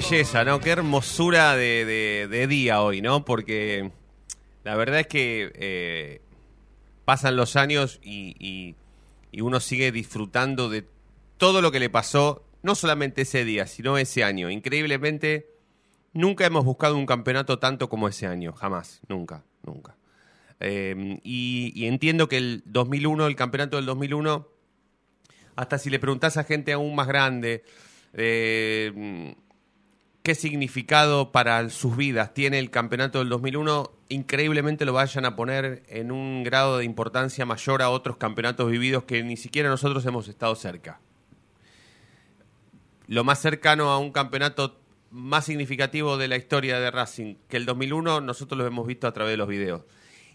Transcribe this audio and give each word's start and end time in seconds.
Belleza, 0.00 0.44
¿no? 0.44 0.60
Qué 0.60 0.70
hermosura 0.70 1.56
de, 1.56 2.46
día 2.48 2.80
hoy, 2.80 3.02
¿no? 3.02 3.22
Porque 3.26 3.90
la 4.64 4.74
verdad 4.74 5.00
es 5.00 5.06
que 5.08 5.52
eh, 5.54 6.22
pasan 7.04 7.36
los 7.36 7.54
años 7.54 8.00
y, 8.02 8.76
uno 9.38 9.60
sigue 9.60 9.92
disfrutando 9.92 10.70
de 10.70 10.86
todo 11.36 11.60
lo 11.60 11.70
que 11.70 11.80
le 11.80 11.90
pasó, 11.90 12.46
no 12.62 12.74
solamente 12.74 13.22
ese 13.22 13.44
día, 13.44 13.66
sino 13.66 13.98
ese 13.98 14.24
año. 14.24 14.48
Increíblemente, 14.48 15.50
nunca 16.14 16.46
hemos 16.46 16.64
buscado 16.64 16.96
un 16.96 17.04
campeonato 17.04 17.58
tanto 17.58 17.90
como 17.90 18.08
ese 18.08 18.26
año, 18.26 18.54
jamás, 18.54 19.02
nunca, 19.06 19.44
nunca. 19.62 19.98
Y, 20.62 21.72
y 21.74 21.86
entiendo 21.86 22.26
que 22.26 22.38
el 22.38 22.62
2001, 22.64 23.26
el 23.26 23.36
campeonato 23.36 23.76
del 23.76 23.84
2001, 23.84 24.48
hasta 25.56 25.76
si 25.76 25.90
le 25.90 25.98
preguntás 25.98 26.38
a 26.38 26.44
gente 26.44 26.72
aún 26.72 26.94
más 26.94 27.06
grande, 27.06 27.64
eh, 28.14 29.34
qué 30.22 30.34
significado 30.34 31.32
para 31.32 31.68
sus 31.70 31.96
vidas 31.96 32.34
tiene 32.34 32.58
el 32.58 32.70
campeonato 32.70 33.20
del 33.20 33.28
2001, 33.28 33.90
increíblemente 34.08 34.84
lo 34.84 34.92
vayan 34.92 35.24
a 35.24 35.36
poner 35.36 35.82
en 35.88 36.12
un 36.12 36.44
grado 36.44 36.78
de 36.78 36.84
importancia 36.84 37.46
mayor 37.46 37.82
a 37.82 37.90
otros 37.90 38.16
campeonatos 38.16 38.70
vividos 38.70 39.04
que 39.04 39.22
ni 39.22 39.36
siquiera 39.36 39.68
nosotros 39.68 40.04
hemos 40.06 40.28
estado 40.28 40.54
cerca. 40.54 41.00
Lo 43.06 43.24
más 43.24 43.40
cercano 43.40 43.90
a 43.90 43.98
un 43.98 44.12
campeonato 44.12 44.80
más 45.10 45.46
significativo 45.46 46.16
de 46.16 46.28
la 46.28 46.36
historia 46.36 46.78
de 46.78 46.90
Racing 46.90 47.36
que 47.48 47.56
el 47.56 47.66
2001, 47.66 48.20
nosotros 48.20 48.58
lo 48.58 48.66
hemos 48.66 48.86
visto 48.86 49.06
a 49.06 49.12
través 49.12 49.32
de 49.32 49.36
los 49.36 49.48
videos. 49.48 49.82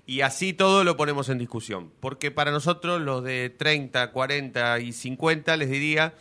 Y 0.06 0.22
así 0.22 0.53
todo 0.53 0.84
lo 0.84 0.97
ponemos 0.97 1.29
en 1.29 1.40
discusión. 1.40 1.91
Porque 2.00 2.31
para 2.31 2.52
nosotros, 2.52 3.02
los 3.02 3.23
de 3.23 3.50
30, 3.50 4.12
40 4.12 4.79
y 4.79 4.91
50, 4.91 5.57
les 5.57 5.69
diría, 5.69 6.13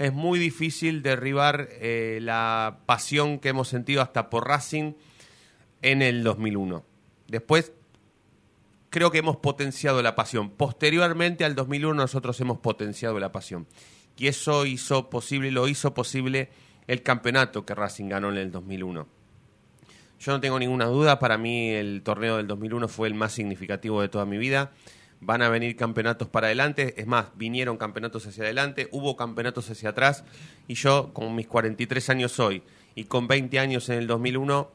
es 0.00 0.14
muy 0.14 0.38
difícil 0.38 1.02
derribar 1.02 1.68
eh, 1.72 2.20
la 2.22 2.78
pasión 2.86 3.38
que 3.38 3.50
hemos 3.50 3.68
sentido 3.68 4.00
hasta 4.00 4.30
por 4.30 4.48
Racing 4.48 4.94
en 5.82 6.00
el 6.00 6.24
2001. 6.24 6.82
Después, 7.28 7.74
creo 8.88 9.10
que 9.10 9.18
hemos 9.18 9.36
potenciado 9.36 10.00
la 10.00 10.14
pasión. 10.14 10.48
Posteriormente 10.48 11.44
al 11.44 11.54
2001 11.54 11.92
nosotros 11.92 12.40
hemos 12.40 12.60
potenciado 12.60 13.20
la 13.20 13.30
pasión. 13.30 13.66
Y 14.16 14.28
eso 14.28 14.64
hizo 14.64 15.10
posible, 15.10 15.50
lo 15.50 15.68
hizo 15.68 15.92
posible 15.92 16.48
el 16.86 17.02
campeonato 17.02 17.66
que 17.66 17.74
Racing 17.74 18.08
ganó 18.08 18.30
en 18.30 18.38
el 18.38 18.50
2001. 18.50 19.06
Yo 20.18 20.32
no 20.32 20.40
tengo 20.40 20.58
ninguna 20.58 20.86
duda, 20.86 21.18
para 21.18 21.36
mí 21.36 21.72
el 21.72 22.00
torneo 22.02 22.38
del 22.38 22.46
2001 22.46 22.88
fue 22.88 23.06
el 23.06 23.14
más 23.14 23.32
significativo 23.32 24.00
de 24.00 24.08
toda 24.08 24.24
mi 24.24 24.38
vida. 24.38 24.72
Van 25.20 25.42
a 25.42 25.48
venir 25.48 25.76
campeonatos 25.76 26.28
para 26.28 26.46
adelante, 26.46 26.94
es 26.96 27.06
más, 27.06 27.26
vinieron 27.34 27.76
campeonatos 27.76 28.26
hacia 28.26 28.44
adelante, 28.44 28.88
hubo 28.90 29.16
campeonatos 29.16 29.70
hacia 29.70 29.90
atrás, 29.90 30.24
y 30.66 30.74
yo 30.74 31.12
con 31.12 31.34
mis 31.34 31.46
43 31.46 32.10
años 32.10 32.40
hoy 32.40 32.62
y 32.94 33.04
con 33.04 33.28
20 33.28 33.58
años 33.58 33.88
en 33.90 33.98
el 33.98 34.06
2001, 34.06 34.70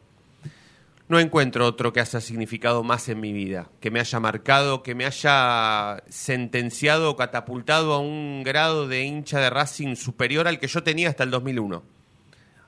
no 1.08 1.20
encuentro 1.20 1.68
otro 1.68 1.94
que 1.94 2.00
haya 2.00 2.20
significado 2.20 2.84
más 2.84 3.10
en 3.10 3.20
mi 3.20 3.32
vida, 3.32 3.70
que 3.80 3.92
me 3.92 4.00
haya 4.00 4.20
marcado, 4.20 4.82
que 4.82 4.96
me 4.96 5.06
haya 5.06 6.03
sentenciado 6.09 7.12
o 7.12 7.16
catapultado 7.16 7.94
a 7.94 8.00
un 8.00 8.44
grado 8.44 8.88
de 8.88 9.03
hincha 9.03 9.40
de 9.40 9.52
Racing 9.52 9.96
superior 9.96 10.48
al 10.48 10.59
que 10.59 10.68
yo 10.68 10.82
tenía 10.82 11.09
hasta 11.09 11.24
el 11.24 11.30
2001. 11.30 11.84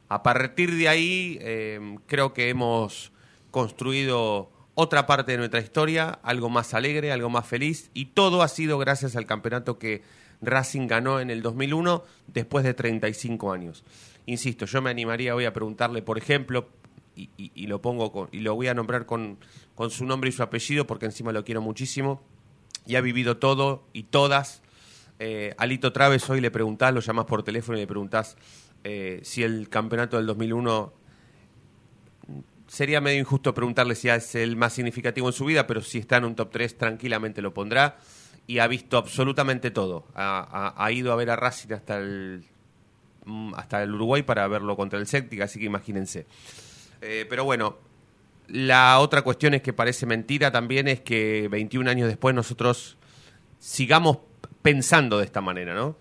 A 0.10 0.24
partir 0.24 0.76
de 0.76 0.88
ahí, 0.88 1.40
eh, 1.42 1.98
creo 2.06 2.34
que 2.34 2.50
hemos 2.50 3.12
construido 3.50 4.52
otra 4.80 5.08
parte 5.08 5.32
de 5.32 5.40
nuestra 5.40 5.60
historia, 5.60 6.20
algo 6.22 6.52
más 6.52 6.76
alegre, 6.76 7.12
algo 7.12 7.32
más 7.32 7.48
feliz, 7.48 7.90
y 7.96 8.06
todo 8.06 8.44
ha 8.44 8.48
sido 8.48 8.78
gracias 8.78 9.16
al 9.16 9.26
campeonato 9.26 9.80
que 9.80 10.04
Racing 10.40 10.86
ganó 10.86 11.20
en 11.20 11.32
el 11.32 11.42
2001 11.42 12.04
después 12.28 12.64
de 12.64 12.76
35 12.76 13.52
años. 13.52 13.84
Insisto, 14.28 14.68
yo 14.68 14.84
me 14.84 14.92
animaría 14.92 15.34
hoy 15.34 15.46
a 15.46 15.52
preguntarle, 15.52 16.04
por 16.04 16.20
ejemplo, 16.20 16.70
y, 17.16 17.66
lo 17.66 17.82
pongo 17.82 18.12
con- 18.12 18.30
y 18.32 18.42
lo 18.42 18.54
voy 18.54 18.68
a 18.68 18.76
nombrar 18.76 19.08
con, 19.08 19.40
con 19.74 19.90
su 19.90 20.06
nombre 20.06 20.30
y 20.30 20.32
su 20.32 20.44
apellido 20.44 20.86
porque 20.86 21.06
encima 21.08 21.32
lo 21.32 21.44
quiero 21.44 21.60
muchísimo 21.64 22.22
y 22.86 22.98
ha 22.98 23.02
vivido 23.02 23.38
todo 23.38 23.84
y 23.94 24.04
todas. 24.04 24.62
Eh, 25.18 25.56
Alito 25.58 25.92
Traves 25.92 26.30
hoy 26.30 26.40
le 26.40 26.52
preguntás, 26.52 26.94
lo 26.94 27.00
llamás 27.00 27.26
por 27.26 27.42
teléfono 27.42 27.80
y 27.80 27.82
le 27.82 27.88
preguntás 27.88 28.38
eh, 28.84 29.22
si 29.24 29.42
el 29.42 29.70
campeonato 29.70 30.18
del 30.18 30.28
2001 30.28 30.94
sería 32.68 33.02
medio 33.02 33.20
injusto 33.20 33.54
preguntarle 33.54 33.96
si 33.96 34.10
es 34.10 34.36
el 34.36 34.56
más 34.56 34.74
significativo 34.74 35.28
en 35.28 35.34
su 35.34 35.46
vida, 35.46 35.68
pero 35.68 35.82
si 35.82 35.98
está 35.98 36.18
en 36.18 36.26
un 36.26 36.36
top 36.36 36.50
3 36.52 36.78
tranquilamente 36.78 37.42
lo 37.42 37.54
pondrá. 37.54 37.98
y 38.50 38.60
ha 38.60 38.68
visto 38.68 38.98
absolutamente 38.98 39.72
todo. 39.72 40.06
Ha, 40.16 40.90
ido 40.94 41.12
a 41.12 41.18
ver 41.18 41.30
a 41.32 41.36
Racing 41.36 41.74
hasta 41.74 41.98
el, 41.98 42.46
mm, 43.26 43.54
hasta 43.56 43.84
el 43.84 43.94
Uruguay 43.94 44.24
para 44.24 44.48
verlo 44.48 44.78
contra 44.78 44.98
el 45.00 45.06
Celtic, 45.06 45.42
así 45.42 45.60
que 45.60 45.66
imagínense. 45.66 46.26
Eh, 47.02 47.26
pero 47.30 47.44
bueno, 47.44 47.78
la 48.48 49.00
otra 49.00 49.22
cuestión 49.22 49.54
es 49.54 49.62
que 49.62 49.74
parece 49.74 50.06
mentira 50.06 50.50
también 50.52 50.88
es 50.88 51.02
que 51.02 51.50
21 51.52 51.90
años 51.90 52.08
después 52.08 52.34
nosotros 52.34 52.98
sigamos 53.60 54.20
pensando 54.62 55.18
de 55.18 55.26
esta 55.26 55.42
manera, 55.42 55.74
¿no? 55.76 55.98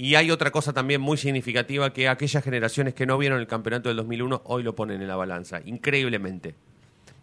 Y 0.00 0.14
hay 0.14 0.30
otra 0.30 0.52
cosa 0.52 0.72
también 0.72 1.00
muy 1.00 1.18
significativa 1.18 1.92
que 1.92 2.08
aquellas 2.08 2.44
generaciones 2.44 2.94
que 2.94 3.04
no 3.04 3.18
vieron 3.18 3.40
el 3.40 3.48
campeonato 3.48 3.88
del 3.88 3.96
2001 3.96 4.42
hoy 4.44 4.62
lo 4.62 4.76
ponen 4.76 5.02
en 5.02 5.08
la 5.08 5.16
balanza, 5.16 5.60
increíblemente. 5.64 6.54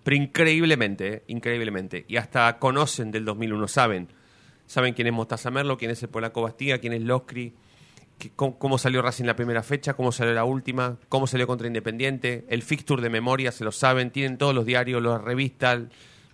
Pero 0.03 0.17
increíblemente, 0.17 1.13
¿eh? 1.13 1.23
increíblemente. 1.27 2.03
Y 2.09 2.17
hasta 2.17 2.59
conocen 2.59 3.11
del 3.11 3.23
2001, 3.23 3.67
saben. 3.69 4.09
Saben 4.67 4.93
quién 4.93 5.07
es 5.07 5.13
Mostaza 5.13 5.49
Merlo, 5.51 5.77
quién 5.77 5.89
es 5.89 6.03
el 6.03 6.09
Polaco 6.09 6.41
Bastía, 6.41 6.79
quién 6.79 6.91
es 6.91 7.01
Loscri, 7.01 7.53
cómo, 8.35 8.59
cómo 8.59 8.77
salió 8.77 9.01
Racing 9.01 9.23
la 9.23 9.37
primera 9.37 9.63
fecha, 9.63 9.93
cómo 9.93 10.11
salió 10.11 10.33
la 10.33 10.43
última, 10.43 10.97
cómo 11.07 11.27
salió 11.27 11.47
contra 11.47 11.67
Independiente, 11.67 12.45
el 12.49 12.61
fixture 12.61 13.01
de 13.01 13.09
memoria, 13.09 13.53
se 13.53 13.63
lo 13.63 13.71
saben, 13.71 14.11
tienen 14.11 14.37
todos 14.37 14.53
los 14.53 14.65
diarios, 14.65 15.01
las 15.01 15.21
revistas, 15.21 15.83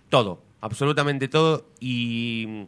todo, 0.08 0.42
absolutamente 0.60 1.28
todo. 1.28 1.66
Y 1.78 2.66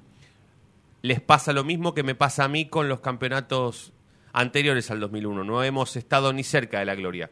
les 1.04 1.20
pasa 1.20 1.52
lo 1.52 1.64
mismo 1.64 1.92
que 1.92 2.02
me 2.02 2.14
pasa 2.14 2.44
a 2.44 2.48
mí 2.48 2.64
con 2.66 2.88
los 2.88 3.00
campeonatos 3.00 3.92
anteriores 4.32 4.90
al 4.90 5.00
2001. 5.00 5.44
No 5.44 5.62
hemos 5.62 5.96
estado 5.96 6.32
ni 6.32 6.42
cerca 6.44 6.78
de 6.78 6.86
la 6.86 6.94
gloria. 6.94 7.30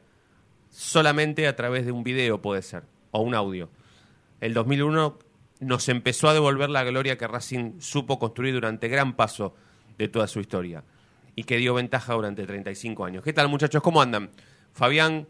Solamente 0.69 1.47
a 1.47 1.57
través 1.57 1.87
de 1.87 1.93
un 1.93 2.05
video 2.05 2.43
puede 2.43 2.61
ser, 2.61 2.83
o 3.13 3.23
un 3.23 3.35
audio. 3.35 3.71
El 4.43 4.53
2001 4.53 5.19
nos 5.61 5.89
empezó 5.89 6.29
a 6.29 6.35
devolver 6.35 6.69
la 6.69 6.85
gloria 6.85 7.17
que 7.17 7.27
Racing 7.27 7.81
supo 7.81 8.19
construir 8.19 8.53
durante 8.53 8.89
gran 8.89 9.15
paso 9.17 9.55
de 9.97 10.09
toda 10.09 10.27
su 10.27 10.41
historia 10.41 10.85
y 11.35 11.45
que 11.45 11.57
dio 11.57 11.73
ventaja 11.73 12.13
durante 12.13 12.45
35 12.47 13.07
años. 13.07 13.25
¿Qué 13.25 13.33
tal 13.33 13.49
muchachos? 13.49 13.81
¿Cómo 13.83 14.03
andan? 14.03 14.33
Fabián, 14.75 15.27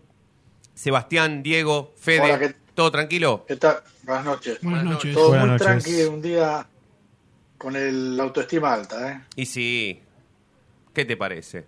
Sebastián, 0.74 1.44
Diego, 1.44 1.94
Fede, 1.96 2.22
Hola, 2.22 2.38
¿qué- 2.40 2.54
¿todo 2.74 2.90
tranquilo? 2.90 3.44
¿Qué 3.46 3.54
tal? 3.54 3.76
Buenas 4.02 4.24
noches. 4.24 4.58
Buenas 4.62 4.84
noches. 4.84 5.14
Todo 5.14 5.28
Buenas 5.28 5.46
muy 5.46 5.52
noches. 5.52 5.66
tranquilo, 5.84 6.10
un 6.10 6.22
día 6.22 6.66
con 7.62 7.76
el 7.76 8.18
autoestima 8.18 8.74
alta, 8.74 9.12
¿eh? 9.12 9.20
Y 9.36 9.46
sí, 9.46 10.02
¿qué 10.92 11.04
te 11.04 11.16
parece? 11.16 11.64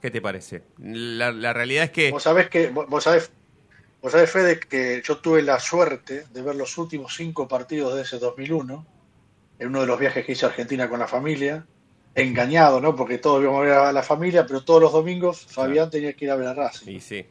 ¿Qué 0.00 0.12
te 0.12 0.20
parece? 0.20 0.62
La, 0.78 1.32
la 1.32 1.52
realidad 1.52 1.82
es 1.82 1.90
que... 1.90 2.12
Vos 2.12 2.22
sabés 2.22 2.48
que, 2.48 2.68
vos 2.68 2.88
vos 2.88 3.02
sabés, 3.02 3.32
vos 4.00 4.12
sabés, 4.12 4.30
Fede, 4.30 4.60
que 4.60 5.02
yo 5.04 5.18
tuve 5.18 5.42
la 5.42 5.58
suerte 5.58 6.26
de 6.32 6.42
ver 6.42 6.54
los 6.54 6.78
últimos 6.78 7.16
cinco 7.16 7.48
partidos 7.48 7.96
de 7.96 8.02
ese 8.02 8.20
2001 8.20 8.86
en 9.58 9.66
uno 9.66 9.80
de 9.80 9.88
los 9.88 9.98
viajes 9.98 10.24
que 10.24 10.32
hice 10.32 10.46
a 10.46 10.50
Argentina 10.50 10.88
con 10.88 11.00
la 11.00 11.08
familia, 11.08 11.66
engañado, 12.14 12.80
¿no? 12.80 12.94
Porque 12.94 13.18
todos 13.18 13.42
íbamos 13.42 13.62
a 13.62 13.64
ver 13.64 13.72
a 13.72 13.92
la 13.92 14.04
familia, 14.04 14.46
pero 14.46 14.62
todos 14.62 14.80
los 14.80 14.92
domingos 14.92 15.46
Fabián 15.46 15.90
tenía 15.90 16.12
que 16.12 16.26
ir 16.26 16.30
a 16.30 16.36
ver 16.36 16.46
a 16.46 16.54
Racing. 16.54 16.92
Y 16.92 17.00
sí, 17.00 17.26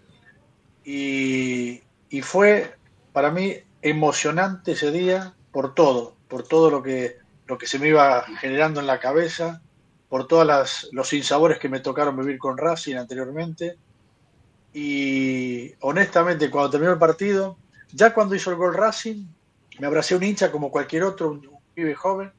y, 0.83 1.81
y 2.09 2.21
fue 2.21 2.75
para 3.13 3.31
mí 3.31 3.55
emocionante 3.81 4.73
ese 4.73 4.91
día 4.91 5.33
por 5.53 5.73
todo, 5.73 6.17
por 6.27 6.45
todo 6.45 6.69
lo 6.69 6.83
que, 6.83 7.25
lo 7.47 7.57
que 7.57 7.67
se 7.67 7.79
me 7.79 7.89
iba 7.89 8.23
generando 8.39 8.79
en 8.79 8.87
la 8.87 8.99
cabeza, 8.99 9.61
por 10.09 10.27
todos 10.27 10.89
los 10.91 11.07
sinsabores 11.07 11.59
que 11.59 11.69
me 11.69 11.79
tocaron 11.79 12.17
vivir 12.17 12.37
con 12.37 12.57
Racing 12.57 12.95
anteriormente. 12.95 13.77
Y 14.73 15.73
honestamente, 15.81 16.49
cuando 16.49 16.71
terminó 16.71 16.93
el 16.93 16.99
partido, 16.99 17.57
ya 17.91 18.13
cuando 18.13 18.35
hizo 18.35 18.51
el 18.51 18.57
gol 18.57 18.73
Racing, 18.73 19.25
me 19.79 19.87
abracé 19.87 20.15
un 20.15 20.23
hincha 20.23 20.51
como 20.51 20.71
cualquier 20.71 21.03
otro, 21.03 21.31
un, 21.31 21.47
un 21.47 21.59
pibe 21.73 21.95
joven, 21.95 22.31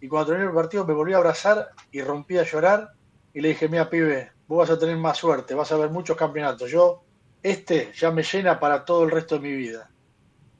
y 0.00 0.08
cuando 0.08 0.28
terminó 0.28 0.50
el 0.50 0.54
partido 0.54 0.86
me 0.86 0.94
volví 0.94 1.14
a 1.14 1.16
abrazar 1.16 1.70
y 1.90 2.02
rompí 2.02 2.38
a 2.38 2.42
llorar 2.42 2.92
y 3.32 3.40
le 3.40 3.48
dije, 3.48 3.68
mira 3.68 3.88
pibe, 3.88 4.32
vos 4.46 4.58
vas 4.58 4.76
a 4.76 4.78
tener 4.78 4.96
más 4.96 5.18
suerte, 5.18 5.54
vas 5.54 5.72
a 5.72 5.76
ver 5.76 5.90
muchos 5.90 6.16
campeonatos. 6.16 6.70
Yo 6.70 7.02
este 7.42 7.92
ya 7.94 8.10
me 8.10 8.22
llena 8.22 8.58
para 8.58 8.84
todo 8.84 9.04
el 9.04 9.10
resto 9.10 9.36
de 9.36 9.40
mi 9.40 9.54
vida. 9.54 9.90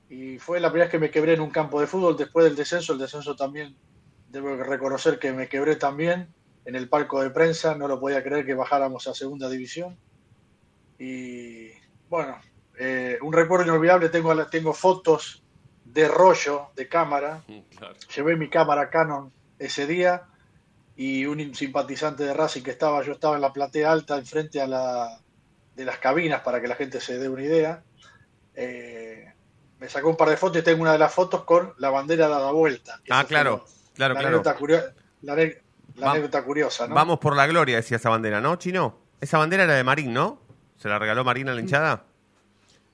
Y 0.08 0.38
fue 0.38 0.60
la 0.60 0.68
primera 0.70 0.86
vez 0.86 0.92
que 0.92 0.98
me 0.98 1.10
quebré 1.10 1.34
en 1.34 1.40
un 1.40 1.50
campo 1.50 1.80
de 1.80 1.86
fútbol 1.86 2.16
después 2.16 2.44
del 2.44 2.54
descenso. 2.54 2.92
El 2.92 2.98
descenso 2.98 3.34
también, 3.34 3.74
debo 4.36 4.54
reconocer 4.56 5.18
que 5.18 5.32
me 5.32 5.48
quebré 5.48 5.76
también 5.76 6.28
en 6.64 6.76
el 6.76 6.88
palco 6.88 7.22
de 7.22 7.30
prensa. 7.30 7.74
No 7.74 7.88
lo 7.88 7.98
podía 7.98 8.22
creer 8.22 8.44
que 8.44 8.54
bajáramos 8.54 9.06
a 9.08 9.14
segunda 9.14 9.48
división. 9.48 9.98
Y 10.98 11.70
bueno, 12.08 12.38
eh, 12.78 13.18
un 13.22 13.32
recuerdo 13.32 13.64
inolvidable. 13.64 14.10
Tengo, 14.10 14.46
tengo 14.46 14.74
fotos 14.74 15.42
de 15.84 16.06
rollo 16.08 16.68
de 16.76 16.86
cámara. 16.86 17.42
claro. 17.76 17.96
Llevé 18.14 18.36
mi 18.36 18.50
cámara 18.50 18.90
Canon 18.90 19.32
ese 19.58 19.86
día 19.86 20.24
y 20.96 21.24
un 21.24 21.54
simpatizante 21.54 22.24
de 22.24 22.34
Racing 22.34 22.62
que 22.62 22.70
estaba, 22.70 23.02
yo 23.02 23.12
estaba 23.12 23.36
en 23.36 23.42
la 23.42 23.52
platea 23.52 23.90
alta 23.90 24.16
enfrente 24.16 24.60
a 24.60 24.66
la 24.66 25.20
de 25.74 25.84
las 25.84 25.98
cabinas 25.98 26.40
para 26.40 26.60
que 26.60 26.68
la 26.68 26.74
gente 26.74 27.00
se 27.00 27.18
dé 27.18 27.28
una 27.28 27.42
idea. 27.42 27.82
Eh, 28.54 29.32
me 29.78 29.88
sacó 29.88 30.08
un 30.08 30.16
par 30.16 30.30
de 30.30 30.38
fotos 30.38 30.58
y 30.58 30.64
tengo 30.64 30.82
una 30.82 30.92
de 30.92 30.98
las 30.98 31.12
fotos 31.12 31.44
con 31.44 31.74
la 31.78 31.90
bandera 31.90 32.28
dada 32.28 32.50
vuelta. 32.50 33.00
Ah, 33.10 33.26
Esa 33.28 33.28
fue 33.28 33.60
claro, 33.96 34.14
claro, 34.14 34.14
la, 34.14 34.20
claro. 34.20 34.26
anécdota 34.36 34.56
curio- 34.56 34.94
la 35.22 35.34
la 35.96 36.06
Va- 36.06 36.12
anécdota 36.12 36.44
curiosa, 36.44 36.86
¿no? 36.86 36.94
Vamos 36.94 37.18
por 37.18 37.34
la 37.34 37.46
gloria, 37.46 37.76
decía 37.76 37.96
esa 37.96 38.10
bandera, 38.10 38.40
¿no, 38.40 38.56
Chino? 38.56 38.98
Esa 39.20 39.38
bandera 39.38 39.64
era 39.64 39.74
de 39.74 39.82
Marín, 39.84 40.12
¿no? 40.12 40.40
¿Se 40.76 40.88
la 40.88 40.98
regaló 40.98 41.24
Marín 41.24 41.48
a 41.48 41.54
la 41.54 41.60
hinchada? 41.60 42.04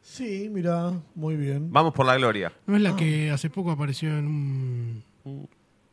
Sí, 0.03 0.49
mira, 0.51 0.93
muy 1.15 1.37
bien. 1.37 1.73
Vamos 1.73 1.93
por 1.95 2.07
la 2.07 2.17
gloria. 2.17 2.53
¿No 2.67 2.77
es 2.77 2.83
la 2.83 2.95
que 2.97 3.31
hace 3.31 3.51
poco 3.51 3.71
apareció 3.73 4.09
en 4.19 4.27
un, 4.27 5.05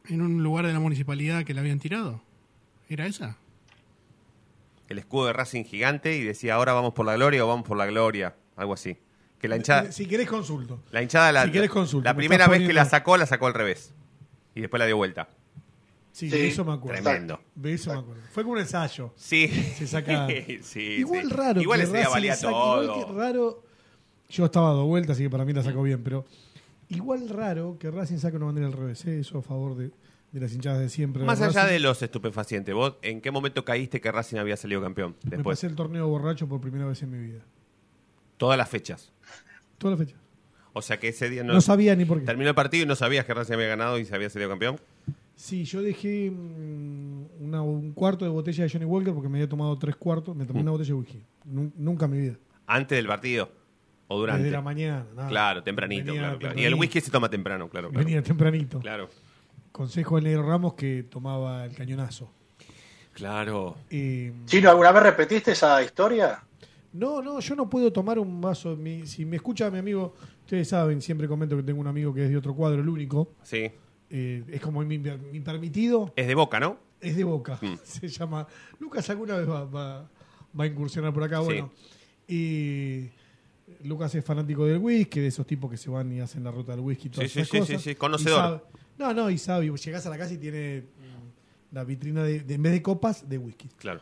en 0.08 0.22
un 0.22 0.44
lugar 0.44 0.66
de 0.68 0.74
la 0.74 0.80
municipalidad 0.80 1.44
que 1.44 1.54
la 1.54 1.62
habían 1.62 1.80
tirado? 1.80 2.22
¿Era 2.90 3.06
esa? 3.06 3.38
El 4.88 4.98
escudo 4.98 5.28
de 5.28 5.34
Racing 5.34 5.64
gigante 5.64 6.16
y 6.16 6.24
decía, 6.24 6.56
ahora 6.56 6.74
vamos 6.74 6.94
por 6.94 7.06
la 7.06 7.14
gloria 7.16 7.44
o 7.46 7.48
vamos 7.48 7.68
por 7.68 7.78
la 7.78 7.86
gloria. 7.86 8.36
Algo 8.56 8.74
así. 8.74 8.98
Que 9.40 9.48
la 9.48 9.56
hinchada, 9.56 9.92
Si 9.92 10.06
querés 10.08 10.28
consulto. 10.28 10.82
la 10.92 11.02
hinchada 11.02 11.32
la, 11.32 11.46
si 11.46 11.52
querés 11.52 11.70
consulta, 11.70 12.10
la 12.10 12.14
me 12.14 12.18
primera 12.20 12.48
vez 12.48 12.66
que 12.68 12.74
la 12.74 12.86
sacó, 12.86 13.16
la 13.18 13.26
sacó 13.26 13.48
al 13.48 13.54
revés. 13.54 13.94
Y 14.60 14.62
después 14.64 14.80
la 14.80 14.86
dio 14.86 14.98
vuelta. 14.98 15.30
Sí, 16.12 16.30
Sí, 16.30 16.38
de 16.38 16.48
eso 16.50 16.66
me 16.66 16.74
acuerdo. 16.74 17.02
Tremendo. 17.02 17.40
De 17.56 17.74
eso 17.74 17.94
me 17.94 18.00
acuerdo. 18.00 18.22
Fue 18.34 18.44
como 18.44 18.54
un 18.54 18.60
ensayo. 18.60 19.14
Sí. 19.16 19.48
Se 19.48 19.88
saca. 19.88 20.28
sí, 20.64 20.80
igual 21.00 21.28
sí. 21.30 21.34
raro. 21.34 21.62
Igual 21.62 21.82
ese 21.82 21.98
día 21.98 22.10
valía 22.10 22.38
todo. 22.38 22.84
Igual 22.84 23.06
que 23.06 23.14
raro. 23.14 23.64
Yo 24.28 24.46
estaba 24.46 24.70
dando 24.70 24.86
vueltas, 24.86 25.16
así 25.16 25.24
que 25.24 25.30
para 25.30 25.46
mí 25.46 25.54
la 25.54 25.64
sacó 25.64 25.82
bien, 25.82 26.04
pero 26.04 26.26
igual 26.90 27.30
raro 27.30 27.78
que 27.80 27.90
Racing 27.90 28.18
saque 28.18 28.36
una 28.38 28.48
bandera 28.48 28.68
al 28.68 28.74
revés. 28.74 29.06
¿eh? 29.06 29.20
Eso 29.20 29.38
a 29.38 29.42
favor 29.42 29.76
de, 29.78 29.92
de 30.32 30.40
las 30.40 30.54
hinchadas 30.54 30.80
de 30.82 30.90
siempre. 30.90 31.24
Más 31.24 31.40
allá 31.42 31.62
Racing. 31.64 31.74
de 31.74 31.80
los 31.80 32.02
estupefacientes, 32.02 32.76
¿vos 32.76 32.96
en 33.02 33.22
qué 33.22 33.32
momento 33.32 33.64
caíste 33.64 34.02
que 34.02 34.12
Racing 34.12 34.38
había 34.38 34.58
salido 34.58 34.82
campeón? 34.82 35.16
Me 35.24 35.32
Después. 35.38 35.58
pasé 35.58 35.68
el 35.68 35.76
torneo 35.76 36.08
borracho 36.08 36.48
por 36.50 36.60
primera 36.60 36.86
vez 36.86 37.02
en 37.02 37.12
mi 37.12 37.18
vida. 37.18 37.40
Todas 38.38 38.58
las 38.58 38.68
fechas. 38.70 39.12
Toda 39.78 39.92
la 39.92 39.98
fecha. 39.98 40.16
O 40.74 40.82
sea 40.82 41.00
que 41.00 41.08
ese 41.10 41.30
día 41.30 41.44
no, 41.44 41.54
No, 41.54 41.62
sabía 41.62 41.96
ni 41.96 42.06
por 42.06 42.20
qué. 42.20 42.26
terminó 42.26 42.50
el 42.50 42.56
partido 42.56 42.84
y 42.84 42.88
no 42.88 42.96
sabías 42.96 43.26
que 43.26 43.34
Racing 43.34 43.54
había 43.54 43.68
ganado 43.68 43.98
y 44.00 44.06
se 44.06 44.14
había 44.16 44.30
salido 44.30 44.50
campeón. 44.50 44.80
Sí, 45.36 45.64
yo 45.64 45.82
dejé 45.82 46.30
mm, 46.32 47.26
una- 47.46 47.62
un 47.62 47.94
cuarto 47.94 48.26
de 48.26 48.32
botella 48.32 48.64
de 48.66 48.70
Johnny 48.70 48.86
Walker 48.86 49.14
porque 49.14 49.30
me 49.30 49.38
había 49.40 49.50
tomado 49.50 49.78
tres 49.80 49.96
cuartos. 49.96 50.36
Me 50.36 50.44
Mm. 50.44 50.48
tomé 50.48 50.62
una 50.62 50.72
botella 50.72 50.90
de 50.90 50.94
whisky. 50.94 51.24
Nun- 51.46 51.72
nunca 51.78 52.06
en 52.06 52.12
mi 52.12 52.20
vida. 52.20 52.36
Antes 52.68 52.98
del 52.98 53.08
partido 53.08 53.50
o 54.08 54.20
durante. 54.20 54.44
Desde 54.44 54.56
la 54.58 54.62
mañana. 54.62 55.06
nada. 55.16 55.30
Claro, 55.30 55.64
tempranito, 55.64 56.06
Venía 56.08 56.22
claro, 56.22 56.38
claro. 56.40 56.54
Y 56.56 56.58
el 56.60 56.64
tempranito. 56.72 56.82
whisky 56.82 57.02
se 57.02 57.12
toma 57.12 57.30
temprano, 57.30 57.68
claro. 57.70 57.90
claro. 57.90 58.06
Venía 58.06 58.22
tempranito. 58.22 58.80
Claro. 58.80 59.10
Consejo 59.72 60.18
de 60.18 60.24
Negro 60.24 60.44
Ramos 60.44 60.74
que 60.74 61.04
tomaba 61.04 61.66
el 61.66 61.74
cañonazo. 61.76 62.30
Claro. 63.14 63.76
Eh, 63.90 64.34
Chino, 64.46 64.70
¿alguna 64.70 64.92
vez 64.92 65.04
repetiste 65.04 65.52
esa 65.52 65.82
historia? 65.84 66.42
No, 66.94 67.22
no, 67.22 67.40
yo 67.40 67.56
no 67.56 67.70
puedo 67.70 67.92
tomar 67.94 68.18
un 68.20 68.42
vaso. 68.42 68.76
mi- 68.76 69.06
si 69.06 69.26
me 69.26 69.36
escucha 69.38 69.70
mi 69.70 69.78
amigo, 69.80 70.14
ustedes 70.42 70.68
saben, 70.70 71.02
siempre 71.02 71.28
comento 71.28 71.56
que 71.56 71.64
tengo 71.64 71.80
un 71.82 71.88
amigo 71.88 72.14
que 72.14 72.24
es 72.26 72.30
de 72.30 72.38
otro 72.38 72.56
cuadro, 72.56 72.82
el 72.82 72.90
único. 72.90 73.34
Sí. 73.44 73.70
eh, 74.12 74.44
es 74.48 74.60
como 74.62 74.82
mi, 74.84 74.98
mi 74.98 75.40
permitido, 75.42 76.12
Es 76.16 76.26
de 76.28 76.34
boca, 76.36 76.60
¿no? 76.60 76.78
es 77.00 77.16
de 77.16 77.24
boca. 77.24 77.60
Mm. 77.62 77.76
Se 77.84 78.08
llama. 78.08 78.48
Lucas 78.80 79.08
alguna 79.10 79.38
vez 79.38 79.48
va, 79.48 79.64
va- 79.66 80.10
va 80.60 80.64
a 80.64 80.68
incursionar 80.68 81.14
por 81.14 81.24
acá. 81.24 81.38
Sí. 81.42 81.46
Bueno. 81.46 81.72
Y 82.28 83.10
Lucas 83.84 84.14
es 84.16 84.24
fanático 84.26 84.66
del 84.66 84.80
whisky, 84.80 85.20
de 85.20 85.28
esos 85.28 85.46
tipos 85.46 85.70
que 85.70 85.78
se 85.78 85.90
van 85.90 86.12
y 86.12 86.20
hacen 86.20 86.44
la 86.44 86.52
ruta 86.52 86.72
del 86.74 86.82
whisky 86.82 87.10
todas 87.10 87.30
Sí, 87.30 87.34
sí, 87.36 87.40
esas 87.42 87.52
sí, 87.52 87.60
cosas. 87.60 87.82
sí, 87.84 87.90
sí, 87.92 87.96
conocedor. 87.96 88.40
sabe- 88.40 88.62
no, 88.98 89.14
no, 89.14 89.30
y 89.30 89.38
sabe. 89.38 89.72
Llegás 89.78 90.06
a 90.06 90.10
la 90.10 90.18
casa 90.18 90.34
y 90.34 90.38
tiene 90.38 90.82
mm, 90.82 91.76
la 91.76 91.84
vitrina 91.84 92.24
de, 92.24 92.40
de- 92.42 92.54
en 92.56 92.62
vez 92.64 92.74
de 92.74 92.82
copas, 92.82 93.30
de 93.30 93.38
whisky. 93.38 93.70
Claro. 93.78 94.02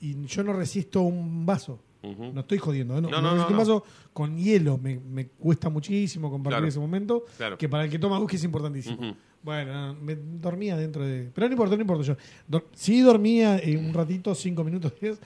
Y 0.00 0.24
yo 0.26 0.42
no 0.44 0.52
resisto 0.52 1.02
un 1.02 1.44
vaso. 1.44 1.80
No 2.02 2.40
estoy 2.40 2.58
jodiendo, 2.58 2.96
¿eh? 2.96 3.00
no, 3.02 3.08
No, 3.10 3.20
no 3.20 3.34
no, 3.34 3.50
no, 3.50 3.56
vaso 3.56 3.84
con 4.12 4.36
hielo. 4.36 4.78
Me, 4.78 4.98
me 5.00 5.26
cuesta 5.28 5.68
muchísimo 5.68 6.30
compartir 6.30 6.56
Claro. 6.58 6.68
ese 6.68 6.78
momento. 6.78 7.24
Claro. 7.36 7.58
Que 7.58 7.68
para 7.68 7.84
el 7.84 7.90
que 7.90 7.98
toma 7.98 8.18
whisky 8.20 8.36
es 8.36 8.44
importantísimo. 8.44 9.16
Bueno, 9.42 9.72
no, 9.72 9.94
me 10.00 10.14
dormía 10.16 10.76
dentro 10.76 11.04
de. 11.04 11.30
Pero 11.34 11.48
no 11.48 11.52
importa, 11.54 11.74
no 11.76 11.80
importa 11.82 12.04
yo. 12.04 12.16
Dor- 12.48 12.66
sí 12.74 13.00
dormía 13.00 13.58
eh, 13.58 13.76
un 13.76 13.92
ratito, 13.92 14.34
cinco 14.34 14.62
minutos, 14.64 14.92
diez. 15.00 15.18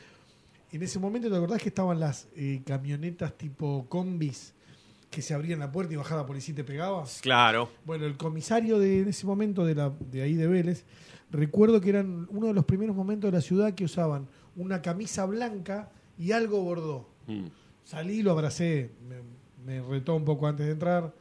En 0.70 0.82
ese 0.82 0.98
momento, 0.98 1.28
¿te 1.28 1.36
acordás 1.36 1.62
que 1.62 1.68
estaban 1.68 2.00
las 2.00 2.28
eh, 2.36 2.62
camionetas 2.64 3.36
tipo 3.36 3.84
combis 3.88 4.54
que 5.10 5.20
se 5.20 5.34
abría 5.34 5.52
en 5.52 5.60
la 5.60 5.70
puerta 5.70 5.92
y 5.92 5.96
bajaba 5.96 6.22
la 6.22 6.26
policía 6.26 6.52
y 6.52 6.56
te 6.56 6.64
pegaba. 6.64 7.04
Claro. 7.20 7.68
Bueno, 7.84 8.06
el 8.06 8.16
comisario 8.16 8.78
de, 8.78 9.04
de 9.04 9.10
ese 9.10 9.26
momento 9.26 9.62
de, 9.66 9.74
la, 9.74 9.92
de 10.10 10.22
ahí 10.22 10.34
de 10.36 10.46
Vélez, 10.46 10.86
recuerdo 11.30 11.82
que 11.82 11.90
eran 11.90 12.26
uno 12.30 12.46
de 12.46 12.54
los 12.54 12.64
primeros 12.64 12.96
momentos 12.96 13.30
de 13.30 13.36
la 13.36 13.42
ciudad 13.42 13.74
que 13.74 13.84
usaban 13.84 14.26
una 14.56 14.80
camisa 14.80 15.26
blanca 15.26 15.90
y 16.22 16.32
algo 16.32 16.62
bordó. 16.62 17.08
Mm. 17.26 17.46
Salí, 17.84 18.22
lo 18.22 18.30
abracé, 18.30 18.90
me, 19.08 19.16
me 19.80 19.82
retó 19.86 20.14
un 20.14 20.24
poco 20.24 20.46
antes 20.46 20.66
de 20.66 20.72
entrar, 20.72 21.12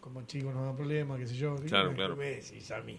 como 0.00 0.22
chicos 0.22 0.52
no 0.52 0.64
dan 0.64 0.74
problema, 0.76 1.16
qué 1.16 1.26
sé 1.26 1.36
yo. 1.36 1.54
Claro, 1.66 1.90
"¿Qué 1.90 1.96
claro. 1.96 2.16
me 2.16 2.26
decís 2.30 2.70
a 2.72 2.80
mí?". 2.80 2.98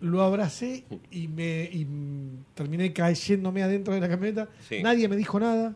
Lo 0.00 0.22
abracé 0.22 0.84
y 1.10 1.28
me 1.28 1.64
y 1.72 1.86
terminé 2.54 2.92
cayéndome 2.92 3.62
adentro 3.62 3.94
de 3.94 4.00
la 4.00 4.08
camioneta. 4.08 4.48
Sí. 4.68 4.82
Nadie 4.82 5.08
me 5.08 5.16
dijo 5.16 5.40
nada. 5.40 5.74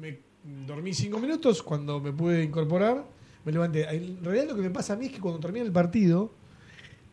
Me 0.00 0.18
dormí 0.66 0.94
cinco 0.94 1.18
minutos. 1.20 1.62
Cuando 1.62 2.00
me 2.00 2.12
pude 2.12 2.42
incorporar, 2.42 3.04
me 3.44 3.52
levanté. 3.52 3.82
En 3.94 4.24
realidad 4.24 4.48
lo 4.48 4.56
que 4.56 4.62
me 4.62 4.70
pasa 4.70 4.94
a 4.94 4.96
mí 4.96 5.06
es 5.06 5.12
que 5.12 5.20
cuando 5.20 5.38
termina 5.38 5.64
el 5.66 5.72
partido, 5.72 6.32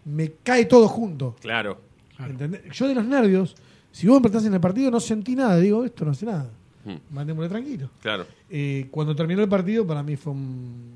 me 0.05 0.31
cae 0.43 0.65
todo 0.65 0.87
junto. 0.87 1.35
Claro. 1.41 1.81
¿entendés? 2.19 2.61
Yo 2.71 2.87
de 2.87 2.95
los 2.95 3.05
nervios, 3.05 3.55
si 3.91 4.07
vos 4.07 4.15
me 4.15 4.19
apretás 4.27 4.45
en 4.45 4.53
el 4.53 4.61
partido, 4.61 4.89
no 4.91 4.99
sentí 4.99 5.35
nada. 5.35 5.57
Digo, 5.57 5.83
esto 5.83 6.05
no 6.05 6.11
hace 6.11 6.25
nada. 6.25 6.49
Mm. 6.85 6.95
Mandémosle 7.11 7.49
tranquilo. 7.49 7.89
Claro. 8.01 8.25
Eh, 8.49 8.87
cuando 8.91 9.15
terminó 9.15 9.41
el 9.41 9.49
partido, 9.49 9.85
para 9.87 10.03
mí 10.03 10.15
fue 10.15 10.33
un, 10.33 10.91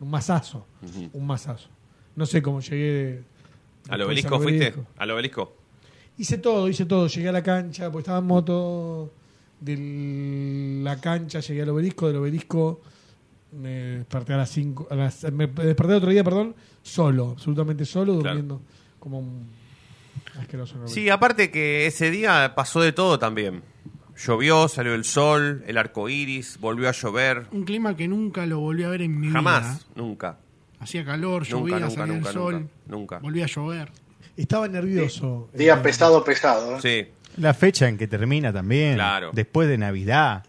un 0.00 0.10
masazo. 0.10 0.66
Un 1.12 1.26
masazo. 1.26 1.68
No 2.16 2.24
sé 2.26 2.40
cómo 2.42 2.60
llegué. 2.60 3.22
¿Al 3.88 4.02
obelisco 4.02 4.38
fuiste? 4.40 4.74
¿Al 4.96 5.10
obelisco? 5.10 5.54
Hice 6.18 6.38
todo, 6.38 6.68
hice 6.68 6.84
todo. 6.84 7.06
Llegué 7.06 7.28
a 7.28 7.32
la 7.32 7.42
cancha, 7.42 7.90
pues 7.90 8.02
estaba 8.02 8.18
en 8.18 8.26
moto 8.26 9.12
de 9.60 10.80
la 10.84 11.00
cancha, 11.00 11.40
llegué 11.40 11.62
al 11.62 11.68
obelisco, 11.70 12.06
del 12.08 12.16
obelisco 12.16 12.80
me 13.50 13.70
desperté 13.98 14.34
a 14.34 14.36
las 14.36 14.50
5, 14.50 14.88
me 15.32 15.46
desperté 15.46 15.94
otro 15.94 16.10
día, 16.10 16.22
perdón, 16.22 16.54
solo, 16.82 17.30
absolutamente 17.30 17.84
solo, 17.86 18.18
Claro. 18.20 18.36
durmiendo 18.36 18.60
como 19.00 19.20
un 19.20 19.46
asqueroso. 20.38 20.86
Sí, 20.86 21.08
aparte 21.08 21.50
que 21.50 21.86
ese 21.86 22.10
día 22.10 22.52
pasó 22.54 22.80
de 22.82 22.92
todo 22.92 23.18
también. 23.18 23.62
Llovió, 24.18 24.66
salió 24.68 24.94
el 24.94 25.04
sol, 25.04 25.62
el 25.66 25.78
arco 25.78 26.08
iris, 26.08 26.58
volvió 26.60 26.88
a 26.88 26.92
llover. 26.92 27.46
Un 27.52 27.64
clima 27.64 27.96
que 27.96 28.08
nunca 28.08 28.46
lo 28.46 28.58
volví 28.58 28.82
a 28.82 28.88
ver 28.88 29.02
en 29.02 29.18
mi 29.18 29.30
Jamás, 29.30 29.62
vida. 29.62 29.86
nunca. 29.94 30.38
Hacía 30.80 31.04
calor, 31.04 31.42
Nunca, 31.42 31.50
llovía, 31.50 31.78
nunca, 31.78 31.90
salía 31.90 32.14
nunca, 32.14 32.28
el 32.28 32.34
sol, 32.34 32.68
nunca, 32.86 33.18
volvía 33.18 33.44
a 33.44 33.48
llover. 33.48 33.90
Estaba 34.36 34.66
nervioso. 34.68 35.48
Día 35.54 35.74
Eh, 35.74 35.80
pesado, 35.82 36.22
pesado. 36.24 36.78
¿eh? 36.78 36.80
Sí, 36.80 37.12
La 37.40 37.54
fecha 37.54 37.88
en 37.88 37.96
que 37.98 38.06
termina 38.08 38.52
también. 38.52 38.94
Claro. 38.94 39.30
Después 39.32 39.68
de 39.68 39.78
Navidad. 39.78 40.44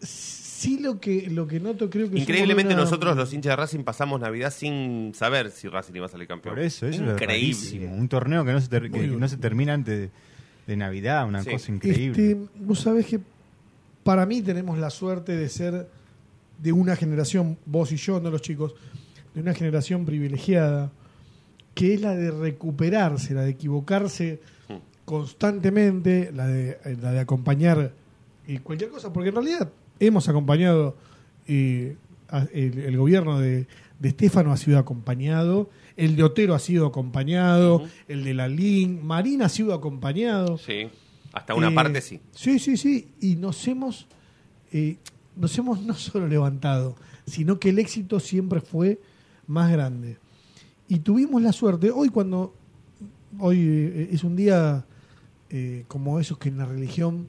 Sí, 0.00 0.78
lo 0.80 1.00
que, 1.00 1.28
lo 1.30 1.46
que 1.48 1.58
noto 1.60 1.90
creo 1.90 2.08
que... 2.10 2.18
increíblemente 2.18 2.74
una- 2.74 2.84
nosotros 2.84 3.16
los 3.16 3.32
hinchas 3.32 3.50
de 3.52 3.56
Racing 3.56 3.82
pasamos 3.84 4.20
Navidad 4.20 4.52
sin 4.52 5.12
saber 5.14 5.50
si 5.50 5.68
Racing 5.68 5.94
iba 5.96 6.06
a 6.06 6.08
salir 6.08 6.28
campeón. 6.28 6.54
Por 6.54 6.62
eso, 6.64 6.86
eso 6.86 6.94
es 6.96 7.00
Increíble. 7.10 7.26
rarísimo. 7.26 7.94
Un 7.94 8.08
torneo 8.08 8.44
que 8.44 8.52
no 8.52 8.60
se, 8.60 8.68
ter- 8.68 8.90
que 8.90 9.06
no 9.08 9.28
se 9.28 9.36
termina 9.38 9.74
antes 9.74 9.98
de, 9.98 10.10
de 10.66 10.76
Navidad, 10.76 11.26
una 11.26 11.42
Sí. 11.42 11.50
cosa 11.50 11.72
increíble. 11.72 12.30
Este, 12.30 12.48
vos 12.60 12.80
sabés 12.80 13.06
que 13.06 13.20
para 14.04 14.26
mí 14.26 14.42
tenemos 14.42 14.78
la 14.78 14.90
suerte 14.90 15.36
de 15.36 15.48
ser 15.48 15.88
de 16.62 16.72
una 16.72 16.94
generación, 16.96 17.56
vos 17.66 17.90
y 17.92 17.96
yo, 17.96 18.20
no 18.20 18.30
los 18.30 18.42
chicos, 18.42 18.74
de 19.34 19.40
una 19.40 19.54
generación 19.54 20.04
privilegiada, 20.04 20.90
que 21.74 21.94
es 21.94 22.00
la 22.00 22.14
de 22.14 22.30
recuperarse, 22.30 23.34
la 23.34 23.42
de 23.42 23.50
equivocarse 23.50 24.40
Mm. 24.68 24.74
constantemente, 25.04 26.30
la 26.34 26.46
de, 26.46 26.78
eh, 26.84 26.96
la 27.00 27.12
de 27.12 27.20
acompañar 27.20 27.92
eh, 28.48 28.58
cualquier 28.62 28.90
cosa, 28.90 29.12
porque 29.12 29.28
en 29.30 29.36
realidad 29.36 29.70
hemos 30.00 30.28
acompañado, 30.28 30.96
eh, 31.46 31.96
a- 32.28 32.46
el, 32.52 32.78
el 32.78 32.96
gobierno 32.96 33.38
de, 33.38 33.66
de 34.00 34.08
Estefano 34.08 34.52
ha 34.52 34.56
sido 34.56 34.78
acompañado, 34.78 35.70
el 36.04 36.16
de 36.16 36.22
Otero 36.22 36.54
ha 36.54 36.58
sido 36.58 36.86
acompañado, 36.86 37.82
el 38.08 38.24
de 38.24 38.34
la 38.34 38.48
LIN, 38.48 39.04
Marina 39.06 39.46
ha 39.46 39.48
sido 39.48 39.72
acompañado. 39.74 40.58
Sí, 40.58 40.88
hasta 41.32 41.54
una 41.54 41.68
Eh, 41.68 41.74
parte 41.74 42.00
sí. 42.00 42.20
Sí, 42.32 42.58
sí, 42.58 42.76
sí. 42.76 43.08
Y 43.20 43.36
nos 43.36 43.66
hemos, 43.68 44.06
eh, 44.72 44.96
nos 45.36 45.56
hemos 45.58 45.80
no 45.82 45.94
solo 45.94 46.26
levantado, 46.28 46.96
sino 47.26 47.58
que 47.60 47.70
el 47.70 47.78
éxito 47.78 48.20
siempre 48.20 48.60
fue 48.60 49.00
más 49.46 49.70
grande. 49.70 50.18
Y 50.88 50.98
tuvimos 51.00 51.40
la 51.40 51.52
suerte, 51.52 51.90
hoy 51.90 52.08
cuando, 52.08 52.54
hoy 53.38 53.58
eh, 53.60 54.08
es 54.12 54.24
un 54.24 54.36
día 54.36 54.84
como 55.86 56.18
esos 56.18 56.38
que 56.38 56.48
en 56.48 56.56
la 56.56 56.64
religión, 56.64 57.28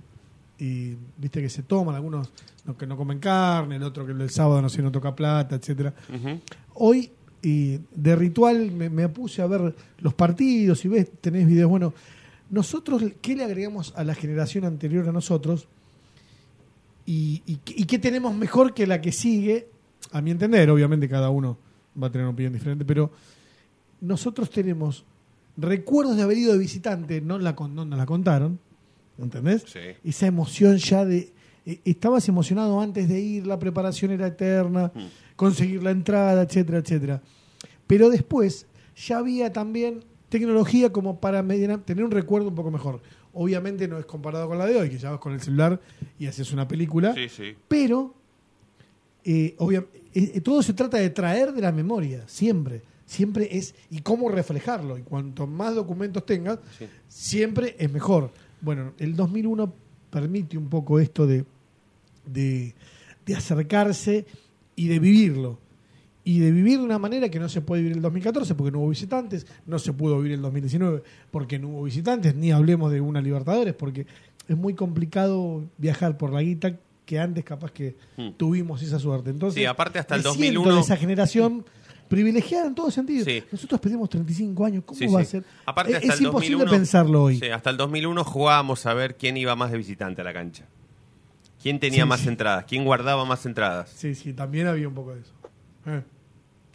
viste 1.18 1.42
que 1.42 1.50
se 1.50 1.62
toman, 1.62 1.94
algunos 1.94 2.32
no, 2.66 2.78
que 2.78 2.88
no 2.88 2.96
comen 2.96 3.20
carne, 3.20 3.76
el 3.76 3.84
otro 3.84 4.06
que 4.06 4.14
el 4.14 4.30
sábado 4.30 4.62
no 4.62 4.70
se 4.70 4.82
no 4.82 4.94
toca 4.94 5.14
plata, 5.14 5.56
etcétera. 5.56 5.94
Hoy, 6.76 7.12
eh, 7.44 7.80
de 7.94 8.16
ritual, 8.16 8.72
me, 8.72 8.90
me 8.90 9.10
puse 9.10 9.42
a 9.42 9.48
ver 9.48 9.76
los 10.00 10.14
partidos 10.14 10.84
y 10.86 10.88
ves, 10.88 11.12
tenés 11.22 11.46
videos. 11.46 11.70
Bueno, 11.70 11.94
nosotros, 12.50 13.04
¿qué 13.22 13.36
le 13.36 13.44
agregamos 13.44 13.94
a 13.96 14.04
la 14.04 14.16
generación 14.16 14.66
anterior 14.66 15.08
a 15.08 15.12
nosotros? 15.12 15.68
Y, 17.06 17.42
y 17.46 17.58
qué- 17.58 17.74
y 17.78 17.84
qué 17.86 18.00
tenemos 18.00 18.34
mejor 18.36 18.74
que 18.74 18.88
la 18.88 19.02
que 19.02 19.12
sigue? 19.12 19.68
A 20.12 20.22
mi 20.22 20.32
entender, 20.32 20.70
obviamente 20.70 21.10
cada 21.10 21.30
uno 21.30 21.58
va 22.02 22.08
a 22.08 22.12
tener 22.12 22.26
una 22.26 22.34
opinión 22.34 22.54
diferente, 22.54 22.86
pero 22.86 23.12
nosotros 24.02 24.50
tenemos 24.50 25.04
recuerdos 25.58 26.16
de 26.18 26.24
haber 26.24 26.38
ido 26.38 26.54
de 26.54 26.60
visitante, 26.60 27.22
no, 27.22 27.40
la, 27.40 27.54
no 27.54 27.86
nos 27.86 27.98
la 27.98 28.06
contaron, 28.06 28.60
¿entendés? 29.18 29.64
Sí. 29.68 29.80
Esa 30.04 30.28
emoción 30.28 30.78
ya 30.78 31.06
de... 31.06 31.32
eh, 31.66 31.80
estabas 31.86 32.28
emocionado 32.30 32.80
antes 32.82 33.08
de 33.08 33.20
ir, 33.20 33.48
la 33.48 33.58
preparación 33.60 34.12
era 34.12 34.28
eterna, 34.28 34.92
Mm. 34.94 35.00
conseguir 35.36 35.82
la 35.84 35.92
entrada, 35.92 36.42
etcétera, 36.44 36.80
etcétera. 36.80 37.22
Pero 37.88 38.10
después 38.10 38.66
ya 38.96 39.18
había 39.18 39.52
también 39.52 40.04
tecnología 40.30 40.92
como 40.92 41.20
para 41.20 41.42
tener 41.46 42.04
un 42.04 42.12
recuerdo 42.12 42.48
un 42.50 42.56
poco 42.56 42.72
mejor. 42.72 43.02
Obviamente 43.34 43.88
no 43.88 43.98
es 43.98 44.06
comparado 44.06 44.48
con 44.48 44.58
la 44.58 44.66
de 44.66 44.76
hoy, 44.78 44.90
que 44.90 44.98
ya 44.98 45.12
vas 45.12 45.20
con 45.20 45.34
el 45.34 45.42
celular 45.42 45.80
y 46.20 46.28
haces 46.28 46.52
una 46.54 46.68
película, 46.68 47.14
Sí, 47.14 47.30
sí. 47.30 47.56
pero 47.68 48.14
eh, 49.26 49.56
obvia- 49.58 49.86
eh, 50.14 50.42
todo 50.42 50.62
se 50.62 50.74
trata 50.74 50.98
de 50.98 51.10
traer 51.10 51.54
de 51.54 51.62
la 51.62 51.72
memoria, 51.72 52.24
siempre. 52.28 52.82
Siempre 53.06 53.48
es, 53.58 53.76
y 53.90 54.00
cómo 54.00 54.30
reflejarlo. 54.30 54.98
Y 54.98 55.02
cuanto 55.02 55.46
más 55.48 55.76
documentos 55.76 56.26
tengas, 56.26 56.60
Sí. 56.78 56.86
siempre 57.08 57.76
es 57.80 57.92
mejor. 57.92 58.32
Bueno, 58.62 58.94
el 58.98 59.16
2001 59.16 59.74
permite 60.10 60.58
un 60.58 60.68
poco 60.70 61.00
esto 61.00 61.26
de, 61.28 61.46
de, 62.26 62.76
de 63.26 63.36
acercarse 63.36 64.26
y 64.76 64.88
de 64.88 65.00
vivirlo. 65.00 65.60
Y 66.26 66.40
de 66.40 66.52
vivir 66.52 66.80
de 66.80 66.86
una 66.86 67.00
manera 67.00 67.28
que 67.30 67.38
no 67.40 67.50
se 67.50 67.60
puede 67.62 67.82
vivir 67.82 67.98
el 67.98 68.02
2014 68.02 68.56
porque 68.56 68.72
no 68.72 68.80
hubo 68.80 68.90
visitantes, 68.90 69.46
no 69.66 69.78
se 69.78 69.92
pudo 69.92 70.18
vivir 70.18 70.32
el 70.34 70.42
2019 70.42 71.04
porque 71.32 71.60
no 71.60 71.68
hubo 71.70 71.84
visitantes, 71.84 72.34
ni 72.34 72.52
hablemos 72.52 72.92
de 72.94 73.02
una 73.02 73.20
Libertadores 73.22 73.74
porque 73.74 74.08
es 74.48 74.56
muy 74.58 74.74
complicado 74.74 75.64
viajar 75.78 76.18
por 76.18 76.32
la 76.32 76.42
guita 76.42 76.78
que 77.06 77.20
antes 77.20 77.44
capaz 77.44 77.72
que 77.72 77.98
Mm. 78.16 78.30
tuvimos 78.38 78.82
esa 78.82 79.00
suerte. 79.00 79.30
Entonces, 79.32 79.60
Sí, 79.60 79.66
aparte 79.66 80.00
hasta 80.00 80.16
el 80.16 80.20
me 80.24 80.30
siento 80.32 80.40
2001 80.62 80.76
de 80.76 80.82
esa 80.82 80.96
generación 80.96 81.66
privilegiada 82.08 82.68
en 82.68 82.76
todo 82.76 82.90
sentido. 82.90 83.26
Sí. 83.26 83.44
Nosotros 83.52 83.82
pedimos 83.82 84.10
35 84.10 84.66
años, 84.66 84.84
¿cómo 84.86 84.98
Sí, 84.98 85.08
va 85.08 85.20
a 85.20 85.26
ser? 85.26 85.44
Aparte, 85.66 85.92
es 85.92 85.98
hasta 85.98 86.14
es 86.14 86.20
el 86.22 86.26
imposible 86.28 86.58
2001 86.60 86.72
pensarlo 86.72 87.24
hoy. 87.24 87.42
Hasta 87.54 87.70
el 87.70 87.76
2001 87.76 88.24
jugábamos 88.24 88.86
a 88.86 88.94
ver 88.94 89.18
quién 89.18 89.36
iba 89.36 89.56
más 89.58 89.72
de 89.72 89.78
visitante 89.78 90.22
a 90.22 90.24
la 90.24 90.32
cancha. 90.32 90.66
¿Quién 91.64 91.80
tenía 91.80 92.04
Sí, 92.04 92.10
más 92.10 92.20
sí. 92.20 92.28
entradas? 92.28 92.66
¿Quién 92.66 92.84
guardaba 92.86 93.26
más 93.26 93.44
entradas? 93.48 93.90
Sí, 93.90 94.14
sí, 94.14 94.34
también 94.34 94.68
había 94.68 94.88
un 94.88 94.94
poco 94.94 95.16
de 95.16 95.22
eso. 95.22 95.32
Eh. 95.88 96.02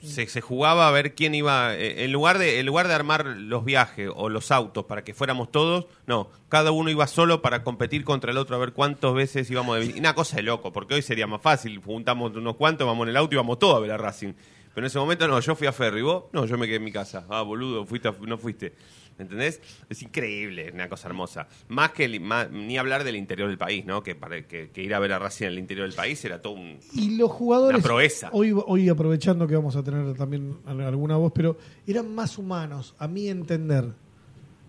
Se, 0.00 0.26
se 0.28 0.40
jugaba 0.40 0.86
a 0.88 0.90
ver 0.92 1.14
quién 1.16 1.34
iba. 1.34 1.74
eh, 1.74 2.04
En 2.04 2.12
lugar, 2.12 2.38
de, 2.38 2.60
en 2.60 2.66
lugar 2.66 2.86
de 2.88 2.94
armar 2.94 3.26
los 3.26 3.64
viajes 3.64 4.08
o 4.14 4.28
los 4.28 4.50
autos 4.52 4.84
para 4.86 5.02
que 5.04 5.12
fuéramos 5.12 5.50
todos, 5.50 5.86
no. 6.06 6.30
Cada 6.48 6.70
uno 6.70 6.88
iba 6.88 7.06
solo 7.08 7.42
para 7.42 7.64
competir 7.64 8.04
contra 8.04 8.30
el 8.30 8.38
otro 8.38 8.54
a 8.56 8.60
ver 8.60 8.72
cuántas 8.72 9.12
veces 9.12 9.50
íbamos 9.50 9.78
de. 9.80 9.98
Una 9.98 10.14
cosa 10.14 10.36
de 10.36 10.42
loco, 10.44 10.72
porque 10.72 10.94
hoy 10.94 11.02
sería 11.02 11.26
más 11.26 11.42
fácil. 11.42 11.80
Juntamos 11.84 12.34
unos 12.36 12.56
cuantos, 12.56 12.86
vamos 12.86 13.04
en 13.04 13.10
el 13.10 13.16
auto 13.16 13.34
y 13.34 13.36
vamos 13.38 13.58
todos 13.58 13.76
a 13.76 13.80
ver 13.80 13.90
a 13.90 13.96
Racing. 13.96 14.32
Pero 14.72 14.84
en 14.86 14.90
ese 14.90 14.98
momento 15.00 15.26
no, 15.26 15.40
yo 15.40 15.56
fui 15.56 15.66
a 15.66 15.72
Ferry, 15.72 16.00
¿vos? 16.02 16.24
No, 16.32 16.46
yo 16.46 16.56
me 16.56 16.66
quedé 16.66 16.76
en 16.76 16.84
mi 16.84 16.92
casa. 16.92 17.26
Ah, 17.28 17.42
boludo, 17.42 17.84
fuiste 17.84 18.06
a- 18.08 18.14
no 18.20 18.38
fuiste. 18.38 18.74
¿Entendés? 19.18 19.60
Es 19.88 20.02
increíble, 20.02 20.70
una 20.72 20.88
cosa 20.88 21.08
hermosa. 21.08 21.48
Más 21.68 21.90
que 21.92 22.04
el- 22.04 22.20
más- 22.20 22.50
ni 22.50 22.78
hablar 22.78 23.02
del 23.04 23.16
interior 23.16 23.48
del 23.48 23.58
país, 23.58 23.84
¿no? 23.84 24.02
Que, 24.02 24.14
para- 24.14 24.42
que, 24.46 24.70
que 24.70 24.82
ir 24.82 24.94
a 24.94 24.98
ver 25.00 25.12
a 25.12 25.18
Racing 25.18 25.46
en 25.46 25.52
el 25.52 25.58
interior 25.58 25.86
del 25.86 25.96
país 25.96 26.24
era 26.24 26.40
todo 26.40 26.52
un. 26.54 26.78
Y 26.94 27.16
los 27.16 27.30
jugadores, 27.30 27.76
Una 27.78 27.82
proeza. 27.84 28.30
Hoy, 28.32 28.52
hoy 28.54 28.88
aprovechando 28.88 29.46
que 29.48 29.56
vamos 29.56 29.74
a 29.76 29.82
tener 29.82 30.14
también 30.14 30.56
alguna 30.66 31.16
voz, 31.16 31.32
pero 31.34 31.58
eran 31.86 32.14
más 32.14 32.38
humanos, 32.38 32.94
a 32.98 33.08
mi 33.08 33.28
entender. 33.28 33.92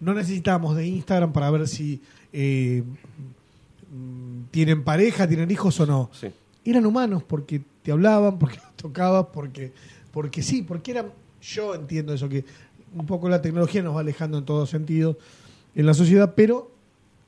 No 0.02 0.14
necesitábamos 0.14 0.76
de 0.76 0.88
Instagram 0.88 1.32
para 1.34 1.52
ver 1.52 1.68
si 1.68 2.02
eh, 2.34 2.84
tienen 4.52 4.84
pareja, 4.84 5.28
tienen 5.28 5.52
hijos 5.52 5.80
o 5.80 5.86
no. 5.86 6.10
Sí. 6.14 6.28
Eran 6.66 6.86
humanos 6.86 7.24
porque 7.24 7.62
te 7.84 7.92
hablaban, 7.92 8.38
porque 8.40 8.58
los 8.58 8.76
tocabas, 8.76 9.28
porque, 9.34 9.72
porque 10.12 10.42
sí, 10.42 10.62
porque 10.64 10.92
eran. 10.92 11.12
Yo 11.42 11.74
entiendo 11.74 12.14
eso, 12.14 12.28
que 12.28 12.44
un 12.96 13.06
poco 13.06 13.30
la 13.30 13.42
tecnología 13.42 13.82
nos 13.84 13.96
va 13.96 14.00
alejando 14.02 14.38
en 14.38 14.46
todos 14.46 14.70
sentidos 14.70 15.18
en 15.76 15.86
la 15.86 15.94
sociedad, 15.94 16.34
pero 16.36 16.72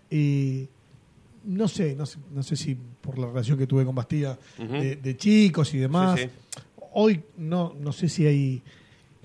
eh, 0.10 0.68
no 1.46 1.68
sé, 1.68 1.96
no 1.96 2.06
sé, 2.06 2.20
no 2.34 2.44
sé 2.44 2.56
si 2.56 2.76
por 2.76 3.18
la 3.18 3.28
relación 3.28 3.58
que 3.58 3.68
tuve 3.68 3.86
con 3.86 3.96
Bastida 3.96 4.38
de, 4.58 4.96
de 4.98 5.18
chicos 5.18 5.74
y 5.74 5.78
demás, 5.80 6.20
Sí, 6.20 6.26
sí. 6.28 6.62
hoy 6.94 7.24
no, 7.38 7.74
no 7.80 7.92
sé 7.92 8.10
si 8.10 8.26
hay 8.26 8.62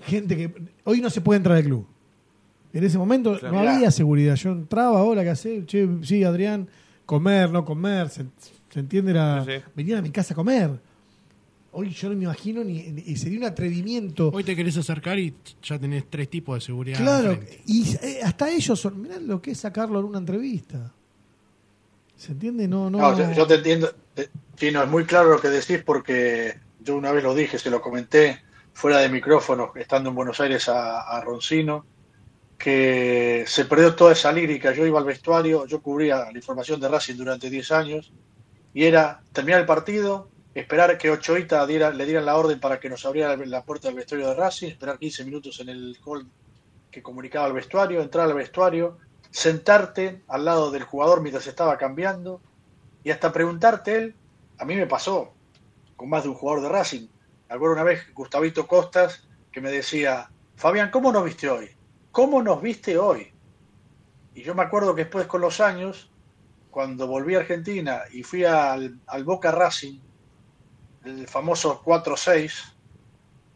gente 0.01 0.35
que. 0.37 0.53
Hoy 0.83 1.01
no 1.01 1.09
se 1.09 1.21
puede 1.21 1.37
entrar 1.37 1.57
al 1.57 1.63
club. 1.63 1.85
En 2.73 2.83
ese 2.83 2.97
momento 2.97 3.39
no 3.41 3.59
había 3.59 3.89
seguridad. 3.91 4.35
Yo 4.35 4.51
entraba, 4.51 5.01
hola, 5.03 5.23
¿qué 5.23 5.29
haces? 5.31 5.65
Che, 5.65 5.87
sí, 6.03 6.23
Adrián, 6.23 6.67
comer, 7.05 7.49
no 7.51 7.65
comer, 7.65 8.09
se, 8.09 8.25
se 8.69 8.79
entiende 8.79 9.13
la. 9.13 9.43
Sí, 9.45 9.51
sí. 9.55 9.63
Venían 9.75 9.99
a 9.99 10.01
mi 10.01 10.11
casa 10.11 10.33
a 10.33 10.35
comer. 10.35 10.71
Hoy 11.79 11.91
yo 11.91 12.09
no 12.09 12.15
me 12.15 12.23
imagino 12.23 12.63
ni. 12.63 12.81
Sería 13.15 13.37
un 13.37 13.45
atrevimiento. 13.45 14.31
Hoy 14.33 14.43
te 14.43 14.55
querés 14.55 14.75
acercar 14.77 15.19
y 15.19 15.35
ya 15.61 15.77
tenés 15.77 16.09
tres 16.09 16.27
tipos 16.27 16.55
de 16.55 16.61
seguridad. 16.61 16.97
Claro, 16.97 17.39
y 17.67 17.95
eh, 18.01 18.19
hasta 18.23 18.49
ellos 18.49 18.79
son. 18.79 18.99
Mirá 18.99 19.19
lo 19.19 19.39
que 19.39 19.51
es 19.51 19.59
sacarlo 19.59 19.99
en 19.99 20.05
una 20.05 20.17
entrevista. 20.17 20.91
¿Se 22.15 22.31
entiende? 22.31 22.67
No, 22.67 22.89
no. 22.89 22.97
No, 22.97 23.15
yo, 23.15 23.31
yo 23.31 23.45
te 23.45 23.55
entiendo. 23.55 23.93
eh, 24.15 24.27
Sí, 24.55 24.71
no, 24.71 24.81
es 24.81 24.89
muy 24.89 25.05
claro 25.05 25.29
lo 25.29 25.39
que 25.39 25.49
decís 25.49 25.83
porque 25.85 26.55
yo 26.79 26.97
una 26.97 27.11
vez 27.11 27.23
lo 27.23 27.35
dije, 27.35 27.59
se 27.59 27.69
lo 27.69 27.79
comenté 27.79 28.41
fuera 28.73 28.97
de 28.97 29.09
micrófono, 29.09 29.71
estando 29.75 30.09
en 30.09 30.15
Buenos 30.15 30.39
Aires 30.39 30.67
a, 30.69 31.01
a 31.01 31.21
Roncino, 31.21 31.85
que 32.57 33.43
se 33.45 33.65
perdió 33.65 33.93
toda 33.93 34.13
esa 34.13 34.31
lírica. 34.31 34.73
Yo 34.73 34.83
iba 34.87 34.97
al 34.97 35.05
vestuario, 35.05 35.67
yo 35.67 35.79
cubría 35.79 36.31
la 36.31 36.37
información 36.37 36.79
de 36.79 36.87
Racing 36.89 37.17
durante 37.17 37.51
10 37.51 37.71
años 37.71 38.11
y 38.73 38.83
era 38.83 39.21
terminar 39.31 39.59
el 39.61 39.67
partido, 39.67 40.29
esperar 40.59 40.97
que 40.97 41.11
Ochoita 41.11 41.67
diera, 41.67 41.91
le 41.91 42.05
dieran 42.05 42.25
la 42.25 42.35
orden 42.35 42.59
para 42.59 42.79
que 42.79 42.89
nos 42.89 43.05
abriera 43.05 43.35
la 43.37 43.63
puerta 43.63 43.89
del 43.89 43.97
vestuario 43.97 44.29
de 44.29 44.33
Racing, 44.33 44.69
esperar 44.69 44.97
15 44.97 45.23
minutos 45.23 45.59
en 45.59 45.69
el 45.69 45.97
hall 46.03 46.27
que 46.89 47.03
comunicaba 47.03 47.45
al 47.45 47.53
vestuario, 47.53 48.01
entrar 48.01 48.27
al 48.27 48.33
vestuario, 48.33 48.97
sentarte 49.29 50.23
al 50.27 50.45
lado 50.45 50.71
del 50.71 50.81
jugador 50.81 51.21
mientras 51.21 51.45
estaba 51.45 51.77
cambiando 51.77 52.41
y 53.03 53.11
hasta 53.11 53.31
preguntarte 53.31 53.95
él, 53.95 54.15
a 54.57 54.65
mí 54.65 54.75
me 54.75 54.87
pasó 54.87 55.31
con 55.95 56.09
más 56.09 56.23
de 56.23 56.29
un 56.29 56.35
jugador 56.35 56.63
de 56.63 56.69
Racing. 56.69 57.07
Acuerdo 57.49 57.75
una 57.75 57.83
vez 57.83 58.11
Gustavito 58.15 58.65
Costas 58.65 59.27
que 59.51 59.61
me 59.61 59.69
decía, 59.69 60.31
Fabián, 60.55 60.89
¿cómo 60.89 61.11
nos 61.11 61.23
viste 61.23 61.49
hoy? 61.49 61.69
¿Cómo 62.11 62.41
nos 62.41 62.63
viste 62.63 62.97
hoy? 62.97 63.31
Y 64.33 64.41
yo 64.41 64.55
me 64.55 64.63
acuerdo 64.63 64.95
que 64.95 65.03
después 65.03 65.27
con 65.27 65.41
los 65.41 65.61
años, 65.61 66.09
cuando 66.71 67.05
volví 67.05 67.35
a 67.35 67.39
Argentina 67.39 68.01
y 68.11 68.23
fui 68.23 68.43
al, 68.43 68.99
al 69.05 69.23
Boca 69.23 69.51
Racing, 69.51 69.99
el 71.07 71.27
famoso 71.27 71.81
4-6, 71.83 72.73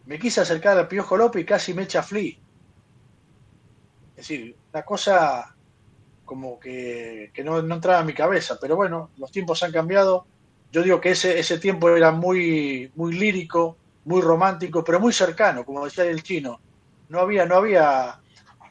me 0.06 0.18
quise 0.18 0.42
acercar 0.42 0.78
al 0.78 0.88
Piojo 0.88 1.18
López 1.18 1.44
y 1.44 1.46
casi 1.46 1.74
me 1.74 1.84
echa 1.84 2.02
fli. 2.02 2.40
Es 4.16 4.28
decir, 4.28 4.56
una 4.74 4.84
cosa 4.84 5.56
como 6.26 6.60
que, 6.60 7.32
no, 7.44 7.62
no 7.62 7.76
entraba 7.76 8.00
en 8.00 8.06
mi 8.08 8.14
cabeza, 8.14 8.58
pero 8.60 8.76
bueno, 8.76 9.12
los 9.18 9.32
tiempos 9.32 9.64
han 9.64 9.72
cambiado. 9.72 10.26
Yo 10.72 10.82
digo 10.82 11.02
que 11.02 11.12
ese, 11.12 11.38
ese 11.38 11.60
tiempo 11.60 11.90
era 11.90 12.12
muy, 12.12 12.92
muy 12.96 13.14
lírico, 13.14 13.78
muy 14.06 14.22
romántico, 14.22 14.84
pero 14.84 15.00
muy 15.00 15.12
cercano, 15.12 15.66
como 15.66 15.86
decía 15.86 16.06
el 16.06 16.24
chino. 16.24 16.60
No 17.10 17.20
había, 17.20 17.46
no 17.46 17.56
había 17.56 18.22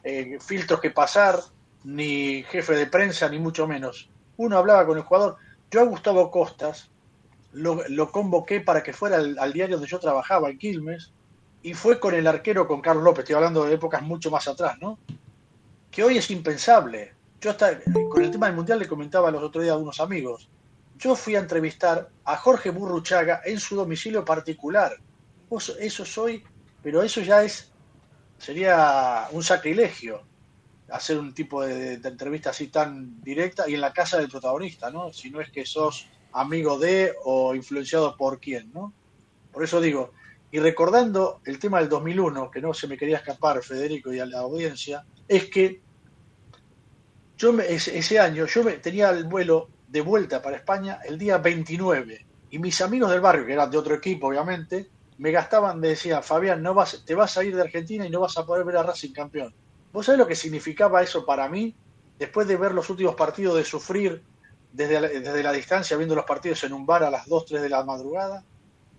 eh, 0.03 0.37
filtros 0.39 0.79
que 0.79 0.89
pasar, 0.89 1.39
ni 1.83 2.43
jefe 2.43 2.73
de 2.73 2.87
prensa, 2.87 3.29
ni 3.29 3.37
mucho 3.39 3.67
menos. 3.67 4.09
Uno 4.37 4.57
hablaba 4.57 4.85
con 4.85 4.97
el 4.97 5.03
jugador. 5.03 5.37
Yo 5.69 5.81
a 5.81 5.85
Gustavo 5.85 6.31
Costas 6.31 6.90
lo, 7.53 8.11
convoqué 8.11 8.61
para 8.61 8.83
que 8.83 8.93
fuera 8.93 9.17
al, 9.17 9.53
diario 9.53 9.75
donde 9.75 9.89
yo 9.89 9.99
trabajaba, 9.99 10.49
en 10.49 10.57
Quilmes, 10.57 11.11
y 11.63 11.73
fue 11.73 11.99
con 11.99 12.13
el 12.13 12.27
arquero, 12.27 12.67
con 12.67 12.81
Carlos 12.81 13.03
López, 13.03 13.23
estoy 13.23 13.35
hablando 13.35 13.65
de 13.65 13.75
épocas 13.75 14.01
mucho 14.01 14.31
más 14.31 14.47
atrás, 14.47 14.77
¿no? 14.79 14.97
Que 15.91 16.03
hoy 16.03 16.17
es 16.17 16.31
impensable. 16.31 17.13
Yo 17.39 17.51
hasta 17.51 17.79
con 18.09 18.23
el 18.23 18.31
tema 18.31 18.47
del 18.47 18.55
Mundial 18.55 18.79
le 18.79 18.87
comentaba 18.87 19.31
los 19.31 19.43
otros 19.43 19.63
días 19.63 19.75
a 19.75 19.79
unos 19.79 19.99
amigos. 19.99 20.49
Yo 20.97 21.15
fui 21.15 21.35
a 21.35 21.39
entrevistar 21.39 22.09
a 22.23 22.37
Jorge 22.37 22.69
Burruchaga 22.69 23.41
en 23.45 23.59
su 23.59 23.75
domicilio 23.75 24.23
particular. 24.23 24.93
Eso, 25.49 25.77
eso 25.77 26.05
soy, 26.05 26.43
pero 26.81 27.03
eso 27.03 27.21
ya 27.21 27.43
es, 27.43 27.71
sería 28.37 29.27
un 29.31 29.43
sacrilegio 29.43 30.23
hacer 30.89 31.17
un 31.17 31.33
tipo 31.33 31.63
de, 31.63 31.97
de 31.97 32.09
entrevista 32.09 32.49
así 32.49 32.67
tan 32.67 33.21
directa 33.21 33.67
y 33.67 33.75
en 33.75 33.81
la 33.81 33.93
casa 33.93 34.17
del 34.17 34.29
protagonista, 34.29 34.91
¿no? 34.91 35.11
Si 35.13 35.29
no 35.29 35.41
es 35.41 35.49
que 35.49 35.65
sos 35.65 36.07
amigo 36.33 36.77
de 36.79 37.13
o 37.25 37.55
influenciado 37.55 38.15
por 38.17 38.39
quién, 38.39 38.71
¿no? 38.71 38.95
Por 39.51 39.63
eso 39.63 39.81
digo, 39.81 40.13
y 40.51 40.59
recordando 40.59 41.41
el 41.45 41.59
tema 41.59 41.79
del 41.79 41.89
2001, 41.89 42.49
que 42.51 42.61
no 42.61 42.73
se 42.73 42.87
me 42.87 42.97
quería 42.97 43.17
escapar, 43.17 43.63
Federico, 43.63 44.13
y 44.13 44.19
a 44.19 44.25
la 44.25 44.39
audiencia, 44.39 45.05
es 45.27 45.49
que 45.49 45.83
yo 47.37 47.53
me- 47.53 47.65
ese, 47.71 47.97
ese 47.97 48.19
año 48.19 48.45
yo 48.45 48.63
me, 48.63 48.73
tenía 48.73 49.09
el 49.09 49.25
vuelo 49.25 49.71
de 49.87 50.01
vuelta 50.01 50.41
para 50.41 50.57
España 50.57 50.99
el 51.03 51.17
día 51.17 51.37
29 51.37 52.27
y 52.49 52.59
mis 52.59 52.79
amigos 52.81 53.11
del 53.11 53.21
barrio, 53.21 53.45
que 53.45 53.53
eran 53.53 53.69
de 53.71 53.77
otro 53.77 53.95
equipo 53.95 54.27
obviamente, 54.27 54.91
me 55.17 55.31
gastaban, 55.31 55.79
decían, 55.81 56.23
Fabián, 56.23 56.61
no 56.61 56.73
vas, 56.73 57.03
te 57.05 57.15
vas 57.15 57.37
a 57.37 57.43
ir 57.43 57.55
de 57.55 57.61
Argentina 57.61 58.05
y 58.05 58.09
no 58.09 58.19
vas 58.21 58.37
a 58.37 58.45
poder 58.45 58.65
ver 58.65 58.77
a 58.77 58.83
Racing 58.83 59.13
campeón. 59.13 59.53
¿Vos 59.91 60.05
sabés 60.05 60.19
lo 60.19 60.27
que 60.27 60.35
significaba 60.35 61.01
eso 61.03 61.25
para 61.25 61.47
mí? 61.49 61.77
Después 62.17 62.47
de 62.47 62.57
ver 62.57 62.73
los 62.73 62.89
últimos 62.89 63.15
partidos, 63.15 63.57
de 63.57 63.63
sufrir 63.65 64.23
desde 64.73 64.99
la, 65.01 65.07
desde 65.07 65.43
la 65.43 65.51
distancia, 65.51 65.97
viendo 65.97 66.15
los 66.15 66.25
partidos 66.25 66.63
en 66.63 66.73
un 66.73 66.85
bar 66.85 67.03
a 67.03 67.09
las 67.11 67.27
2, 67.27 67.45
3 67.45 67.61
de 67.61 67.69
la 67.69 67.83
madrugada. 67.83 68.43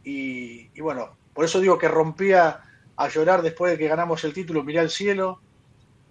Y, 0.04 0.70
y 0.74 0.80
bueno, 0.80 1.16
por 1.34 1.44
eso 1.44 1.60
digo 1.60 1.78
que 1.78 1.88
rompía 1.88 2.60
a 2.96 3.08
llorar 3.08 3.42
después 3.42 3.72
de 3.72 3.78
que 3.78 3.88
ganamos 3.88 4.24
el 4.24 4.32
título, 4.32 4.62
miré 4.64 4.80
al 4.80 4.90
cielo 4.90 5.40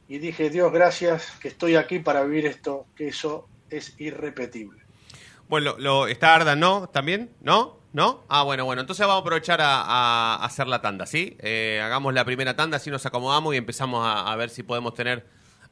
y 0.07 0.17
dije, 0.19 0.49
Dios, 0.49 0.71
gracias 0.73 1.31
que 1.39 1.47
estoy 1.49 1.75
aquí 1.75 1.99
para 1.99 2.23
vivir 2.23 2.45
esto, 2.45 2.85
que 2.95 3.09
eso 3.09 3.47
es 3.69 3.93
irrepetible. 3.99 4.81
Bueno, 5.47 5.75
lo, 5.77 6.07
está 6.07 6.35
Arda, 6.35 6.55
¿no? 6.55 6.87
¿También? 6.87 7.29
¿No? 7.41 7.77
¿No? 7.93 8.23
Ah, 8.29 8.43
bueno, 8.43 8.63
bueno. 8.65 8.81
Entonces 8.81 9.05
vamos 9.05 9.19
a 9.19 9.21
aprovechar 9.21 9.59
a, 9.61 9.81
a- 9.81 10.35
a 10.35 10.45
hacer 10.45 10.67
la 10.67 10.81
tanda, 10.81 11.05
¿sí? 11.05 11.35
Eh, 11.39 11.81
hagamos 11.83 12.13
la 12.13 12.23
primera 12.25 12.55
tanda, 12.55 12.77
así 12.77 12.89
nos 12.89 13.05
acomodamos 13.05 13.53
y 13.53 13.57
empezamos 13.57 14.05
a, 14.05 14.31
a 14.31 14.35
ver 14.37 14.49
si 14.49 14.63
podemos 14.63 14.93
tener 14.93 15.25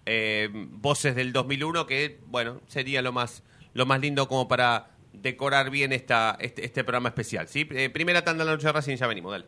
eh, 0.05 0.49
voces 0.53 1.15
del 1.15 1.31
2001, 1.33 1.85
que, 1.87 2.19
bueno, 2.27 2.59
sería 2.67 3.01
lo 3.01 3.13
más, 3.13 3.41
lo 3.73 3.85
más 3.85 3.99
lindo 3.99 4.27
como 4.27 4.47
para 4.47 4.91
decorar 5.13 5.69
bien 5.69 5.91
esta, 5.91 6.37
este, 6.39 6.65
este 6.65 6.83
programa 6.83 7.09
especial, 7.09 7.47
¿sí? 7.47 7.67
Eh, 7.71 7.89
primera 7.89 8.23
tanda 8.23 8.43
en 8.43 8.47
la 8.47 8.53
noche 8.53 8.67
de 8.67 8.73
Racing, 8.73 8.95
ya 8.95 9.07
venimos, 9.07 9.31
dale. 9.31 9.45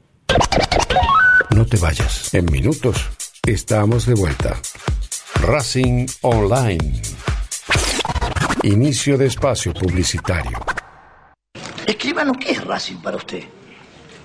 No 1.55 1.65
te 1.65 1.77
vayas. 1.77 2.33
En 2.33 2.45
minutos 2.45 3.09
estamos 3.45 4.05
de 4.05 4.13
vuelta. 4.13 4.57
Racing 5.41 6.07
Online. 6.21 7.01
Inicio 8.63 9.17
de 9.17 9.25
espacio 9.27 9.73
publicitario. 9.73 10.57
Escribano, 11.85 12.33
¿qué 12.33 12.51
es 12.51 12.63
Racing 12.63 12.97
para 12.97 13.17
usted? 13.17 13.43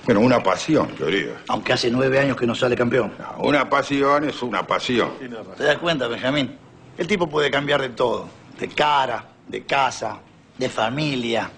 Bueno, 0.05 0.21
una 0.21 0.43
pasión, 0.43 0.89
querido. 0.89 1.35
Aunque 1.49 1.73
hace 1.73 1.91
nueve 1.91 2.21
años 2.21 2.37
que 2.37 2.47
no 2.47 2.55
sale 2.55 2.77
campeón. 2.77 3.13
Una 3.39 3.69
pasión 3.69 4.29
es 4.29 4.41
una 4.43 4.65
pasión. 4.65 5.11
¿Te 5.57 5.65
das 5.65 5.79
cuenta, 5.79 6.07
Benjamín? 6.07 6.57
El 6.97 7.07
tipo 7.09 7.29
puede 7.29 7.51
cambiar 7.51 7.81
de 7.81 7.89
todo. 7.89 8.29
De 8.59 8.69
cara, 8.69 9.27
de 9.49 9.65
casa, 9.65 10.19
de 10.59 10.69
familia, 10.69 11.51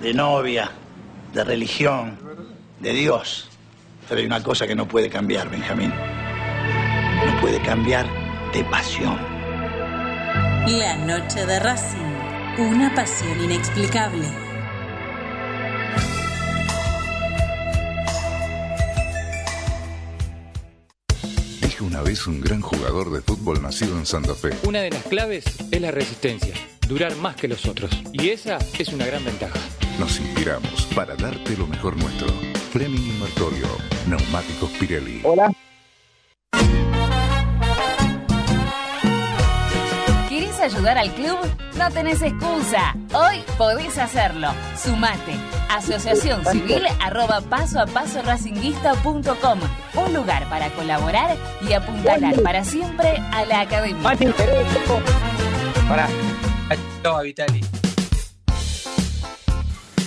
de 0.00 0.14
novia, 0.14 0.70
de 1.32 1.44
religión, 1.44 2.18
de 2.80 2.92
Dios. 2.92 3.48
Pero 4.08 4.20
hay 4.20 4.26
una 4.26 4.42
cosa 4.42 4.66
que 4.66 4.74
no 4.74 4.86
puede 4.86 5.08
cambiar, 5.08 5.50
Benjamín. 5.50 5.92
No 7.26 7.40
puede 7.40 7.60
cambiar 7.62 8.06
de 8.52 8.64
pasión. 8.64 9.18
La 10.66 10.96
noche 10.96 11.46
de 11.46 11.60
Racing. 11.60 12.06
Una 12.58 12.94
pasión 12.94 13.38
inexplicable. 13.42 14.26
Dije 21.60 21.84
una 21.84 22.00
vez 22.00 22.26
un 22.26 22.40
gran 22.40 22.60
jugador 22.62 23.12
de 23.12 23.20
fútbol 23.20 23.60
nacido 23.60 23.98
en 23.98 24.06
Santa 24.06 24.34
Fe. 24.34 24.50
Una 24.64 24.80
de 24.80 24.90
las 24.90 25.02
claves 25.04 25.44
es 25.70 25.80
la 25.80 25.90
resistencia, 25.90 26.54
durar 26.88 27.14
más 27.16 27.36
que 27.36 27.48
los 27.48 27.66
otros. 27.66 27.90
Y 28.12 28.30
esa 28.30 28.58
es 28.78 28.88
una 28.88 29.06
gran 29.06 29.24
ventaja. 29.24 29.58
Nos 29.98 30.18
inspiramos 30.20 30.86
para 30.94 31.16
darte 31.16 31.56
lo 31.56 31.66
mejor 31.66 31.96
nuestro. 31.96 32.28
Fleming 32.72 33.00
Invertorio, 33.00 33.66
Neumáticos 34.06 34.70
Pirelli. 34.78 35.20
Hola. 35.24 35.50
¿Querés 40.28 40.60
ayudar 40.60 40.98
al 40.98 41.10
club? 41.14 41.38
No 41.78 41.90
tenés 41.90 42.22
excusa. 42.22 42.94
Hoy 43.12 43.42
podés 43.58 43.98
hacerlo. 43.98 44.48
Sumate. 44.76 45.34
Asociación 45.70 46.44
Civil 46.46 46.82
arroba 47.00 47.40
paso 47.40 47.80
a 47.80 47.86
paso 47.86 48.22
racinguista.com. 48.22 49.60
Un 49.94 50.14
lugar 50.14 50.48
para 50.48 50.70
colaborar 50.70 51.36
y 51.68 51.72
apuntalar 51.72 52.40
para 52.42 52.64
siempre 52.64 53.16
a 53.32 53.44
la 53.44 53.60
academia. 53.62 54.16
Pará. 55.88 56.08
Toma, 57.02 57.22
Vitali. 57.22 57.60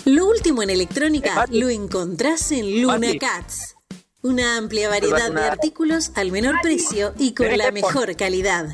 Lo 0.06 0.28
último 0.28 0.64
en 0.64 0.70
electrónica 0.70 1.46
lo 1.50 1.70
encontrás 1.70 2.52
en 2.52 2.82
Luna. 2.82 3.08
Cats. 3.20 3.76
Una 4.22 4.58
amplia 4.58 4.90
variedad 4.90 5.32
de 5.32 5.42
artículos 5.42 6.12
al 6.16 6.32
menor 6.32 6.56
precio 6.62 7.14
y 7.18 7.34
con 7.34 7.58
la 7.58 7.72
mejor 7.72 8.16
calidad. 8.18 8.68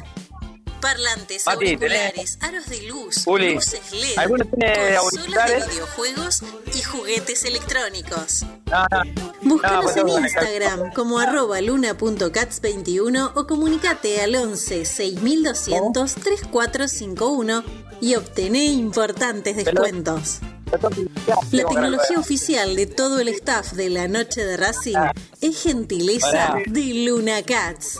Parlantes, 0.86 1.48
Mati, 1.48 1.66
auriculares, 1.66 2.38
aros 2.42 2.68
de 2.68 2.84
luz, 2.84 3.24
Juli, 3.26 3.56
luces 3.56 3.92
LED, 3.92 4.18
¿alguno 4.18 4.46
tiene 4.46 4.72
de 4.72 5.68
videojuegos 5.68 6.44
y 6.76 6.82
juguetes 6.84 7.44
electrónicos. 7.44 8.44
No, 8.70 8.86
no. 8.92 9.26
Búscanos 9.42 9.78
No, 9.78 9.82
pues 9.82 9.98
en 9.98 10.24
Instagram 10.24 10.94
como 10.94 11.18
arroba 11.18 11.60
luna.cats21 11.60 13.32
o 13.34 13.48
comunicate 13.48 14.22
al 14.22 14.36
11 14.36 14.86
6200 14.86 16.14
3451 16.14 17.64
y 18.02 18.14
obtené 18.14 18.66
importantes 18.66 19.56
descuentos. 19.56 20.42
La 21.52 21.64
tecnología 21.64 22.20
oficial 22.20 22.76
de 22.76 22.86
todo 22.86 23.20
el 23.20 23.30
staff 23.30 23.74
de 23.74 23.90
la 23.90 24.08
noche 24.08 24.46
de 24.46 24.58
Racing 24.58 24.98
es 25.42 25.64
gentileza 25.64 26.58
de 26.68 27.06
Luna 27.06 27.42
Cats. 27.42 28.00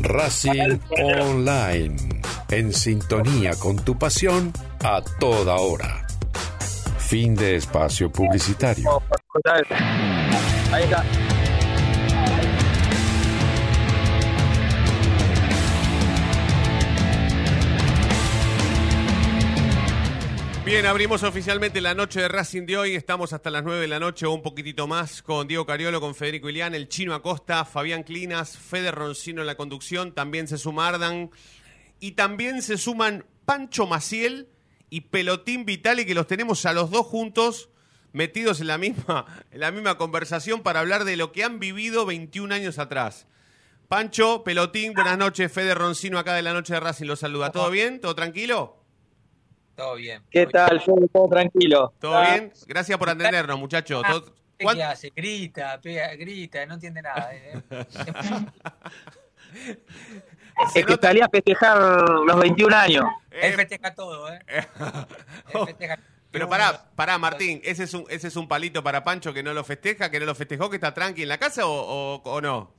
Racing 0.00 0.78
Online. 1.20 1.96
En 2.50 2.72
sintonía 2.72 3.52
con 3.58 3.76
tu 3.76 3.98
pasión 3.98 4.52
a 4.82 5.02
toda 5.18 5.56
hora. 5.56 6.06
Fin 6.98 7.34
de 7.34 7.56
espacio 7.56 8.10
publicitario. 8.10 9.02
Ahí 10.72 10.84
está. 10.84 11.04
Bien, 20.66 20.84
abrimos 20.84 21.22
oficialmente 21.22 21.80
la 21.80 21.94
noche 21.94 22.20
de 22.20 22.26
Racing 22.26 22.66
de 22.66 22.76
hoy. 22.76 22.96
Estamos 22.96 23.32
hasta 23.32 23.50
las 23.50 23.62
9 23.62 23.82
de 23.82 23.86
la 23.86 24.00
noche 24.00 24.26
o 24.26 24.32
un 24.32 24.42
poquitito 24.42 24.88
más 24.88 25.22
con 25.22 25.46
Diego 25.46 25.64
Cariolo, 25.64 26.00
con 26.00 26.16
Federico 26.16 26.48
Ilián, 26.48 26.74
el 26.74 26.88
Chino 26.88 27.14
Acosta, 27.14 27.64
Fabián 27.64 28.02
Clinas, 28.02 28.58
Fede 28.58 28.90
Roncino 28.90 29.42
en 29.42 29.46
la 29.46 29.54
conducción. 29.54 30.12
También 30.12 30.48
se 30.48 30.58
suma 30.58 30.88
Ardan. 30.88 31.30
Y 32.00 32.12
también 32.12 32.62
se 32.62 32.78
suman 32.78 33.24
Pancho 33.44 33.86
Maciel 33.86 34.48
y 34.90 35.02
Pelotín 35.02 35.66
Vitali, 35.66 36.04
que 36.04 36.16
los 36.16 36.26
tenemos 36.26 36.66
a 36.66 36.72
los 36.72 36.90
dos 36.90 37.06
juntos 37.06 37.68
metidos 38.12 38.60
en 38.60 38.66
la 38.66 38.76
misma, 38.76 39.24
en 39.52 39.60
la 39.60 39.70
misma 39.70 39.96
conversación 39.96 40.64
para 40.64 40.80
hablar 40.80 41.04
de 41.04 41.16
lo 41.16 41.30
que 41.30 41.44
han 41.44 41.60
vivido 41.60 42.06
21 42.06 42.52
años 42.52 42.80
atrás. 42.80 43.28
Pancho, 43.86 44.42
Pelotín, 44.42 44.94
buenas 44.94 45.16
noches. 45.16 45.52
Fede 45.52 45.76
Roncino 45.76 46.18
acá 46.18 46.34
de 46.34 46.42
la 46.42 46.52
noche 46.52 46.74
de 46.74 46.80
Racing 46.80 47.06
los 47.06 47.20
saluda. 47.20 47.52
¿Todo 47.52 47.70
bien? 47.70 48.00
¿Todo 48.00 48.16
tranquilo? 48.16 48.84
Todo 49.76 49.94
bien. 49.96 50.22
¿Qué 50.30 50.46
tal? 50.46 50.80
Yo 50.84 50.94
todo 51.12 51.28
tranquilo. 51.28 51.92
¿Todo 52.00 52.20
bien? 52.22 52.52
Gracias 52.66 52.98
por 52.98 53.10
atendernos, 53.10 53.58
muchachos. 53.58 54.02
Ah, 54.04 54.20
¿Qué 54.58 54.64
¿Cuán- 54.64 54.80
hace? 54.80 55.12
Grita, 55.14 55.78
pega, 55.82 56.14
grita, 56.14 56.64
no 56.64 56.74
entiende 56.74 57.02
nada. 57.02 57.30
eh. 57.34 57.62
Es 60.74 60.84
que 60.86 60.96
salía 61.00 61.26
a 61.26 61.28
festejar 61.28 61.78
los 62.26 62.40
21 62.40 62.74
años. 62.74 63.04
Él 63.30 63.52
festeja 63.54 63.94
todo, 63.94 64.32
¿eh? 64.32 64.38
Él 65.54 65.66
festeja 65.66 65.98
Pero 66.30 66.48
pará, 66.48 66.86
pará, 66.94 67.18
Martín, 67.18 67.60
¿ese 67.62 67.84
es, 67.84 67.92
un, 67.94 68.04
¿ese 68.08 68.28
es 68.28 68.36
un 68.36 68.48
palito 68.48 68.82
para 68.82 69.04
Pancho 69.04 69.34
que 69.34 69.42
no 69.42 69.52
lo 69.52 69.64
festeja, 69.64 70.10
que 70.10 70.18
no 70.18 70.24
lo 70.26 70.34
festejó, 70.34 70.70
que 70.70 70.76
está 70.76 70.94
tranqui 70.94 71.22
en 71.22 71.28
la 71.28 71.38
casa 71.38 71.66
o, 71.66 71.70
o- 71.70 72.22
o 72.24 72.40
no? 72.40 72.72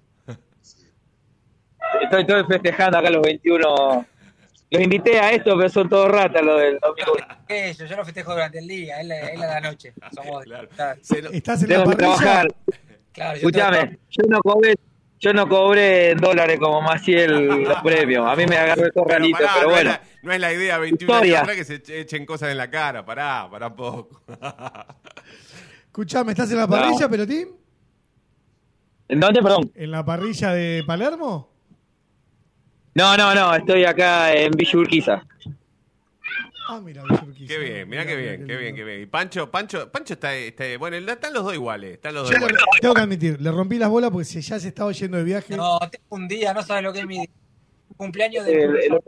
Estoy, 2.02 2.22
estoy 2.22 2.44
festejando 2.46 2.98
acá 2.98 3.10
los 3.12 3.22
21. 3.22 4.06
Los 4.70 4.82
invité 4.82 5.20
a 5.20 5.32
esto, 5.32 5.56
pero 5.56 5.70
son 5.70 5.88
todos 5.88 6.10
ratas 6.10 6.44
los 6.44 6.60
del 6.60 6.78
domingo. 6.80 7.14
Eso, 7.48 7.86
yo 7.86 7.96
lo 7.96 8.04
festejo 8.04 8.34
durante 8.34 8.60
el 8.60 8.68
día, 8.68 9.00
él, 9.00 9.12
él 9.12 9.42
a 9.42 9.48
la 9.48 9.62
noche. 9.62 9.94
Somos, 10.14 10.44
Estás 11.32 11.62
en 11.64 11.68
Tengo 11.70 11.86
la 11.86 11.92
que 11.92 11.96
parrilla. 11.96 12.18
trabajar. 12.18 12.48
Claro, 13.14 13.32
yo 13.40 13.48
Escúchame, 13.48 14.00
yo 14.10 14.24
no 14.28 14.40
cobré, 14.42 14.76
yo 15.20 15.34
no 15.34 15.48
cobré 15.50 16.12
en 16.12 16.18
dólares 16.18 16.60
como 16.60 16.82
Maciel 16.82 17.64
los 17.64 17.78
premios. 17.84 18.28
A 18.28 18.36
mí 18.36 18.46
me 18.46 18.58
agarró 18.58 18.86
estos 18.86 19.08
ralitos, 19.08 19.40
pará, 19.42 19.54
pero 19.56 19.68
no, 19.68 19.74
bueno. 19.74 19.90
es 19.92 19.98
la, 19.98 20.04
no 20.24 20.34
es 20.34 20.40
la 20.42 20.54
idea 20.54 20.78
21 20.78 21.14
Historia. 21.14 21.42
años 21.42 21.56
que 21.56 21.64
se 21.66 21.82
eche- 21.82 22.00
echen 22.02 22.26
cosas 22.26 22.52
en 22.52 22.58
la 22.58 22.70
cara, 22.70 23.06
pará, 23.06 23.48
pará 23.50 23.74
poco. 23.74 24.22
Escuchame, 25.86 26.34
¿estás 26.34 26.52
en 26.52 26.58
la 26.58 26.68
parrilla, 26.68 27.00
No. 27.06 27.10
Pelotín? 27.10 27.48
¿En 29.08 29.20
dónde, 29.22 29.42
perdón? 29.42 29.72
¿En 29.74 29.90
la 29.92 30.04
parrilla 30.06 30.52
de 30.52 30.84
Palermo? 30.86 31.50
No, 32.98 33.16
no, 33.16 33.36
no, 33.36 33.54
estoy 33.54 33.86
acá 33.86 34.34
en 34.34 34.50
Villa 34.54 34.80
Urquiza. 34.80 35.24
Ah, 36.68 36.82
mira, 36.84 37.04
Qué 37.48 37.58
bien, 37.60 37.88
mirá 37.88 38.08
qué 38.08 38.16
bien, 38.16 38.48
qué 38.48 38.58
bien, 38.58 38.76
qué 38.76 38.84
bien. 38.84 39.02
Y 39.04 39.06
Pancho, 39.06 39.52
Pancho, 39.52 39.92
Pancho 39.92 40.16
está, 40.16 40.34
está- 40.34 40.66
bueno, 40.80 40.98
están 40.98 41.32
los 41.32 41.44
dos 41.44 41.54
iguales, 41.54 41.94
están 41.94 42.16
los 42.16 42.24
dos 42.24 42.32
Yo 42.32 42.38
iguales. 42.38 42.60
tengo 42.82 42.96
que 42.96 43.02
admitir, 43.02 43.40
le 43.40 43.52
rompí 43.52 43.78
las 43.78 43.90
bolas 43.90 44.10
porque 44.10 44.26
se- 44.26 44.42
ya 44.42 44.60
se 44.60 44.70
estaba 44.70 44.92
yendo 44.94 45.18
de 45.18 45.24
viaje. 45.24 45.56
No, 45.56 45.78
tengo 45.92 46.06
un 46.10 46.28
día, 46.28 46.56
no 46.56 46.64
sabes 46.64 46.84
lo 46.84 46.92
que 46.92 47.02
es 47.02 47.06
mi 47.06 47.24
cumpleaños 47.98 48.46
de... 48.46 48.64
eh, 48.66 49.00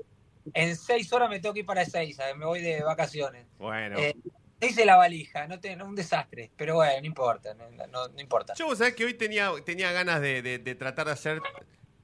En 0.53 0.75
seis 0.75 1.11
horas 1.11 1.27
me 1.27 1.39
tengo 1.39 1.53
que 1.55 1.61
ir 1.61 1.65
para 1.65 1.83
seis, 1.83 2.15
¿sabes? 2.17 2.37
me 2.37 2.45
voy 2.45 2.61
de 2.61 2.83
vacaciones. 2.83 3.47
Bueno. 3.57 3.97
Eh, 3.97 4.15
hice 4.61 4.85
la 4.85 4.97
valija, 4.97 5.47
no 5.47 5.59
te- 5.59 5.75
un 5.81 5.95
desastre, 5.95 6.51
pero 6.55 6.75
bueno, 6.75 6.93
no 7.01 7.07
importa, 7.07 7.55
no, 7.55 7.69
no- 7.87 8.07
no 8.07 8.21
importa. 8.21 8.53
Yo, 8.53 8.67
vos 8.67 8.77
sabés 8.77 8.93
que 8.93 9.03
hoy 9.03 9.15
tenía, 9.15 9.49
tenía 9.65 9.91
ganas 9.91 10.21
de, 10.21 10.43
de- 10.43 10.59
de 10.59 10.75
tratar 10.75 11.07
de 11.07 11.13
hacer 11.13 11.41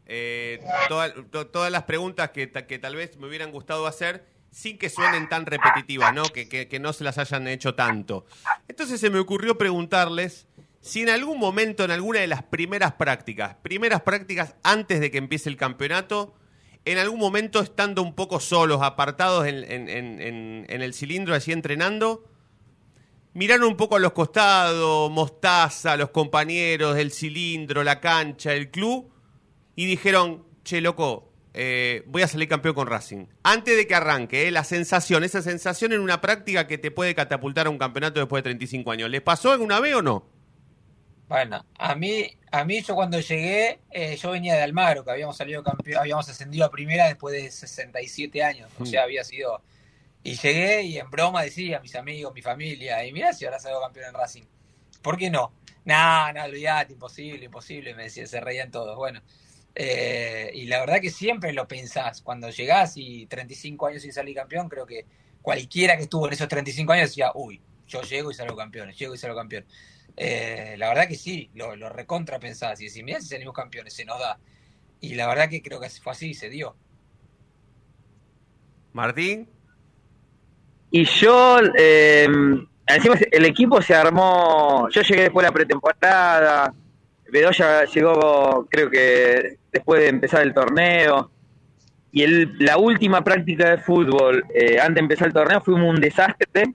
eh, 0.07 0.59
toda- 0.87 1.13
to- 1.31 1.47
todas 1.47 1.71
las 1.71 1.83
preguntas 1.83 2.29
que, 2.31 2.49
que 2.51 2.79
tal 2.79 2.95
vez 2.95 3.17
me 3.17 3.27
hubieran 3.27 3.51
gustado 3.51 3.87
hacer 3.87 4.25
sin 4.51 4.77
que 4.77 4.89
suenen 4.89 5.27
tan 5.27 5.45
repetitivas, 5.45 6.13
¿no? 6.13 6.23
Que, 6.25 6.47
que- 6.47 6.79
no 6.79 6.93
se 6.93 7.03
las 7.03 7.17
hayan 7.17 7.47
hecho 7.47 7.75
tanto. 7.75 8.25
Entonces 8.67 8.99
se 9.01 9.09
me 9.09 9.19
ocurrió 9.19 9.57
preguntarles 9.57 10.47
si 10.79 11.01
en 11.01 11.09
algún 11.09 11.39
momento, 11.39 11.83
en 11.83 11.91
alguna 11.91 12.19
de 12.19 12.27
las 12.27 12.43
primeras 12.43 12.93
prácticas, 12.93 13.55
primeras 13.63 14.01
prácticas 14.01 14.55
antes 14.63 14.99
de 15.01 15.09
que 15.11 15.17
empiece 15.17 15.49
el 15.49 15.57
campeonato, 15.57 16.35
en 16.85 16.99
algún 16.99 17.19
momento 17.19 17.59
estando 17.61 18.03
un 18.03 18.13
poco 18.13 18.39
solos, 18.39 18.81
apartados 18.83 19.47
en- 19.47 19.63
en 19.67 20.81
el 20.83 20.93
cilindro, 20.93 21.33
así 21.33 21.51
entrenando, 21.51 22.23
miraron 23.33 23.67
un 23.67 23.75
poco 23.77 23.95
a 23.95 23.99
los 23.99 24.13
costados, 24.13 25.09
Mostaza, 25.11 25.97
los 25.97 26.11
compañeros, 26.11 26.97
el 26.97 27.11
cilindro, 27.11 27.83
la 27.83 27.99
cancha, 27.99 28.53
el 28.53 28.69
club, 28.69 29.11
y 29.75 29.85
dijeron, 29.85 30.45
che, 30.63 30.81
loco, 30.81 31.31
eh, 31.53 32.03
voy 32.07 32.21
a 32.21 32.27
salir 32.27 32.49
campeón 32.49 32.75
con 32.75 32.87
Racing. 32.87 33.27
Antes 33.43 33.77
de 33.77 33.87
que 33.87 33.95
arranque, 33.95 34.47
eh, 34.47 34.51
la 34.51 34.63
sensación, 34.63 35.23
esa 35.23 35.41
sensación 35.41 35.93
en 35.93 36.01
una 36.01 36.19
práctica 36.19 36.67
que 36.67 36.77
te 36.77 36.91
puede 36.91 37.15
catapultar 37.15 37.67
a 37.67 37.69
un 37.69 37.77
campeonato 37.77 38.19
después 38.19 38.43
de 38.43 38.49
35 38.49 38.91
años. 38.91 39.09
¿Les 39.09 39.21
pasó 39.21 39.51
alguna 39.51 39.79
vez 39.79 39.95
o 39.95 40.01
no? 40.01 40.25
Bueno, 41.27 41.65
a 41.79 41.95
mí, 41.95 42.29
a 42.51 42.65
mí 42.65 42.81
yo 42.81 42.93
cuando 42.93 43.19
llegué, 43.19 43.79
eh, 43.89 44.15
yo 44.15 44.31
venía 44.31 44.55
de 44.55 44.61
Almagro, 44.61 45.03
que 45.03 45.11
habíamos 45.11 45.37
salido 45.37 45.63
campeón, 45.63 46.01
habíamos 46.01 46.27
ascendido 46.29 46.65
a 46.65 46.69
primera 46.69 47.07
después 47.07 47.33
de 47.33 47.49
67 47.49 48.43
años, 48.43 48.69
o 48.77 48.85
sea, 48.85 49.03
había 49.03 49.23
sido... 49.23 49.61
Y 50.23 50.35
llegué 50.35 50.81
y 50.83 50.97
en 50.97 51.09
broma 51.09 51.43
decía 51.43 51.77
a 51.77 51.79
mis 51.81 51.95
amigos, 51.95 52.33
mi 52.33 52.41
familia, 52.41 53.05
y 53.05 53.13
mirá 53.13 53.31
si 53.31 53.45
ahora 53.45 53.59
salgo 53.59 53.79
campeón 53.79 54.07
en 54.09 54.13
Racing. 54.15 54.43
¿Por 55.01 55.17
qué 55.17 55.29
no? 55.29 55.53
No, 55.85 56.33
no, 56.33 56.43
olvidate, 56.43 56.93
imposible, 56.93 57.45
imposible, 57.45 57.93
me 57.93 58.03
decía, 58.03 58.25
se 58.25 58.39
reían 58.39 58.71
todos. 58.71 58.97
Bueno, 58.97 59.21
eh, 59.75 60.51
y 60.53 60.65
la 60.67 60.79
verdad 60.79 61.01
que 61.01 61.09
siempre 61.09 61.51
lo 61.51 61.67
pensás. 61.67 62.21
Cuando 62.21 62.49
llegás 62.49 62.93
y 62.95 63.25
35 63.25 63.87
años 63.87 64.01
sin 64.01 64.13
salir 64.13 64.35
campeón, 64.35 64.69
creo 64.69 64.85
que 64.85 65.05
cualquiera 65.41 65.97
que 65.97 66.03
estuvo 66.03 66.27
en 66.27 66.33
esos 66.33 66.47
35 66.47 66.93
años 66.93 67.09
decía, 67.09 67.31
uy, 67.35 67.61
yo 67.87 68.01
llego 68.01 68.31
y 68.31 68.33
salgo 68.33 68.55
campeón, 68.55 68.91
llego 68.93 69.13
y 69.13 69.17
salgo 69.17 69.35
campeón. 69.35 69.65
Eh, 70.15 70.75
la 70.77 70.87
verdad 70.87 71.07
que 71.09 71.15
sí, 71.15 71.51
lo, 71.53 71.75
lo 71.75 71.89
recontra 71.89 72.39
pensás 72.39 72.79
y 72.79 72.85
decís, 72.85 73.03
mirá 73.03 73.19
si 73.19 73.27
salimos 73.27 73.53
campeones, 73.53 73.93
se 73.93 74.05
nos 74.05 74.17
da. 74.17 74.39
Y 75.01 75.15
la 75.15 75.27
verdad 75.27 75.49
que 75.49 75.61
creo 75.61 75.79
que 75.79 75.89
fue 75.89 76.13
así, 76.13 76.33
se 76.33 76.49
dio. 76.49 76.75
Martín. 78.93 79.49
Y 80.89 81.03
yo, 81.03 81.59
eh, 81.77 82.27
encima 82.87 83.15
el 83.31 83.43
equipo 83.43 83.81
se 83.81 83.93
armó, 83.93 84.87
yo 84.89 85.01
llegué 85.01 85.23
después 85.23 85.43
de 85.43 85.49
la 85.49 85.53
pretemporada, 85.53 86.73
Bedoya 87.29 87.83
llegó, 87.85 88.65
creo 88.69 88.89
que 88.89 89.57
después 89.75 90.01
de 90.01 90.07
empezar 90.07 90.41
el 90.41 90.53
torneo. 90.53 91.29
Y 92.11 92.23
el, 92.23 92.55
la 92.59 92.77
última 92.77 93.23
práctica 93.23 93.71
de 93.71 93.77
fútbol, 93.77 94.45
eh, 94.53 94.79
antes 94.79 94.95
de 94.95 95.01
empezar 95.01 95.27
el 95.27 95.33
torneo, 95.33 95.61
fue 95.61 95.73
un 95.73 95.99
desastre. 95.99 96.73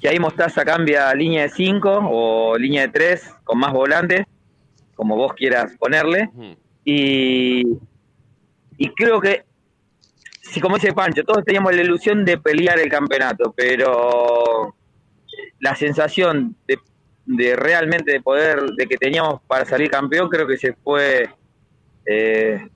Que 0.00 0.08
ahí 0.08 0.18
Mostaza 0.20 0.64
cambia 0.64 1.08
a 1.08 1.14
línea 1.14 1.42
de 1.42 1.48
5 1.48 2.08
o 2.08 2.56
línea 2.56 2.82
de 2.82 2.88
3 2.88 3.34
con 3.44 3.58
más 3.58 3.72
volantes, 3.72 4.26
como 4.94 5.16
vos 5.16 5.32
quieras 5.32 5.72
ponerle. 5.78 6.30
Y, 6.84 7.62
y 8.76 8.88
creo 8.94 9.20
que, 9.20 9.44
si 10.42 10.60
como 10.60 10.76
dice 10.76 10.92
Pancho, 10.92 11.24
todos 11.24 11.44
teníamos 11.44 11.74
la 11.74 11.82
ilusión 11.82 12.24
de 12.24 12.38
pelear 12.38 12.78
el 12.78 12.88
campeonato, 12.88 13.52
pero 13.56 14.76
la 15.58 15.74
sensación 15.74 16.54
de, 16.68 16.78
de 17.24 17.56
realmente 17.56 18.12
de 18.12 18.20
poder, 18.20 18.60
de 18.76 18.86
que 18.86 18.96
teníamos 18.96 19.40
para 19.48 19.64
salir 19.64 19.90
campeón, 19.90 20.28
creo 20.28 20.46
que 20.46 20.56
se 20.56 20.74
fue, 20.74 21.28
eh, 22.10 22.66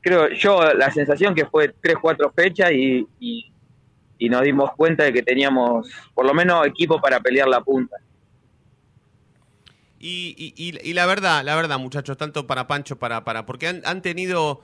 creo 0.00 0.30
yo, 0.30 0.60
la 0.74 0.90
sensación 0.90 1.34
que 1.34 1.46
fue 1.46 1.68
3, 1.80 1.96
4 2.00 2.32
fechas 2.34 2.72
y, 2.72 3.06
y, 3.20 4.28
nos 4.28 4.42
dimos 4.42 4.70
cuenta 4.76 5.04
de 5.04 5.12
que 5.12 5.22
teníamos 5.22 5.88
por 6.14 6.26
lo 6.26 6.34
menos 6.34 6.66
equipo 6.66 7.00
para 7.00 7.20
pelear 7.20 7.46
la 7.48 7.60
punta. 7.60 7.96
Y, 10.00 10.54
y- 10.56 10.92
la 10.92 11.06
verdad, 11.06 11.44
la 11.44 11.54
verdad, 11.56 11.78
muchachos, 11.78 12.16
tanto 12.16 12.46
para 12.46 12.66
Pancho, 12.66 12.98
para, 12.98 13.24
para, 13.24 13.46
porque 13.46 13.68
han, 13.68 13.82
han 13.84 14.02
tenido, 14.02 14.60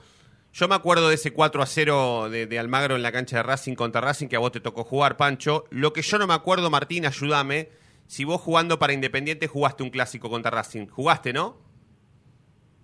yo 0.53 0.67
me 0.67 0.75
acuerdo 0.75 1.09
de 1.09 1.15
ese 1.15 1.31
4 1.31 1.61
a 1.61 1.65
0 1.65 2.29
de, 2.29 2.47
de 2.47 2.59
Almagro 2.59 2.95
en 2.95 3.01
la 3.01 3.11
cancha 3.11 3.37
de 3.37 3.43
Racing 3.43 3.75
contra 3.75 4.01
Racing, 4.01 4.27
que 4.27 4.35
a 4.35 4.39
vos 4.39 4.51
te 4.51 4.59
tocó 4.61 4.83
jugar, 4.83 5.17
Pancho. 5.17 5.65
Lo 5.71 5.93
que 5.93 6.01
yo 6.01 6.17
no 6.17 6.27
me 6.27 6.33
acuerdo, 6.33 6.69
Martín, 6.69 7.05
ayúdame, 7.05 7.69
si 8.07 8.23
vos 8.23 8.39
jugando 8.41 8.79
para 8.79 8.93
Independiente 8.93 9.47
jugaste 9.47 9.83
un 9.83 9.89
clásico 9.89 10.29
contra 10.29 10.51
Racing. 10.51 10.87
Jugaste, 10.87 11.33
¿no? 11.33 11.64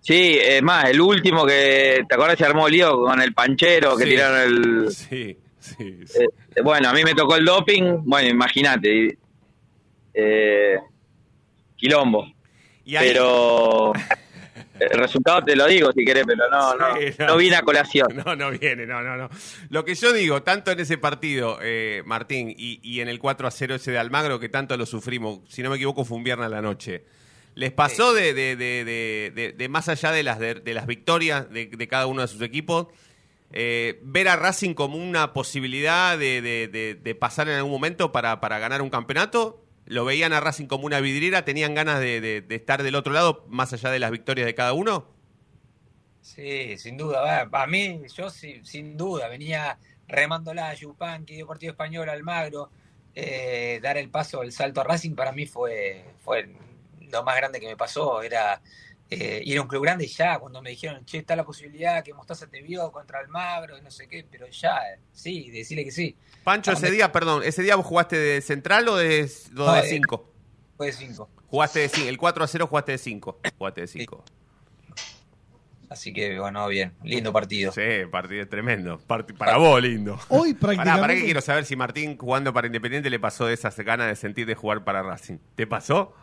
Sí, 0.01 0.37
es 0.41 0.61
más, 0.63 0.85
el 0.89 0.99
último 0.99 1.45
que, 1.45 2.03
¿te 2.09 2.15
acuerdas? 2.15 2.37
Se 2.37 2.45
armó 2.45 2.67
lío 2.67 3.01
con 3.03 3.21
el 3.21 3.33
panchero 3.33 3.95
que 3.95 4.03
Sí. 4.05 4.09
tiraron 4.09 4.39
el... 4.41 4.91
Sí, 4.91 5.37
sí. 5.59 5.75
Eh, 6.55 6.61
bueno, 6.63 6.89
a 6.89 6.93
mí 6.93 7.03
me 7.03 7.13
tocó 7.13 7.35
el 7.35 7.45
doping, 7.45 7.99
bueno, 8.03 8.27
imagínate. 8.29 9.17
Eh, 10.13 10.75
quilombo. 11.75 12.25
Y 12.83 12.95
ahí- 12.95 13.09
Pero 13.09 13.93
el 14.79 14.89
resultado 14.99 15.43
te 15.43 15.55
lo 15.55 15.67
digo 15.67 15.91
si 15.91 16.03
querés, 16.03 16.25
pero 16.25 16.49
no, 16.49 16.75
no, 16.75 16.87
no 17.27 17.37
vine 17.37 17.55
a 17.57 17.61
colación. 17.61 18.07
No, 18.25 18.35
no 18.35 18.49
viene, 18.51 18.87
no, 18.87 19.01
no, 19.03 19.15
no. 19.15 19.29
Lo 19.69 19.85
que 19.85 19.93
yo 19.93 20.11
digo, 20.13 20.41
tanto 20.41 20.71
en 20.71 20.79
ese 20.79 20.97
partido, 20.97 21.59
eh, 21.61 22.01
Martín, 22.05 22.49
y, 22.57 22.79
y 22.81 23.01
en 23.01 23.07
el 23.07 23.19
4 23.19 23.47
a 23.47 23.51
0 23.51 23.75
ese 23.75 23.91
de 23.91 23.99
Almagro, 23.99 24.39
que 24.39 24.49
tanto 24.49 24.75
lo 24.77 24.87
sufrimos, 24.87 25.41
si 25.47 25.61
no 25.61 25.69
me 25.69 25.75
equivoco, 25.75 26.03
fue 26.05 26.17
un 26.17 26.23
viernes 26.23 26.47
a 26.47 26.49
la 26.49 26.61
noche. 26.61 27.05
¿Les 27.53 27.71
pasó 27.71 28.13
de, 28.13 28.33
de, 28.33 28.55
de, 28.55 29.53
de- 29.57 29.69
más 29.69 29.89
allá 29.89 30.11
de 30.11 30.23
las, 30.23 30.39
de, 30.39 30.61
las 30.73 30.87
victorias 30.87 31.49
de, 31.49 31.87
cada 31.87 32.07
uno 32.07 32.21
de 32.21 32.27
sus 32.27 32.41
equipos, 32.41 32.87
eh, 33.51 33.99
ver 34.03 34.29
a 34.29 34.37
Racing 34.37 34.73
como 34.73 34.97
una 34.97 35.33
posibilidad 35.33 36.17
de, 36.17 36.41
de- 36.41 36.67
de- 36.69 36.95
de 36.95 37.15
pasar 37.15 37.49
en 37.49 37.55
algún 37.55 37.71
momento 37.71 38.11
para, 38.11 38.39
para 38.39 38.59
ganar 38.59 38.81
un 38.81 38.89
campeonato? 38.89 39.61
¿Lo 39.85 40.05
veían 40.05 40.31
a 40.31 40.39
Racing 40.39 40.67
como 40.67 40.85
una 40.85 41.01
vidriera? 41.01 41.43
¿Tenían 41.43 41.75
ganas 41.75 41.99
de, 41.99 42.45
estar 42.49 42.83
del 42.83 42.95
otro 42.95 43.11
lado, 43.11 43.45
más 43.49 43.73
allá 43.73 43.91
de 43.91 43.99
las 43.99 44.11
victorias 44.11 44.45
de 44.45 44.55
cada 44.55 44.71
uno? 44.73 45.07
Sí, 46.21 46.77
sin 46.77 46.97
duda. 46.97 47.49
A 47.51 47.67
mí, 47.67 48.01
yo 48.15 48.29
sí, 48.29 48.61
sin 48.63 48.95
duda, 48.97 49.27
venía 49.27 49.79
remándola 50.07 50.69
a 50.69 50.73
Yupan, 50.75 51.25
que 51.25 51.35
dio 51.35 51.47
partido 51.47 51.71
español, 51.71 52.09
Almagro, 52.09 52.69
eh, 53.15 53.79
dar 53.81 53.97
el 53.97 54.09
paso, 54.09 54.43
el 54.43 54.51
salto 54.51 54.81
a 54.81 54.83
Racing 54.83 55.15
para 55.15 55.31
mí 55.31 55.45
fue, 55.47 56.05
fue 56.23 56.47
lo 57.11 57.23
más 57.23 57.35
grande 57.35 57.59
que 57.59 57.67
me 57.67 57.75
pasó. 57.77 58.21
Era 58.21 58.61
eh, 59.09 59.41
ir 59.43 59.57
a 59.57 59.61
un 59.61 59.67
club 59.67 59.83
grande 59.83 60.05
y 60.05 60.07
ya, 60.07 60.39
cuando 60.39 60.61
me 60.61 60.69
dijeron, 60.69 61.03
che, 61.05 61.17
está 61.19 61.35
la 61.35 61.43
posibilidad 61.43 62.03
que 62.03 62.13
Mostaza 62.13 62.47
te 62.47 62.61
vio 62.61 62.91
contra 62.91 63.19
Almagro 63.19 63.77
y 63.77 63.81
no 63.81 63.91
sé 63.91 64.07
qué, 64.07 64.25
pero 64.29 64.47
ya, 64.47 64.77
eh, 64.93 64.99
sí, 65.11 65.49
decirle 65.51 65.83
que 65.83 65.91
sí. 65.91 66.15
Pancho, 66.43 66.71
ese 66.71 66.89
día, 66.89 67.11
perdón, 67.11 67.43
¿ese 67.43 67.61
día 67.61 67.75
vos 67.75 67.85
jugaste 67.85 68.17
de 68.17 68.41
central 68.41 68.87
o 68.87 68.95
de 68.95 69.29
No, 69.51 69.73
de 69.73 69.81
de- 69.81 69.87
5? 69.89 70.33
Fue 70.77 70.87
de 70.87 70.93
5. 70.93 71.29
Jugaste 71.47 71.79
de 71.81 71.89
5, 71.89 72.07
el 72.09 72.17
4 72.17 72.43
a 72.43 72.47
0 72.47 72.67
jugaste 72.67 72.93
de 72.93 72.97
5. 72.97 73.39
Jugaste 73.57 73.81
de 73.81 73.87
5. 73.87 74.23
Así 75.89 76.13
que, 76.13 76.39
bueno, 76.39 76.65
bien, 76.69 76.93
lindo 77.03 77.33
partido. 77.33 77.73
Sí, 77.73 77.81
partido 78.09 78.47
tremendo. 78.47 78.97
Parti- 79.05 79.33
para 79.33 79.57
vos, 79.57 79.81
lindo. 79.81 80.17
Hoy 80.29 80.53
prácticamente... 80.59 81.01
pará 81.01 81.15
que 81.15 81.25
quiero 81.25 81.41
saber 81.41 81.65
si 81.65 81.75
Martín 81.75 82.17
jugando 82.17 82.53
para 82.53 82.67
Independiente 82.67 83.09
le 83.09 83.19
pasó 83.19 83.49
esas 83.49 83.75
ganas 83.79 84.07
de 84.07 84.15
sentir 84.15 84.45
de 84.47 84.55
jugar 84.55 84.85
para 84.85 85.03
Racing. 85.03 85.37
¿Te 85.55 85.67
pasó? 85.67 86.15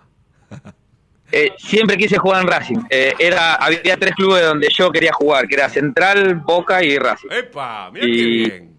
Eh, 1.30 1.52
siempre 1.58 1.96
quise 1.98 2.16
jugar 2.16 2.42
en 2.42 2.48
Racing. 2.48 2.78
Eh, 2.88 3.12
era, 3.18 3.54
había 3.56 3.96
tres 3.98 4.14
clubes 4.14 4.42
donde 4.44 4.68
yo 4.74 4.90
quería 4.90 5.12
jugar, 5.12 5.46
que 5.46 5.56
era 5.56 5.68
Central, 5.68 6.36
Boca 6.36 6.82
y 6.82 6.96
Racing. 6.98 7.28
¡Epa! 7.30 7.90
Y- 7.94 8.00
qué 8.00 8.50
bien. 8.50 8.78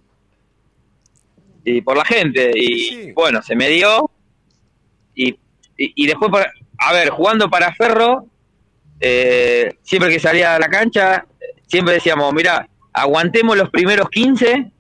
y 1.66 1.82
por 1.82 1.96
la 1.98 2.06
gente. 2.06 2.52
Y 2.56 3.12
bueno, 3.12 3.42
se 3.44 3.56
me 3.56 3.70
dio. 3.70 4.10
Y, 5.14 5.30
y, 5.30 5.38
y 6.04 6.08
después, 6.08 6.32
para- 6.32 6.52
a 6.80 6.94
ver, 6.94 7.10
jugando 7.10 7.50
para 7.50 7.74
Ferro, 7.76 8.26
eh, 9.00 9.76
siempre 9.84 10.10
que 10.10 10.20
salía 10.20 10.56
a 10.56 10.60
la 10.60 10.70
cancha, 10.70 11.26
siempre 11.68 11.96
decíamos, 11.96 12.34
mira, 12.34 12.68
aguantemos 12.94 13.56
los 13.58 13.70
primeros 13.70 14.10
15, 14.10 14.72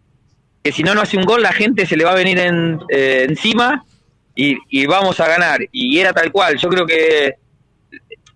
que 0.63 0.71
si 0.71 0.81
no 0.81 0.95
no 0.95 1.01
hace 1.01 1.17
un 1.17 1.23
gol, 1.25 1.43
la 1.43 1.53
gente 1.53 1.85
se 1.85 1.95
le 1.97 2.03
va 2.05 2.11
a 2.11 2.15
venir 2.15 2.39
en- 2.39 2.79
eh, 2.89 3.25
encima 3.29 3.85
y, 4.41 4.57
y 4.69 4.85
vamos 4.85 5.19
a 5.19 5.27
ganar. 5.27 5.59
Y 5.71 5.99
era 5.99 6.13
tal 6.13 6.31
cual. 6.31 6.57
Yo 6.57 6.69
creo 6.69 6.85
que, 6.85 7.35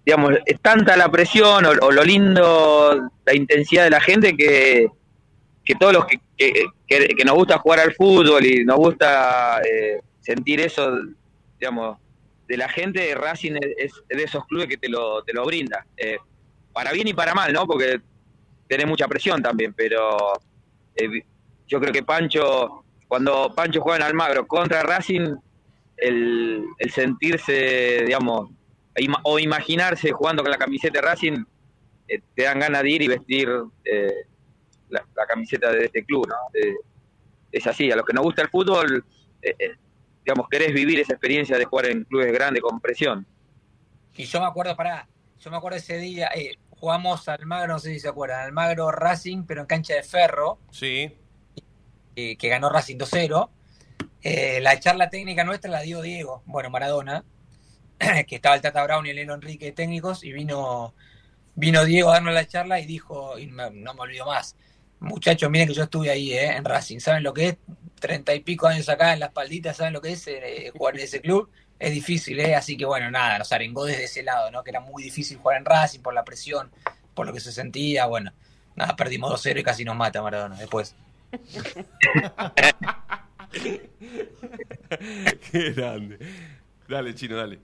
digamos, 0.05 0.33
es 0.45 0.59
tanta 0.61 0.97
la 0.97 1.09
presión 1.09 1.65
o, 1.65 1.73
lo 1.91 2.03
lindo, 2.03 3.09
la 3.25 3.33
intensidad 3.35 3.85
de 3.85 3.89
la 3.89 4.01
gente 4.01 4.35
que 4.35 4.87
que 5.65 5.75
todos 5.75 5.93
los 5.93 6.05
que, 6.05 6.19
que, 6.37 6.65
que- 6.87 7.23
nos 7.25 7.35
gusta 7.35 7.57
jugar 7.57 7.79
al 7.79 7.93
fútbol 7.93 8.45
y 8.45 8.65
nos 8.65 8.75
gusta 8.75 9.61
eh, 9.61 10.01
sentir 10.19 10.59
eso, 10.59 10.91
digamos, 11.57 11.97
de 12.49 12.57
la 12.57 12.67
gente, 12.67 13.15
Racing 13.15 13.53
es, 13.77 13.93
es 14.09 14.17
de 14.17 14.23
esos 14.25 14.45
clubes 14.45 14.67
que 14.67 14.75
te 14.75 14.89
lo, 14.89 15.23
te 15.23 15.31
lo 15.31 15.45
brinda. 15.45 15.85
Eh, 15.95 16.17
para 16.73 16.91
bien 16.91 17.07
y 17.07 17.13
para 17.13 17.33
mal, 17.33 17.53
¿no? 17.53 17.65
Porque 17.65 18.01
tenés 18.67 18.85
mucha 18.87 19.07
presión 19.07 19.41
también, 19.41 19.73
pero 19.73 20.17
eh, 20.97 21.21
yo 21.65 21.79
creo 21.79 21.93
que 21.93 22.03
Pancho, 22.03 22.83
cuando 23.07 23.53
Pancho 23.55 23.79
juega 23.79 23.99
en 23.99 24.03
Almagro 24.03 24.45
contra 24.45 24.83
Racing, 24.83 25.33
el, 25.97 26.65
el 26.77 26.91
sentirse, 26.91 28.03
digamos, 28.05 28.49
ima- 28.95 29.21
o 29.23 29.39
imaginarse 29.39 30.11
jugando 30.11 30.43
con 30.43 30.51
la 30.51 30.57
camiseta 30.57 30.99
de 30.99 31.07
Racing, 31.07 31.43
eh, 32.07 32.21
te 32.35 32.43
dan 32.43 32.59
ganas 32.59 32.83
de 32.83 32.89
ir 32.89 33.01
y 33.01 33.07
vestir 33.07 33.49
eh, 33.85 34.11
la, 34.89 35.05
la 35.15 35.25
camiseta 35.25 35.71
de 35.71 35.85
este 35.85 36.03
club, 36.03 36.27
¿no? 36.27 36.35
Eh, 36.53 36.75
es 37.51 37.67
así, 37.67 37.91
a 37.91 37.95
los 37.95 38.05
que 38.05 38.13
nos 38.13 38.23
gusta 38.23 38.41
el 38.41 38.49
fútbol, 38.49 39.05
eh, 39.41 39.55
eh, 39.59 39.71
digamos, 40.25 40.47
querés 40.49 40.73
vivir 40.73 40.99
esa 40.99 41.13
experiencia 41.13 41.57
de 41.57 41.65
jugar 41.65 41.85
en 41.87 42.03
clubes 42.05 42.31
grandes 42.33 42.61
con 42.63 42.79
presión. 42.79 43.25
Y 44.15 44.23
yo 44.25 44.39
me 44.39 44.47
acuerdo, 44.47 44.75
pará, 44.75 45.07
yo 45.39 45.51
me 45.51 45.57
acuerdo 45.57 45.77
ese 45.77 45.97
día, 45.97 46.29
eh, 46.35 46.55
jugamos 46.71 47.27
Almagro, 47.29 47.73
no 47.73 47.79
sé 47.79 47.93
si 47.93 47.99
se 47.99 48.07
acuerdan, 48.09 48.41
Almagro 48.41 48.91
Racing, 48.91 49.43
pero 49.45 49.61
en 49.61 49.67
cancha 49.67 49.93
de 49.95 50.03
ferro, 50.03 50.59
Sí. 50.71 51.15
eh, 52.15 52.35
que 52.37 52.47
ganó 52.49 52.69
Racing 52.69 52.97
2-0. 52.97 53.49
Eh, 54.21 54.59
la 54.61 54.79
charla 54.79 55.09
técnica 55.09 55.43
nuestra 55.43 55.69
la 55.69 55.81
dio 55.81 56.01
Diego, 56.01 56.43
bueno, 56.45 56.69
Maradona, 56.69 57.25
que 58.27 58.35
estaba 58.35 58.55
el 58.55 58.61
Tata 58.61 58.83
Brown 58.83 59.05
y 59.05 59.09
el 59.09 59.17
Leno 59.17 59.33
Enrique 59.33 59.71
técnicos, 59.73 60.23
y 60.23 60.31
vino, 60.31 60.93
vino 61.55 61.83
Diego 61.83 62.09
a 62.09 62.13
darnos 62.13 62.33
la 62.33 62.47
charla 62.47 62.79
y 62.79 62.85
dijo, 62.85 63.37
y 63.37 63.47
no 63.47 63.69
me 63.71 63.99
olvido 63.99 64.25
más, 64.25 64.55
muchachos, 65.03 65.49
miren 65.49 65.67
que 65.67 65.73
yo 65.73 65.83
estuve 65.83 66.09
ahí 66.09 66.31
eh, 66.31 66.55
en 66.55 66.63
Racing, 66.63 66.99
¿saben 66.99 67.23
lo 67.23 67.33
que 67.33 67.49
es? 67.49 67.57
Treinta 67.99 68.33
y 68.33 68.39
pico 68.39 68.67
años 68.67 68.87
acá 68.89 69.13
en 69.13 69.19
la 69.19 69.27
espaldita, 69.27 69.73
¿saben 69.73 69.93
lo 69.93 70.01
que 70.01 70.13
es 70.13 70.27
eh, 70.27 70.71
jugar 70.75 70.95
en 70.95 71.01
ese 71.01 71.21
club? 71.21 71.49
Es 71.79 71.93
difícil, 71.93 72.39
¿eh? 72.39 72.55
Así 72.55 72.77
que 72.77 72.85
bueno, 72.85 73.11
nada, 73.11 73.37
nos 73.37 73.51
arengó 73.51 73.85
desde 73.85 74.05
ese 74.05 74.23
lado, 74.23 74.51
¿no? 74.51 74.63
Que 74.63 74.69
era 74.71 74.79
muy 74.79 75.03
difícil 75.03 75.37
jugar 75.37 75.57
en 75.57 75.65
Racing 75.65 75.99
por 75.99 76.13
la 76.13 76.23
presión, 76.23 76.71
por 77.13 77.25
lo 77.25 77.33
que 77.33 77.39
se 77.39 77.51
sentía, 77.51 78.05
bueno. 78.05 78.31
Nada, 78.75 78.95
perdimos 78.95 79.31
2-0 79.31 79.59
y 79.59 79.63
casi 79.63 79.85
nos 79.85 79.95
mata 79.95 80.21
Maradona 80.21 80.57
después. 80.57 80.95
Qué 85.51 85.71
grande. 85.71 86.17
Dale, 86.87 87.13
chino, 87.15 87.35
dale. 87.35 87.59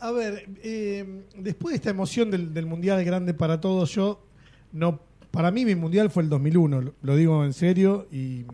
A 0.00 0.10
ver, 0.10 0.48
eh, 0.62 1.22
después 1.36 1.72
de 1.72 1.76
esta 1.76 1.90
emoción 1.90 2.30
del, 2.30 2.52
del 2.52 2.66
Mundial 2.66 3.04
grande 3.04 3.34
para 3.34 3.60
todos, 3.60 3.94
yo 3.94 4.24
no, 4.72 5.00
para 5.30 5.50
mí 5.50 5.64
mi 5.64 5.74
Mundial 5.74 6.10
fue 6.10 6.22
el 6.24 6.28
2001, 6.28 6.80
lo, 6.80 6.94
lo 7.02 7.16
digo 7.16 7.44
en 7.44 7.52
serio 7.52 8.08
y 8.10 8.44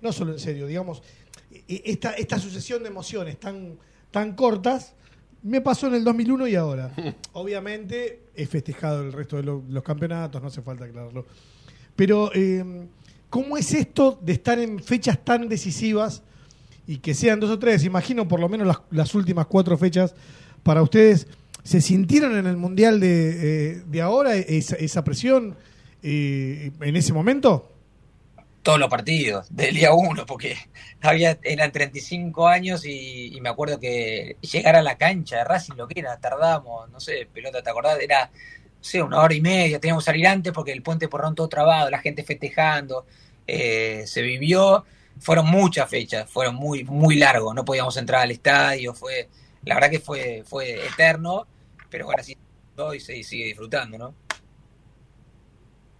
no 0.00 0.10
solo 0.12 0.32
en 0.32 0.40
serio, 0.40 0.66
digamos, 0.66 1.02
e- 1.52 1.82
esta, 1.84 2.12
esta 2.14 2.38
sucesión 2.38 2.82
de 2.82 2.88
emociones 2.88 3.38
tan, 3.38 3.78
tan 4.10 4.34
cortas 4.34 4.94
me 5.44 5.60
pasó 5.60 5.86
en 5.88 5.94
el 5.94 6.04
2001 6.04 6.48
y 6.48 6.54
ahora. 6.56 6.92
Obviamente 7.32 8.24
he 8.34 8.46
festejado 8.46 9.02
el 9.02 9.12
resto 9.12 9.36
de 9.36 9.44
lo- 9.44 9.62
los 9.68 9.82
campeonatos, 9.84 10.40
no 10.42 10.48
hace 10.48 10.62
falta 10.62 10.84
aclararlo. 10.86 11.26
Pero, 11.94 12.32
eh, 12.34 12.64
¿cómo 13.32 13.56
es 13.56 13.72
esto 13.72 14.18
de 14.20 14.34
estar 14.34 14.58
en 14.58 14.78
fechas 14.78 15.18
tan 15.24 15.48
decisivas 15.48 16.22
y 16.86 16.98
que 16.98 17.14
sean 17.14 17.40
dos 17.40 17.48
o 17.48 17.58
tres? 17.58 17.82
Imagino 17.82 18.28
por 18.28 18.38
lo 18.38 18.46
menos 18.46 18.76
las, 18.90 19.14
últimas 19.14 19.46
cuatro 19.46 19.78
fechas 19.78 20.14
para 20.62 20.82
ustedes 20.82 21.26
¿Se 21.64 21.80
sintieron 21.80 22.36
en 22.36 22.46
el 22.46 22.56
Mundial 22.56 22.98
de, 22.98 23.06
eh, 23.70 23.82
de 23.86 24.02
ahora 24.02 24.34
esa, 24.34 24.74
esa 24.76 25.04
presión 25.04 25.56
eh, 26.02 26.72
en 26.80 26.96
ese 26.96 27.12
momento? 27.12 27.68
todos 28.62 28.78
los 28.78 28.88
partidos 28.88 29.46
del 29.50 29.74
día 29.74 29.92
uno, 29.92 30.24
porque 30.24 30.56
había, 31.00 31.38
eran 31.42 31.72
35 31.72 32.46
años 32.46 32.84
y, 32.84 33.34
y 33.34 33.40
me 33.40 33.48
acuerdo 33.48 33.80
que 33.80 34.36
llegar 34.40 34.76
a 34.76 34.82
la 34.82 34.96
cancha 34.96 35.38
de 35.38 35.44
Racing, 35.44 35.74
lo 35.74 35.88
que 35.88 35.98
era, 35.98 36.16
tardamos, 36.18 36.88
no 36.90 37.00
sé, 37.00 37.26
pelota, 37.32 37.62
¿te 37.62 37.70
acordás? 37.70 37.98
Era, 38.00 38.30
sé, 38.82 39.02
una 39.02 39.20
hora 39.20 39.34
y 39.34 39.40
media, 39.40 39.80
teníamos 39.80 40.04
que 40.04 40.10
salir 40.10 40.26
antes 40.26 40.52
porque 40.52 40.72
el 40.72 40.82
puente 40.82 41.08
porrón 41.08 41.34
todo 41.34 41.48
trabado, 41.48 41.88
la 41.90 41.98
gente 42.00 42.22
festejando, 42.24 43.06
eh, 43.46 44.02
se 44.06 44.22
vivió, 44.22 44.84
fueron 45.20 45.46
muchas 45.46 45.88
fechas, 45.88 46.28
fueron 46.30 46.54
muy, 46.56 46.84
muy 46.84 47.16
largos, 47.16 47.54
no 47.54 47.64
podíamos 47.64 47.96
entrar 47.96 48.22
al 48.22 48.30
estadio, 48.30 48.92
fue, 48.94 49.28
la 49.64 49.74
verdad 49.76 49.90
que 49.90 50.00
fue, 50.00 50.42
fue 50.46 50.86
eterno, 50.86 51.46
pero 51.88 52.06
bueno, 52.06 52.20
así 52.20 52.36
hoy 52.76 53.00
se 53.00 53.22
sigue 53.22 53.44
disfrutando, 53.46 53.96
¿no? 53.98 54.14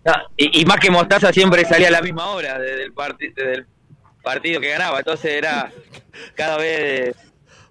No, 0.04 0.12
y, 0.36 0.62
y 0.62 0.64
más 0.64 0.78
que 0.80 0.90
Mostaza 0.90 1.32
siempre 1.32 1.64
salía 1.64 1.88
a 1.88 1.92
la 1.92 2.02
misma 2.02 2.26
hora 2.30 2.58
desde 2.58 2.82
el, 2.82 2.92
parti- 2.92 3.32
desde 3.32 3.54
el 3.54 3.66
partido 4.22 4.60
que 4.60 4.70
ganaba, 4.70 4.98
entonces 4.98 5.30
era 5.32 5.70
cada 6.34 6.56
vez, 6.56 7.14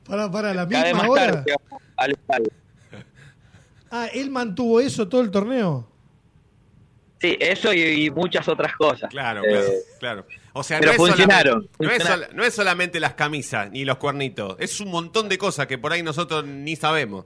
Para, 0.06 0.32
para 0.32 0.54
la 0.54 0.68
cada 0.68 0.84
vez 0.84 0.94
misma 0.94 1.04
más 1.04 1.10
hora. 1.10 1.26
tarde 1.44 1.56
al 1.98 2.12
estadio. 2.12 2.50
Ah, 3.92 4.08
él 4.14 4.30
mantuvo 4.32 4.80
eso 4.80 5.08
todo 5.08 5.22
el 5.22 5.30
torneo. 5.30 5.88
Sí, 7.20 7.38
eso 7.40 7.72
y, 7.74 8.06
y 8.06 8.10
muchas 8.10 8.48
otras 8.48 8.76
cosas. 8.76 9.10
Claro, 9.12 9.44
Eh, 9.44 9.84
claro, 10.00 10.26
claro. 10.26 10.42
O 10.54 10.64
sea, 10.64 10.80
pero 10.80 10.92
no, 10.92 10.94
es 10.94 10.98
funcionaron, 10.98 11.70
no, 11.80 11.92
es 11.92 12.04
no 12.34 12.44
es 12.44 12.54
solamente 12.54 13.00
las 13.00 13.14
camisas 13.14 13.70
ni 13.72 13.86
los 13.86 13.98
cuernitos, 13.98 14.56
es 14.60 14.82
un 14.82 14.90
montón 14.90 15.30
de 15.30 15.38
cosas 15.38 15.68
que 15.68 15.78
por 15.78 15.94
ahí 15.94 16.02
nosotros 16.04 16.44
ni 16.46 16.76
sabemos. 16.76 17.26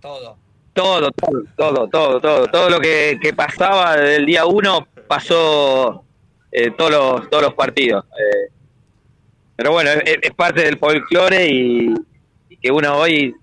Todo. 0.00 0.38
Todo, 0.72 1.10
todo, 1.10 1.42
todo, 1.56 1.88
todo, 1.88 2.20
todo, 2.20 2.46
todo 2.46 2.70
lo 2.70 2.80
que, 2.80 3.18
que 3.20 3.34
pasaba 3.34 3.96
desde 3.96 4.16
el 4.16 4.26
día 4.26 4.46
uno 4.46 4.86
pasó 5.08 6.04
eh, 6.52 6.70
todos 6.70 6.90
los 6.92 7.28
todos 7.30 7.42
los 7.42 7.54
partidos. 7.54 8.04
Eh, 8.04 8.52
pero 9.56 9.72
bueno, 9.72 9.90
es, 9.90 10.18
es 10.22 10.30
parte 10.30 10.62
del 10.62 10.78
folclore 10.78 11.46
y, 11.48 11.92
y 12.48 12.56
que 12.56 12.70
uno 12.70 12.96
hoy 12.96 13.34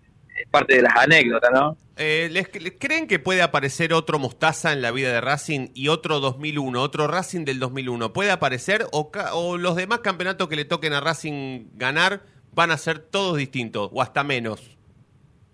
parte 0.52 0.76
de 0.76 0.82
las 0.82 0.96
anécdotas, 0.96 1.52
¿no? 1.52 1.78
Eh, 1.98 2.30
¿les, 2.32 2.54
les 2.62 2.74
creen 2.80 3.08
que 3.08 3.20
puede 3.20 3.42
aparecer 3.42 3.94
otro 3.94 4.20
Mostaza 4.20 4.72
en 4.74 4.82
la 4.82 4.92
vida 4.92 5.12
de 5.12 5.20
Racing 5.22 5.70
y 5.74 5.88
otro 5.88 6.20
2001, 6.20 6.82
otro 6.82 7.08
Racing 7.08 7.44
del 7.46 7.60
2001? 7.60 8.14
¿Puede 8.14 8.32
aparecer 8.32 8.86
o, 8.92 9.58
los 9.58 9.76
demás 9.76 10.00
campeonatos 10.00 10.48
que 10.48 10.56
le 10.56 10.66
toquen 10.66 10.94
a 10.94 11.00
Racing 11.02 11.70
ganar 11.74 12.22
van 12.54 12.72
a 12.72 12.78
ser 12.78 13.00
todos 13.00 13.38
distintos 13.38 13.90
o 13.92 14.02
hasta 14.02 14.24
menos? 14.24 14.78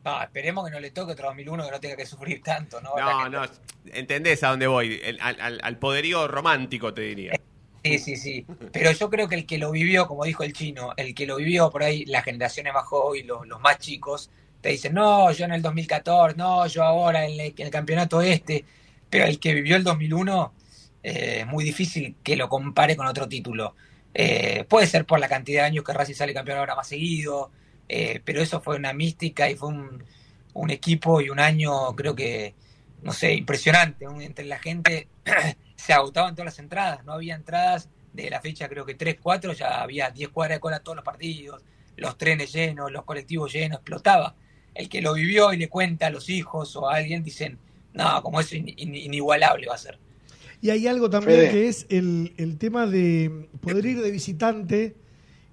Ah, 0.05 0.23
esperemos 0.25 0.65
que 0.65 0.71
no 0.71 0.81
le 0.81 0.91
toque 0.91 1.13
otro 1.13 1.27
2001 1.27 1.63
que 1.65 1.71
no 1.71 1.79
tenga 1.79 1.95
que 1.95 2.05
sufrir 2.05 2.43
tanto, 2.43 2.81
¿no? 2.81 2.91
No, 2.97 3.29
no, 3.29 3.41
entendés 3.93 4.43
a 4.43 4.49
dónde 4.49 4.67
voy, 4.67 4.99
El- 5.01 5.19
al, 5.21 5.39
al- 5.39 5.59
al 5.63 5.77
poderío 5.79 6.27
romántico 6.27 6.93
te 6.93 7.01
diría. 7.03 7.39
Sí, 7.85 7.97
sí, 7.99 8.15
sí. 8.17 8.45
Pero 8.71 8.91
yo 8.91 9.09
creo 9.09 9.27
que 9.29 9.35
el 9.35 9.45
que 9.45 9.57
lo 9.57 9.71
vivió, 9.71 10.07
como 10.07 10.23
dijo 10.25 10.43
el 10.43 10.53
chino, 10.53 10.93
el 10.97 11.13
que 11.15 11.25
lo 11.25 11.37
vivió 11.37 11.69
por 11.69 11.83
ahí, 11.83 12.05
las 12.05 12.23
generaciones 12.25 12.73
más 12.73 12.85
jóvenes, 12.85 13.27
los, 13.27 13.47
los 13.47 13.59
más 13.61 13.77
chicos, 13.79 14.29
te 14.63 14.69
dicen, 14.69 14.93
no, 14.93 15.29
yo 15.33 15.43
en 15.43 15.51
el 15.51 15.61
2014, 15.61 16.37
no, 16.37 16.65
yo 16.67 16.83
ahora 16.83 17.25
en 17.25 17.53
el, 17.57 17.69
campeonato 17.69 18.21
este. 18.21 18.63
Pero 19.09 19.25
el 19.25 19.37
que 19.37 19.53
vivió 19.53 19.75
el 19.75 19.83
2001, 19.83 20.53
eh, 21.03 21.43
muy 21.45 21.65
difícil 21.65 22.15
que 22.23 22.37
lo 22.37 22.47
compare 22.47 22.95
con 22.95 23.05
otro 23.05 23.27
título. 23.27 23.75
Eh, 24.13 24.63
puede 24.69 24.87
ser 24.87 25.05
por 25.05 25.19
la 25.19 25.27
cantidad 25.27 25.63
de 25.63 25.67
años 25.67 25.83
que 25.83 25.91
Racing 25.91 26.13
sale 26.13 26.33
campeón 26.33 26.59
ahora 26.59 26.75
más 26.75 26.87
seguido, 26.87 27.51
eh, 27.89 28.21
pero 28.23 28.41
eso 28.41 28.61
fue 28.61 28.77
una 28.77 28.93
mística 28.93 29.49
y 29.49 29.55
fue 29.55 29.67
un, 29.67 30.71
equipo 30.71 31.19
y 31.19 31.29
un 31.29 31.41
año, 31.41 31.93
creo 31.97 32.15
que, 32.15 32.55
no 33.01 33.11
sé, 33.11 33.33
impresionante. 33.33 34.05
entre 34.21 34.45
la 34.45 34.59
gente 34.59 35.09
se 35.75 35.91
agotaban 35.91 36.35
todas 36.35 36.45
las 36.45 36.59
entradas, 36.59 37.03
no 37.03 37.11
había 37.11 37.35
entradas 37.35 37.89
de 38.13 38.29
la 38.29 38.39
fecha, 38.39 38.69
creo 38.69 38.85
que 38.85 38.95
3, 38.95 39.17
4, 39.21 39.53
ya 39.53 39.81
había 39.81 40.09
10 40.09 40.29
cuadras 40.29 40.57
de 40.57 40.61
cola 40.61 40.79
todos 40.79 40.95
los 40.95 41.05
partidos, 41.05 41.61
los 41.97 42.17
trenes 42.17 42.53
llenos, 42.53 42.93
los 42.93 43.03
colectivos 43.03 43.51
llenos, 43.51 43.79
explotaba. 43.79 44.35
El 44.75 44.89
que 44.89 45.01
lo 45.01 45.13
vivió 45.13 45.53
y 45.53 45.57
le 45.57 45.69
cuenta 45.69 46.07
a 46.07 46.09
los 46.09 46.29
hijos 46.29 46.75
o 46.75 46.89
a 46.89 46.95
alguien, 46.95 47.23
dicen, 47.23 47.57
no, 47.93 48.21
como 48.23 48.41
in- 48.41 48.73
in- 48.77 48.95
inigualable 48.95 49.67
va 49.67 49.75
a 49.75 49.77
ser. 49.77 49.97
Y 50.61 50.69
hay 50.69 50.87
algo 50.87 51.09
también 51.09 51.39
Fede. 51.41 51.51
que 51.51 51.67
es 51.67 51.85
el, 51.89 52.33
el 52.37 52.57
tema 52.57 52.87
de 52.87 53.49
poder 53.59 53.85
ir 53.85 54.01
de 54.01 54.11
visitante 54.11 54.95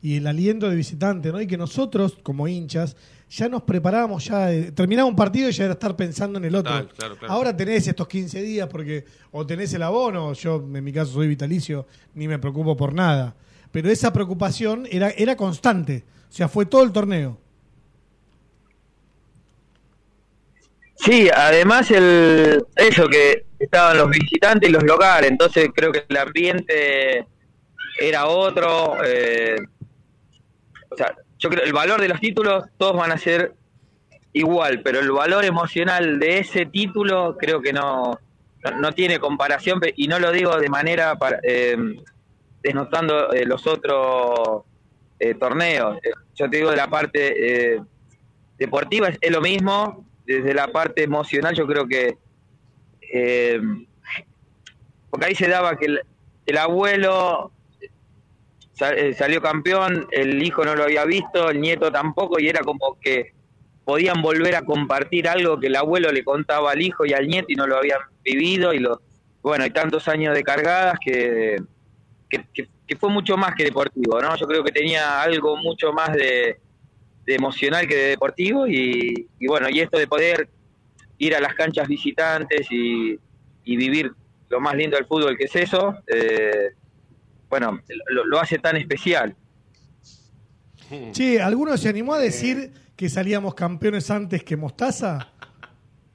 y 0.02 0.16
el 0.16 0.26
aliento 0.26 0.70
de 0.70 0.76
visitante, 0.76 1.32
¿no? 1.32 1.40
Y 1.40 1.46
que 1.46 1.56
nosotros, 1.58 2.16
como 2.22 2.46
hinchas, 2.48 2.96
ya 3.28 3.48
nos 3.48 3.62
preparábamos, 3.62 4.24
ya 4.24 4.52
eh, 4.52 4.72
terminaba 4.72 5.08
un 5.08 5.14
partido 5.16 5.48
y 5.48 5.52
ya 5.52 5.64
era 5.64 5.74
estar 5.74 5.94
pensando 5.96 6.38
en 6.38 6.44
el 6.46 6.54
otro. 6.54 6.72
Claro, 6.72 6.88
claro, 6.96 7.18
claro. 7.18 7.34
Ahora 7.34 7.56
tenés 7.56 7.86
estos 7.86 8.08
15 8.08 8.40
días 8.42 8.68
porque 8.68 9.04
o 9.32 9.44
tenés 9.46 9.72
el 9.74 9.82
abono, 9.82 10.32
yo 10.32 10.56
en 10.56 10.82
mi 10.84 10.92
caso 10.92 11.12
soy 11.12 11.28
vitalicio, 11.28 11.86
ni 12.14 12.26
me 12.26 12.38
preocupo 12.38 12.76
por 12.76 12.94
nada. 12.94 13.36
Pero 13.72 13.90
esa 13.90 14.12
preocupación 14.12 14.86
era, 14.90 15.10
era 15.10 15.36
constante, 15.36 16.04
o 16.28 16.32
sea, 16.32 16.48
fue 16.48 16.66
todo 16.66 16.82
el 16.82 16.92
torneo. 16.92 17.38
Sí, 21.02 21.28
además 21.34 21.90
el 21.90 22.64
eso 22.76 23.08
que 23.08 23.46
estaban 23.58 23.98
los 23.98 24.10
visitantes 24.10 24.68
y 24.68 24.72
los 24.72 24.82
locales, 24.82 25.30
entonces 25.30 25.68
creo 25.74 25.92
que 25.92 26.04
el 26.08 26.16
ambiente 26.16 27.26
era 27.98 28.26
otro. 28.26 28.96
eh, 29.04 29.56
o 30.90 30.96
sea, 30.96 31.14
yo 31.38 31.48
creo 31.48 31.64
el 31.64 31.72
valor 31.72 32.00
de 32.00 32.08
los 32.08 32.20
títulos 32.20 32.64
todos 32.76 32.96
van 32.96 33.12
a 33.12 33.18
ser 33.18 33.54
igual, 34.32 34.82
pero 34.82 35.00
el 35.00 35.10
valor 35.10 35.44
emocional 35.44 36.18
de 36.18 36.38
ese 36.38 36.66
título 36.66 37.36
creo 37.38 37.62
que 37.62 37.72
no 37.72 38.18
no, 38.78 38.92
tiene 38.92 39.18
comparación 39.18 39.80
y 39.96 40.08
no 40.08 40.18
lo 40.18 40.32
digo 40.32 40.56
de 40.58 40.68
manera 40.68 41.16
para, 41.16 41.40
eh, 41.42 41.76
desnotando 42.62 43.32
eh, 43.32 43.46
los 43.46 43.66
otros 43.66 44.62
eh, 45.18 45.34
torneos. 45.34 45.98
Yo 46.34 46.48
te 46.48 46.58
digo 46.58 46.70
de 46.70 46.76
la 46.76 46.88
parte 46.88 47.80
deportiva 48.58 49.08
es, 49.08 49.18
es 49.20 49.30
lo 49.30 49.40
mismo, 49.40 50.04
desde 50.36 50.54
la 50.54 50.68
parte 50.68 51.02
emocional 51.02 51.54
yo 51.54 51.66
creo 51.66 51.86
que 51.86 52.16
eh, 53.12 53.60
porque 55.10 55.26
ahí 55.26 55.34
se 55.34 55.48
daba 55.48 55.76
que 55.76 55.86
el, 55.86 56.00
el 56.46 56.56
abuelo 56.58 57.52
eh, 58.96 59.12
salió 59.14 59.42
campeón, 59.42 60.06
el 60.10 60.42
hijo 60.42 60.64
no 60.64 60.74
lo 60.74 60.84
había 60.84 61.04
visto, 61.04 61.50
el 61.50 61.60
nieto 61.60 61.90
tampoco, 61.92 62.38
y 62.40 62.48
era 62.48 62.60
como 62.60 62.98
que 63.00 63.34
podían 63.84 64.22
volver 64.22 64.54
a 64.54 64.62
compartir 64.62 65.28
algo 65.28 65.58
que 65.58 65.66
el 65.66 65.76
abuelo 65.76 66.12
le 66.12 66.22
contaba 66.24 66.70
al 66.70 66.80
hijo 66.80 67.04
y 67.04 67.12
al 67.12 67.26
nieto 67.26 67.46
y 67.50 67.56
no 67.56 67.66
lo 67.66 67.76
habían 67.76 67.98
vivido, 68.22 68.72
y 68.72 68.78
lo, 68.78 69.02
bueno, 69.42 69.64
hay 69.64 69.70
tantos 69.70 70.06
años 70.08 70.34
de 70.34 70.42
cargadas 70.42 70.98
que, 71.04 71.56
que, 72.28 72.44
que- 72.54 72.68
que 72.86 72.96
fue 72.96 73.08
mucho 73.08 73.36
más 73.36 73.54
que 73.54 73.62
deportivo, 73.64 74.20
¿no? 74.20 74.34
Yo 74.36 74.46
creo 74.48 74.64
que 74.64 74.72
tenía 74.72 75.22
algo 75.22 75.56
mucho 75.56 75.92
más 75.92 76.12
de, 76.12 76.58
de 77.30 77.36
emocional 77.36 77.86
que 77.86 77.94
de 77.96 78.08
deportivo, 78.10 78.66
y, 78.66 79.28
y 79.38 79.46
bueno, 79.46 79.68
y 79.70 79.80
esto 79.80 79.98
de 79.98 80.08
poder 80.08 80.48
ir 81.18 81.34
a 81.36 81.40
las 81.40 81.54
canchas 81.54 81.86
visitantes 81.86 82.66
y, 82.70 83.16
y 83.64 83.76
vivir 83.76 84.12
lo 84.48 84.58
más 84.60 84.74
lindo 84.74 84.96
del 84.96 85.06
fútbol 85.06 85.36
que 85.38 85.44
es 85.44 85.54
eso, 85.54 85.96
eh, 86.12 86.70
bueno, 87.48 87.80
lo, 88.08 88.24
lo 88.24 88.40
hace 88.40 88.58
tan 88.58 88.76
especial. 88.76 89.36
Che, 91.12 91.40
¿alguno 91.40 91.76
se 91.76 91.88
animó 91.88 92.14
a 92.14 92.18
decir 92.18 92.72
que 92.96 93.08
salíamos 93.08 93.54
campeones 93.54 94.10
antes 94.10 94.42
que 94.42 94.56
Mostaza? 94.56 95.28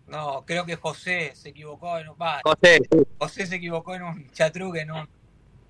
No, 0.07 0.43
creo 0.45 0.65
que 0.65 0.75
José 0.75 1.31
se 1.33 1.49
equivocó 1.49 1.97
en 1.97 2.09
un... 2.09 2.15
José, 2.43 2.79
sí. 2.91 2.97
José 3.17 3.45
se 3.45 3.55
equivocó 3.55 3.95
en 3.95 4.03
un 4.03 4.29
chatruque, 4.31 4.81
en 4.81 4.91
un- 4.91 5.07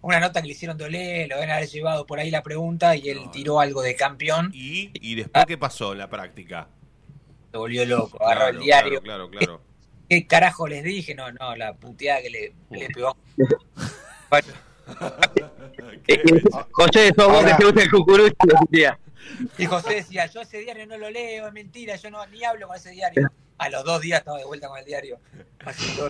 una 0.06 0.20
nota 0.20 0.40
que 0.42 0.48
le 0.48 0.54
hicieron 0.54 0.78
de 0.78 0.84
Olé, 0.86 1.28
lo 1.28 1.36
deben 1.36 1.50
haber 1.50 1.68
llevado 1.68 2.06
por 2.06 2.20
ahí 2.20 2.30
la 2.30 2.44
pregunta 2.44 2.96
y 2.96 3.10
él 3.10 3.22
tiró 3.32 3.60
algo 3.60 3.82
de 3.82 3.96
campeón. 3.96 4.52
¿Y, 4.54 4.92
y 4.94 5.16
después 5.16 5.46
qué 5.48 5.58
pasó 5.58 5.94
en 5.94 5.98
la 5.98 6.10
práctica? 6.10 6.68
Se 7.52 7.58
volvió 7.58 7.84
loco, 7.86 8.22
agarró 8.22 8.42
Claro, 8.42 8.58
el 8.58 8.64
diario. 8.64 9.02
Claro, 9.02 9.30
claro, 9.30 9.46
claro. 9.58 9.62
¿Qué 10.08 10.28
carajo 10.28 10.68
les 10.68 10.84
dije? 10.84 11.16
No, 11.16 11.32
no, 11.32 11.56
la 11.56 11.74
puteada 11.74 12.22
que 12.22 12.30
le, 12.30 12.54
le 12.70 12.88
pegó. 12.90 13.18
Bueno, 14.28 14.48
José, 16.72 17.14
sos 17.16 17.28
vos 17.32 17.44
que 17.46 17.54
te 17.54 17.64
gusta 17.66 17.84
el 17.84 17.92
cucurucho, 17.92 18.36
decía. 18.70 19.00
y 19.58 19.66
José 19.66 19.96
decía, 19.96 20.26
yo 20.26 20.42
ese 20.42 20.60
diario 20.60 20.88
no 20.88 20.98
lo 20.98 21.10
leo, 21.12 21.48
es 21.48 21.54
mentira, 21.54 21.96
yo 21.96 22.10
no 22.10 22.26
ni 22.28 22.44
hablo 22.44 22.68
con 22.68 22.76
ese 22.76 22.90
diario. 22.92 23.30
A 23.60 23.70
los 23.70 23.84
dos 23.86 24.02
días 24.02 24.20
estaba 24.20 24.38
de 24.40 24.46
vuelta 24.46 24.68
con 24.68 24.80
el 24.80 24.86
diario. 24.86 25.20
Así 25.64 25.96
todo. 25.96 26.10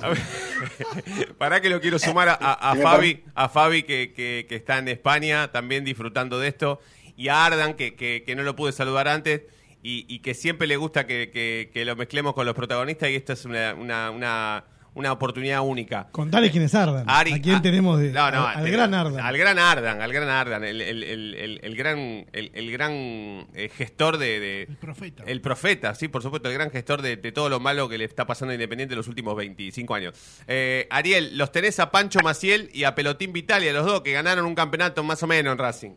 A 0.00 0.08
ver, 0.10 1.34
Pará 1.38 1.60
que 1.60 1.68
lo 1.70 1.80
quiero 1.80 1.98
sumar 1.98 2.28
a, 2.28 2.34
a- 2.34 2.70
a 2.72 2.76
Fabi, 2.76 3.24
a 3.34 3.48
Fabi 3.48 3.82
que, 3.82 4.12
que- 4.14 4.46
que 4.48 4.56
está 4.56 4.78
en 4.78 4.88
España 4.88 5.50
también 5.52 5.84
disfrutando 5.84 6.38
de 6.38 6.48
esto, 6.48 6.80
y 7.16 7.28
a 7.28 7.44
Ardan 7.44 7.74
que, 7.74 7.94
que- 7.94 8.22
que 8.24 8.34
no 8.36 8.42
lo 8.42 8.56
pude 8.56 8.72
saludar 8.72 9.08
antes 9.08 9.42
y, 9.82 10.06
y 10.08 10.20
que 10.20 10.34
siempre 10.34 10.66
le 10.66 10.76
gusta 10.76 11.06
que, 11.06 11.30
que- 11.30 11.70
que 11.72 11.84
lo 11.84 11.96
mezclemos 11.96 12.34
con 12.34 12.46
los 12.46 12.54
protagonistas 12.54 13.10
y 13.10 13.16
esta 13.16 13.32
es 13.34 13.44
una, 13.44 13.74
una- 13.74 14.10
una- 14.10 14.64
una 14.94 15.10
oportunidad 15.12 15.60
única. 15.62 16.08
Contale 16.12 16.50
quién 16.50 16.64
es 16.64 16.74
Ardan. 16.74 17.06
Ari- 17.06 17.32
¿A 17.34 17.40
quién 17.40 17.62
tenemos 17.62 17.98
de, 17.98 18.12
no, 18.12 18.30
no, 18.30 18.46
al, 18.46 18.58
al 18.58 18.64
te- 18.64 18.70
gran 18.70 18.92
Ardan? 18.94 19.20
Al 19.24 19.38
gran 19.38 19.58
Ardan, 19.58 20.02
al 20.02 20.12
gran 20.12 20.28
Ardan, 20.28 20.64
el, 20.64 20.80
el- 20.82 21.02
el- 21.02 21.34
el- 21.34 21.60
el 21.62 21.76
gran, 21.76 21.98
el, 22.32 22.50
el 22.52 22.70
gran 22.72 22.92
eh, 22.92 23.70
gestor 23.74 24.18
de, 24.18 24.38
de- 24.40 24.62
El 24.64 24.76
profeta. 24.76 25.24
El 25.26 25.40
profeta, 25.40 25.94
sí, 25.94 26.08
por 26.08 26.22
supuesto, 26.22 26.48
el 26.48 26.54
gran 26.54 26.70
gestor 26.70 27.00
de, 27.00 27.16
de 27.16 27.32
todo 27.32 27.48
lo 27.48 27.58
malo 27.58 27.88
que 27.88 27.96
le 27.96 28.04
está 28.04 28.26
pasando 28.26 28.50
a 28.52 28.54
Independiente 28.54 28.92
en 28.94 28.98
los 28.98 29.08
últimos 29.08 29.34
25 29.36 29.94
años. 29.94 30.14
Eh, 30.46 30.86
Ariel, 30.90 31.38
los 31.38 31.50
tenés 31.52 31.80
a 31.80 31.90
Pancho 31.90 32.18
Maciel 32.22 32.68
y 32.74 32.84
a 32.84 32.94
Pelotín 32.94 33.32
Vitali, 33.32 33.68
a 33.68 33.72
los 33.72 33.86
dos 33.86 34.02
que 34.02 34.12
ganaron 34.12 34.44
un 34.44 34.54
campeonato 34.54 35.02
más 35.02 35.22
o 35.22 35.26
menos 35.26 35.52
en 35.52 35.58
Racing. 35.58 35.90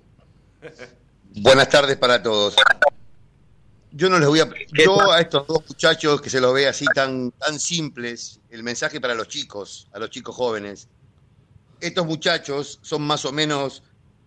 Buenas 1.36 1.68
tardes 1.70 1.98
para 1.98 2.24
todos. 2.24 2.56
Yo 3.98 4.10
no 4.10 4.20
les 4.20 4.28
voy 4.28 4.42
a. 4.42 4.50
Yo 4.74 5.10
a 5.10 5.22
estos 5.22 5.48
dos 5.48 5.64
muchachos 5.70 6.22
que 6.22 6.30
se 6.30 6.42
los 6.42 6.54
ve 6.54 6.68
así 6.68 6.84
tan, 6.94 7.32
tan 7.32 7.58
simples, 7.58 8.42
el 8.50 8.62
mensaje 8.62 9.00
para 9.00 9.16
los 9.16 9.30
chicos, 9.30 9.88
a 9.94 10.00
los 10.00 10.10
chicos 10.10 10.36
jóvenes. 10.36 10.90
Estos 11.80 12.06
muchachos 12.06 12.78
son 12.82 13.04
más 13.04 13.24
o 13.24 13.32
menos 13.32 13.84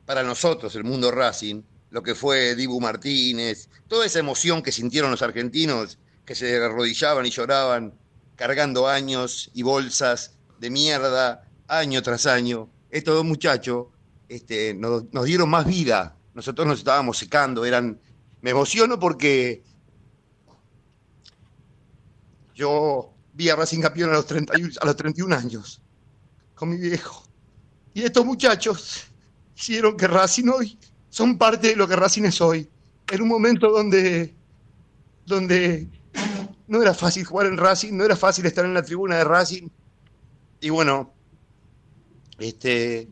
para 0.07 0.23
nosotros, 0.23 0.75
el 0.75 0.85
mundo 0.85 1.11
Racing, 1.11 1.61
lo 1.91 2.03
que 2.03 2.15
fue 2.15 2.55
Dibu 2.55 2.81
Martínez, 2.81 3.69
toda 3.89 4.07
esa 4.07 4.19
emoción 4.19 4.63
que 4.63 4.73
sintieron 4.73 5.11
los 5.11 5.21
argentinos, 5.21 5.99
que 6.25 6.35
se 6.35 6.57
arrodillaban 6.57 7.27
y 7.27 7.31
lloraban, 7.31 7.93
cargando 8.37 8.89
años 8.89 9.51
y 9.53 9.65
bolsas 9.65 10.33
de 10.61 10.71
mierda, 10.71 11.47
año 11.67 12.03
tras 12.03 12.25
año. 12.25 12.71
Estos 12.91 13.17
dos 13.17 13.25
muchachos 13.27 13.89
este, 14.31 14.73
nos, 14.73 15.13
nos 15.13 15.27
dieron 15.27 15.51
más 15.51 15.67
vida. 15.67 16.17
Nosotros 16.33 16.67
nos 16.67 16.79
estábamos 16.79 17.19
secando, 17.19 17.67
eran. 17.67 18.01
Me 18.41 18.51
emociono 18.51 18.99
porque 18.99 19.63
yo 22.55 23.13
vi 23.33 23.49
a 23.49 23.57
Racing 23.57 23.81
campeón 23.81 24.11
a 24.11 24.15
los, 24.15 24.27
31, 24.27 24.75
a 24.81 24.87
los 24.87 24.97
31 24.97 25.35
años, 25.35 25.81
con 26.55 26.71
mi 26.71 26.77
viejo. 26.77 27.25
Y 27.95 28.03
estos 28.03 28.25
muchachos 28.25 29.07
hicieron 29.57 29.97
que 29.97 30.07
Racing 30.07 30.49
hoy 30.49 30.79
son 31.09 31.39
parte 31.39 31.69
de 31.69 31.77
lo 31.77 31.89
que 31.89 31.97
Racing 31.97 32.25
es 32.25 32.41
hoy. 32.41 32.69
En 33.11 33.23
un 33.23 33.29
momento 33.29 33.71
donde, 33.71 34.35
donde 35.25 35.89
no 36.67 36.83
era 36.83 36.95
fácil 36.95 37.25
jugar 37.25 37.47
en 37.47 37.57
Racing, 37.57 37.97
no 37.97 38.05
era 38.05 38.17
fácil 38.17 38.47
estar 38.47 38.65
en 38.65 38.75
la 38.75 38.83
tribuna 38.83 39.17
de 39.17 39.25
Racing. 39.25 39.69
Y 40.61 40.71
bueno, 40.71 41.13
este, 42.39 43.09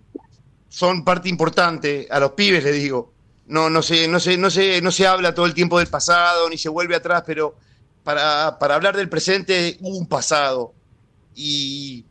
son 0.69 1.05
parte 1.05 1.29
importante. 1.29 2.07
A 2.11 2.21
los 2.21 2.33
pibes 2.33 2.63
les 2.63 2.75
digo, 2.75 3.15
no, 3.47 3.71
no 3.71 3.83
se, 3.83 4.09
no 4.09 4.19
se, 4.21 4.37
no 4.37 4.51
se, 4.51 4.81
no 4.83 4.91
se 4.91 5.07
habla 5.07 5.35
todo 5.35 5.47
el 5.47 5.55
tiempo 5.55 5.79
del 5.79 5.89
pasado, 5.89 6.49
ni 6.49 6.59
se 6.59 6.69
vuelve 6.69 6.97
atrás, 6.97 7.23
pero 7.27 7.57
para, 8.03 8.59
para 8.59 8.75
hablar 8.75 8.97
del 8.97 9.09
presente 9.09 9.77
hubo 9.81 9.97
un 9.97 10.07
pasado. 10.07 10.75
Y, 11.35 12.05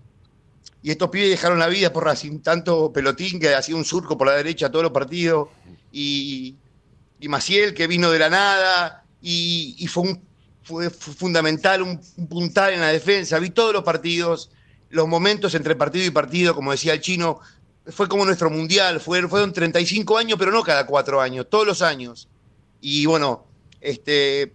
y 0.81 0.91
estos 0.91 1.09
pibes 1.09 1.29
dejaron 1.29 1.59
la 1.59 1.67
vida 1.67 1.91
por 1.91 2.05
Racing, 2.05 2.39
tanto 2.39 2.91
Pelotín 2.93 3.39
que 3.39 3.55
hacía 3.55 3.75
un 3.75 3.85
surco 3.85 4.17
por 4.17 4.27
la 4.27 4.33
derecha 4.33 4.69
todos 4.71 4.83
los 4.83 4.91
partidos, 4.91 5.49
y, 5.91 6.55
y 7.19 7.27
Maciel 7.27 7.73
que 7.73 7.87
vino 7.87 8.11
de 8.11 8.19
la 8.19 8.29
nada, 8.29 9.03
y, 9.21 9.87
fue, 9.87 10.03
un, 10.03 10.21
fue 10.61 10.89
fu- 10.91 11.13
fundamental, 11.13 11.81
un, 11.81 11.99
un 12.17 12.27
puntal 12.27 12.73
en 12.73 12.81
la 12.81 12.89
defensa, 12.89 13.39
vi 13.39 13.49
todos 13.49 13.73
los 13.73 13.83
partidos, 13.83 14.51
los 14.89 15.07
momentos 15.07 15.55
entre 15.55 15.75
partido 15.75 16.05
y 16.05 16.11
partido, 16.11 16.53
como 16.53 16.71
decía 16.71 16.93
el 16.93 17.01
chino, 17.01 17.39
fue 17.87 18.07
como 18.07 18.25
nuestro 18.25 18.49
mundial, 18.49 18.99
fue, 18.99 19.27
fueron 19.27 19.53
35 19.53 20.17
años, 20.17 20.37
pero 20.39 20.51
no 20.51 20.63
cada 20.63 20.85
cuatro 20.85 21.21
años, 21.21 21.47
todos 21.49 21.67
los 21.67 21.81
años. 21.81 22.27
Y 22.81 23.05
bueno, 23.05 23.45
este, 23.81 24.53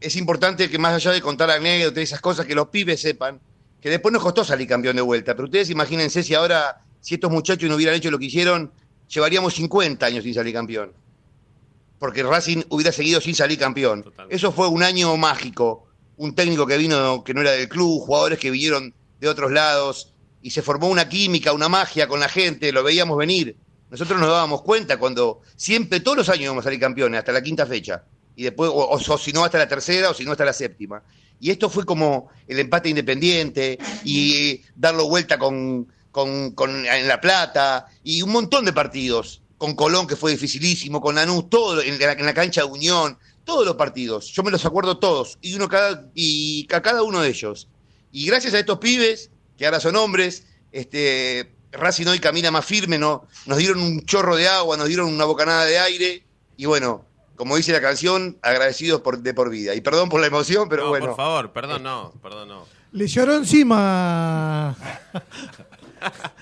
es 0.00 0.16
importante 0.16 0.68
que 0.68 0.78
más 0.78 0.94
allá 0.94 1.12
de 1.12 1.20
contar 1.20 1.50
anécdotas 1.50 1.98
y 1.98 2.02
esas 2.02 2.20
cosas, 2.20 2.46
que 2.46 2.54
los 2.54 2.68
pibes 2.68 3.00
sepan 3.00 3.40
que 3.84 3.90
después 3.90 4.14
nos 4.14 4.22
costó 4.22 4.42
salir 4.42 4.66
campeón 4.66 4.96
de 4.96 5.02
vuelta. 5.02 5.34
Pero 5.34 5.44
ustedes 5.44 5.68
imagínense 5.68 6.22
si 6.22 6.32
ahora, 6.32 6.80
si 7.02 7.16
estos 7.16 7.30
muchachos 7.30 7.68
no 7.68 7.76
hubieran 7.76 7.94
hecho 7.94 8.10
lo 8.10 8.18
que 8.18 8.24
hicieron, 8.24 8.72
llevaríamos 9.10 9.52
50 9.52 10.06
años 10.06 10.24
sin 10.24 10.32
salir 10.32 10.54
campeón. 10.54 10.90
Porque 11.98 12.22
Racing 12.22 12.62
hubiera 12.70 12.92
seguido 12.92 13.20
sin 13.20 13.34
salir 13.34 13.58
campeón. 13.58 14.10
Eso 14.30 14.52
fue 14.52 14.68
un 14.68 14.82
año 14.82 15.14
mágico. 15.18 15.86
Un 16.16 16.34
técnico 16.34 16.66
que 16.66 16.78
vino, 16.78 17.22
que 17.24 17.34
no 17.34 17.42
era 17.42 17.50
del 17.50 17.68
club, 17.68 18.00
jugadores 18.00 18.38
que 18.38 18.50
vinieron 18.50 18.94
de 19.20 19.28
otros 19.28 19.52
lados, 19.52 20.13
y 20.44 20.50
se 20.50 20.60
formó 20.60 20.88
una 20.88 21.08
química, 21.08 21.54
una 21.54 21.70
magia 21.70 22.06
con 22.06 22.20
la 22.20 22.28
gente, 22.28 22.70
lo 22.70 22.82
veíamos 22.84 23.16
venir. 23.16 23.56
Nosotros 23.90 24.20
nos 24.20 24.28
dábamos 24.28 24.60
cuenta 24.60 24.98
cuando 24.98 25.40
siempre, 25.56 26.00
todos 26.00 26.18
los 26.18 26.28
años 26.28 26.42
íbamos 26.42 26.60
a 26.62 26.66
salir 26.66 26.78
campeones, 26.78 27.18
hasta 27.18 27.32
la 27.32 27.42
quinta 27.42 27.64
fecha. 27.64 28.04
Y 28.36 28.42
después, 28.42 28.68
o, 28.70 28.90
o- 28.90 29.18
si 29.18 29.32
no, 29.32 29.42
hasta 29.42 29.56
la 29.56 29.66
tercera, 29.66 30.10
o 30.10 30.14
si 30.14 30.22
no, 30.26 30.32
hasta 30.32 30.44
la 30.44 30.52
séptima. 30.52 31.02
Y 31.40 31.50
esto 31.50 31.70
fue 31.70 31.86
como 31.86 32.28
el 32.46 32.58
empate 32.58 32.90
independiente 32.90 33.78
y 34.04 34.60
darlo 34.76 35.08
vuelta 35.08 35.38
con, 35.38 35.88
con- 36.10 36.50
con- 36.50 36.84
en 36.84 37.08
La 37.08 37.22
Plata 37.22 37.86
y 38.02 38.20
un 38.20 38.30
montón 38.30 38.66
de 38.66 38.74
partidos. 38.74 39.40
Con 39.56 39.74
Colón, 39.74 40.06
que 40.06 40.16
fue 40.16 40.32
dificilísimo, 40.32 41.00
con 41.00 41.14
Lanús, 41.14 41.48
todo 41.48 41.80
en 41.80 41.98
la, 41.98 42.12
en 42.12 42.26
la 42.26 42.34
cancha 42.34 42.60
de 42.60 42.66
Unión, 42.66 43.16
todos 43.46 43.64
los 43.64 43.76
partidos. 43.76 44.26
Yo 44.26 44.42
me 44.42 44.50
los 44.50 44.66
acuerdo 44.66 44.98
todos, 44.98 45.38
y 45.40 45.54
uno 45.54 45.68
cada, 45.70 46.10
y 46.14 46.66
a 46.70 46.82
cada 46.82 47.02
uno 47.02 47.22
de 47.22 47.30
ellos. 47.30 47.66
Y 48.12 48.26
gracias 48.26 48.52
a 48.52 48.58
estos 48.58 48.78
pibes, 48.78 49.30
que 49.58 49.64
ahora 49.66 49.80
son 49.80 49.96
hombres, 49.96 50.46
este, 50.72 51.52
Racing 51.72 52.06
hoy 52.06 52.18
camina 52.20 52.50
más 52.50 52.64
firme, 52.64 52.98
¿no? 52.98 53.26
nos 53.46 53.58
dieron 53.58 53.80
un 53.80 54.04
chorro 54.04 54.36
de 54.36 54.48
agua, 54.48 54.76
nos 54.76 54.88
dieron 54.88 55.12
una 55.12 55.24
bocanada 55.24 55.64
de 55.64 55.78
aire, 55.78 56.22
y 56.56 56.66
bueno, 56.66 57.04
como 57.36 57.56
dice 57.56 57.72
la 57.72 57.80
canción, 57.80 58.38
agradecidos 58.42 59.00
por, 59.00 59.18
de 59.18 59.34
por 59.34 59.50
vida. 59.50 59.74
Y 59.74 59.80
perdón 59.80 60.08
por 60.08 60.20
la 60.20 60.28
emoción, 60.28 60.68
pero 60.68 60.84
no, 60.84 60.88
bueno. 60.90 61.06
por 61.06 61.16
favor, 61.16 61.52
perdón, 61.52 61.82
no, 61.82 62.12
perdón, 62.22 62.48
no. 62.48 62.66
Le 62.92 63.08
lloró 63.08 63.34
encima 63.34 64.70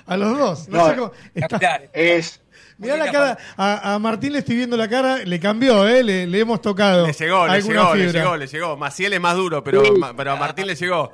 a 0.07 0.17
los 0.17 0.39
dos. 0.39 0.69
No, 0.69 0.79
No, 0.79 0.89
sé 0.91 0.97
cómo. 0.97 1.13
Está- 1.35 1.81
Es, 1.93 2.41
Mirá 2.79 2.97
la 2.97 3.13
cara, 3.13 3.39
a, 3.57 3.95
a 3.95 3.99
Martín 4.01 4.33
le 4.33 4.41
estoy 4.41 4.57
viendo 4.57 4.77
la 4.77 4.89
cara, 4.89 5.19
le 5.19 5.39
cambió, 5.39 5.87
¿eh? 5.89 6.03
le, 6.03 6.27
le 6.27 6.41
hemos 6.41 6.61
tocado. 6.61 7.07
Le 7.07 7.13
llegó, 7.13 7.47
le 7.47 7.63
llegó, 7.63 7.95
le 7.95 8.13
llegó, 8.13 8.37
le 8.37 8.47
llegó. 8.49 8.77
Maciel 8.77 9.13
es 9.13 9.21
más 9.21 9.37
duro, 9.37 9.63
pero, 9.63 9.85
Sí. 9.85 9.93
ma- 9.93 10.15
pero 10.17 10.33
a 10.33 10.37
Martín 10.37 10.67
le 10.67 10.75
llegó. 10.75 11.11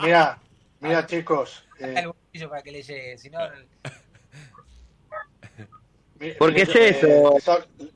mira, 0.00 0.38
mira 0.84 1.06
chicos. 1.06 1.66
eh, 1.80 1.94
el 1.98 2.06
bolsillo 2.08 2.48
para 2.50 2.62
que 2.62 2.72
le 2.72 2.82
llegue, 2.82 3.18
si 3.18 3.30
no. 3.30 3.38
Porque 6.38 6.62
es 6.62 6.68
eso. 6.74 7.06
eh, 7.06 7.40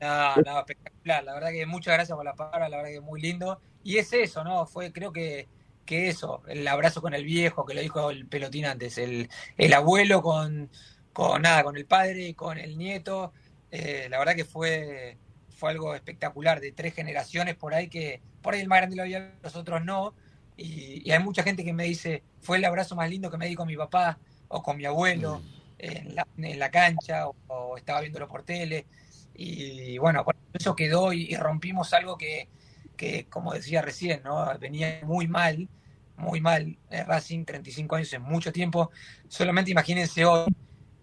No, 0.01 0.35
no, 0.35 0.59
espectacular. 0.59 1.23
La 1.23 1.33
verdad 1.33 1.51
que 1.51 1.65
muchas 1.65 1.93
gracias 1.95 2.15
por 2.15 2.25
la 2.25 2.35
palabra, 2.35 2.69
la 2.69 2.77
verdad 2.77 2.89
que 2.91 2.97
es 2.97 3.01
muy 3.01 3.21
lindo. 3.21 3.59
Y 3.83 3.97
es 3.97 4.11
eso, 4.13 4.43
¿no? 4.43 4.65
Fue, 4.65 4.91
creo 4.91 5.11
que, 5.11 5.47
que 5.85 6.09
eso, 6.09 6.43
el 6.47 6.67
abrazo 6.67 7.01
con 7.01 7.13
el 7.13 7.23
viejo, 7.23 7.65
que 7.65 7.73
lo 7.73 7.81
dijo 7.81 8.11
el 8.11 8.27
pelotín 8.27 8.65
antes, 8.65 8.97
el, 8.97 9.29
el 9.57 9.73
abuelo 9.73 10.21
con, 10.21 10.69
con 11.13 11.41
nada, 11.41 11.63
con 11.63 11.77
el 11.77 11.85
padre, 11.85 12.35
con 12.35 12.57
el 12.57 12.77
nieto. 12.77 13.33
Eh, 13.71 14.07
la 14.09 14.19
verdad 14.19 14.35
que 14.35 14.45
fue, 14.45 15.17
fue 15.49 15.71
algo 15.71 15.95
espectacular, 15.95 16.59
de 16.59 16.71
tres 16.73 16.93
generaciones 16.93 17.55
por 17.55 17.73
ahí 17.73 17.87
que, 17.87 18.21
por 18.41 18.53
ahí 18.53 18.61
el 18.61 18.67
más 18.67 18.79
grande 18.79 18.97
lo 18.97 19.03
había, 19.03 19.33
los 19.41 19.55
otros 19.55 19.83
no. 19.83 20.13
Y, 20.59 21.07
y 21.07 21.11
hay 21.11 21.19
mucha 21.23 21.43
gente 21.43 21.63
que 21.63 21.71
me 21.73 21.85
dice, 21.85 22.23
fue 22.41 22.57
el 22.57 22.65
abrazo 22.65 22.95
más 22.95 23.09
lindo 23.09 23.31
que 23.31 23.37
me 23.37 23.47
di 23.47 23.55
con 23.55 23.67
mi 23.67 23.77
papá 23.77 24.19
o 24.49 24.61
con 24.61 24.75
mi 24.77 24.85
abuelo 24.85 25.41
en 25.77 26.13
la, 26.15 26.27
en 26.37 26.59
la 26.59 26.69
cancha 26.69 27.27
o, 27.27 27.35
o 27.47 27.77
estaba 27.77 28.01
viéndolo 28.01 28.27
por 28.27 28.43
tele. 28.43 28.85
Y 29.33 29.97
bueno, 29.99 30.25
eso 30.53 30.75
quedó 30.75 31.13
y, 31.13 31.31
y 31.31 31.37
rompimos 31.37 31.93
algo 31.93 32.17
que, 32.17 32.49
que, 32.97 33.27
como 33.29 33.53
decía 33.53 33.81
recién, 33.81 34.21
¿no? 34.23 34.45
venía 34.59 34.99
muy 35.03 35.29
mal, 35.29 35.69
muy 36.17 36.41
mal. 36.41 36.77
Racing, 36.89 37.45
35 37.45 37.95
años 37.95 38.11
en 38.11 38.21
mucho 38.21 38.51
tiempo. 38.51 38.91
Solamente 39.29 39.71
imagínense 39.71 40.25
hoy 40.25 40.53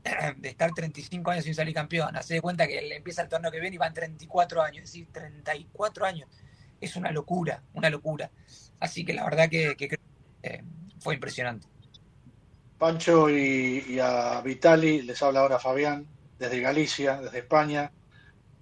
de 0.36 0.48
estar 0.50 0.70
35 0.72 1.30
años 1.30 1.44
sin 1.44 1.54
salir 1.54 1.74
campeón. 1.74 2.14
Hace 2.14 2.34
de 2.34 2.42
cuenta 2.42 2.66
que 2.66 2.94
empieza 2.94 3.22
el 3.22 3.30
torneo 3.30 3.50
que 3.50 3.60
viene 3.60 3.76
y 3.76 3.78
van 3.78 3.94
34 3.94 4.62
años. 4.62 4.84
Es 4.84 4.92
decir, 4.92 5.08
34 5.10 6.04
años. 6.04 6.28
Es 6.78 6.94
una 6.96 7.10
locura, 7.10 7.62
una 7.72 7.88
locura. 7.88 8.30
Así 8.80 9.04
que 9.04 9.14
la 9.14 9.24
verdad 9.24 9.48
que, 9.48 9.76
que 9.76 9.98
eh, 10.42 10.62
fue 11.00 11.14
impresionante. 11.14 11.66
Pancho 12.78 13.30
y, 13.30 13.98
a 14.00 14.40
Vitali, 14.42 15.02
les 15.02 15.22
habla 15.22 15.40
ahora 15.40 15.58
Fabián, 15.58 16.06
desde 16.38 16.60
Galicia, 16.60 17.20
desde 17.20 17.38
España. 17.38 17.90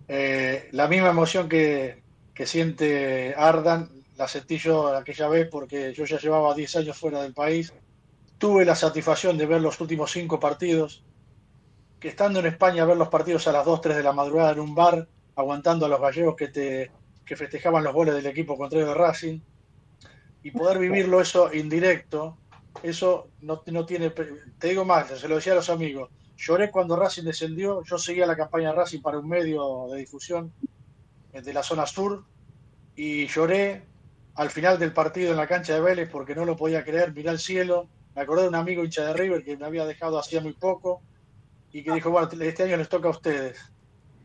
Eh, 0.07 0.69
la 0.73 0.87
misma 0.87 1.11
emoción 1.11 1.49
que, 1.49 2.03
que 2.33 2.47
siente 2.47 3.35
Ardan, 3.37 3.91
la 4.17 4.29
sentí 4.29 4.59
yo 4.59 4.95
aquella 4.95 5.29
vez 5.29 5.49
porque 5.51 5.93
yo 5.93 6.05
ya 6.05 6.19
llevaba 6.19 6.55
10 6.55 6.77
años 6.77 6.97
fuera 6.97 7.23
del 7.23 7.35
país. 7.35 7.73
Tuve 8.39 8.65
la 8.65 8.77
satisfacción 8.77 9.37
de 9.37 9.47
ver 9.47 9.61
los 9.61 9.81
últimos 9.81 10.13
cinco 10.13 10.39
partidos, 10.39 11.05
que 11.99 12.09
estando 12.09 12.39
en 12.41 12.47
España 12.47 12.85
ver 12.85 12.97
los 12.97 13.09
partidos 13.09 13.49
a 13.49 13.53
las 13.53 13.65
2, 13.65 13.81
3 13.81 13.97
de 13.97 14.03
la 14.03 14.13
madrugada 14.13 14.53
en 14.53 14.61
un 14.61 14.75
bar, 14.75 15.09
aguantando 15.35 15.87
a 15.87 15.89
los 15.89 16.01
gallegos 16.01 16.37
que, 16.37 16.91
que 17.25 17.37
festejaban 17.37 17.83
los 17.83 17.95
goles 17.95 18.15
del 18.15 18.27
equipo 18.27 18.57
contrario 18.57 18.89
de 18.89 18.95
Racing, 18.95 19.41
y 20.45 20.53
poder 20.53 20.79
vivirlo 20.79 21.21
eso 21.21 21.53
indirecto, 21.53 22.39
eso 22.85 23.31
no, 23.41 23.63
no 23.67 23.85
tiene. 23.85 24.11
Te 24.11 24.69
digo 24.69 24.85
más, 24.85 25.09
se 25.09 25.27
lo 25.27 25.37
decía 25.37 25.55
a 25.55 25.57
los 25.57 25.71
amigos. 25.71 26.11
Lloré 26.37 26.71
cuando 26.71 26.95
Racing 26.95 27.25
descendió. 27.25 27.83
Yo 27.83 27.99
seguía 27.99 28.27
la 28.27 28.37
campaña 28.37 28.69
de 28.69 28.77
Racing 28.77 29.01
para 29.01 29.19
un 29.19 29.29
medio 29.29 29.89
de 29.91 29.99
difusión 29.99 30.53
eh, 31.33 31.43
de 31.43 31.53
la 31.53 31.63
zona 31.63 31.87
sur 31.87 32.25
y 32.95 33.27
lloré 33.27 33.83
al 34.37 34.51
final 34.51 34.79
del 34.79 34.93
partido 34.93 35.33
en 35.33 35.37
la 35.39 35.49
cancha 35.49 35.75
de 35.75 35.81
Vélez 35.81 36.09
porque 36.09 36.37
no 36.37 36.45
lo 36.45 36.57
podía 36.57 36.85
creer. 36.85 37.13
Miré 37.13 37.31
al 37.31 37.39
cielo 37.41 37.89
me 38.15 38.23
acordé 38.23 38.43
de 38.43 38.49
un 38.49 38.55
amigo 38.55 38.85
hincha 38.85 39.05
de 39.05 39.13
River 39.13 39.45
que 39.45 39.57
me 39.57 39.67
había 39.67 39.87
dejado 39.87 40.19
hacía 40.19 40.41
muy 40.41 40.53
poco 40.53 41.03
y 41.73 41.83
que 41.83 41.93
dijo, 41.93 42.11
bueno, 42.11 42.29
este 42.31 42.63
año 42.63 42.77
les 42.77 42.89
toca 42.89 43.09
a 43.09 43.11
ustedes. 43.11 43.59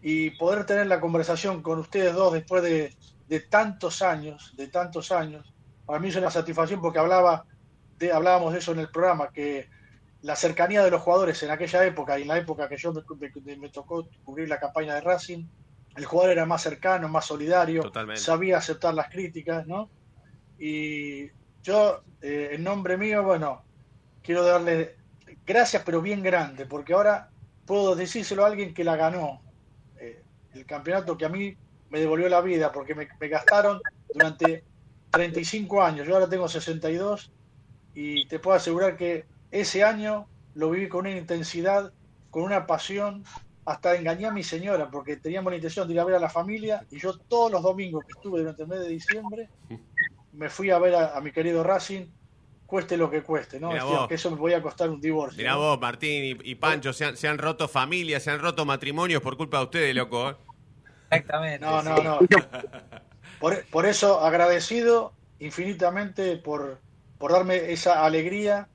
Y 0.02 0.32
poder 0.32 0.66
tener 0.66 0.88
la 0.88 1.00
conversación 1.02 1.64
con 1.64 1.80
ustedes 1.80 2.14
dos 2.14 2.34
después 2.34 2.62
de, 2.62 2.96
de 3.28 3.40
tantos 3.40 4.02
años, 4.02 4.54
de 4.56 4.68
tantos 4.68 5.12
años, 5.12 5.52
para 5.90 6.00
mí 6.00 6.10
es 6.10 6.16
una 6.18 6.30
satisfacción 6.30 6.80
porque 6.82 7.00
hablaba 7.00 7.44
de, 7.98 8.12
hablábamos 8.12 8.54
de 8.54 8.60
eso 8.60 8.74
en 8.74 8.80
el 8.80 8.92
programa, 8.92 9.32
que 9.34 9.68
la 10.22 10.36
cercanía 10.36 10.84
de 10.84 10.92
los 10.92 11.02
jugadores 11.02 11.42
en 11.42 11.50
aquella 11.50 11.84
época 11.84 12.20
y 12.20 12.22
en 12.22 12.28
la 12.28 12.38
época 12.38 12.70
que 12.70 12.78
yo 12.78 12.94
me, 12.94 13.02
me- 13.44 13.58
me 13.58 13.70
tocó 13.70 14.08
cubrir 14.24 14.48
la 14.48 14.60
campaña 14.60 14.94
de 14.94 15.02
Racing, 15.02 15.48
el 15.96 16.06
jugador 16.06 16.34
era 16.34 16.46
más 16.46 16.62
cercano, 16.62 17.10
más 17.10 17.26
solidario, 17.26 17.82
Totalmente. 17.82 18.22
sabía 18.22 18.60
aceptar 18.60 18.94
las 18.94 19.10
críticas, 19.10 19.66
¿no? 19.66 19.90
Y 20.60 21.26
yo, 21.64 22.04
eh, 22.22 22.50
en 22.52 22.64
nombre 22.64 22.96
mío, 22.96 23.24
bueno, 23.24 23.64
quiero 24.22 24.44
darle 24.44 24.96
gracias, 25.44 25.82
pero 25.84 26.04
bien 26.04 26.22
grande, 26.22 26.68
porque 26.68 26.94
ahora 26.94 27.32
puedo 27.66 27.96
decírselo 27.96 28.44
a 28.44 28.48
alguien 28.50 28.76
que 28.76 28.84
la 28.84 28.96
ganó, 28.96 29.42
eh, 30.00 30.22
el 30.54 30.68
campeonato 30.68 31.18
que 31.18 31.26
a 31.26 31.30
mí 31.30 31.52
me 31.90 32.00
devolvió 32.00 32.30
la 32.30 32.42
vida, 32.42 32.72
porque 32.72 32.94
me, 32.94 33.08
me 33.20 33.28
gastaron 33.28 33.82
durante 34.14 34.69
35 35.12 35.82
años, 35.84 36.08
yo 36.08 36.14
ahora 36.16 36.30
tengo 36.30 36.48
62 36.48 37.32
y 37.96 38.26
te 38.28 38.40
puedo 38.40 38.56
asegurar 38.58 38.96
que 38.96 39.26
ese 39.52 39.84
año 39.84 40.28
lo 40.56 40.70
viví 40.72 40.88
con 40.88 41.02
una 41.02 41.18
intensidad, 41.18 41.92
con 42.30 42.44
una 42.44 42.68
pasión, 42.68 43.24
hasta 43.66 43.96
engañé 43.96 44.26
a 44.26 44.32
mi 44.32 44.44
señora, 44.44 44.90
porque 44.90 45.18
teníamos 45.18 45.52
la 45.52 45.58
intención 45.58 45.88
de 45.88 45.94
ir 45.94 46.00
a 46.00 46.04
ver 46.06 46.16
a 46.16 46.20
la 46.20 46.30
familia 46.30 46.86
y 46.92 47.00
yo 47.00 47.18
todos 47.18 47.52
los 47.52 47.62
domingos 47.62 48.04
que 48.06 48.14
estuve 48.14 48.40
durante 48.40 48.64
el 48.64 48.68
mes 48.68 48.80
de 48.80 48.88
diciembre 48.88 49.50
me 50.34 50.50
fui 50.50 50.70
a 50.70 50.80
ver 50.80 50.96
a, 50.96 51.18
a 51.18 51.22
mi 51.22 51.32
querido 51.32 51.64
Racing, 51.64 52.06
cueste 52.66 52.98
lo 52.98 53.10
que 53.10 53.24
cueste, 53.24 53.60
¿no? 53.60 53.70
Mirá 53.70 53.84
Decía, 53.84 54.00
vos. 54.00 54.08
que 54.08 54.16
eso 54.16 54.32
me 54.32 54.38
podía 54.38 54.62
costar 54.62 54.90
un 54.90 55.02
divorcio. 55.02 55.38
Mirá 55.38 55.54
¿no? 55.54 55.60
vos, 55.60 55.82
Martín 55.82 56.38
y, 56.44 56.52
y 56.52 56.56
Pancho, 56.56 56.94
se 56.94 57.06
han, 57.06 57.18
se 57.18 57.28
han 57.28 57.38
roto 57.38 57.68
familias, 57.68 58.24
se 58.24 58.32
han 58.32 58.40
roto 58.40 58.66
matrimonios 58.66 59.22
por 59.22 59.36
culpa 59.38 59.58
de 59.58 59.64
ustedes, 59.66 59.96
loco. 59.96 60.30
¿eh? 60.30 60.36
Exactamente. 61.12 61.66
No, 61.66 61.82
no, 61.82 61.96
no. 62.04 62.20
Por, 63.40 63.66
por 63.66 63.86
eso 63.86 64.20
agradecido 64.20 65.14
infinitamente 65.40 66.36
por, 66.38 66.80
por 67.18 67.32
darme 67.32 67.72
esa 67.72 68.06
alegría, 68.06 68.68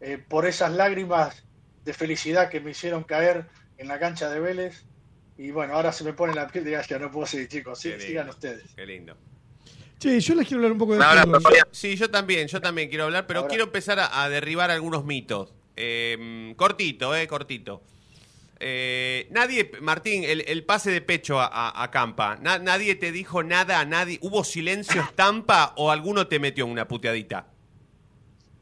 eh, 0.00 0.18
por 0.18 0.46
esas 0.46 0.72
lágrimas 0.72 1.44
de 1.84 1.94
felicidad 1.94 2.50
que 2.50 2.60
me 2.60 2.70
hicieron 2.72 3.04
caer 3.04 3.46
en 3.78 3.88
la 3.88 3.98
cancha 3.98 4.30
de 4.30 4.40
Vélez. 4.40 4.84
Y 5.36 5.50
bueno, 5.50 5.74
ahora 5.74 5.92
se 5.92 6.04
me 6.04 6.12
pone 6.12 6.34
la 6.34 6.46
piel 6.46 6.64
de 6.64 6.72
gallina, 6.72 6.98
no 7.00 7.10
puedo 7.10 7.26
seguir, 7.26 7.48
chicos. 7.48 7.78
Sí, 7.80 7.88
lindo. 7.88 8.04
sigan 8.04 8.28
ustedes. 8.28 8.74
Qué 8.76 8.86
lindo. 8.86 9.16
Che, 9.98 10.20
yo 10.20 10.34
les 10.34 10.46
quiero 10.46 10.58
hablar 10.58 10.72
un 10.72 10.78
poco 10.78 10.92
de 10.92 10.98
No, 10.98 11.24
no, 11.26 11.38
sí, 11.70 11.96
yo 11.96 12.10
también, 12.10 12.46
yo 12.46 12.60
también 12.60 12.88
quiero 12.88 13.04
hablar, 13.04 13.26
pero 13.26 13.40
Ahora- 13.40 13.48
quiero 13.48 13.64
empezar 13.64 13.98
a, 13.98 14.22
a 14.22 14.28
derribar 14.28 14.70
algunos 14.70 15.04
mitos. 15.04 15.54
Eh, 15.76 16.52
cortito, 16.56 17.16
eh, 17.16 17.26
cortito. 17.26 17.82
Eh, 18.60 19.26
nadie, 19.30 19.70
Martín, 19.80 20.24
el, 20.24 20.44
el 20.46 20.64
pase 20.64 20.90
de 20.90 21.00
pecho 21.00 21.40
a, 21.40 21.46
a- 21.46 21.82
a 21.82 21.90
Campa, 21.90 22.36
na- 22.40 22.58
nadie 22.58 22.94
te 22.94 23.12
dijo 23.12 23.42
nada, 23.42 23.84
nadie, 23.84 24.18
¿hubo 24.22 24.44
silencio 24.44 25.00
estampa 25.02 25.72
o 25.76 25.90
alguno 25.90 26.26
te 26.28 26.38
metió 26.38 26.64
una 26.66 26.86
puteadita? 26.88 27.46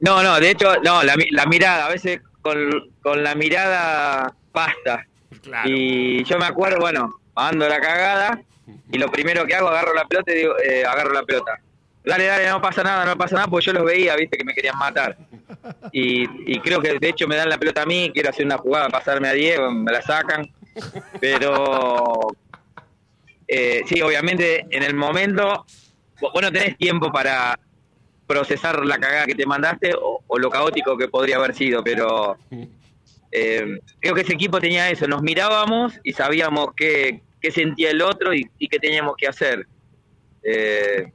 No, 0.01 0.23
no, 0.23 0.41
de 0.41 0.51
hecho, 0.51 0.75
no, 0.83 1.03
la 1.03 1.47
mirada, 1.47 1.87
a 1.87 1.89
veces 1.91 2.21
con, 2.41 2.91
con 3.03 3.23
la 3.23 3.35
mirada 3.35 4.35
basta. 4.53 5.07
Claro. 5.43 5.69
Y 5.69 6.25
yo 6.25 6.39
me 6.39 6.47
acuerdo, 6.47 6.79
bueno, 6.81 7.15
mando 7.35 7.69
la 7.69 7.81
cagada 7.81 8.43
y 8.91 8.99
lo 8.99 9.09
primero 9.11 9.47
que 9.47 9.55
hago, 9.55 9.69
agarro 9.69 9.95
la 9.95 10.05
pelota 10.07 10.33
y 10.33 10.37
digo, 10.37 10.55
eh, 10.59 10.85
agarro 10.85 11.13
la 11.13 11.23
pelota. 11.23 11.61
Dale, 12.05 12.25
dale, 12.25 12.49
no 12.49 12.61
pasa 12.61 12.83
nada, 12.83 13.05
no 13.05 13.17
pasa 13.17 13.37
nada, 13.37 13.47
porque 13.47 13.67
yo 13.67 13.73
los 13.75 13.85
veía, 13.85 14.17
viste, 14.17 14.37
que 14.37 14.45
me 14.45 14.55
querían 14.55 14.77
matar. 14.77 15.17
Y, 15.93 16.53
y 16.53 16.61
creo 16.61 16.81
que 16.81 16.99
de 16.99 17.09
hecho 17.09 17.29
me 17.29 17.37
dan 17.37 17.49
la 17.49 17.59
pelota 17.59 17.83
a 17.83 17.87
mí, 17.87 18.11
quiero 18.13 18.31
hacer 18.31 18.47
una 18.47 18.59
jugada, 18.59 18.89
pasarme 18.89 19.29
a 19.29 19.33
Diego, 19.33 19.71
me 19.71 19.93
la 19.93 20.03
sacan. 20.03 20.51
Pero 21.21 22.35
eh, 23.47 23.83
sí, 23.87 24.01
obviamente 24.01 24.67
en 24.71 24.83
el 24.83 24.95
momento 24.95 25.67
vos 26.21 26.43
no 26.43 26.53
tenés 26.53 26.77
tiempo 26.79 27.11
para 27.13 27.59
procesar 28.27 28.85
la 28.85 28.99
cagada 28.99 29.27
que 29.27 29.35
te 29.35 29.45
mandaste 29.45 29.93
o, 29.99 30.39
lo 30.39 30.49
caótico 30.49 30.97
que 30.97 31.09
podría 31.09 31.37
haber 31.37 31.55
sido, 31.55 31.85
pero 31.85 32.39
eh, 33.31 33.79
creo 34.01 34.15
que 34.15 34.23
ese 34.23 34.33
equipo 34.33 34.59
tenía 34.59 34.89
eso, 34.89 35.07
nos 35.07 35.23
mirábamos 35.23 36.01
y 36.03 36.13
sabíamos 36.13 36.69
qué, 36.75 37.21
qué 37.41 37.51
sentía 37.51 37.91
el 37.91 38.01
otro 38.01 38.33
y, 38.33 38.49
y 38.59 38.69
qué 38.69 38.79
teníamos 38.79 39.17
que 39.17 39.29
hacer. 39.29 39.67
Eh, 40.43 41.13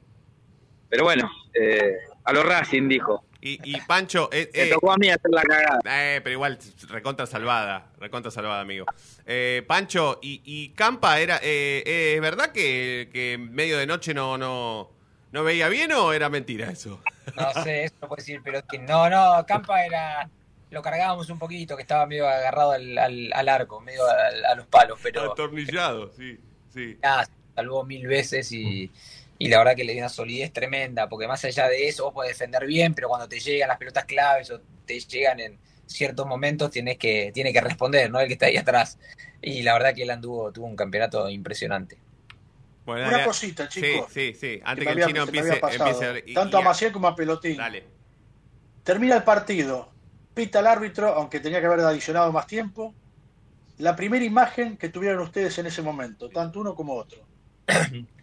pero 0.88 1.04
bueno, 1.04 1.30
eh, 1.54 1.96
a 2.24 2.32
los 2.32 2.44
Racing 2.44 2.88
dijo. 2.88 3.24
Y, 3.40 3.60
y 3.62 3.80
Pancho, 3.82 4.28
eh, 4.32 4.50
Me 4.52 4.62
eh, 4.64 4.70
tocó 4.70 4.92
a 4.92 4.96
mí 4.96 5.08
hacer 5.08 5.30
la 5.30 5.42
cagada. 5.42 5.78
Eh, 5.84 6.20
pero 6.24 6.32
igual, 6.32 6.58
recontra 6.88 7.24
salvada, 7.24 7.92
recontra 7.98 8.32
salvada, 8.32 8.60
amigo. 8.60 8.84
Eh, 9.26 9.62
Pancho, 9.66 10.18
y, 10.20 10.42
y 10.44 10.70
Campa, 10.70 11.20
era 11.20 11.36
eh, 11.36 11.84
eh, 11.86 12.14
¿es 12.16 12.20
verdad 12.20 12.50
que, 12.50 13.08
que 13.12 13.38
medio 13.38 13.78
de 13.78 13.86
noche 13.86 14.12
no, 14.12 14.36
no, 14.36 14.90
no 15.30 15.44
veía 15.44 15.68
bien 15.68 15.92
o 15.92 16.12
era 16.12 16.28
mentira 16.28 16.68
eso? 16.68 17.00
No 17.36 17.62
sé, 17.62 17.84
eso 17.84 17.94
no 18.02 18.08
puede 18.08 18.22
decir, 18.22 18.40
pero 18.42 18.60
que 18.66 18.78
no, 18.78 19.08
no, 19.08 19.44
Campa 19.46 19.84
era. 19.84 20.28
Lo 20.70 20.82
cargábamos 20.82 21.30
un 21.30 21.38
poquito, 21.38 21.76
que 21.76 21.82
estaba 21.82 22.04
medio 22.06 22.28
agarrado 22.28 22.72
al, 22.72 22.98
al, 22.98 23.32
al 23.32 23.48
arco, 23.48 23.80
medio 23.80 24.04
a, 24.04 24.52
a 24.52 24.54
los 24.54 24.66
palos, 24.66 24.98
pero. 25.02 25.32
Atornillado, 25.32 26.10
sí, 26.12 26.38
sí. 26.74 26.98
nada, 27.02 27.24
se 27.24 27.32
salvó 27.54 27.84
mil 27.84 28.06
veces 28.06 28.52
y, 28.52 28.90
y 29.38 29.48
la 29.48 29.58
verdad 29.58 29.74
que 29.76 29.84
le 29.84 29.92
dio 29.92 30.02
una 30.02 30.08
solidez 30.08 30.52
tremenda, 30.52 31.08
porque 31.08 31.28
más 31.28 31.44
allá 31.44 31.68
de 31.68 31.88
eso 31.88 32.04
vos 32.04 32.14
podés 32.14 32.32
defender 32.32 32.66
bien, 32.66 32.94
pero 32.94 33.08
cuando 33.08 33.28
te 33.28 33.38
llegan 33.38 33.68
las 33.68 33.78
pelotas 33.78 34.04
claves 34.04 34.50
o 34.50 34.60
te 34.84 34.98
llegan 35.00 35.38
en 35.40 35.58
ciertos 35.86 36.26
momentos 36.26 36.70
tienes 36.70 36.98
que, 36.98 37.30
tiene 37.32 37.52
que 37.52 37.60
responder, 37.60 38.10
¿no? 38.10 38.20
El 38.20 38.26
que 38.26 38.34
está 38.34 38.46
ahí 38.46 38.56
atrás. 38.56 38.98
Y 39.40 39.62
la 39.62 39.72
verdad 39.74 39.94
que 39.94 40.02
él 40.02 40.10
anduvo, 40.10 40.52
tuvo 40.52 40.66
un 40.66 40.76
campeonato 40.76 41.28
impresionante. 41.30 41.96
Bueno, 42.84 43.08
Una 43.08 43.24
cosita, 43.24 43.68
chicos. 43.68 44.10
Sí, 44.12 44.32
sí, 44.32 44.38
sí. 44.38 44.60
Antes 44.64 44.84
que, 44.84 44.90
el 44.90 44.96
había- 44.96 45.06
chino 45.06 45.22
empiece, 45.22 45.60
empiece. 45.60 46.24
Y- 46.26 46.34
Tanto 46.34 46.58
y- 46.58 46.60
a 46.60 46.64
Maciel 46.64 46.90
como 46.92 47.06
a 47.06 47.14
Pelotín. 47.14 47.56
Dale. 47.58 47.84
Termina 48.82 49.16
el 49.16 49.22
partido, 49.22 49.92
pita 50.34 50.60
el 50.60 50.66
árbitro, 50.66 51.08
aunque 51.14 51.40
tenía 51.40 51.60
que 51.60 51.66
haber 51.66 51.80
adicionado 51.80 52.32
más 52.32 52.46
tiempo. 52.46 52.94
La 53.76 53.94
primera 53.94 54.24
imagen 54.24 54.76
que 54.76 54.88
tuvieron 54.88 55.20
ustedes 55.20 55.56
en 55.58 55.66
ese 55.66 55.82
momento, 55.82 56.28
tanto 56.30 56.60
uno 56.60 56.74
como 56.74 56.94
otro. 56.94 57.20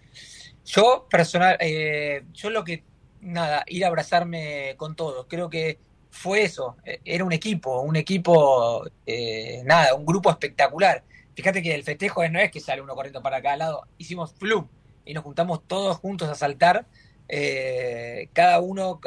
Yo, 0.66 1.08
personal, 1.10 1.58
eh, 1.60 2.26
yo 2.34 2.50
lo 2.50 2.64
que, 2.64 2.84
nada, 3.22 3.64
ir 3.68 3.86
a 3.86 3.88
abrazarme 3.88 4.76
con 4.78 4.96
todos, 4.96 5.28
creo 5.30 5.50
que 5.50 5.80
fue 6.16 6.44
eso, 6.44 6.78
eh, 6.86 7.00
era 7.06 7.24
un 7.26 7.34
equipo, 7.34 7.82
un 7.82 7.96
equipo, 7.98 8.84
eh, 9.06 9.62
nada, 9.66 9.94
un 9.94 10.06
grupo 10.06 10.30
espectacular. 10.30 11.04
Fíjate 11.36 11.62
que 11.62 11.76
el 11.76 11.84
festejo 11.84 12.28
no 12.30 12.40
es 12.40 12.50
que 12.52 12.62
sale 12.62 12.82
uno 12.82 12.96
corriendo 12.96 13.22
para 13.22 13.42
cada 13.42 13.58
lado, 13.58 13.88
hicimos 13.98 14.34
flum 14.34 14.68
y 15.06 15.14
nos 15.14 15.24
juntamos 15.24 15.68
todos 15.68 15.98
juntos 15.98 16.30
a 16.30 16.36
saltar, 16.36 16.88
eh, 17.28 18.30
cada 18.34 18.60
uno, 18.60 19.00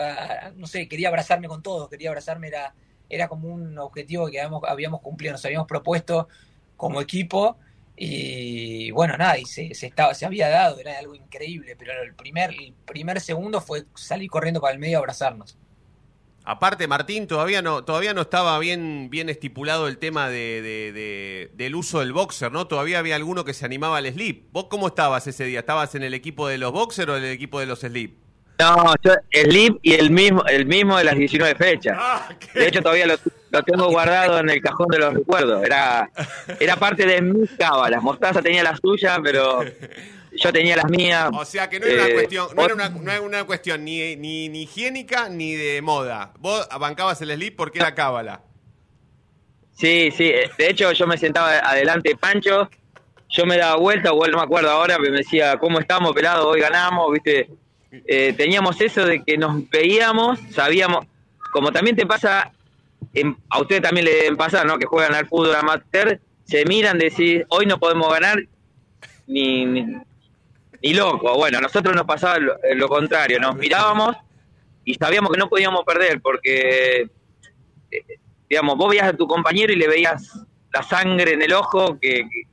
no 0.56 0.66
sé, 0.66 0.86
quería 0.86 1.08
abrazarme 1.08 1.48
con 1.48 1.62
todos, 1.62 1.88
quería 1.88 2.10
abrazarme, 2.10 2.48
era, 2.48 2.74
era 3.08 3.26
como 3.26 3.48
un 3.48 3.78
objetivo 3.78 4.28
que 4.28 4.40
habíamos, 4.40 4.62
habíamos 4.64 5.00
cumplido, 5.00 5.32
nos 5.32 5.44
habíamos 5.44 5.66
propuesto 5.66 6.28
como 6.76 7.00
equipo 7.00 7.56
y 7.98 8.90
bueno, 8.92 9.16
nada, 9.16 9.38
y 9.38 9.44
se, 9.44 9.74
se, 9.74 9.86
estaba, 9.86 10.14
se 10.14 10.24
había 10.26 10.48
dado, 10.48 10.78
era 10.78 10.98
algo 10.98 11.14
increíble, 11.14 11.74
pero 11.78 11.92
el 12.02 12.14
primer, 12.14 12.50
el 12.50 12.72
primer 12.86 13.20
segundo 13.20 13.60
fue 13.60 13.84
salir 13.94 14.30
corriendo 14.30 14.60
para 14.60 14.72
el 14.74 14.78
medio 14.78 14.98
a 14.98 15.00
abrazarnos. 15.00 15.56
Aparte, 16.44 16.86
Martín, 16.88 17.26
todavía 17.26 17.60
no, 17.60 17.84
todavía 17.84 18.14
no 18.14 18.22
estaba 18.22 18.58
bien, 18.58 19.08
bien 19.10 19.28
estipulado 19.28 19.86
el 19.86 19.98
tema 19.98 20.30
de, 20.30 20.62
de- 20.62 20.92
de- 20.92 21.50
del 21.54 21.74
uso 21.74 22.00
del 22.00 22.14
boxer, 22.14 22.50
¿no? 22.50 22.66
Todavía 22.66 22.98
había 23.00 23.16
alguno 23.16 23.44
que 23.44 23.52
se 23.52 23.66
animaba 23.66 23.98
al 23.98 24.06
slip. 24.10 24.46
¿Vos 24.52 24.64
cómo 24.70 24.86
estabas 24.88 25.26
ese 25.26 25.44
día? 25.44 25.60
¿Estabas 25.60 25.94
en 25.94 26.04
el 26.04 26.14
equipo 26.14 26.48
de 26.48 26.56
los 26.56 26.72
boxers 26.72 27.10
o 27.10 27.16
en 27.18 27.24
el 27.24 27.32
equipo 27.32 27.60
de 27.60 27.66
los 27.66 27.80
slip? 27.80 28.16
No, 28.60 28.94
yo, 29.04 29.12
el 29.30 29.50
LIP 29.50 29.78
y 29.82 29.92
el 29.92 30.10
mismo, 30.10 30.42
el 30.46 30.64
mismo 30.64 30.96
de 30.96 31.04
las 31.04 31.16
19 31.16 31.54
fechas. 31.54 31.96
De 32.54 32.66
hecho, 32.66 32.80
todavía 32.82 33.06
lo, 33.06 33.14
lo 33.50 33.62
tengo 33.62 33.88
guardado 33.88 34.38
en 34.38 34.50
el 34.50 34.60
cajón 34.60 34.88
de 34.88 34.98
los 34.98 35.14
recuerdos. 35.14 35.64
Era, 35.64 36.10
era 36.60 36.76
parte 36.76 37.06
de 37.06 37.22
mis 37.22 37.50
cábalas. 37.52 38.02
Mostaza 38.02 38.42
tenía 38.42 38.62
las 38.62 38.78
suyas, 38.80 39.18
pero 39.22 39.64
yo 40.32 40.52
tenía 40.52 40.76
las 40.76 40.90
mías. 40.90 41.30
O 41.32 41.44
sea 41.44 41.68
que 41.68 41.80
no 41.80 41.86
era 41.86 42.02
una 42.02 42.10
Eh, 42.10 42.14
cuestión, 42.14 42.48
no 42.54 42.64
era 42.64 42.74
una, 42.74 42.88
no 42.90 43.10
era 43.10 43.20
una 43.20 43.44
cuestión 43.44 43.84
ni, 43.84 44.16
ni, 44.16 44.48
ni 44.48 44.62
higiénica 44.62 45.28
ni 45.28 45.54
de 45.54 45.80
moda. 45.82 46.32
Vos 46.38 46.68
bancabas 46.78 47.20
el 47.22 47.30
slip 47.32 47.56
porque 47.56 47.78
era 47.78 47.94
cábala. 47.94 48.42
Sí, 49.72 50.10
sí. 50.16 50.32
De 50.58 50.70
hecho, 50.70 50.90
yo 50.92 51.06
me 51.06 51.16
sentaba 51.16 51.58
adelante 51.58 52.10
de 52.10 52.16
Pancho. 52.16 52.68
Yo 53.30 53.44
me 53.44 53.58
daba 53.58 53.76
vuelta, 53.76 54.12
o 54.12 54.26
no 54.26 54.38
me 54.38 54.42
acuerdo 54.42 54.70
ahora, 54.70 54.96
pero 54.98 55.12
me 55.12 55.18
decía, 55.18 55.58
¿cómo 55.58 55.78
estamos, 55.80 56.14
pelado? 56.14 56.48
Hoy 56.48 56.60
ganamos, 56.60 57.12
¿viste? 57.12 57.48
Eh, 57.90 58.32
teníamos 58.34 58.80
eso 58.80 59.04
de 59.04 59.22
que 59.22 59.36
nos 59.36 59.68
veíamos, 59.68 60.38
sabíamos, 60.50 61.06
como 61.52 61.70
también 61.70 61.94
te 61.94 62.06
pasa, 62.06 62.50
a 63.50 63.60
ustedes 63.60 63.82
también 63.82 64.06
le 64.06 64.14
deben 64.14 64.36
pasar, 64.36 64.66
¿no? 64.66 64.78
Que 64.78 64.86
juegan 64.86 65.14
al 65.14 65.26
fútbol 65.26 65.54
amateur, 65.54 66.20
se 66.44 66.64
miran, 66.64 66.98
decís, 66.98 67.42
hoy 67.48 67.66
no 67.66 67.78
podemos 67.78 68.12
ganar 68.12 68.38
ni, 69.26 69.64
ni, 69.66 69.86
ni 70.82 70.94
loco. 70.94 71.34
Bueno, 71.36 71.58
a 71.58 71.60
nosotros 71.60 71.94
nos 71.94 72.04
pasaba 72.04 72.38
lo, 72.38 72.88
contrario, 72.88 73.38
nos 73.38 73.56
mirábamos 73.56 74.16
y 74.84 74.94
sabíamos 74.94 75.32
que 75.32 75.38
no 75.38 75.48
podíamos 75.48 75.84
perder 75.84 76.20
porque 76.20 77.02
eh, 77.90 78.04
digamos, 78.48 78.76
vos 78.76 78.90
veías 78.90 79.08
a 79.08 79.16
tu 79.16 79.26
compañero 79.26 79.72
y 79.72 79.76
le 79.76 79.88
veías 79.88 80.40
la 80.72 80.82
sangre 80.82 81.32
en 81.34 81.42
el 81.42 81.52
ojo, 81.52 81.98
que, 82.00 82.26
que 82.28 82.46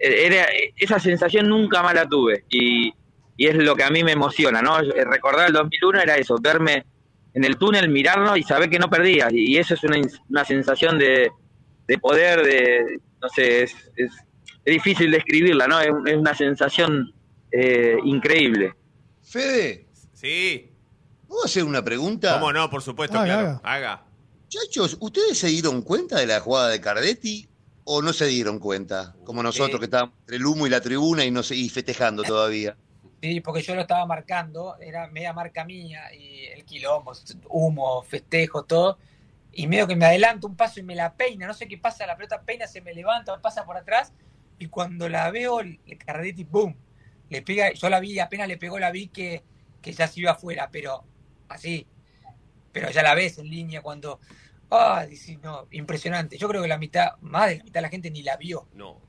era, 0.00 0.46
esa 0.76 0.98
sensación 0.98 1.48
nunca 1.48 1.82
más 1.82 1.94
la 1.94 2.08
tuve. 2.08 2.44
Y, 2.48 2.92
y 3.36 3.46
es 3.46 3.54
lo 3.56 3.74
que 3.74 3.84
a 3.84 3.90
mí 3.90 4.04
me 4.04 4.12
emociona, 4.12 4.62
¿no? 4.62 4.80
Eh, 4.80 5.04
Recordar 5.04 5.48
el 5.48 5.52
2001 5.52 6.00
era 6.00 6.16
eso, 6.16 6.36
verme 6.40 6.84
en 7.34 7.44
el 7.44 7.56
túnel, 7.56 7.88
mirarnos 7.88 8.36
y 8.38 8.42
saber 8.42 8.68
que 8.70 8.78
no 8.78 8.88
perdía. 8.90 9.28
Y 9.30 9.56
eso 9.56 9.74
es 9.74 9.84
una, 9.84 10.00
una 10.28 10.44
sensación 10.44 10.98
de, 10.98 11.30
de 11.86 11.98
poder, 11.98 12.42
de, 12.44 13.00
no 13.22 13.28
sé, 13.28 13.62
es, 13.64 13.72
es, 13.96 14.12
es 14.64 14.72
difícil 14.74 15.10
describirla, 15.10 15.66
¿no? 15.68 15.80
Es, 15.80 15.90
es 16.06 16.16
una 16.16 16.34
sensación 16.34 17.12
eh, 17.52 17.96
increíble. 18.04 18.74
Fede, 19.22 19.86
Sí, 20.14 20.70
¿puedo 21.28 21.44
hacer 21.44 21.62
una 21.64 21.84
pregunta? 21.84 22.34
cómo 22.34 22.52
no, 22.52 22.68
por 22.68 22.82
supuesto, 22.82 23.18
Haga, 23.18 23.24
claro. 23.26 23.60
haga. 23.62 23.92
Haga. 23.92 24.04
Muchachos, 24.44 24.96
¿ustedes 25.00 25.38
se 25.38 25.46
dieron 25.48 25.82
cuenta 25.82 26.18
de 26.18 26.26
la 26.26 26.40
jugada 26.40 26.70
de 26.70 26.80
Cardetti 26.80 27.46
o 27.84 28.02
no 28.02 28.12
se 28.12 28.26
dieron 28.26 28.58
cuenta? 28.58 29.14
Como 29.24 29.42
nosotros 29.42 29.74
Sí. 29.74 29.78
que 29.78 29.84
estábamos 29.84 30.14
entre 30.20 30.36
el 30.36 30.46
humo 30.46 30.66
y 30.66 30.70
la 30.70 30.80
tribuna 30.80 31.24
y, 31.24 31.30
no 31.30 31.42
sé, 31.44 31.54
y 31.54 31.68
festejando 31.68 32.22
todavía. 32.24 32.76
Sí, 33.20 33.40
porque 33.40 33.62
yo 33.62 33.74
lo 33.74 33.80
estaba 33.80 34.06
marcando, 34.06 34.76
era 34.80 35.08
media 35.08 35.32
marca 35.32 35.64
mía 35.64 36.14
y 36.14 36.46
el 36.46 36.64
quilombo, 36.64 37.12
humo, 37.48 38.02
festejo, 38.02 38.64
todo. 38.64 38.98
Y 39.52 39.66
medio 39.66 39.88
que 39.88 39.96
me 39.96 40.06
adelanto 40.06 40.46
un 40.46 40.56
paso 40.56 40.78
y 40.78 40.84
me 40.84 40.94
la 40.94 41.14
peina, 41.14 41.46
no 41.46 41.54
sé 41.54 41.66
qué 41.66 41.78
pasa, 41.78 42.06
la 42.06 42.16
pelota 42.16 42.42
peina, 42.42 42.66
se 42.66 42.80
me 42.80 42.94
levanta, 42.94 43.40
pasa 43.40 43.64
por 43.64 43.76
atrás 43.76 44.12
y 44.58 44.66
cuando 44.66 45.08
la 45.08 45.30
veo, 45.30 45.60
el 45.60 45.78
Cardetti, 46.04 46.44
¡boom! 46.44 46.76
Le 47.30 47.42
pega, 47.42 47.72
yo 47.72 47.88
la 47.88 48.00
vi 48.00 48.18
apenas 48.18 48.48
le 48.48 48.56
pegó, 48.56 48.78
la 48.78 48.90
vi 48.90 49.08
que, 49.08 49.42
que 49.82 49.92
ya 49.92 50.08
se 50.08 50.20
iba 50.20 50.32
afuera, 50.32 50.68
pero 50.70 51.04
así. 51.48 51.86
Pero 52.72 52.90
ya 52.90 53.02
la 53.02 53.14
ves 53.14 53.38
en 53.38 53.48
línea 53.50 53.82
cuando. 53.82 54.20
Ah, 54.70 55.06
dices, 55.08 55.38
no, 55.40 55.66
impresionante. 55.70 56.36
Yo 56.38 56.48
creo 56.48 56.62
que 56.62 56.68
la 56.68 56.78
mitad, 56.78 57.12
más 57.20 57.48
de 57.48 57.58
la 57.58 57.64
mitad 57.64 57.74
de 57.74 57.82
la 57.82 57.88
gente 57.88 58.10
ni 58.10 58.22
la 58.22 58.36
vio. 58.36 58.68
No. 58.74 59.00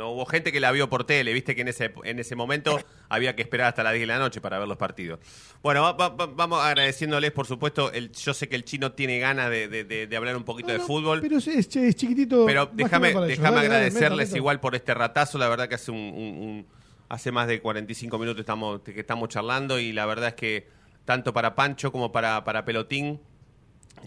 No, 0.00 0.12
hubo 0.12 0.24
gente 0.24 0.50
que 0.50 0.60
la 0.60 0.72
vio 0.72 0.88
por 0.88 1.04
tele, 1.04 1.30
viste 1.34 1.54
que 1.54 1.60
en 1.60 1.68
ese, 1.68 1.92
en 2.04 2.18
ese 2.18 2.34
momento 2.34 2.80
había 3.10 3.36
que 3.36 3.42
esperar 3.42 3.66
hasta 3.68 3.82
las 3.82 3.92
10 3.92 4.00
de 4.04 4.06
la 4.06 4.18
noche 4.18 4.40
para 4.40 4.58
ver 4.58 4.66
los 4.66 4.78
partidos. 4.78 5.20
Bueno, 5.62 5.82
va- 5.82 5.92
va- 5.92 6.08
va- 6.08 6.26
vamos 6.26 6.62
agradeciéndoles, 6.64 7.32
por 7.32 7.46
supuesto, 7.46 7.92
el, 7.92 8.10
yo 8.12 8.32
sé 8.32 8.48
que 8.48 8.56
el 8.56 8.64
chino 8.64 8.92
tiene 8.92 9.18
ganas 9.18 9.50
de, 9.50 9.68
de- 9.68 9.84
de- 9.84 10.06
de 10.06 10.16
hablar 10.16 10.36
un 10.38 10.44
poquito 10.44 10.72
de 10.72 10.78
fútbol. 10.80 11.20
Pero 11.20 11.36
es, 11.36 11.48
es- 11.48 11.68
chiquitito. 11.68 12.46
Pero 12.46 12.70
déjame, 12.72 13.08
agradecerles 13.10 13.92
meta, 13.94 14.16
meta. 14.16 14.36
igual 14.38 14.58
por 14.58 14.74
este 14.74 14.94
ratazo. 14.94 15.36
La 15.36 15.48
verdad 15.50 15.68
que 15.68 15.74
hace 15.74 15.90
un, 15.90 15.98
un- 15.98 16.38
un- 16.48 16.66
hace 17.10 17.30
más 17.30 17.46
de 17.46 17.60
45 17.60 18.18
minutos 18.18 18.40
estamos, 18.40 18.80
que 18.80 18.98
estamos 19.00 19.28
charlando 19.28 19.78
y 19.78 19.92
la 19.92 20.06
verdad 20.06 20.28
es 20.28 20.34
que 20.34 20.66
tanto 21.04 21.34
para 21.34 21.54
Pancho 21.54 21.92
como 21.92 22.10
para, 22.10 22.42
para 22.44 22.64
Pelotín, 22.64 23.20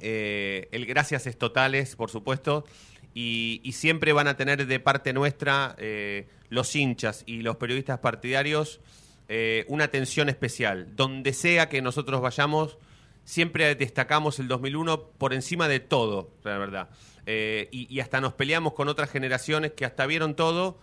eh, 0.01 0.67
el 0.71 0.85
gracias 0.85 1.27
es 1.27 1.37
totales, 1.37 1.95
por 1.95 2.09
supuesto. 2.09 2.65
Y, 3.13 3.61
siempre 3.73 4.13
van 4.13 4.27
a 4.27 4.37
tener 4.37 4.65
de 4.65 4.79
parte 4.79 5.13
nuestra 5.13 5.75
eh, 5.77 6.27
los 6.49 6.75
hinchas 6.75 7.23
y 7.25 7.41
los 7.41 7.57
periodistas 7.57 7.99
partidarios 7.99 8.79
eh, 9.29 9.65
una 9.67 9.85
atención 9.85 10.29
especial. 10.29 10.95
Donde 10.95 11.33
sea 11.33 11.69
que 11.69 11.81
nosotros 11.81 12.21
vayamos, 12.21 12.77
siempre 13.23 13.73
destacamos 13.75 14.39
el 14.39 14.47
2001 14.47 15.09
por 15.17 15.33
encima 15.33 15.67
de 15.67 15.79
todo, 15.79 16.31
la 16.43 16.57
verdad. 16.57 16.89
Eh, 17.25 17.69
y, 17.71 17.93
y 17.93 17.99
hasta 18.01 18.19
nos 18.19 18.33
peleamos 18.33 18.73
con 18.73 18.89
otras 18.89 19.09
generaciones 19.09 19.71
que 19.71 19.85
hasta 19.85 20.05
vieron 20.05 20.35
todo 20.35 20.79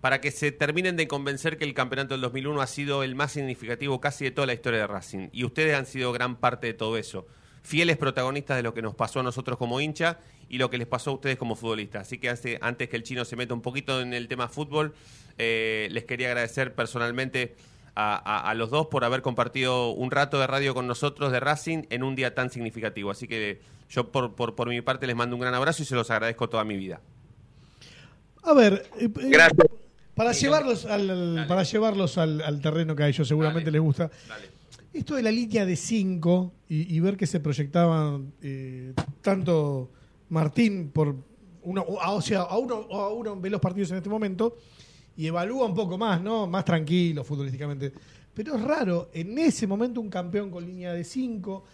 para 0.00 0.20
que 0.20 0.30
se 0.30 0.52
terminen 0.52 0.96
de 0.96 1.08
convencer 1.08 1.58
que 1.58 1.64
el 1.64 1.74
campeonato 1.74 2.14
del 2.14 2.22
2001 2.22 2.60
ha 2.62 2.66
sido 2.66 3.02
el 3.02 3.14
más 3.14 3.32
significativo 3.32 4.00
casi 4.00 4.24
de 4.24 4.30
toda 4.30 4.46
la 4.46 4.54
historia 4.54 4.80
de 4.80 4.86
Racing. 4.86 5.28
Y 5.32 5.44
ustedes 5.44 5.74
han 5.74 5.86
sido 5.86 6.12
gran 6.12 6.36
parte 6.36 6.68
de 6.68 6.74
todo 6.74 6.96
eso. 6.96 7.26
Fieles 7.62 7.96
protagonistas 7.96 8.56
de 8.56 8.62
lo 8.62 8.72
que 8.74 8.82
nos 8.82 8.94
pasó 8.94 9.20
a 9.20 9.22
nosotros 9.22 9.58
como 9.58 9.80
hincha 9.80 10.18
y 10.48 10.58
lo 10.58 10.70
que 10.70 10.78
les 10.78 10.86
pasó 10.86 11.10
a 11.10 11.14
ustedes 11.14 11.36
como 11.36 11.54
futbolistas. 11.56 12.02
Así 12.06 12.18
que 12.18 12.30
hace- 12.30 12.58
antes 12.62 12.88
que 12.88 12.96
el 12.96 13.02
chino 13.02 13.24
se 13.24 13.36
meta 13.36 13.54
un 13.54 13.60
poquito 13.62 14.00
en 14.00 14.14
el 14.14 14.28
tema 14.28 14.48
fútbol, 14.48 14.94
eh, 15.38 15.88
les 15.92 16.04
quería 16.04 16.28
agradecer 16.28 16.74
personalmente 16.74 17.54
a, 17.94 18.14
a- 18.16 18.50
a 18.50 18.54
los 18.54 18.70
dos 18.70 18.86
por 18.86 19.04
haber 19.04 19.20
compartido 19.22 19.90
un 19.90 20.10
rato 20.10 20.38
de 20.40 20.46
radio 20.46 20.74
con 20.74 20.86
nosotros 20.86 21.32
de 21.32 21.40
Racing 21.40 21.84
en 21.90 22.02
un 22.02 22.16
día 22.16 22.34
tan 22.34 22.50
significativo. 22.50 23.10
Así 23.10 23.28
que 23.28 23.60
yo 23.90 24.10
por, 24.10 24.34
por, 24.34 24.54
por 24.54 24.68
mi 24.68 24.80
parte 24.80 25.06
les 25.06 25.16
mando 25.16 25.36
un 25.36 25.42
gran 25.42 25.54
abrazo 25.54 25.82
y 25.82 25.86
se 25.86 25.94
los 25.94 26.10
agradezco 26.10 26.48
toda 26.48 26.64
mi 26.64 26.76
vida. 26.76 27.00
A 28.42 28.54
ver, 28.54 28.86
eh, 28.98 29.04
eh, 29.04 29.10
Gracias. 29.28 29.66
para 30.14 30.32
llevarlos 30.32 30.86
al, 30.86 31.44
para 31.46 31.62
llevarlos 31.62 32.16
al, 32.16 32.40
al 32.40 32.60
terreno 32.62 32.96
que 32.96 33.02
a 33.02 33.08
ellos 33.08 33.28
seguramente 33.28 33.70
les 33.70 33.80
gusta. 33.80 34.10
Esto 34.92 35.14
de 35.14 35.22
la 35.22 35.30
línea 35.30 35.64
de 35.64 35.76
5 35.76 36.52
y, 36.68 36.96
y 36.96 37.00
ver 37.00 37.16
que 37.16 37.26
se 37.26 37.38
proyectaban 37.40 38.32
eh, 38.42 38.92
tanto 39.22 39.90
Martín 40.30 40.90
por 40.92 41.14
uno, 41.62 41.82
o- 41.82 42.14
o 42.16 42.22
sea, 42.22 42.42
a 42.42 42.58
uno, 42.58 42.86
a 42.90 43.08
uno 43.10 43.38
ve 43.40 43.50
los 43.50 43.60
partidos 43.60 43.90
en 43.92 43.98
este 43.98 44.08
momento 44.08 44.56
y 45.16 45.26
evalúa 45.26 45.66
un 45.66 45.74
poco 45.74 45.96
más, 45.98 46.20
¿no? 46.20 46.46
Más 46.46 46.64
tranquilo 46.64 47.22
futbolísticamente. 47.22 47.92
Pero 48.34 48.56
es 48.56 48.62
raro, 48.62 49.10
en 49.12 49.38
ese 49.38 49.66
momento 49.66 50.00
un 50.00 50.08
campeón 50.08 50.50
con 50.50 50.64
línea 50.64 50.92
de 50.92 51.04
5, 51.04 51.64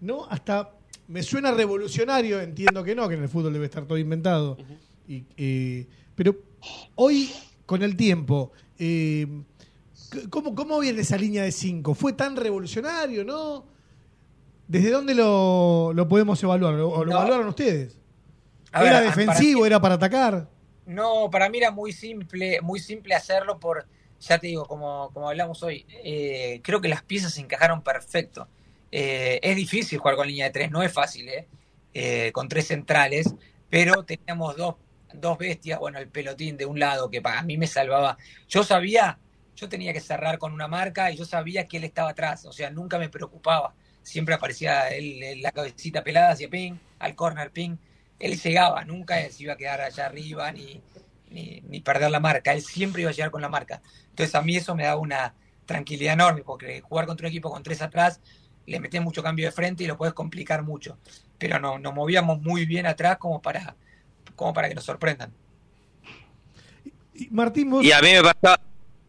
¿no? 0.00 0.24
Hasta 0.26 0.72
me 1.08 1.22
suena 1.22 1.50
revolucionario, 1.50 2.40
entiendo 2.40 2.82
que 2.84 2.94
no, 2.94 3.08
que 3.08 3.14
en 3.14 3.22
el 3.24 3.28
fútbol 3.28 3.52
debe 3.52 3.66
estar 3.66 3.84
todo 3.86 3.98
inventado. 3.98 4.56
Y, 5.08 5.24
eh, 5.36 5.86
pero 6.14 6.36
hoy, 6.94 7.30
con 7.66 7.82
el 7.82 7.96
tiempo, 7.96 8.52
eh, 8.78 9.26
¿cómo, 10.30 10.54
¿cómo 10.54 10.78
viene 10.80 11.00
esa 11.02 11.16
línea 11.16 11.42
de 11.42 11.52
5? 11.52 11.94
¿Fue 11.94 12.12
tan 12.12 12.36
revolucionario, 12.36 13.24
no? 13.24 13.66
¿Desde 14.66 14.90
dónde 14.90 15.14
lo, 15.14 15.92
lo 15.94 16.08
podemos 16.08 16.42
evaluar? 16.42 16.74
¿O 16.74 17.04
lo 17.04 17.12
No. 17.12 17.12
evaluaron 17.18 17.48
ustedes? 17.48 17.98
A 18.72 18.84
¿Era 18.84 19.00
defensivo? 19.00 19.60
para 19.60 19.62
mí- 19.62 19.66
¿Era 19.66 19.80
para 19.80 19.94
atacar? 19.94 20.48
No, 20.86 21.30
para 21.30 21.48
mí 21.48 21.58
era 21.58 21.70
muy 21.70 21.92
simple, 21.92 22.60
muy 22.60 22.78
simple 22.80 23.14
hacerlo 23.14 23.58
por, 23.58 23.86
ya 24.20 24.38
te 24.38 24.48
digo, 24.48 24.64
como, 24.66 25.10
como 25.14 25.28
hablamos 25.28 25.62
hoy, 25.62 25.86
eh, 26.04 26.60
creo 26.62 26.80
que 26.80 26.88
las 26.88 27.02
piezas 27.02 27.32
se 27.34 27.40
encajaron 27.40 27.82
perfecto. 27.82 28.48
Eh, 28.90 29.40
es 29.42 29.56
difícil 29.56 29.98
jugar 29.98 30.16
con 30.16 30.26
línea 30.28 30.46
de 30.46 30.50
tres, 30.50 30.70
no 30.70 30.82
es 30.82 30.92
fácil. 30.92 31.28
Eh, 31.96 32.30
con 32.32 32.48
tres 32.48 32.66
centrales, 32.66 33.34
pero 33.70 34.02
teníamos 34.02 34.56
dos, 34.56 34.74
dos 35.12 35.38
bestias, 35.38 35.78
bueno, 35.78 36.00
el 36.00 36.08
pelotín 36.08 36.56
de 36.56 36.66
un 36.66 36.78
lado 36.80 37.08
que 37.08 37.22
para 37.22 37.40
mí 37.42 37.56
me 37.56 37.68
salvaba. 37.68 38.18
Yo 38.48 38.64
sabía, 38.64 39.18
yo 39.56 39.68
tenía 39.68 39.92
que 39.92 40.00
cerrar 40.00 40.38
con 40.38 40.52
una 40.52 40.68
marca 40.68 41.10
y 41.10 41.16
yo 41.16 41.24
sabía 41.24 41.66
que 41.66 41.76
él 41.76 41.84
estaba 41.84 42.10
atrás, 42.10 42.44
o 42.44 42.52
sea, 42.52 42.70
nunca 42.70 42.98
me 42.98 43.08
preocupaba. 43.08 43.74
Siempre 44.02 44.34
aparecía 44.34 44.88
él, 44.88 45.22
él, 45.22 45.42
la 45.42 45.52
cabecita 45.52 46.04
pelada 46.04 46.32
hacia 46.32 46.50
ping, 46.50 46.74
al 46.98 47.14
corner 47.14 47.50
ping. 47.50 47.76
Él 48.18 48.38
llegaba, 48.38 48.84
nunca 48.84 49.16
se 49.30 49.42
iba 49.42 49.54
a 49.54 49.56
quedar 49.56 49.80
allá 49.80 50.06
arriba 50.06 50.52
ni, 50.52 50.82
ni, 51.30 51.62
ni 51.62 51.80
perder 51.80 52.10
la 52.10 52.20
marca. 52.20 52.52
Él 52.52 52.62
siempre 52.62 53.02
iba 53.02 53.10
a 53.10 53.14
llegar 53.14 53.30
con 53.30 53.40
la 53.42 53.48
marca. 53.48 53.80
Entonces 54.10 54.34
a 54.34 54.42
mí 54.42 54.56
eso 54.56 54.74
me 54.74 54.84
daba 54.84 55.00
una 55.00 55.34
tranquilidad 55.64 56.14
enorme, 56.14 56.42
porque 56.42 56.80
jugar 56.80 57.06
contra 57.06 57.26
un 57.26 57.30
equipo 57.30 57.50
con 57.50 57.62
tres 57.62 57.82
atrás, 57.82 58.20
le 58.66 58.80
metés 58.80 59.02
mucho 59.02 59.22
cambio 59.22 59.46
de 59.46 59.52
frente 59.52 59.84
y 59.84 59.86
lo 59.86 59.96
puedes 59.96 60.14
complicar 60.14 60.62
mucho. 60.62 60.98
Pero 61.38 61.58
no, 61.58 61.78
nos 61.78 61.94
movíamos 61.94 62.40
muy 62.40 62.66
bien 62.66 62.86
atrás 62.86 63.18
como 63.18 63.40
para, 63.40 63.76
como 64.36 64.52
para 64.52 64.68
que 64.68 64.74
nos 64.74 64.84
sorprendan. 64.84 65.32
Y 67.14 67.28
Martín, 67.30 67.70
vos... 67.70 67.84
Y 67.84 67.92
a 67.92 68.00
mí 68.00 68.12
me 68.12 68.22
pasa, 68.22 68.60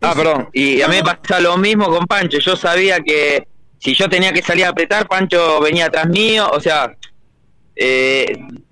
ah, 0.01 0.13
perdón, 0.15 0.49
y 0.53 0.81
a 0.81 0.87
mí 0.87 0.95
me 0.97 1.03
pasa 1.03 1.39
lo 1.39 1.57
mismo 1.57 1.87
con 1.87 2.05
Pancho. 2.05 2.39
Yo 2.39 2.55
sabía 2.55 2.99
que 2.99 3.47
si 3.79 3.93
yo 3.93 4.09
tenía 4.09 4.33
que 4.33 4.41
salir 4.41 4.65
a 4.65 4.69
apretar, 4.69 5.07
Pancho 5.07 5.59
venía 5.61 5.87
atrás 5.87 6.07
mío. 6.07 6.49
O 6.51 6.59
sea, 6.59 6.95
eh, 7.75 8.25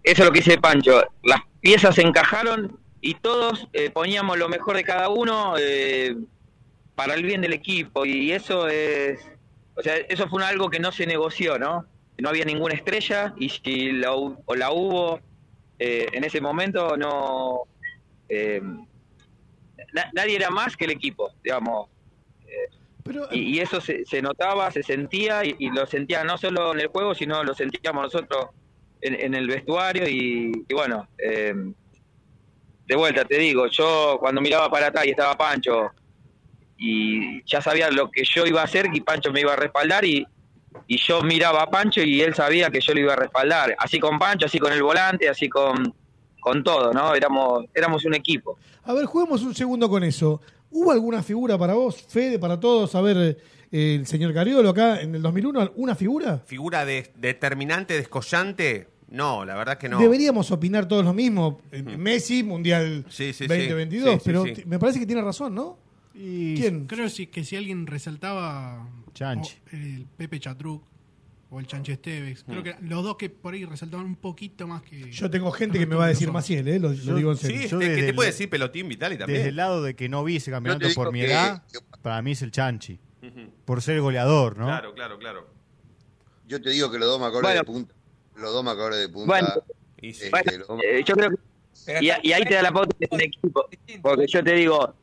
eso 0.04 0.22
es 0.22 0.26
lo 0.26 0.32
que 0.32 0.40
dice 0.40 0.58
Pancho. 0.58 1.04
Las 1.24 1.42
piezas 1.62 1.96
se 1.96 2.02
encajaron 2.02 2.80
y 3.02 3.16
todos 3.16 3.68
eh, 3.74 3.90
poníamos 3.90 4.38
lo 4.38 4.50
mejor 4.50 4.76
de 4.76 4.84
cada 4.84 5.10
uno 5.10 5.56
eh, 5.60 6.16
para 6.96 7.16
el 7.16 7.24
bien 7.24 7.42
del 7.42 7.54
equipo. 7.54 8.06
Y 8.06 8.32
eso 8.32 8.68
es, 8.68 9.20
o 9.76 9.82
sea, 9.82 9.98
eso 9.98 10.28
fue 10.28 10.44
algo 10.46 10.70
que 10.70 10.80
no 10.80 10.92
se 10.92 11.06
negoció, 11.06 11.60
¿no? 11.60 11.86
No 12.18 12.30
había 12.30 12.46
ninguna 12.46 12.76
estrella 12.76 13.34
y 13.38 13.50
si 13.50 13.92
la, 13.92 14.14
o 14.14 14.56
la 14.56 14.72
hubo 14.72 15.20
eh, 15.80 16.08
en 16.14 16.24
ese 16.24 16.40
momento, 16.42 16.96
no. 16.98 17.64
Na- 19.92 20.10
nadie 20.14 20.36
era 20.36 20.50
más 20.50 20.76
que 20.78 20.86
el 20.86 20.92
equipo, 20.92 21.32
digamos. 21.44 21.90
Eh, 22.48 22.70
y, 23.32 23.56
y 23.56 23.60
eso 23.60 23.82
se, 23.82 24.06
se 24.06 24.22
notaba, 24.22 24.72
se 24.72 24.82
sentía 24.84 25.44
y, 25.44 25.56
y 25.60 25.70
lo 25.70 25.86
sentía 25.86 26.24
no 26.24 26.38
solo 26.38 26.74
en 26.74 26.80
el 26.82 26.88
juego, 26.88 27.14
sino 27.14 27.44
lo 27.44 27.54
sentíamos 27.54 28.04
nosotros 28.04 28.48
en, 29.02 29.20
en 29.20 29.34
el 29.34 29.48
vestuario 29.48 30.08
y, 30.08 30.52
y 30.68 30.74
bueno, 30.74 31.08
eh, 31.18 31.54
de 32.86 32.96
vuelta 32.96 33.26
te 33.26 33.38
digo, 33.38 33.68
yo 33.68 34.18
cuando 34.20 34.42
miraba 34.42 34.70
para 34.70 34.88
atrás 34.88 35.06
y 35.06 35.10
estaba 35.10 35.38
Pancho 35.38 35.92
y 36.78 37.44
ya 37.46 37.62
sabía 37.62 37.90
lo 37.92 38.10
que 38.12 38.24
yo 38.26 38.46
iba 38.46 38.62
a 38.62 38.66
hacer 38.66 38.90
y 38.94 39.02
Pancho 39.02 39.32
me 39.32 39.42
iba 39.42 39.54
a 39.54 39.58
respaldar 39.58 40.04
y, 40.06 40.26
y 40.88 40.98
yo 40.98 41.22
miraba 41.22 41.64
a 41.64 41.70
Pancho 41.70 42.02
y 42.02 42.22
él 42.22 42.34
sabía 42.34 42.70
que 42.70 42.82
yo 42.82 42.94
lo 42.94 43.00
iba 43.02 43.14
a 43.14 43.18
respaldar, 43.18 43.76
así 43.80 44.00
con 44.00 44.20
Pancho, 44.20 44.46
así 44.48 44.60
con 44.60 44.74
el 44.74 44.84
volante, 44.84 45.30
así 45.30 45.48
con, 45.50 45.94
con 46.44 46.64
todo, 46.64 46.92
¿no? 46.94 47.16
Éramos, 47.16 47.66
éramos 47.74 48.04
un 48.06 48.14
equipo. 48.16 48.58
A 48.84 48.94
ver, 48.94 49.06
juguemos 49.06 49.42
un 49.44 49.56
segundo 49.56 49.90
con 49.90 50.04
eso. 50.04 50.42
¿Hubo 50.72 50.92
alguna 50.92 51.24
figura 51.24 51.58
para 51.58 51.74
vos, 51.74 52.02
Fede, 52.08 52.38
para 52.40 52.60
todos? 52.60 52.94
A 52.96 53.02
ver, 53.02 53.38
eh, 53.72 53.96
el 53.96 54.06
señor 54.08 54.34
Cariolo 54.34 54.70
acá 54.70 55.02
en 55.02 55.16
el 55.16 55.22
2001, 55.22 55.72
¿una 55.76 55.96
figura? 55.96 56.40
Figura 56.46 56.84
de, 56.86 57.12
determinante, 57.16 57.94
descollante, 57.96 58.88
No, 59.10 59.46
la 59.46 59.54
verdad 59.56 59.78
que 59.78 59.88
no. 59.88 60.00
Deberíamos 60.00 60.50
opinar 60.50 60.88
todos 60.88 61.06
lo 61.06 61.14
mismo. 61.14 61.62
Eh, 61.72 61.84
Messi, 61.84 62.42
Mundial 62.44 63.06
Sí, 63.10 63.28
sí, 63.32 63.44
sí. 63.44 63.48
2022, 63.48 64.10
Sí, 64.14 64.20
sí, 64.20 64.24
pero 64.26 64.44
me 64.66 64.80
parece 64.80 65.00
que 65.00 65.06
tiene 65.06 65.22
razón, 65.22 65.54
¿no? 65.54 65.78
¿Quién? 66.14 66.86
Creo 66.88 67.10
si- 67.10 67.28
que 67.28 67.44
si 67.44 67.56
alguien 67.56 67.86
resaltaba 67.88 68.88
Chanchi. 69.14 69.56
el 69.72 70.06
Pepe 70.18 70.40
Chatruc 70.40 70.84
o 71.54 71.60
el 71.60 71.68
Chanche 71.68 71.94
Esteves, 71.94 72.44
creo 72.44 72.64
que 72.64 72.76
los 72.82 73.04
dos 73.04 73.16
que 73.16 73.30
por 73.30 73.54
ahí 73.54 73.64
resaltaban 73.64 74.08
un 74.08 74.16
poquito 74.16 74.66
más 74.66 74.82
que... 74.82 75.12
Yo 75.12 75.30
tengo 75.30 75.52
gente 75.52 75.78
que 75.78 75.86
me 75.86 75.96
va 75.96 76.06
a 76.06 76.08
decir 76.08 76.32
Maciel, 76.32 76.68
¿eh? 76.68 76.80
Lo, 76.80 76.90
lo 76.90 76.96
Yo- 76.96 77.16
digo 77.16 77.32
en 77.32 77.38
Sí, 77.38 77.46
serio. 77.48 77.68
Yo 77.68 77.82
es 77.82 77.90
que 77.90 77.96
te 78.02 78.10
el- 78.10 78.16
puede 78.16 78.30
decir 78.32 78.50
pelotín 78.50 78.88
Vitali 78.90 79.18
también. 79.20 79.38
Desde 79.38 79.50
el 79.50 79.56
lado 79.56 79.84
de 79.84 79.96
que 79.96 80.10
no 80.10 80.24
vi 80.24 80.38
ese 80.38 80.50
campeonato 80.50 80.88
Yo 80.88 80.96
por 80.96 81.12
mi 81.12 81.22
edad, 81.22 81.64
que- 81.72 81.78
para 82.02 82.22
mí 82.24 82.32
es 82.32 82.42
el 82.42 82.50
Chanchi. 82.52 83.00
Por 83.66 83.82
ser 83.84 84.02
goleador, 84.02 84.58
¿no? 84.58 84.66
Claro, 84.66 84.94
claro, 84.96 85.20
claro. 85.20 85.48
Yo 86.48 86.60
te 86.60 86.72
digo 86.72 86.92
que 86.92 86.98
los 86.98 87.08
dos 87.08 87.20
me 87.20 87.28
acordé 87.28 87.44
Bueno. 87.44 87.60
de 87.60 87.66
punta. 87.66 87.94
Los 88.36 88.52
dos 88.52 88.64
me 88.64 88.72
acordé 88.72 89.00
de 89.02 89.10
punta. 89.10 89.28
Bueno, 89.28 89.48
Y 90.02 90.14
sí. 90.14 90.26
Este, 90.26 90.30
Bueno, 90.32 90.52
los 90.58 90.68
dos- 90.68 90.82
eh, 90.84 91.04
yo 91.06 91.14
creo 91.16 91.30
que 91.30 91.38
y, 92.02 92.28
y 92.30 92.34
ahí 92.34 92.44
te 92.46 92.56
da 92.56 92.64
la 92.64 92.72
pauta 92.72 92.96
un 93.12 93.22
equipo. 93.22 93.70
Porque 94.02 94.26
yo 94.28 94.44
te 94.44 94.54
digo, 94.56 94.94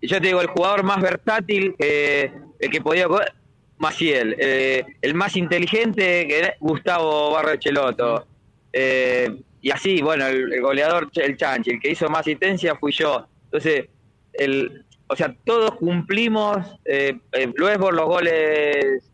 yo 0.00 0.20
te 0.20 0.26
digo, 0.28 0.40
el 0.40 0.46
jugador 0.46 0.84
más 0.84 1.02
versátil, 1.02 1.74
eh, 1.80 2.32
el 2.60 2.70
que 2.70 2.80
podía 2.80 3.06
jugar, 3.08 3.34
Maciel. 3.82 4.36
Eh, 4.38 4.84
el 5.02 5.14
más 5.14 5.36
inteligente, 5.36 6.26
que 6.26 6.38
era 6.38 6.54
Gustavo 6.60 7.32
Barrechelotto. 7.32 8.26
Eh, 8.72 9.28
y 9.60 9.70
así, 9.70 10.00
bueno, 10.00 10.26
el, 10.26 10.60
goleador, 10.60 11.10
el 11.16 11.36
Chanchi, 11.36 11.72
el 11.72 11.80
que 11.80 11.90
hizo 11.90 12.08
más 12.08 12.20
asistencia 12.20 12.76
fui 12.76 12.92
yo. 12.92 13.26
Entonces, 13.44 13.86
el, 14.32 14.84
o 15.08 15.14
sea, 15.16 15.34
todos 15.44 15.74
cumplimos, 15.74 16.58
eh, 16.84 17.18
eh, 17.32 17.52
los 17.56 18.06
goles 18.06 19.10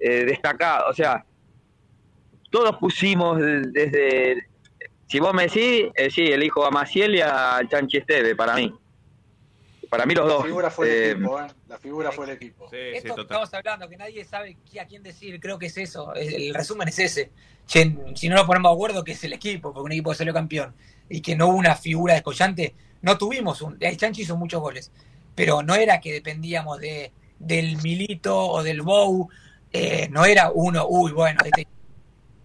eh, 0.00 0.24
destacados. 0.24 0.90
O 0.90 0.92
sea, 0.94 1.24
todos 2.50 2.76
pusimos 2.78 3.38
de- 3.38 3.62
desde 3.70 4.48
si 5.06 5.20
vos 5.20 5.32
me 5.32 5.44
decís, 5.44 5.86
eh, 5.94 6.10
sí, 6.10 6.26
elijo 6.26 6.64
a 6.66 6.70
Maciel 6.70 7.14
y 7.14 7.20
a 7.22 7.60
Chanchi 7.66 7.98
Esteve, 7.98 8.36
para 8.36 8.54
mí. 8.56 8.74
Para 9.88 10.04
mí 10.04 10.14
los 10.14 10.26
La 10.28 10.34
dos. 10.34 10.44
figura 10.44 10.70
fue 10.70 10.86
el 10.86 10.92
Eh, 10.92 11.10
equipo, 11.12 11.40
¿eh? 11.40 11.46
La 11.68 11.78
figura 11.78 12.12
fue 12.12 12.24
el 12.26 12.30
equipo. 12.32 12.68
Sí, 12.70 12.76
sí, 12.92 12.96
Esto 12.98 13.14
que 13.14 13.20
estamos 13.22 13.54
hablando, 13.54 13.88
que 13.88 13.96
nadie 13.96 14.24
sabe 14.24 14.56
qué- 14.70 14.80
a 14.80 14.86
quién 14.86 15.02
decir, 15.02 15.40
creo 15.40 15.58
que 15.58 15.66
es 15.66 15.76
eso. 15.78 16.14
El 16.14 16.52
resumen 16.54 16.88
es 16.88 16.98
ese. 16.98 17.30
Che, 17.66 17.96
si 18.14 18.28
no 18.28 18.36
nos 18.36 18.44
ponemos 18.46 18.70
de 18.70 18.74
acuerdo, 18.74 19.04
que 19.04 19.12
es 19.12 19.24
el 19.24 19.32
equipo, 19.32 19.72
porque 19.72 19.86
un 19.86 19.92
equipo 19.92 20.10
que 20.10 20.16
salió 20.16 20.34
campeón 20.34 20.74
y 21.08 21.20
que 21.22 21.36
no 21.36 21.48
hubo 21.48 21.56
una 21.56 21.74
figura 21.74 22.14
descollante, 22.14 22.74
no 23.02 23.16
tuvimos 23.16 23.62
un. 23.62 23.76
El 23.80 23.96
Chanchi 23.96 24.22
hizo 24.22 24.36
muchos 24.36 24.60
goles, 24.60 24.90
pero 25.34 25.62
no 25.62 25.74
era 25.74 26.00
que 26.00 26.12
dependíamos 26.12 26.78
de 26.80 27.12
del 27.38 27.80
Milito 27.82 28.36
o 28.36 28.62
del 28.64 28.82
Bow, 28.82 29.28
eh, 29.72 30.08
no 30.10 30.24
era 30.24 30.50
uno, 30.52 30.86
uy, 30.88 31.12
bueno, 31.12 31.38
este- 31.44 31.68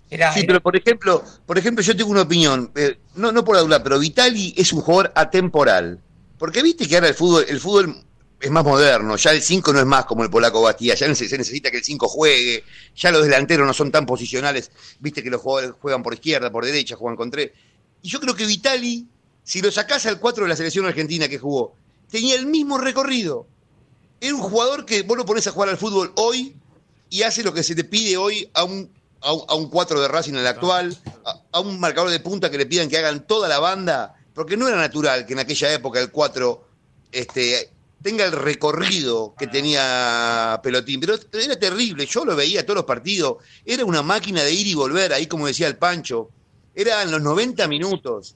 era, 0.10 0.32
Sí, 0.32 0.42
era- 0.42 0.48
pero 0.48 0.62
por 0.62 0.76
ejemplo, 0.78 1.24
por 1.48 1.58
ejemplo, 1.58 1.84
yo 1.84 1.98
tengo 1.98 2.12
una 2.12 2.22
opinión, 2.22 2.72
eh, 2.76 3.00
no, 3.16 3.32
no 3.32 3.44
por 3.44 3.58
hablar, 3.58 3.82
pero 3.82 3.98
Vitali 3.98 4.54
es 4.56 4.72
un 4.72 4.82
jugador 4.82 5.12
atemporal. 5.16 6.00
Porque 6.38 6.62
viste 6.62 6.88
que 6.88 6.96
ahora 6.96 7.08
el 7.08 7.14
fútbol, 7.14 7.46
el 7.48 7.60
fútbol 7.60 8.04
es 8.44 8.52
más 8.52 8.66
moderno, 8.66 9.16
ya 9.16 9.32
el 9.32 9.42
5 9.42 9.72
no 9.72 9.80
es 9.80 9.86
más 9.86 10.06
como 10.06 10.24
el 10.24 10.30
polaco 10.30 10.62
Bastía, 10.62 10.96
ya 10.96 11.16
se, 11.16 11.38
necesita 11.38 11.72
que 11.72 11.78
el 11.78 11.84
5 11.84 12.10
juegue, 12.10 12.66
ya 12.94 13.10
los 13.10 13.24
delanteros 13.24 13.66
no 13.66 13.74
son 13.74 13.90
tan 13.90 14.06
posicionales, 14.06 14.70
viste 15.00 15.24
que 15.24 15.30
los 15.30 15.40
jugadores 15.40 15.72
juegan 15.80 16.04
por 16.04 16.14
izquierda, 16.14 16.52
por 16.52 16.66
derecha, 16.66 16.98
juegan 16.98 17.16
con 17.16 17.32
tres. 17.32 17.52
Y 18.02 18.10
yo 18.10 18.20
creo 18.20 18.36
que 18.36 18.46
Vitali, 18.46 19.08
si 19.44 19.62
lo 19.62 19.72
sacás 19.72 20.06
al 20.08 20.20
4 20.20 20.44
de 20.44 20.50
la 20.50 20.58
selección 20.58 20.86
argentina 20.86 21.30
que 21.30 21.40
jugó, 21.40 21.76
tenía 22.12 22.36
el 22.36 22.46
mismo 22.46 22.78
recorrido. 22.78 23.48
Era 24.20 24.36
un 24.36 24.42
jugador 24.42 24.86
que 24.86 25.04
vos 25.04 25.18
lo 25.18 25.26
pones 25.26 25.48
a 25.48 25.52
jugar 25.52 25.70
al 25.70 25.78
fútbol 25.78 26.12
hoy 26.16 26.54
y 27.10 27.24
hace 27.24 27.44
lo 27.44 27.54
que 27.54 27.64
se 27.64 27.76
te 27.76 27.86
pide 27.86 28.18
hoy 28.18 28.50
a 28.54 28.66
un, 28.66 28.92
a 29.22 29.32
un, 29.32 29.44
a 29.48 29.56
un 29.56 29.70
4 29.70 30.02
de 30.02 30.08
Racing 30.10 30.34
en 30.34 30.40
el 30.40 30.48
actual, 30.48 30.98
a, 31.26 31.44
a 31.54 31.60
un 31.62 31.80
marcador 31.80 32.10
de 32.10 32.20
punta 32.20 32.52
que 32.52 32.58
le 32.58 32.66
pidan 32.66 32.90
que 32.90 32.98
hagan 32.98 33.26
toda 33.26 33.48
la 33.48 33.60
banda, 33.60 34.16
porque 34.34 34.58
no 34.58 34.68
era 34.68 34.78
natural 34.78 35.26
que 35.26 35.34
en 35.34 35.40
aquella 35.40 35.74
época 35.74 36.00
el 36.00 36.12
4 36.12 36.68
este, 37.12 37.70
tenga 38.04 38.26
el 38.26 38.34
recorrido 38.34 39.34
que 39.38 39.48
tenía 39.48 40.60
Pelotín, 40.62 41.00
pero 41.00 41.16
era 41.32 41.58
terrible, 41.58 42.06
yo 42.06 42.26
lo 42.26 42.36
veía 42.36 42.66
todos 42.66 42.78
los 42.78 42.86
partidos, 42.86 43.38
era 43.66 43.86
una 43.86 44.04
máquina 44.04 44.44
de 44.44 44.52
ir 44.52 44.68
y 44.68 44.74
volver, 44.74 45.14
ahí 45.14 45.26
como 45.26 45.48
decía 45.48 45.68
el 45.68 45.78
Pancho, 45.78 46.30
eran 46.76 47.10
los 47.10 47.22
90 47.22 47.68
minutos. 47.68 48.36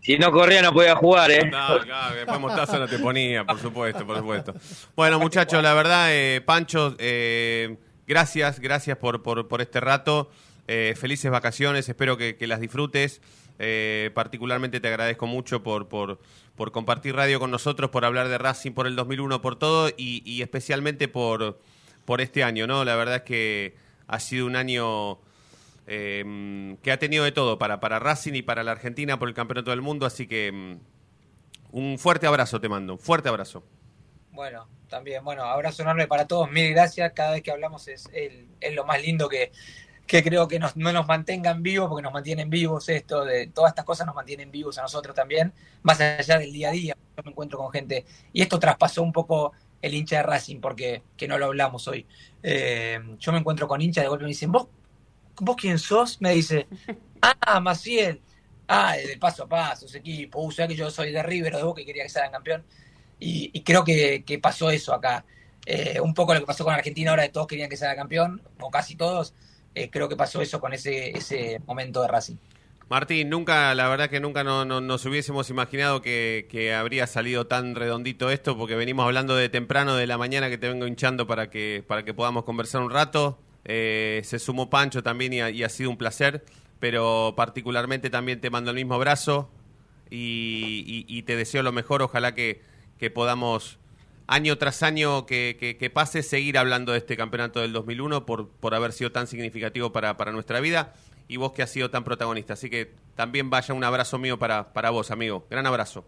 si 0.00 0.16
no 0.18 0.30
corría, 0.30 0.62
no 0.62 0.72
podía 0.72 0.94
jugar, 0.94 1.30
¿eh? 1.32 1.50
No, 1.50 1.80
claro, 1.80 2.12
que 2.12 2.18
después 2.18 2.40
Mostaza 2.40 2.78
no 2.78 2.86
te 2.86 2.98
ponía, 2.98 3.44
por 3.44 3.60
supuesto, 3.60 4.06
por 4.06 4.18
supuesto. 4.18 4.54
Bueno, 4.94 5.18
muchachos, 5.18 5.60
la 5.62 5.74
verdad, 5.74 6.08
eh, 6.10 6.40
Pancho, 6.42 6.94
eh, 6.98 7.76
gracias, 8.06 8.60
gracias 8.60 8.96
por, 8.98 9.22
por, 9.22 9.48
por 9.48 9.60
este 9.60 9.80
rato. 9.80 10.30
Eh, 10.68 10.94
felices 10.96 11.30
vacaciones, 11.30 11.88
espero 11.88 12.16
que, 12.16 12.36
que 12.36 12.46
las 12.46 12.60
disfrutes. 12.60 13.20
Eh, 13.58 14.10
particularmente 14.14 14.80
te 14.80 14.88
agradezco 14.88 15.26
mucho 15.26 15.62
por, 15.62 15.88
por, 15.88 16.20
por 16.56 16.72
compartir 16.72 17.16
radio 17.16 17.40
con 17.40 17.50
nosotros, 17.50 17.90
por 17.90 18.04
hablar 18.04 18.28
de 18.28 18.38
Racing 18.38 18.72
por 18.72 18.86
el 18.86 18.96
2001, 18.96 19.40
por 19.40 19.58
todo 19.58 19.90
y, 19.96 20.42
especialmente 20.42 21.08
por, 21.08 21.58
por 22.04 22.20
este 22.20 22.44
año, 22.44 22.66
¿no? 22.66 22.84
La 22.84 22.96
verdad 22.96 23.16
es 23.16 23.22
que 23.22 23.76
ha 24.08 24.20
sido 24.20 24.46
un 24.46 24.56
año 24.56 25.18
eh, 25.86 26.76
que 26.82 26.92
ha 26.92 26.98
tenido 26.98 27.24
de 27.24 27.32
todo 27.32 27.58
para, 27.58 27.80
para 27.80 27.98
Racing 27.98 28.34
y 28.34 28.42
para 28.42 28.62
la 28.62 28.72
Argentina 28.72 29.18
por 29.18 29.28
el 29.28 29.34
Campeonato 29.34 29.70
del 29.70 29.80
Mundo, 29.80 30.04
así 30.04 30.26
que 30.26 30.52
mm, 30.52 30.76
un 31.72 31.98
fuerte 31.98 32.26
abrazo 32.26 32.60
te 32.60 32.68
mando, 32.68 32.94
un 32.94 32.98
fuerte 32.98 33.30
abrazo. 33.30 33.64
Bueno, 34.32 34.68
también, 34.90 35.24
bueno, 35.24 35.44
abrazo 35.44 35.80
enorme 35.80 36.06
para 36.06 36.26
todos, 36.26 36.50
mil 36.50 36.70
gracias. 36.72 37.10
Cada 37.14 37.32
vez 37.32 37.42
que 37.42 37.50
hablamos 37.50 37.88
es, 37.88 38.10
es 38.12 38.74
lo 38.74 38.84
más 38.84 39.00
lindo 39.00 39.30
que, 39.30 39.50
que 40.06 40.22
creo 40.22 40.46
que 40.46 40.58
nos, 40.58 40.76
no 40.76 40.92
nos 40.92 41.06
mantengan 41.06 41.62
vivos, 41.62 41.88
porque 41.88 42.02
nos 42.02 42.12
mantienen 42.12 42.48
vivos 42.48 42.88
esto, 42.88 43.24
de 43.24 43.48
todas 43.48 43.70
estas 43.70 43.84
cosas 43.84 44.06
nos 44.06 44.14
mantienen 44.14 44.50
vivos 44.50 44.78
a 44.78 44.82
nosotros 44.82 45.14
también, 45.14 45.52
más 45.82 46.00
allá 46.00 46.38
del 46.38 46.52
día 46.52 46.68
a 46.68 46.72
día. 46.72 46.96
Yo 47.16 47.22
me 47.24 47.30
encuentro 47.30 47.58
con 47.58 47.72
gente, 47.72 48.04
y 48.32 48.42
esto 48.42 48.58
traspasó 48.58 49.02
un 49.02 49.12
poco 49.12 49.52
el 49.82 49.94
hincha 49.94 50.18
de 50.18 50.22
Racing, 50.22 50.60
porque 50.60 51.02
que 51.16 51.28
no 51.28 51.38
lo 51.38 51.46
hablamos 51.46 51.86
hoy. 51.88 52.06
Eh, 52.42 52.98
yo 53.18 53.32
me 53.32 53.38
encuentro 53.38 53.66
con 53.68 53.80
hinchas 53.80 54.04
de 54.04 54.08
golpe 54.08 54.24
me 54.24 54.28
dicen, 54.28 54.52
¿vos, 54.52 54.68
¿vos 55.40 55.56
quién 55.56 55.78
sos? 55.78 56.20
Me 56.20 56.32
dice, 56.32 56.66
ah, 57.22 57.60
Maciel. 57.60 58.20
Ah, 58.68 58.96
de 58.96 59.16
paso 59.16 59.44
a 59.44 59.48
paso, 59.48 59.86
ese 59.86 59.98
equipo. 59.98 60.40
Uh, 60.40 60.50
que 60.50 60.74
yo 60.74 60.90
soy 60.90 61.12
de 61.12 61.22
River 61.22 61.54
o 61.54 61.58
de 61.58 61.64
Boca 61.64 61.80
y 61.80 61.86
quería 61.86 62.02
que 62.02 62.08
sean 62.08 62.32
campeón. 62.32 62.64
Y, 63.20 63.50
y 63.52 63.62
creo 63.62 63.84
que, 63.84 64.24
que 64.24 64.38
pasó 64.38 64.70
eso 64.70 64.92
acá. 64.92 65.24
Eh, 65.66 66.00
un 66.00 66.14
poco 66.14 66.32
lo 66.34 66.40
que 66.40 66.46
pasó 66.46 66.64
con 66.64 66.74
Argentina 66.74 67.10
ahora 67.10 67.24
de 67.24 67.28
todos 67.28 67.46
querían 67.46 67.68
que 67.68 67.76
sea 67.76 67.94
campeón, 67.96 68.42
o 68.60 68.70
casi 68.70 68.96
todos. 68.96 69.34
Eh, 69.76 69.90
creo 69.90 70.08
que 70.08 70.16
pasó 70.16 70.40
eso 70.40 70.58
con 70.60 70.72
ese, 70.72 71.10
ese 71.16 71.60
momento 71.66 72.02
de 72.02 72.08
Racing. 72.08 72.36
Martín, 72.88 73.28
nunca, 73.30 73.74
la 73.74 73.88
verdad 73.88 74.08
que 74.08 74.20
nunca 74.20 74.44
no, 74.44 74.64
no- 74.64 74.80
nos 74.80 75.04
hubiésemos 75.06 75.50
imaginado 75.50 76.02
que, 76.02 76.74
habría 76.78 77.06
salido 77.08 77.46
tan 77.46 77.74
redondito 77.74 78.30
esto, 78.30 78.56
porque 78.56 78.76
venimos 78.76 79.04
hablando 79.06 79.34
de 79.34 79.48
temprano 79.48 79.96
de 79.96 80.06
la 80.06 80.18
mañana 80.18 80.48
que 80.48 80.56
te 80.58 80.68
vengo 80.68 80.86
hinchando 80.86 81.26
para 81.26 81.50
que, 81.50 81.82
para 81.86 82.04
que 82.04 82.14
podamos 82.14 82.44
conversar 82.44 82.82
un 82.82 82.90
rato. 82.90 83.38
Eh, 83.64 84.20
se 84.24 84.38
sumó 84.38 84.70
Pancho 84.70 85.02
también 85.02 85.32
y 85.32 85.40
ha, 85.40 85.50
y 85.50 85.64
ha 85.64 85.68
sido 85.68 85.90
un 85.90 85.96
placer, 85.96 86.44
pero 86.78 87.34
particularmente 87.36 88.08
también 88.10 88.40
te 88.40 88.50
mando 88.50 88.70
el 88.70 88.76
mismo 88.76 88.94
abrazo 88.94 89.50
y, 90.08 90.84
y- 90.86 91.18
y 91.18 91.22
te 91.22 91.34
deseo 91.34 91.64
lo 91.64 91.72
mejor. 91.72 92.02
Ojalá 92.02 92.34
que, 92.36 92.60
que 93.00 93.10
podamos 93.10 93.78
año 94.26 94.58
tras 94.58 94.82
año 94.82 95.26
que, 95.26 95.90
pase 95.92 96.22
seguir 96.22 96.58
hablando 96.58 96.92
de 96.92 96.98
este 96.98 97.16
campeonato 97.16 97.60
del 97.60 97.72
2001 97.72 98.26
por, 98.26 98.48
por 98.48 98.74
haber 98.74 98.92
sido 98.92 99.12
tan 99.12 99.26
significativo 99.26 99.92
para, 99.92 100.16
para 100.16 100.32
nuestra 100.32 100.60
vida 100.60 100.94
y 101.28 101.36
vos 101.36 101.52
que 101.52 101.62
has 101.62 101.70
sido 101.70 101.90
tan 101.90 102.04
protagonista. 102.04 102.54
Así 102.54 102.70
que 102.70 102.92
también 103.14 103.50
vaya 103.50 103.74
un 103.74 103.84
abrazo 103.84 104.18
mío 104.18 104.38
para, 104.38 104.72
para 104.72 104.90
vos, 104.90 105.10
amigo. 105.10 105.46
Gran 105.50 105.66
abrazo. 105.66 106.04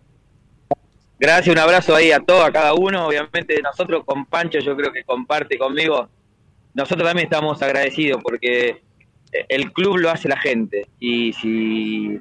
Gracias, 1.21 1.53
un 1.53 1.59
abrazo 1.59 1.97
ahí 1.97 2.13
a 2.13 2.21
todos, 2.21 2.45
a 2.45 2.53
cada 2.53 2.75
uno. 2.75 3.07
Obviamente 3.07 3.61
nosotros 3.63 4.05
con 4.05 4.25
Pancho, 4.27 4.61
yo 4.61 4.77
creo 4.77 4.93
que 4.93 5.03
comparte 5.05 5.59
conmigo. 5.59 6.09
Nosotros 6.75 7.09
también 7.09 7.27
estamos 7.27 7.61
agradecidos 7.61 8.23
porque 8.23 8.83
el 9.49 9.73
club 9.73 9.97
lo 9.99 10.11
hace 10.11 10.29
la 10.29 10.39
gente. 10.39 10.87
Y 11.01 11.33
si, 11.33 12.21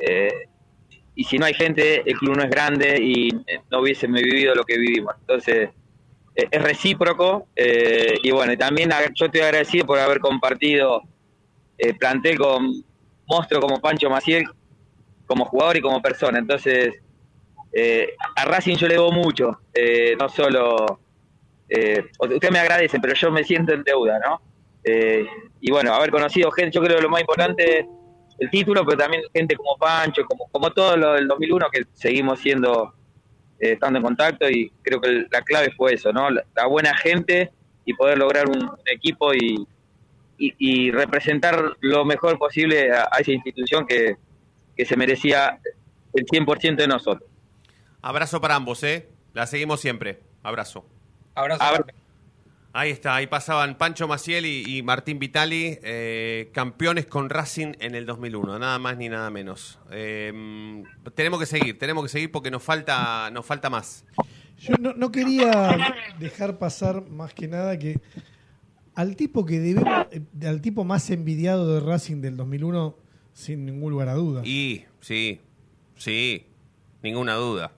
eh, 0.00 0.48
y 1.16 1.24
si 1.24 1.38
no 1.38 1.46
hay 1.46 1.54
gente, 1.54 2.02
el 2.04 2.16
club 2.18 2.36
no 2.36 2.42
es 2.42 2.50
grande 2.50 2.98
y 3.00 3.28
eh, 3.46 3.60
no 3.70 3.80
hubiésemos 3.80 4.20
vivido 4.20 4.54
lo 4.54 4.64
que 4.64 4.76
vivimos. 4.78 5.14
Entonces, 5.20 5.70
eh, 6.34 6.48
es 6.50 6.62
recíproco. 6.62 7.46
eh, 7.54 8.18
y 8.22 8.30
bueno, 8.32 8.56
también 8.56 8.90
yo 9.14 9.26
estoy 9.26 9.40
agradecido 9.40 9.86
por 9.86 9.98
haber 9.98 10.18
compartido 10.18 11.02
eh, 11.78 11.94
plantel 11.94 12.38
con 12.38 12.84
monstruos 13.26 13.64
como 13.64 13.80
Pancho 13.80 14.10
Maciel, 14.10 14.44
como 15.26 15.44
jugador 15.44 15.76
y 15.76 15.80
como 15.80 16.02
persona. 16.02 16.38
Entonces, 16.38 16.94
eh, 17.72 18.14
a 18.36 18.44
Racing 18.44 18.76
yo 18.76 18.88
le 18.88 18.94
debo 18.94 19.12
mucho, 19.12 19.60
eh, 19.72 20.16
no 20.18 20.28
solo... 20.28 21.00
Ustedes 22.20 22.52
me 22.52 22.60
agradecen, 22.60 23.00
pero 23.00 23.14
yo 23.14 23.32
me 23.32 23.42
siento 23.42 23.72
en 23.72 23.82
deuda, 23.82 24.20
¿no? 24.20 24.40
Y 25.60 25.70
bueno, 25.72 25.92
haber 25.92 26.10
conocido 26.12 26.52
gente, 26.52 26.70
yo 26.72 26.82
creo 26.82 26.98
que 26.98 27.02
lo 27.02 27.08
más 27.08 27.22
importante 27.22 27.88
el 28.38 28.50
título, 28.50 28.84
pero 28.84 28.98
también 28.98 29.22
gente 29.32 29.56
como 29.56 29.76
Pancho, 29.76 30.24
como, 30.26 30.48
como 30.50 30.70
todo 30.72 30.96
lo 30.96 31.12
del 31.14 31.28
2001, 31.28 31.66
que 31.72 31.84
seguimos 31.92 32.40
siendo, 32.40 32.94
eh, 33.60 33.72
estando 33.72 33.98
en 33.98 34.04
contacto, 34.04 34.48
y 34.50 34.70
creo 34.82 35.00
que 35.00 35.26
la 35.30 35.42
clave 35.42 35.70
fue 35.76 35.94
eso, 35.94 36.12
¿no? 36.12 36.30
La, 36.30 36.44
la 36.56 36.66
buena 36.66 36.96
gente 36.96 37.50
y 37.84 37.94
poder 37.94 38.18
lograr 38.18 38.48
un, 38.48 38.62
un 38.64 38.78
equipo 38.92 39.32
y, 39.34 39.66
y- 40.38 40.54
y 40.58 40.90
representar 40.90 41.76
lo 41.80 42.04
mejor 42.04 42.38
posible 42.38 42.90
a, 42.92 43.08
a 43.12 43.18
esa 43.20 43.32
institución 43.32 43.86
que, 43.86 44.16
que 44.76 44.84
se 44.84 44.96
merecía 44.96 45.60
el 46.12 46.24
100% 46.26 46.76
de 46.76 46.88
nosotros. 46.88 47.28
Abrazo 48.02 48.40
para 48.40 48.54
ambos, 48.56 48.82
¿eh? 48.82 49.08
La 49.32 49.46
seguimos 49.46 49.80
siempre. 49.80 50.20
Abrazo. 50.42 50.84
Abrazo. 51.34 51.62
Ahí 52.76 52.90
está, 52.90 53.14
ahí 53.14 53.28
pasaban 53.28 53.78
Pancho 53.78 54.08
Maciel 54.08 54.46
y, 54.46 54.64
y 54.66 54.82
Martín 54.82 55.20
Vitali, 55.20 55.78
eh, 55.84 56.50
campeones 56.52 57.06
con 57.06 57.30
Racing 57.30 57.74
en 57.78 57.94
el 57.94 58.04
2001, 58.04 58.58
nada 58.58 58.80
más 58.80 58.96
ni 58.96 59.08
nada 59.08 59.30
menos. 59.30 59.78
Eh, 59.92 60.82
tenemos 61.14 61.38
que 61.38 61.46
seguir, 61.46 61.78
tenemos 61.78 62.02
que 62.02 62.08
seguir 62.08 62.32
porque 62.32 62.50
nos 62.50 62.64
falta, 62.64 63.30
nos 63.30 63.46
falta 63.46 63.70
más. 63.70 64.04
Yo 64.58 64.74
no, 64.80 64.92
no 64.92 65.12
quería 65.12 65.78
dejar 66.18 66.58
pasar 66.58 67.08
más 67.08 67.32
que 67.32 67.46
nada 67.46 67.78
que 67.78 68.00
al 68.96 69.14
tipo 69.14 69.46
que 69.46 69.60
debemos, 69.60 70.08
eh, 70.10 70.22
al 70.44 70.60
tipo 70.60 70.82
más 70.82 71.08
envidiado 71.10 71.74
de 71.74 71.78
Racing 71.78 72.22
del 72.22 72.36
2001, 72.36 72.96
sin 73.34 73.66
ningún 73.66 73.92
lugar 73.92 74.08
a 74.08 74.14
duda. 74.14 74.42
Y 74.44 74.84
sí, 75.00 75.40
sí, 75.94 76.48
ninguna 77.04 77.34
duda. 77.34 77.70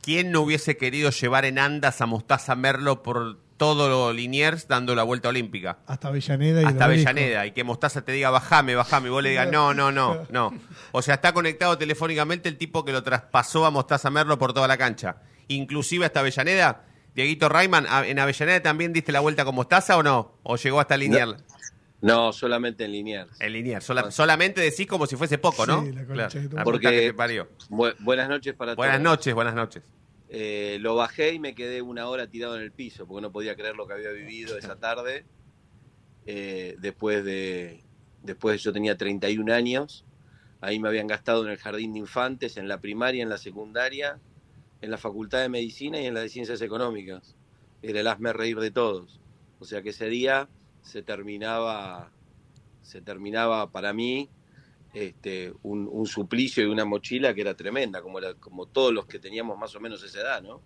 ¿Quién 0.00 0.32
no 0.32 0.40
hubiese 0.40 0.78
querido 0.78 1.10
llevar 1.10 1.44
en 1.44 1.58
andas 1.58 2.00
a 2.00 2.06
Mostaza 2.06 2.56
Merlo 2.56 3.02
por 3.02 3.39
todo 3.60 3.90
lo 3.90 4.10
Liniers 4.14 4.66
dando 4.68 4.94
la 4.94 5.02
vuelta 5.02 5.28
olímpica? 5.28 5.80
Hasta 5.86 6.08
Avellaneda 6.08 6.62
y 6.62 6.64
Hasta. 6.64 6.86
Avellaneda 6.86 7.44
y 7.44 7.52
que 7.52 7.62
Mostaza 7.62 8.00
te 8.02 8.12
diga 8.12 8.30
bajame, 8.30 8.74
bajame 8.74 9.08
y 9.08 9.10
vos 9.10 9.22
le 9.22 9.28
digas 9.28 9.52
no, 9.52 9.74
no, 9.74 9.92
no, 9.92 10.26
no. 10.30 10.50
O 10.92 11.02
sea, 11.02 11.16
está 11.16 11.34
conectado 11.34 11.76
telefónicamente 11.76 12.48
el 12.48 12.56
tipo 12.56 12.86
que 12.86 12.92
lo 12.92 13.02
traspasó 13.02 13.66
a 13.66 13.70
Mostaza 13.70 14.08
Merlo 14.08 14.38
por 14.38 14.54
toda 14.54 14.66
la 14.66 14.78
cancha. 14.78 15.16
Inclusive 15.48 16.06
hasta 16.06 16.20
Avellaneda. 16.20 16.86
Dieguito 17.14 17.50
Rayman, 17.50 17.84
¿a- 17.86 18.06
¿en 18.06 18.18
Avellaneda 18.18 18.62
también 18.62 18.94
diste 18.94 19.12
la 19.12 19.20
vuelta 19.20 19.44
con 19.44 19.54
Mostaza 19.54 19.98
o 19.98 20.02
no? 20.02 20.38
¿O 20.42 20.56
llegó 20.56 20.80
hasta 20.80 20.96
Liniers? 20.96 21.34
No, 22.00 22.32
solamente 22.32 22.86
en 22.86 22.92
Liniers. 22.92 23.38
En 23.42 23.52
Liniers. 23.52 23.84
sola- 23.84 24.10
solamente 24.10 24.62
decís 24.62 24.86
como 24.86 25.06
si 25.06 25.16
fuese 25.16 25.36
poco, 25.36 25.66
¿no? 25.66 25.82
Sí, 25.84 25.92
la 25.92 26.06
concha 26.06 26.14
Claro, 26.28 26.40
de 26.40 26.48
tu 26.48 26.56
la 26.56 26.64
puta 26.64 26.90
que 26.90 27.00
te 27.02 27.12
parió. 27.12 27.46
Bu- 27.68 27.94
buenas 27.98 28.26
noches 28.30 28.54
para 28.54 28.74
Buenas 28.74 28.96
todos. 29.02 29.04
noches, 29.18 29.34
buenas 29.34 29.54
noches. 29.54 29.82
Eh, 30.32 30.78
lo 30.80 30.94
bajé 30.94 31.34
y 31.34 31.38
me 31.40 31.56
quedé 31.56 31.82
una 31.82 32.08
hora 32.08 32.28
tirado 32.28 32.54
en 32.56 32.62
el 32.62 32.70
piso 32.70 33.04
porque 33.04 33.20
no 33.20 33.32
podía 33.32 33.56
creer 33.56 33.74
lo 33.74 33.88
que 33.88 33.94
había 33.94 34.10
vivido 34.12 34.56
esa 34.56 34.76
tarde. 34.80 35.24
Eh, 36.24 36.76
después 36.78 37.24
de 37.24 37.82
después 38.22 38.62
yo 38.62 38.72
tenía 38.72 38.96
31 38.96 39.52
años. 39.52 40.04
Ahí 40.60 40.78
me 40.78 40.88
habían 40.88 41.06
gastado 41.06 41.44
en 41.44 41.50
el 41.50 41.56
jardín 41.56 41.94
de 41.94 42.00
infantes, 42.00 42.56
en 42.56 42.68
la 42.68 42.80
primaria, 42.80 43.22
en 43.22 43.28
la 43.28 43.38
secundaria, 43.38 44.20
en 44.82 44.90
la 44.90 44.98
facultad 44.98 45.40
de 45.40 45.48
medicina 45.48 46.00
y 46.00 46.06
en 46.06 46.14
la 46.14 46.20
de 46.20 46.28
ciencias 46.28 46.60
económicas. 46.60 47.34
Era 47.82 48.00
el 48.00 48.06
hazme 48.06 48.32
reír 48.32 48.60
de 48.60 48.70
todos. 48.70 49.20
O 49.58 49.64
sea 49.64 49.82
que 49.82 49.88
ese 49.88 50.06
día 50.08 50.48
se 50.82 51.02
terminaba, 51.02 52.12
se 52.82 53.00
terminaba 53.00 53.70
para 53.70 53.92
mí 53.92 54.28
este, 54.92 55.52
un, 55.62 56.06
suplicio 56.06 56.64
y 56.64 56.66
una 56.66 56.84
mochila 56.84 57.34
que 57.34 57.42
era 57.42 57.54
tremenda, 57.54 58.02
como, 58.02 58.18
era, 58.18 58.34
como 58.34 58.66
todos 58.66 58.92
los 58.92 59.06
que 59.06 59.18
teníamos 59.18 59.58
más 59.58 59.74
o 59.76 59.80
menos 59.80 60.02
esa 60.02 60.20
edad, 60.20 60.42
¿no? 60.42 60.60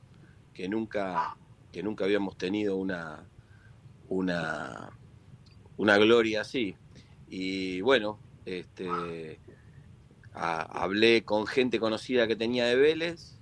Que 0.52 0.68
nunca, 0.68 1.36
que 1.72 1.82
nunca 1.82 2.04
habíamos 2.04 2.38
tenido 2.38 2.76
una, 2.76 3.26
una, 4.08 4.90
una 5.76 5.98
gloria 5.98 6.40
así. 6.40 6.74
Y 7.28 7.80
bueno, 7.80 8.18
este, 8.46 9.40
hablé 10.32 11.24
con 11.24 11.46
gente 11.46 11.78
conocida 11.78 12.26
que 12.26 12.36
tenía 12.36 12.66
de 12.66 12.76
Vélez 12.76 13.38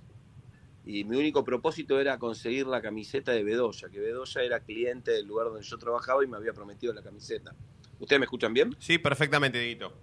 y 0.85 1.05
mi 1.05 1.15
único 1.15 1.45
propósito 1.45 1.99
era 1.99 2.19
conseguir 2.19 2.67
la 2.67 2.81
camiseta 2.81 3.31
de 3.31 3.43
Bedoya, 3.43 3.89
que 3.89 3.99
Bedoya 3.99 4.41
era 4.41 4.59
cliente 4.59 5.11
del 5.11 5.27
lugar 5.27 5.47
donde 5.47 5.63
yo 5.63 5.77
trabajaba 5.77 6.23
y 6.23 6.27
me 6.27 6.35
había 6.35 6.53
prometido 6.53 6.93
la 6.93 7.01
camiseta. 7.01 7.55
¿Ustedes 7.99 8.19
me 8.19 8.25
escuchan 8.25 8.53
bien? 8.53 8.75
Sí, 8.79 8.97
perfectamente, 8.97 9.59
Dieguito. 9.59 9.93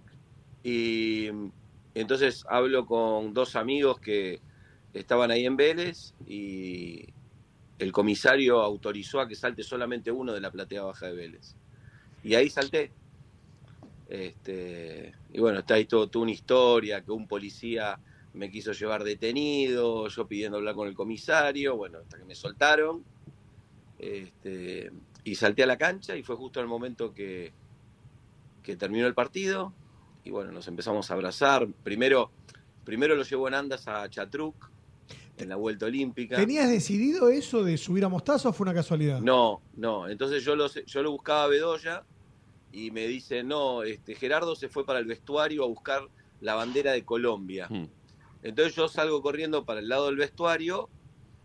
Y 0.63 1.29
entonces 1.93 2.45
hablo 2.47 2.85
con 2.85 3.33
dos 3.33 3.55
amigos 3.55 3.99
que 3.99 4.39
estaban 4.93 5.31
ahí 5.31 5.45
en 5.45 5.57
Vélez 5.57 6.13
y 6.27 7.07
el 7.79 7.91
comisario 7.91 8.61
autorizó 8.61 9.19
a 9.19 9.27
que 9.27 9.35
salte 9.35 9.63
solamente 9.63 10.11
uno 10.11 10.33
de 10.33 10.41
la 10.41 10.51
platea 10.51 10.83
baja 10.83 11.07
de 11.07 11.13
Vélez. 11.13 11.55
Y 12.23 12.35
ahí 12.35 12.49
salté. 12.49 12.91
Este, 14.07 15.13
y 15.33 15.39
bueno, 15.39 15.59
está 15.59 15.75
ahí 15.75 15.85
toda 15.85 16.09
una 16.15 16.31
historia, 16.31 17.01
que 17.01 17.11
un 17.11 17.27
policía 17.27 17.97
me 18.33 18.51
quiso 18.51 18.71
llevar 18.71 19.03
detenido, 19.03 20.07
yo 20.07 20.27
pidiendo 20.27 20.57
hablar 20.57 20.75
con 20.75 20.87
el 20.87 20.93
comisario, 20.93 21.75
bueno, 21.75 21.99
hasta 21.99 22.17
que 22.17 22.25
me 22.25 22.35
soltaron. 22.35 23.03
Este, 23.97 24.91
y 25.23 25.35
salté 25.35 25.63
a 25.63 25.67
la 25.67 25.77
cancha 25.77 26.15
y 26.15 26.23
fue 26.23 26.35
justo 26.35 26.59
el 26.59 26.67
momento 26.67 27.13
que, 27.13 27.51
que 28.63 28.75
terminó 28.75 29.07
el 29.07 29.13
partido 29.13 29.73
y 30.23 30.29
bueno, 30.31 30.51
nos 30.51 30.67
empezamos 30.67 31.09
a 31.09 31.13
abrazar. 31.13 31.67
Primero, 31.83 32.31
primero 32.83 33.15
lo 33.15 33.23
llevó 33.23 33.47
en 33.47 33.53
andas 33.55 33.87
a 33.87 34.09
Chatruc 34.09 34.69
en 35.37 35.49
la 35.49 35.55
vuelta 35.55 35.87
olímpica. 35.87 36.35
¿Tenías 36.35 36.69
decidido 36.69 37.29
eso 37.29 37.63
de 37.63 37.77
subir 37.77 38.05
a 38.05 38.09
Mostaza 38.09 38.49
o 38.49 38.53
fue 38.53 38.65
una 38.65 38.73
casualidad? 38.73 39.19
No, 39.19 39.61
no. 39.75 40.07
Entonces 40.07 40.43
yo 40.43 40.55
lo, 40.55 40.67
yo 40.67 41.03
lo 41.03 41.11
buscaba 41.11 41.45
a 41.45 41.47
Bedoya 41.47 42.03
y 42.71 42.91
me 42.91 43.07
dice, 43.07 43.43
no, 43.43 43.83
este, 43.83 44.15
Gerardo 44.15 44.55
se 44.55 44.69
fue 44.69 44.85
para 44.85 44.99
el 44.99 45.05
vestuario 45.05 45.63
a 45.63 45.67
buscar 45.67 46.07
la 46.41 46.55
bandera 46.55 46.91
de 46.91 47.03
Colombia. 47.03 47.67
Entonces 48.43 48.75
yo 48.75 48.87
salgo 48.87 49.21
corriendo 49.21 49.65
para 49.65 49.79
el 49.79 49.89
lado 49.89 50.07
del 50.07 50.15
vestuario 50.17 50.89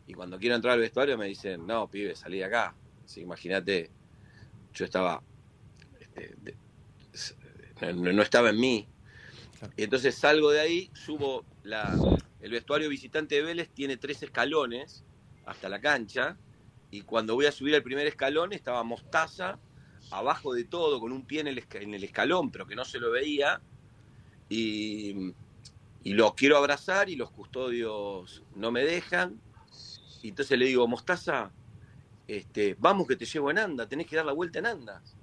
y 0.07 0.15
cuando 0.15 0.39
quiero 0.39 0.55
entrar 0.55 0.75
al 0.75 0.81
vestuario 0.81 1.19
me 1.19 1.27
dicen, 1.27 1.67
no, 1.67 1.89
pibe, 1.89 2.15
salí 2.15 2.39
de 2.39 2.45
acá. 2.45 2.75
Así 3.05 3.21
imagínate, 3.23 3.91
yo 4.73 4.85
estaba, 4.85 5.23
este, 6.01 6.35
de- 6.43 6.57
no, 7.81 8.13
no 8.13 8.23
estaba 8.23 8.51
en 8.51 8.61
mí. 8.61 8.89
Y 9.77 9.85
entonces 9.85 10.15
salgo 10.15 10.51
de 10.51 10.61
ahí, 10.61 10.91
subo 10.95 11.45
la, 11.63 11.97
el 12.41 12.51
vestuario 12.51 12.89
visitante 12.89 13.37
de 13.37 13.43
Vélez 13.43 13.71
tiene 13.71 13.97
tres 13.97 14.23
escalones 14.23 15.05
hasta 15.47 15.69
la 15.69 15.81
cancha 15.81 16.37
y 16.91 17.03
cuando 17.03 17.35
voy 17.35 17.47
a 17.47 17.53
subir 17.53 17.75
el 17.75 17.83
primer 17.83 18.07
escalón 18.07 18.53
estaba 18.53 18.83
Mostaza 18.85 19.59
abajo 20.11 20.55
de 20.55 20.65
todo 20.65 21.01
con 21.01 21.13
un 21.13 21.25
pie 21.25 21.41
en 21.41 21.49
el, 21.49 21.65
en 21.73 21.95
el 21.95 22.05
escalón 22.05 22.51
pero 22.51 22.67
que 22.67 22.77
no 22.77 22.85
se 22.85 23.01
lo 23.01 23.11
veía 23.11 23.61
y, 24.49 25.33
y 26.05 26.13
lo 26.13 26.35
quiero 26.35 26.57
abrazar 26.57 27.09
y 27.09 27.17
los 27.17 27.31
custodios 27.31 28.43
no 28.55 28.71
me 28.71 28.85
dejan 28.85 29.41
y 30.23 30.29
entonces 30.29 30.59
le 30.59 30.67
digo 30.67 30.87
Mostaza 30.87 31.51
este, 32.29 32.77
vamos 32.79 33.07
que 33.09 33.17
te 33.17 33.25
llevo 33.25 33.51
en 33.51 33.59
anda 33.59 33.89
tenés 33.89 34.07
que 34.07 34.17
dar 34.17 34.27
la 34.27 34.33
vuelta 34.33 34.59
en 34.59 34.67
andas 34.67 35.17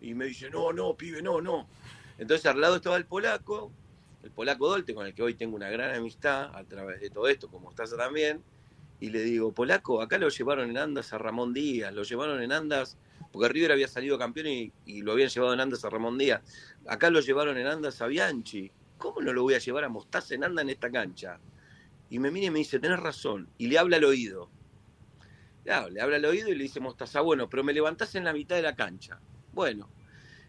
y 0.00 0.14
me 0.14 0.26
dice 0.26 0.50
no 0.50 0.72
no 0.72 0.94
pibe 0.94 1.22
no 1.22 1.40
no 1.40 1.66
entonces 2.22 2.46
al 2.46 2.60
lado 2.60 2.76
estaba 2.76 2.96
el 2.96 3.04
polaco 3.04 3.72
el 4.22 4.30
polaco 4.30 4.68
Dolte, 4.68 4.94
con 4.94 5.06
el 5.06 5.14
que 5.14 5.22
hoy 5.22 5.34
tengo 5.34 5.56
una 5.56 5.68
gran 5.68 5.94
amistad 5.94 6.54
a 6.54 6.64
través 6.64 7.00
de 7.00 7.10
todo 7.10 7.28
esto, 7.28 7.48
como 7.48 7.70
estás 7.70 7.94
también, 7.96 8.42
y 9.00 9.10
le 9.10 9.22
digo, 9.22 9.52
polaco, 9.52 10.00
acá 10.00 10.16
lo 10.18 10.28
llevaron 10.28 10.70
en 10.70 10.78
andas 10.78 11.12
a 11.12 11.18
Ramón 11.18 11.52
Díaz, 11.52 11.92
lo 11.92 12.04
llevaron 12.04 12.40
en 12.40 12.52
andas, 12.52 12.96
porque 13.32 13.48
River 13.48 13.72
había 13.72 13.88
salido 13.88 14.18
campeón 14.18 14.46
y, 14.84 15.02
lo 15.02 15.12
habían 15.12 15.28
llevado 15.28 15.54
en 15.54 15.60
andas 15.60 15.84
a 15.84 15.90
Ramón 15.90 16.18
Díaz, 16.18 16.42
acá 16.86 17.10
lo 17.10 17.20
llevaron 17.20 17.58
en 17.58 17.66
andas 17.66 18.00
a 18.00 18.06
Bianchi, 18.06 18.70
¿cómo 18.96 19.20
no 19.20 19.32
lo 19.32 19.42
voy 19.42 19.54
a 19.54 19.58
llevar 19.58 19.84
a 19.84 19.88
Mostaza 19.88 20.34
en 20.34 20.44
anda 20.44 20.62
en 20.62 20.70
esta 20.70 20.90
cancha? 20.90 21.40
Y 22.08 22.18
me 22.18 22.30
mira 22.30 22.46
y 22.46 22.50
me 22.50 22.60
dice, 22.60 22.78
tenés 22.78 23.00
razón, 23.00 23.48
y 23.58 23.66
le 23.66 23.78
habla 23.78 23.96
al 23.96 24.04
oído. 24.04 24.48
Claro, 25.64 25.90
le 25.90 26.00
habla 26.00 26.16
al 26.16 26.24
oído 26.24 26.48
y 26.48 26.54
le 26.54 26.62
dice 26.62 26.78
Mostaza, 26.78 27.20
bueno, 27.22 27.48
pero 27.48 27.64
me 27.64 27.72
levantás 27.72 28.14
en 28.14 28.24
la 28.24 28.32
mitad 28.32 28.54
de 28.54 28.62
la 28.62 28.76
cancha. 28.76 29.18
Bueno, 29.52 29.88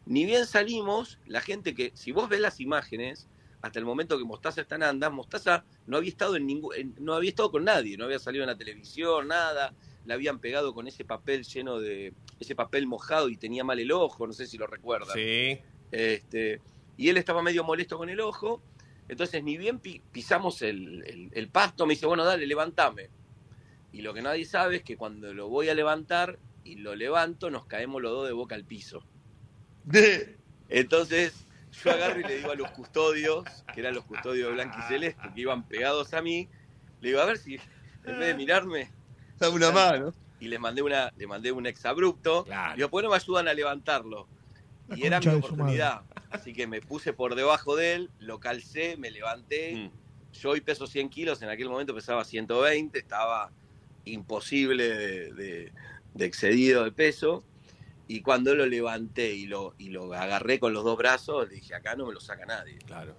ni 0.06 0.26
bien 0.26 0.46
salimos, 0.46 1.20
la 1.26 1.42
gente 1.42 1.74
que, 1.74 1.92
si 1.96 2.12
vos 2.12 2.30
ves 2.30 2.40
las 2.42 2.60
imágenes, 2.60 3.28
hasta 3.62 3.80
el 3.80 3.86
momento 3.86 4.18
que 4.18 4.26
Mostaza 4.26 4.62
está 4.62 4.76
en 4.76 4.84
andas, 4.84 5.12
Mostaza 5.12 5.64
no 5.88 5.98
había 5.98 6.10
estado 6.10 6.36
en 6.36 6.46
ningún, 6.46 6.74
no 7.00 7.14
había 7.14 7.30
estado 7.30 7.50
con 7.52 7.64
nadie, 7.64 7.98
no 7.98 8.06
había 8.06 8.20
salido 8.20 8.44
en 8.44 8.50
la 8.50 8.58
televisión, 8.58 9.30
nada, 9.30 9.74
le 10.06 10.14
habían 10.14 10.40
pegado 10.40 10.74
con 10.74 10.88
ese 10.88 11.06
papel 11.06 11.46
lleno 11.46 11.80
de, 11.80 12.14
ese 12.42 12.56
papel 12.56 12.88
mojado 12.88 13.30
y 13.30 13.38
tenía 13.38 13.64
mal 13.64 13.80
el 13.80 13.92
ojo, 13.94 14.28
no 14.28 14.34
sé 14.34 14.48
si 14.48 14.58
lo 14.58 14.68
recuerdan. 14.68 15.14
Sí. 15.16 15.60
Este, 15.92 16.60
y 16.98 17.08
él 17.10 17.16
estaba 17.18 17.42
medio 17.42 17.64
molesto 17.64 17.98
con 17.98 18.10
el 18.10 18.20
ojo, 18.20 18.62
entonces 19.08 19.42
ni 19.44 19.58
bien 19.58 19.80
pi- 19.80 20.02
pisamos 20.12 20.62
el, 20.62 21.04
el- 21.06 21.30
el 21.32 21.48
pasto, 21.48 21.86
me 21.86 21.94
dice, 21.94 22.06
bueno, 22.06 22.26
dale, 22.26 22.46
levantame. 22.46 23.10
Y 23.94 24.02
lo 24.02 24.14
que 24.14 24.22
nadie 24.22 24.44
sabe 24.44 24.78
es 24.78 24.84
que 24.84 24.98
cuando 24.98 25.34
lo 25.34 25.48
voy 25.48 25.70
a 25.70 25.74
levantar 25.76 26.40
y 26.66 26.76
lo 26.76 26.96
levanto, 26.96 27.50
nos 27.50 27.66
caemos 27.66 28.02
los 28.02 28.12
dos 28.12 28.28
de 28.28 28.34
boca 28.34 28.56
al 28.56 28.66
piso. 28.66 29.06
Entonces, 30.70 31.34
yo 31.84 31.92
agarro 31.92 32.20
y 32.20 32.24
le 32.24 32.38
digo 32.38 32.52
a 32.52 32.56
los 32.56 32.72
custodios, 32.72 33.44
que 33.74 33.80
eran 33.82 33.94
los 33.96 34.06
custodios 34.06 34.48
de 34.50 34.54
Blanqui 34.54 34.82
Celeste, 34.88 35.30
que 35.34 35.42
iban 35.42 35.64
pegados 35.68 36.14
a 36.14 36.22
mí, 36.22 36.50
le 37.02 37.10
digo, 37.10 37.22
a 37.22 37.26
ver 37.26 37.38
si 37.38 37.56
en 37.56 38.20
vez 38.20 38.28
de 38.28 38.34
mirarme. 38.36 38.92
Dame 39.40 39.56
una 39.56 39.72
mano. 39.72 40.14
Y 40.40 40.48
le 40.48 40.60
mandé 40.60 40.82
una, 40.82 41.12
le 41.16 41.28
mandé 41.28 41.52
un 41.52 41.66
exabrupto. 41.66 42.46
Le 42.72 42.78
digo, 42.78 42.90
¿por 42.90 43.02
qué 43.02 43.06
no 43.06 43.12
me 43.12 43.16
ayudan 43.18 43.48
a 43.48 43.54
levantarlo? 43.54 44.28
Y 44.96 45.06
era 45.06 45.20
mi 45.20 45.26
oportunidad. 45.46 46.02
Así 46.32 46.54
que 46.54 46.68
me 46.68 46.82
puse 46.82 47.14
por 47.14 47.36
debajo 47.36 47.76
de 47.76 47.94
él, 47.94 48.10
lo 48.20 48.40
calcé, 48.40 48.98
me 48.98 49.12
levanté. 49.12 49.76
Mm. 49.76 49.92
Yo 50.34 50.50
hoy 50.50 50.62
peso 50.62 50.88
100 50.88 51.10
kilos, 51.10 51.42
en 51.42 51.50
aquel 51.50 51.70
momento 51.70 51.94
pesaba 51.94 52.26
120, 52.26 52.98
estaba 53.00 53.52
imposible 54.06 54.90
de, 54.90 55.34
de- 55.34 55.72
de 56.14 56.26
excedido 56.26 56.84
de 56.84 56.92
peso. 56.92 57.44
Y 58.14 58.22
cuando 58.22 58.54
lo 58.54 58.68
levanté 58.68 59.34
y 59.34 59.48
lo, 59.48 59.74
y 59.80 59.90
lo 59.90 60.14
agarré 60.14 60.60
con 60.60 60.72
los 60.72 60.84
dos 60.84 60.96
brazos, 61.00 61.50
le 61.50 61.56
dije, 61.56 61.74
acá 61.74 61.96
no 61.96 62.06
me 62.06 62.14
lo 62.14 62.20
saca 62.20 62.46
nadie. 62.46 62.78
Claro. 62.86 63.16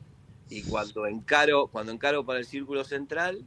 Y 0.48 0.62
cuando 0.62 1.08
encaro, 1.08 1.66
cuando 1.66 1.90
encaro 1.90 2.24
para 2.24 2.38
el 2.38 2.46
círculo 2.46 2.84
central, 2.84 3.44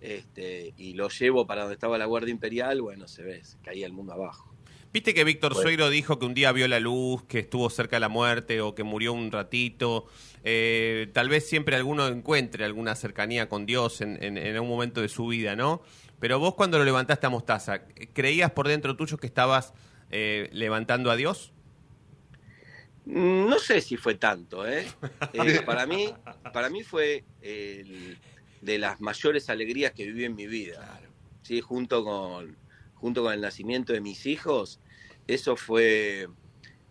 este, 0.00 0.74
y 0.76 0.94
lo 0.94 1.10
llevo 1.10 1.46
para 1.46 1.60
donde 1.60 1.74
estaba 1.74 1.96
la 1.96 2.06
Guardia 2.06 2.32
Imperial, 2.32 2.82
bueno, 2.82 3.06
se 3.06 3.22
ve, 3.22 3.44
se 3.44 3.56
caía 3.58 3.86
el 3.86 3.92
mundo 3.92 4.14
abajo. 4.14 4.52
Viste 4.92 5.14
que 5.14 5.22
Víctor 5.22 5.52
Bueno. 5.52 5.62
Sueiro 5.62 5.90
dijo 5.90 6.18
que 6.18 6.26
un 6.26 6.34
día 6.34 6.50
vio 6.50 6.66
la 6.66 6.80
luz, 6.80 7.22
que 7.22 7.38
estuvo 7.38 7.70
cerca 7.70 7.94
de 7.94 8.00
la 8.00 8.08
muerte 8.08 8.60
o 8.60 8.74
que 8.74 8.82
murió 8.82 9.12
un 9.12 9.30
ratito. 9.30 10.06
Eh, 10.42 11.08
tal 11.12 11.28
vez 11.28 11.48
siempre 11.48 11.76
alguno 11.76 12.08
encuentre 12.08 12.64
alguna 12.64 12.96
cercanía 12.96 13.48
con 13.48 13.64
Dios 13.64 14.00
en, 14.00 14.20
en, 14.20 14.38
en 14.38 14.58
un 14.58 14.68
momento 14.68 15.00
de 15.00 15.08
su 15.08 15.28
vida, 15.28 15.54
¿no? 15.54 15.82
Pero 16.18 16.40
vos 16.40 16.54
cuando 16.54 16.78
lo 16.78 16.84
levantaste 16.84 17.26
a 17.28 17.30
Mostaza, 17.30 17.84
¿creías 18.12 18.50
por 18.50 18.66
dentro 18.66 18.96
tuyo 18.96 19.18
que 19.18 19.28
estabas 19.28 19.72
eh, 20.16 20.48
levantando 20.52 21.10
a 21.10 21.16
Dios? 21.16 21.52
No 23.04 23.58
sé 23.58 23.80
si 23.80 23.96
fue 23.96 24.14
tanto, 24.14 24.66
¿eh? 24.66 24.86
Eh, 25.36 25.62
para, 25.66 25.84
mí, 25.84 26.14
para 26.52 26.70
mí 26.70 26.84
fue 26.84 27.24
el- 27.42 28.16
de 28.60 28.78
las 28.78 29.00
mayores 29.00 29.50
alegrías 29.50 29.90
que 29.90 30.04
viví 30.04 30.24
en 30.24 30.36
mi 30.36 30.46
vida. 30.46 31.00
¿sí? 31.42 31.60
Junto, 31.60 32.04
con, 32.04 32.56
junto 32.94 33.24
con 33.24 33.32
el 33.34 33.40
nacimiento 33.40 33.92
de 33.92 34.00
mis 34.00 34.24
hijos, 34.26 34.78
eso 35.26 35.56
fue, 35.56 36.28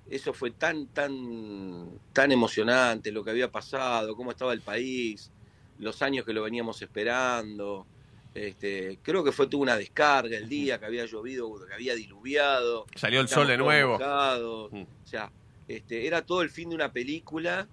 eso 0.10 0.34
fue 0.34 0.52
tan, 0.52 0.88
tan, 0.88 1.98
tan 2.12 2.34
emocionante, 2.34 3.14
lo 3.14 3.24
que 3.24 3.32
había 3.32 3.50
pasado, 3.50 4.14
cómo 4.18 4.32
estaba 4.32 4.52
el 4.52 4.62
país, 4.62 5.32
los 5.80 6.02
años 6.02 6.26
que 6.26 6.34
lo 6.34 6.44
veníamos 6.44 6.82
esperando. 6.82 7.88
Este, 8.34 8.98
creo 9.04 9.24
que 9.24 9.32
fue 9.32 9.48
tuvo 9.48 9.62
una 9.62 9.78
descarga 9.78 10.36
el 10.36 10.50
día 10.50 10.80
que 10.80 10.86
había 10.86 11.06
llovido, 11.06 11.54
que 11.68 11.74
había 11.74 11.94
diluviado. 11.94 12.86
Salió 12.96 13.22
el 13.22 13.28
sol 13.28 13.48
de 13.48 13.58
nuevo. 13.58 13.94
mojados. 13.94 14.72
Mm. 14.72 14.82
O 14.82 15.08
sea, 15.08 15.32
este, 15.68 16.08
era 16.08 16.26
todo 16.26 16.42
el 16.42 16.50
fin 16.50 16.70
de 16.70 16.76
una 16.76 16.92
película, 16.92 17.68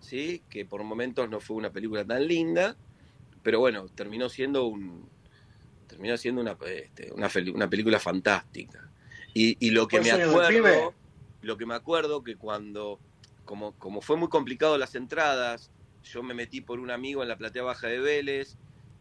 ¿sí? 0.00 0.42
que 0.48 0.64
por 0.64 0.82
momentos 0.84 1.28
no 1.28 1.40
fue 1.40 1.56
una 1.56 1.70
película 1.70 2.04
tan 2.04 2.26
linda, 2.26 2.76
pero 3.42 3.60
bueno, 3.60 3.88
terminó 3.94 4.28
siendo 4.28 4.64
un 4.66 5.08
terminó 5.86 6.16
siendo 6.16 6.40
una, 6.40 6.56
este, 6.66 7.12
una, 7.12 7.68
película 7.70 7.98
fantástica. 7.98 8.90
Y, 9.32 9.56
y 9.64 9.70
lo 9.70 9.86
que 9.86 10.02
¿Fue 10.02 10.16
me 10.16 10.22
acuerdo, 10.22 10.94
lo 11.42 11.56
que 11.56 11.66
me 11.66 11.74
acuerdo 11.74 12.24
que 12.24 12.36
cuando, 12.36 12.98
como, 13.44 13.72
como 13.72 14.00
fue 14.00 14.16
muy 14.16 14.28
complicado 14.28 14.76
las 14.78 14.94
entradas, 14.94 15.70
yo 16.02 16.22
me 16.22 16.34
metí 16.34 16.60
por 16.60 16.80
un 16.80 16.90
amigo 16.90 17.22
en 17.22 17.28
la 17.28 17.38
platea 17.38 17.62
baja 17.62 17.86
de 17.86 18.00
Vélez, 18.00 18.56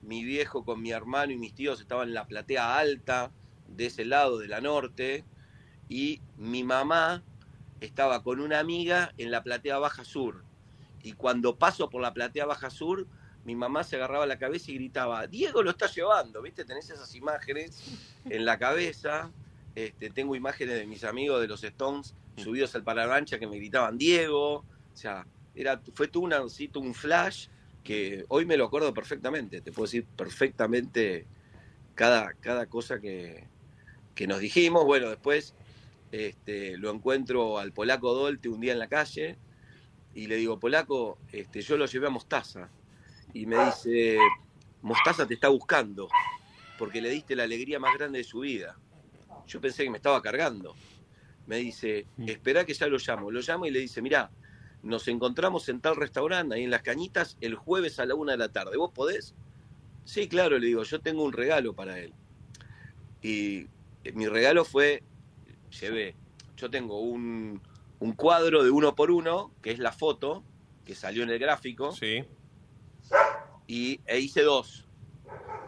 mi 0.06 0.24
viejo 0.24 0.64
con 0.64 0.82
mi 0.82 0.92
hermano 0.92 1.32
y 1.32 1.38
mis 1.38 1.54
tíos 1.54 1.82
estaban 1.82 2.10
en 2.10 2.14
la 2.14 2.28
platea 2.28 2.78
alta, 2.78 3.32
de 3.68 3.88
ese 3.88 4.06
lado, 4.06 4.38
de 4.38 4.48
la 4.48 4.62
norte, 4.62 5.24
y 5.90 6.22
mi 6.38 6.64
mamá 6.64 7.24
estaba 7.82 8.24
con 8.24 8.40
una 8.40 8.60
amiga 8.60 9.14
en 9.18 9.32
la 9.32 9.44
platea 9.44 9.80
baja 9.80 10.06
sur. 10.06 10.44
Y 11.04 11.14
cuando 11.14 11.58
paso 11.58 11.90
por 11.90 12.02
la 12.02 12.14
platea 12.14 12.46
baja 12.46 12.70
sur, 12.70 13.08
mi 13.44 13.56
mamá 13.56 13.84
se 13.84 13.96
agarraba 13.96 14.26
la 14.26 14.40
cabeza 14.40 14.72
y 14.72 14.76
gritaba, 14.76 15.28
Diego 15.28 15.62
lo 15.62 15.70
está 15.70 15.88
llevando, 15.88 16.42
¿viste? 16.42 16.66
Tenés 16.66 16.90
esas 16.90 17.14
imágenes 17.16 17.84
en 18.26 18.44
la 18.44 18.58
cabeza. 18.58 19.32
Este, 19.76 20.10
tengo 20.10 20.36
imágenes 20.36 20.80
de 20.80 20.88
mis 20.88 21.04
amigos 21.04 21.42
de 21.42 21.48
los 21.48 21.64
Stones 21.64 22.16
subidos 22.38 22.74
al 22.76 22.84
paravancha 22.84 23.38
que 23.38 23.46
me 23.46 23.58
gritaban 23.58 23.98
Diego. 23.98 24.56
O 24.56 24.98
sea, 24.98 25.28
era, 25.54 25.80
fue 25.94 26.08
todo 26.08 26.28
todo 26.72 26.84
un 26.84 26.94
flash 26.96 27.48
que 27.86 28.26
hoy 28.30 28.46
me 28.46 28.58
lo 28.58 28.66
acuerdo 28.66 28.94
perfectamente. 28.94 29.62
Te 29.62 29.72
puedo 29.72 29.86
decir 29.86 30.06
perfectamente 30.18 31.28
cada, 31.94 32.34
cada 32.34 32.66
cosa 32.66 33.00
que, 33.00 33.48
que 34.16 34.28
nos 34.28 34.40
dijimos. 34.40 34.84
Bueno, 34.84 35.08
después 35.08 35.54
este, 36.12 36.78
lo 36.78 36.92
encuentro 36.92 37.60
al 37.60 37.72
polaco 37.72 38.14
Dolte 38.14 38.50
un 38.50 38.60
día 38.60 38.74
en 38.74 38.80
la 38.80 38.88
calle 38.88 39.38
y 40.16 40.26
le 40.28 40.36
digo, 40.36 40.60
polaco, 40.60 41.20
este, 41.32 41.62
yo 41.62 41.78
lo 41.78 41.86
llevé 41.86 42.08
a 42.08 42.10
Mostaza. 42.10 42.70
Y 43.34 43.46
me 43.46 43.64
dice, 43.66 44.18
Mostaza 44.82 45.28
te 45.28 45.36
está 45.36 45.50
buscando 45.50 46.10
porque 46.80 47.02
le 47.02 47.10
diste 47.10 47.36
la 47.36 47.44
alegría 47.44 47.80
más 47.80 47.94
grande 47.94 48.18
de 48.18 48.24
su 48.24 48.40
vida. 48.40 48.76
Yo 49.46 49.62
pensé 49.62 49.84
que 49.84 49.92
me 49.92 49.98
estaba 49.98 50.22
cargando. 50.24 50.76
Me 51.46 51.58
dice, 51.58 52.08
espera 52.26 52.66
que 52.66 52.74
ya 52.74 52.88
lo 52.88 52.98
llamo. 52.98 53.30
Lo 53.30 53.42
llamo 53.42 53.68
y 53.68 53.72
le 53.72 53.80
dice, 53.80 54.02
mirá, 54.02 54.32
nos 54.86 55.08
encontramos 55.08 55.68
en 55.68 55.82
tal 55.82 55.96
restaurante, 55.96 56.56
ahí 56.56 56.64
en 56.64 56.70
Las 56.70 56.84
Cañitas, 56.84 57.38
el 57.42 57.56
jueves 57.56 58.00
a 58.00 58.06
la 58.06 58.14
una 58.14 58.34
de 58.34 58.38
la 58.38 58.50
tarde. 58.50 58.78
¿Vos 58.78 58.92
podés? 58.94 59.34
Sí, 60.06 60.28
claro, 60.28 60.60
le 60.60 60.68
digo, 60.68 60.84
yo 60.84 61.02
tengo 61.02 61.24
un 61.24 61.34
regalo 61.34 61.74
para 61.74 61.98
él. 61.98 62.14
Y 63.20 63.68
eh, 64.04 64.12
mi 64.14 64.28
regalo 64.28 64.64
fue, 64.64 65.02
llevé, 65.82 66.16
yo 66.56 66.70
tengo 66.70 67.00
un, 67.00 67.60
un 68.00 68.14
cuadro 68.14 68.64
de 68.64 68.70
uno 68.70 68.94
por 68.94 69.10
uno, 69.10 69.52
que 69.64 69.72
es 69.72 69.80
la 69.80 69.92
foto, 69.92 70.44
que 70.86 70.94
salió 70.94 71.24
en 71.24 71.32
el 71.32 71.40
gráfico. 71.40 71.92
Sí. 71.92 72.24
Y 73.66 74.00
e 74.06 74.20
hice 74.20 74.44
dos. 74.44 74.86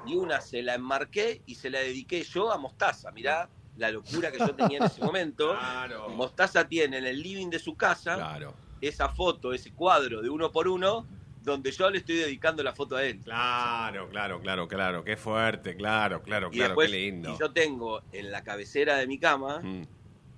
Y 0.05 0.15
una 0.15 0.41
se 0.41 0.61
la 0.61 0.75
enmarqué 0.75 1.41
y 1.47 1.55
se 1.55 1.71
la 1.71 1.79
dediqué 1.79 2.21
yo 2.21 2.51
a 2.51 2.59
Mostaza. 2.59 3.11
Mirá 3.11 3.49
la 3.77 3.89
locura 3.89 4.31
que 4.31 4.37
yo 4.37 4.53
tenía 4.53 4.77
en 4.77 4.83
ese 4.83 5.03
momento. 5.03 5.57
Mostaza 6.15 6.67
tiene 6.67 6.99
en 6.99 7.07
el 7.07 7.19
living 7.19 7.49
de 7.49 7.57
su 7.57 7.75
casa 7.75 8.37
esa 8.81 9.09
foto, 9.09 9.53
ese 9.53 9.71
cuadro 9.71 10.21
de 10.21 10.29
uno 10.29 10.51
por 10.51 10.67
uno, 10.67 11.05
donde 11.43 11.71
yo 11.71 11.89
le 11.89 11.99
estoy 11.99 12.15
dedicando 12.17 12.61
la 12.63 12.73
foto 12.73 12.95
a 12.97 13.03
él. 13.05 13.19
Claro, 13.23 14.09
claro, 14.09 14.41
claro, 14.41 14.67
claro. 14.67 15.03
Qué 15.03 15.15
fuerte, 15.15 15.75
claro, 15.75 16.21
claro, 16.21 16.49
Y 16.51 16.57
claro, 16.57 16.69
después, 16.71 16.91
qué 16.91 16.97
lindo. 16.97 17.33
y 17.33 17.39
yo 17.39 17.51
tengo 17.51 18.01
en 18.11 18.31
la 18.31 18.43
cabecera 18.43 18.97
de 18.97 19.07
mi 19.07 19.17
cama, 19.17 19.59
Mm. 19.63 19.83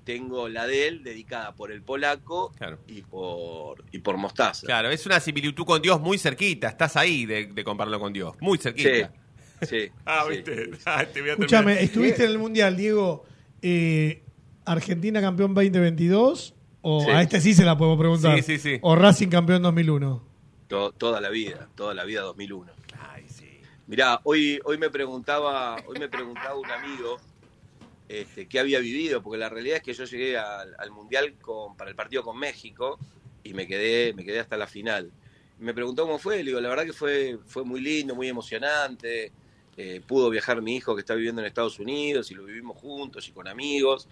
tengo 0.04 0.48
la 0.50 0.66
de 0.68 0.88
él 0.88 1.04
dedicada 1.04 1.54
por 1.56 1.72
el 1.72 1.82
polaco 1.82 2.52
y 2.88 3.02
por 3.02 3.84
y 3.92 4.00
por 4.00 4.18
Mostaza. 4.18 4.66
Claro, 4.68 4.90
es 4.90 5.06
una 5.06 5.20
similitud 5.20 5.66
con 5.66 5.82
Dios 5.82 6.00
muy 6.00 6.18
cerquita. 6.18 6.68
Estás 6.70 6.96
ahí 6.96 7.26
de, 7.26 7.48
de 7.48 7.64
compararlo 7.64 8.00
con 8.00 8.14
Dios. 8.14 8.36
Muy 8.40 8.58
cerquita. 8.58 9.12
Sí. 9.62 9.90
Ah, 10.06 10.24
sí. 10.30 10.36
viste. 10.38 10.70
Ah, 10.86 11.04
te 11.06 11.22
voy 11.22 11.32
a. 11.32 11.74
¿estuviste 11.80 12.24
en 12.24 12.32
el 12.32 12.38
Mundial, 12.40 12.78
Diego? 12.78 13.26
eh, 13.62 14.24
¿Argentina 14.66 15.20
campeón 15.22 15.54
2022? 15.54 16.54
O 16.82 17.02
Sí. 17.04 17.10
a 17.10 17.22
este 17.22 17.42
sí 17.42 17.54
se 17.54 17.66
la 17.66 17.78
podemos 17.78 18.00
preguntar. 18.00 18.36
Sí, 18.38 18.44
sí, 18.44 18.58
sí. 18.60 18.80
¿O 18.82 18.96
Racing 18.96 19.28
campeón 19.28 19.62
2001? 19.62 20.24
To- 20.68 20.92
toda 20.92 21.20
la 21.20 21.30
vida, 21.30 21.68
toda 21.76 21.94
la 21.94 22.04
vida 22.06 22.22
2001. 22.22 22.72
Mirá, 23.88 24.20
hoy, 24.24 24.60
hoy 24.66 24.78
me 24.78 24.92
preguntaba, 24.92 25.76
hoy 25.88 25.98
me 25.98 26.08
preguntaba 26.10 26.54
un 26.60 26.70
amigo 26.70 27.18
este, 28.08 28.48
qué 28.48 28.60
había 28.60 28.80
vivido, 28.80 29.24
porque 29.24 29.40
la 29.40 29.50
realidad 29.50 29.78
es 29.78 29.84
que 29.84 29.94
yo 29.94 30.04
llegué 30.06 30.38
al, 30.38 30.76
al 30.78 30.92
mundial 30.92 31.34
con, 31.42 31.76
para 31.76 31.90
el 31.90 31.96
partido 31.96 32.22
con 32.24 32.38
México 32.38 33.00
y 33.44 33.54
me 33.56 33.66
quedé, 33.66 34.14
me 34.14 34.24
quedé 34.24 34.40
hasta 34.40 34.58
la 34.58 34.68
final. 34.68 35.12
Me 35.58 35.74
preguntó 35.74 36.04
cómo 36.06 36.20
fue, 36.20 36.38
le 36.38 36.44
digo, 36.44 36.62
la 36.62 36.70
verdad 36.70 36.86
que 36.86 36.94
fue, 36.94 37.40
fue 37.48 37.64
muy 37.66 37.82
lindo, 37.82 38.14
muy 38.16 38.28
emocionante. 38.28 39.32
eh, 39.76 40.02
pudo 40.06 40.30
viajar 40.30 40.62
mi 40.62 40.76
hijo 40.76 40.94
que 40.94 41.00
está 41.00 41.16
viviendo 41.16 41.42
en 41.42 41.48
Estados 41.48 41.80
Unidos 41.80 42.30
y 42.32 42.36
lo 42.36 42.44
vivimos 42.44 42.78
juntos 42.78 43.28
y 43.28 43.32
con 43.32 43.48
amigos. 43.48 44.08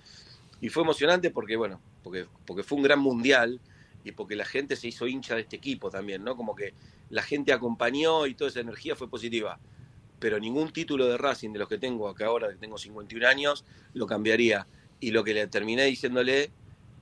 Y 0.62 0.70
fue 0.70 0.84
emocionante 0.84 1.30
porque, 1.32 1.56
bueno, 1.56 1.82
porque, 2.04 2.26
porque 2.46 2.64
fue 2.64 2.78
un 2.78 2.84
gran 2.84 3.00
mundial 3.00 3.60
y 4.04 4.12
porque 4.12 4.36
la 4.36 4.46
gente 4.46 4.76
se 4.76 4.88
hizo 4.88 5.06
hincha 5.08 5.36
de 5.36 5.42
este 5.42 5.56
equipo 5.58 5.90
también, 5.90 6.24
¿no? 6.24 6.36
Como 6.36 6.56
que 6.56 6.74
la 7.10 7.22
gente 7.22 7.54
acompañó 7.54 8.26
y 8.26 8.34
toda 8.36 8.50
esa 8.50 8.62
energía 8.62 8.96
fue 8.96 9.10
positiva. 9.10 9.60
Pero 10.20 10.40
ningún 10.40 10.72
título 10.72 11.06
de 11.06 11.18
Racing 11.18 11.52
de 11.54 11.60
los 11.60 11.68
que 11.70 11.78
tengo 11.78 12.08
acá 12.10 12.26
ahora, 12.28 12.50
que 12.50 12.56
tengo 12.56 12.78
51 12.78 13.28
años, 13.28 13.66
lo 13.94 14.08
cambiaría. 14.08 14.66
Y 15.00 15.12
lo 15.12 15.24
que 15.24 15.34
le 15.36 15.46
terminé 15.48 15.84
diciéndole, 15.86 16.50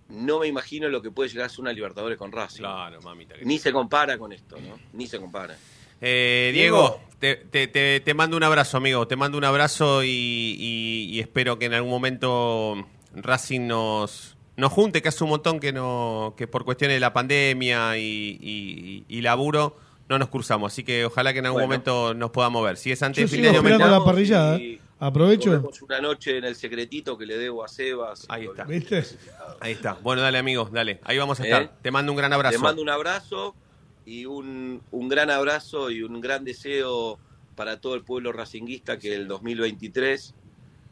no 0.10 0.40
me 0.40 0.48
imagino 0.48 0.90
lo 0.90 1.02
que 1.02 1.12
puede 1.12 1.30
llegar 1.30 1.46
a 1.46 1.50
ser 1.50 1.62
una 1.62 1.72
Libertadores 1.72 2.18
con 2.18 2.32
Racing. 2.34 2.60
Claro, 2.60 3.02
mamita. 3.02 3.36
Ni 3.44 3.58
se 3.58 3.72
compara 3.72 4.18
con 4.18 4.34
esto, 4.34 4.58
¿no? 4.60 4.78
Ni 4.92 5.08
se 5.08 5.18
compara. 5.18 5.56
Eh, 6.02 6.52
Diego, 6.54 7.00
te, 7.20 7.36
te- 7.36 7.68
te- 7.68 8.02
te 8.02 8.14
mando 8.14 8.36
un 8.36 8.44
abrazo, 8.44 8.76
amigo. 8.76 9.08
Te 9.08 9.16
mando 9.16 9.38
un 9.38 9.46
abrazo 9.46 10.04
y, 10.04 10.10
y- 10.10 11.08
y 11.12 11.20
espero 11.22 11.58
que 11.58 11.66
en 11.68 11.74
algún 11.74 11.92
momento 11.92 12.86
Racing 13.16 13.68
nos, 13.68 14.38
nos 14.58 14.72
junte, 14.72 15.02
que 15.02 15.10
hace 15.10 15.24
un 15.24 15.30
montón 15.32 15.60
que 15.60 15.72
no 15.74 16.34
que 16.38 16.48
por 16.48 16.66
cuestiones 16.66 16.96
de 16.96 17.00
la 17.00 17.14
pandemia 17.14 17.98
y, 17.98 18.38
y- 18.42 19.06
y 19.08 19.22
laburo 19.22 19.78
no 20.10 20.20
nos 20.20 20.30
cruzamos. 20.30 20.72
Así 20.74 20.84
que 20.84 21.06
ojalá 21.06 21.34
que 21.34 21.40
en 21.40 21.46
algún 21.48 21.62
Bueno. 21.62 21.68
momento 21.68 22.14
nos 22.14 22.32
podamos 22.32 22.64
ver. 22.64 22.78
Si 22.78 22.92
es 22.92 23.02
antes 23.02 23.18
Yo 23.18 23.24
de 23.24 23.28
fin 23.28 23.42
de 23.42 23.74
año, 23.84 23.88
la 23.88 24.04
parrillada. 24.04 24.58
y- 24.60 24.80
Aprovecho. 24.98 25.70
Una 25.82 26.00
noche 26.00 26.38
en 26.38 26.46
el 26.46 26.56
secretito 26.56 27.18
que 27.18 27.26
le 27.26 27.38
debo 27.38 27.66
a 27.66 27.68
Sebas. 27.68 28.26
Ahí 28.30 28.46
está. 28.46 28.64
¿Viste? 28.64 29.04
Ahí 29.60 29.74
está. 29.74 29.94
Bueno, 30.02 30.22
dale, 30.22 30.38
amigo, 30.38 30.70
dale. 30.72 31.02
Ahí 31.04 31.18
vamos 31.18 31.38
a 31.40 31.44
¿Eh? 31.44 31.48
estar. 31.48 31.76
Te 31.82 31.92
mando 31.92 32.14
un 32.14 32.18
gran 32.18 32.32
abrazo. 32.32 32.56
Te 32.58 32.64
mando 32.64 32.82
un 32.82 32.90
abrazo 32.90 33.54
y 34.06 34.26
un, 34.26 34.82
un 34.92 35.10
gran 35.10 35.30
abrazo 35.32 35.92
y 35.92 36.02
un 36.02 36.22
gran 36.22 36.46
deseo 36.46 37.20
para 37.56 37.82
todo 37.82 37.96
el 37.96 38.04
pueblo 38.04 38.32
racinguista 38.32 38.98
que 38.98 39.14
el 39.16 39.28
2023 39.28 40.34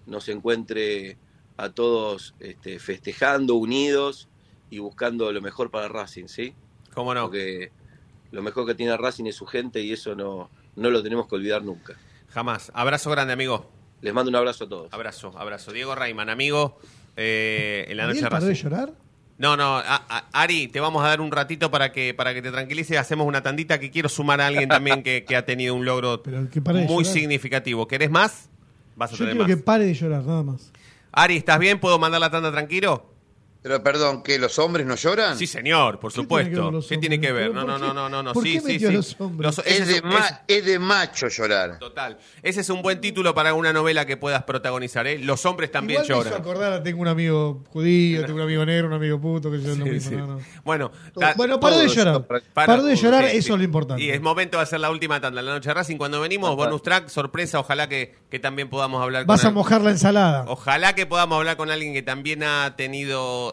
nos 0.07 0.27
encuentre 0.27 1.15
a 1.57 1.69
todos 1.69 2.33
este, 2.39 2.79
festejando, 2.79 3.55
unidos 3.55 4.27
y 4.69 4.79
buscando 4.79 5.31
lo 5.31 5.41
mejor 5.41 5.69
para 5.71 5.87
Racing, 5.87 6.27
¿sí? 6.27 6.53
¿Cómo 6.93 7.13
no? 7.13 7.23
Porque 7.23 7.71
lo 8.31 8.41
mejor 8.41 8.65
que 8.65 8.75
tiene 8.75 8.95
Racing 8.97 9.25
es 9.25 9.35
su 9.35 9.45
gente 9.45 9.81
y 9.81 9.91
eso 9.93 10.15
no, 10.15 10.49
no 10.75 10.89
lo 10.89 11.03
tenemos 11.03 11.27
que 11.27 11.35
olvidar 11.35 11.63
nunca. 11.63 11.95
Jamás. 12.29 12.71
Abrazo 12.73 13.11
grande, 13.11 13.33
amigo. 13.33 13.69
Les 14.01 14.13
mando 14.13 14.29
un 14.29 14.35
abrazo 14.35 14.65
a 14.65 14.69
todos. 14.69 14.91
Abrazo, 14.93 15.31
abrazo. 15.37 15.71
Diego 15.71 15.93
Rayman, 15.95 16.29
amigo 16.29 16.77
eh, 17.15 17.85
en 17.87 17.97
la 17.97 18.07
noche 18.07 18.25
¿Ariel 18.25 18.47
de 18.47 18.55
llorar? 18.55 18.93
No, 19.37 19.55
no, 19.55 19.77
a- 19.77 19.83
a- 20.09 20.25
Ari, 20.33 20.67
te 20.67 20.79
vamos 20.79 21.03
a 21.03 21.07
dar 21.07 21.21
un 21.21 21.31
ratito 21.31 21.69
para 21.71 21.91
que 21.91 22.13
para 22.13 22.33
que 22.33 22.41
te 22.41 22.51
tranquilices. 22.51 22.97
Hacemos 22.97 23.27
una 23.27 23.41
tandita 23.43 23.79
que 23.79 23.91
quiero 23.91 24.09
sumar 24.09 24.41
a 24.41 24.47
alguien 24.47 24.67
también 24.69 25.03
que, 25.03 25.23
que 25.25 25.35
ha 25.35 25.45
tenido 25.45 25.73
un 25.75 25.85
logro 25.85 26.21
que 26.51 26.61
pare 26.61 26.79
de 26.81 26.85
muy 26.85 27.03
llorar. 27.03 27.13
significativo. 27.19 27.87
¿Querés 27.87 28.09
más? 28.11 28.49
Vas 28.95 29.11
a 29.11 29.13
Yo 29.13 29.19
tener 29.19 29.33
quiero 29.35 29.47
más. 29.47 29.55
que 29.57 29.63
pare 29.63 29.85
de 29.85 29.93
llorar, 29.93 30.23
nada 30.25 30.43
más. 30.43 30.71
Ari, 31.15 31.37
¿estás 31.37 31.59
bien? 31.59 31.79
¿Puedo 31.79 31.99
mandar 31.99 32.19
la 32.19 32.31
tanda 32.31 32.51
tranquilo? 32.51 33.12
Pero 33.63 33.81
perdón, 33.81 34.21
¿que 34.23 34.37
los 34.37 34.59
hombres 34.59 34.85
no 34.85 34.95
lloran? 34.95 35.37
Sí, 35.37 35.47
señor, 35.47 35.97
por 35.99 36.11
supuesto. 36.11 36.81
¿Qué 36.87 36.97
tiene 36.97 37.19
que 37.19 37.31
ver? 37.31 37.47
¿Pero 37.51 37.65
No, 37.65 37.77
no, 37.79 37.79
no, 37.79 37.93
no, 37.93 38.09
no, 38.09 38.21
no. 38.21 38.33
¿Por 38.33 38.43
Sí, 38.43 38.59
qué 38.61 38.77
sí, 38.77 38.85
a 38.85 38.89
sí. 38.89 38.93
los 38.95 39.15
hombres? 39.21 39.55
Los- 39.57 39.65
Es 39.65 39.87
de 39.87 40.01
un- 40.01 40.09
ma- 40.09 40.41
es 40.45 40.65
de 40.65 40.79
macho 40.79 41.29
llorar. 41.29 41.79
Total. 41.79 42.17
Ese 42.41 42.59
es 42.61 42.69
un 42.69 42.81
buen 42.81 42.99
título 42.99 43.33
para 43.33 43.53
una 43.53 43.71
novela 43.71 44.05
que 44.05 44.17
puedas 44.17 44.43
protagonizar, 44.43 45.07
¿eh? 45.07 45.17
Los 45.17 45.45
hombres 45.45 45.71
también 45.71 46.03
Igual 46.03 46.09
me 46.09 46.21
hizo 46.21 46.29
lloran. 46.29 46.41
acordar, 46.41 46.83
tengo 46.83 47.01
un 47.01 47.07
amigo 47.07 47.63
judío, 47.69 48.21
tengo 48.25 48.35
un 48.35 48.41
amigo 48.41 48.65
negro, 48.65 48.87
un 48.87 48.93
amigo 48.93 49.19
puto, 49.21 49.49
que 49.49 49.61
yo 49.61 49.75
no, 49.77 49.85
no. 50.27 50.39
Bueno, 50.65 50.91
Bueno, 51.37 51.59
paró 51.59 51.77
de 51.79 51.87
llorar. 51.87 52.27
Paró 52.53 52.83
de 52.83 52.95
llorar, 52.97 53.23
eso 53.25 53.53
es 53.53 53.59
lo 53.59 53.63
importante. 53.63 54.03
Y 54.03 54.09
es 54.09 54.19
momento 54.21 54.57
de 54.57 54.63
hacer 54.63 54.81
la 54.81 54.91
última 54.91 55.21
tanda 55.21 55.39
en 55.39 55.45
la 55.45 55.53
noche 55.53 55.69
de 55.69 55.73
Racing. 55.75 55.95
Cuando 55.97 56.19
venimos, 56.19 56.53
bonus 56.57 56.81
track, 56.83 57.07
sorpresa, 57.07 57.59
ojalá 57.61 57.87
que, 57.87 58.13
que 58.29 58.39
también 58.39 58.69
podamos 58.69 59.01
hablar 59.01 59.25
Vas 59.25 59.39
con 59.39 59.45
a 59.45 59.49
al- 59.49 59.55
mojar 59.55 59.81
la 59.81 59.91
ensalada. 59.91 60.43
Ojalá 60.47 60.95
que 60.95 61.05
podamos 61.05 61.37
hablar 61.37 61.55
con 61.55 61.71
alguien 61.71 61.93
que 61.93 62.01
también 62.01 62.43
ha 62.43 62.75
tenido 62.75 63.52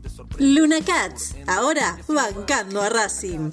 Luna 0.43 0.77
Cats, 0.83 1.35
ahora 1.45 1.99
bancando 2.07 2.81
a 2.81 2.89
Racing. 2.89 3.51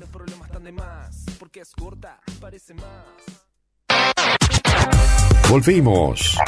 Volvimos. 5.50 6.38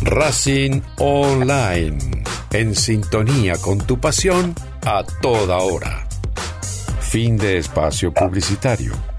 Racing 0.00 0.80
Online. 0.96 2.24
En 2.52 2.74
sintonía 2.74 3.58
con 3.58 3.76
tu 3.86 4.00
pasión 4.00 4.54
a 4.86 5.04
toda 5.20 5.58
hora. 5.58 6.08
Fin 7.02 7.36
de 7.36 7.58
espacio 7.58 8.14
publicitario. 8.14 9.09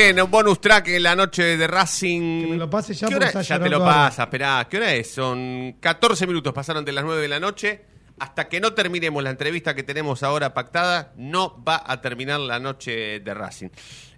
Bien, 0.00 0.20
un 0.20 0.30
bonus 0.30 0.60
track 0.60 0.86
en 0.86 1.02
la 1.02 1.16
noche 1.16 1.56
de 1.56 1.66
Racing. 1.66 2.42
Que 2.42 2.46
me 2.46 2.56
lo 2.56 2.70
pase 2.70 2.94
ya 2.94 3.08
¿Qué 3.08 3.16
hora- 3.16 3.42
Ya 3.42 3.58
te 3.58 3.68
lo 3.68 3.80
pasa, 3.80 4.22
esperá. 4.22 4.64
¿Qué 4.70 4.76
hora 4.76 4.94
es? 4.94 5.10
Son 5.10 5.74
14 5.80 6.24
minutos, 6.28 6.52
pasaron 6.52 6.84
de 6.84 6.92
las 6.92 7.04
9 7.04 7.20
de 7.20 7.26
la 7.26 7.40
noche. 7.40 7.82
Hasta 8.20 8.48
que 8.48 8.60
no 8.60 8.74
terminemos 8.74 9.20
la 9.24 9.30
entrevista 9.30 9.74
que 9.74 9.82
tenemos 9.82 10.22
ahora 10.22 10.54
pactada, 10.54 11.12
no 11.16 11.60
va 11.64 11.82
a 11.84 12.00
terminar 12.00 12.38
la 12.38 12.60
noche 12.60 13.18
de 13.18 13.34
Racing. 13.34 13.70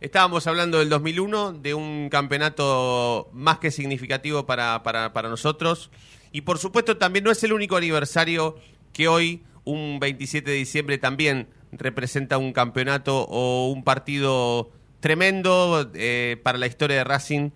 Estábamos 0.03 0.47
hablando 0.47 0.81
del 0.81 0.91
2001, 0.91 1.53
de 1.55 1.73
un 1.73 2.11
campeonato 2.11 3.31
más 3.33 3.59
que 3.59 3.71
significativo 3.71 4.45
para, 4.45 4.83
para, 4.83 5.15
para 5.15 5.31
nosotros. 5.31 5.91
Y 6.31 6.43
por 6.43 6.59
supuesto 6.59 6.99
también 6.99 7.25
no 7.25 7.31
es 7.31 7.43
el 7.43 7.55
único 7.55 7.79
aniversario 7.79 8.59
que 8.93 9.09
hoy, 9.09 9.45
un 9.65 9.99
27 9.99 10.51
de 10.51 10.57
diciembre, 10.59 10.99
también 10.99 11.49
representa 11.73 12.37
un 12.37 12.53
campeonato 12.53 13.23
o 13.23 13.71
un 13.71 13.83
partido 13.83 14.73
tremendo 15.01 15.91
eh, 15.95 16.37
para 16.43 16.59
la 16.59 16.67
historia 16.67 16.97
de 16.99 17.05
Racing 17.05 17.51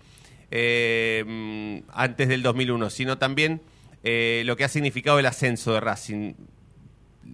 eh, 0.51 1.83
antes 1.93 2.29
del 2.29 2.43
2001, 2.43 2.91
sino 2.91 3.19
también 3.19 3.61
eh, 4.03 4.43
lo 4.47 4.57
que 4.57 4.65
ha 4.65 4.69
significado 4.69 5.19
el 5.19 5.27
ascenso 5.27 5.73
de 5.75 5.81
Racing. 5.81 6.35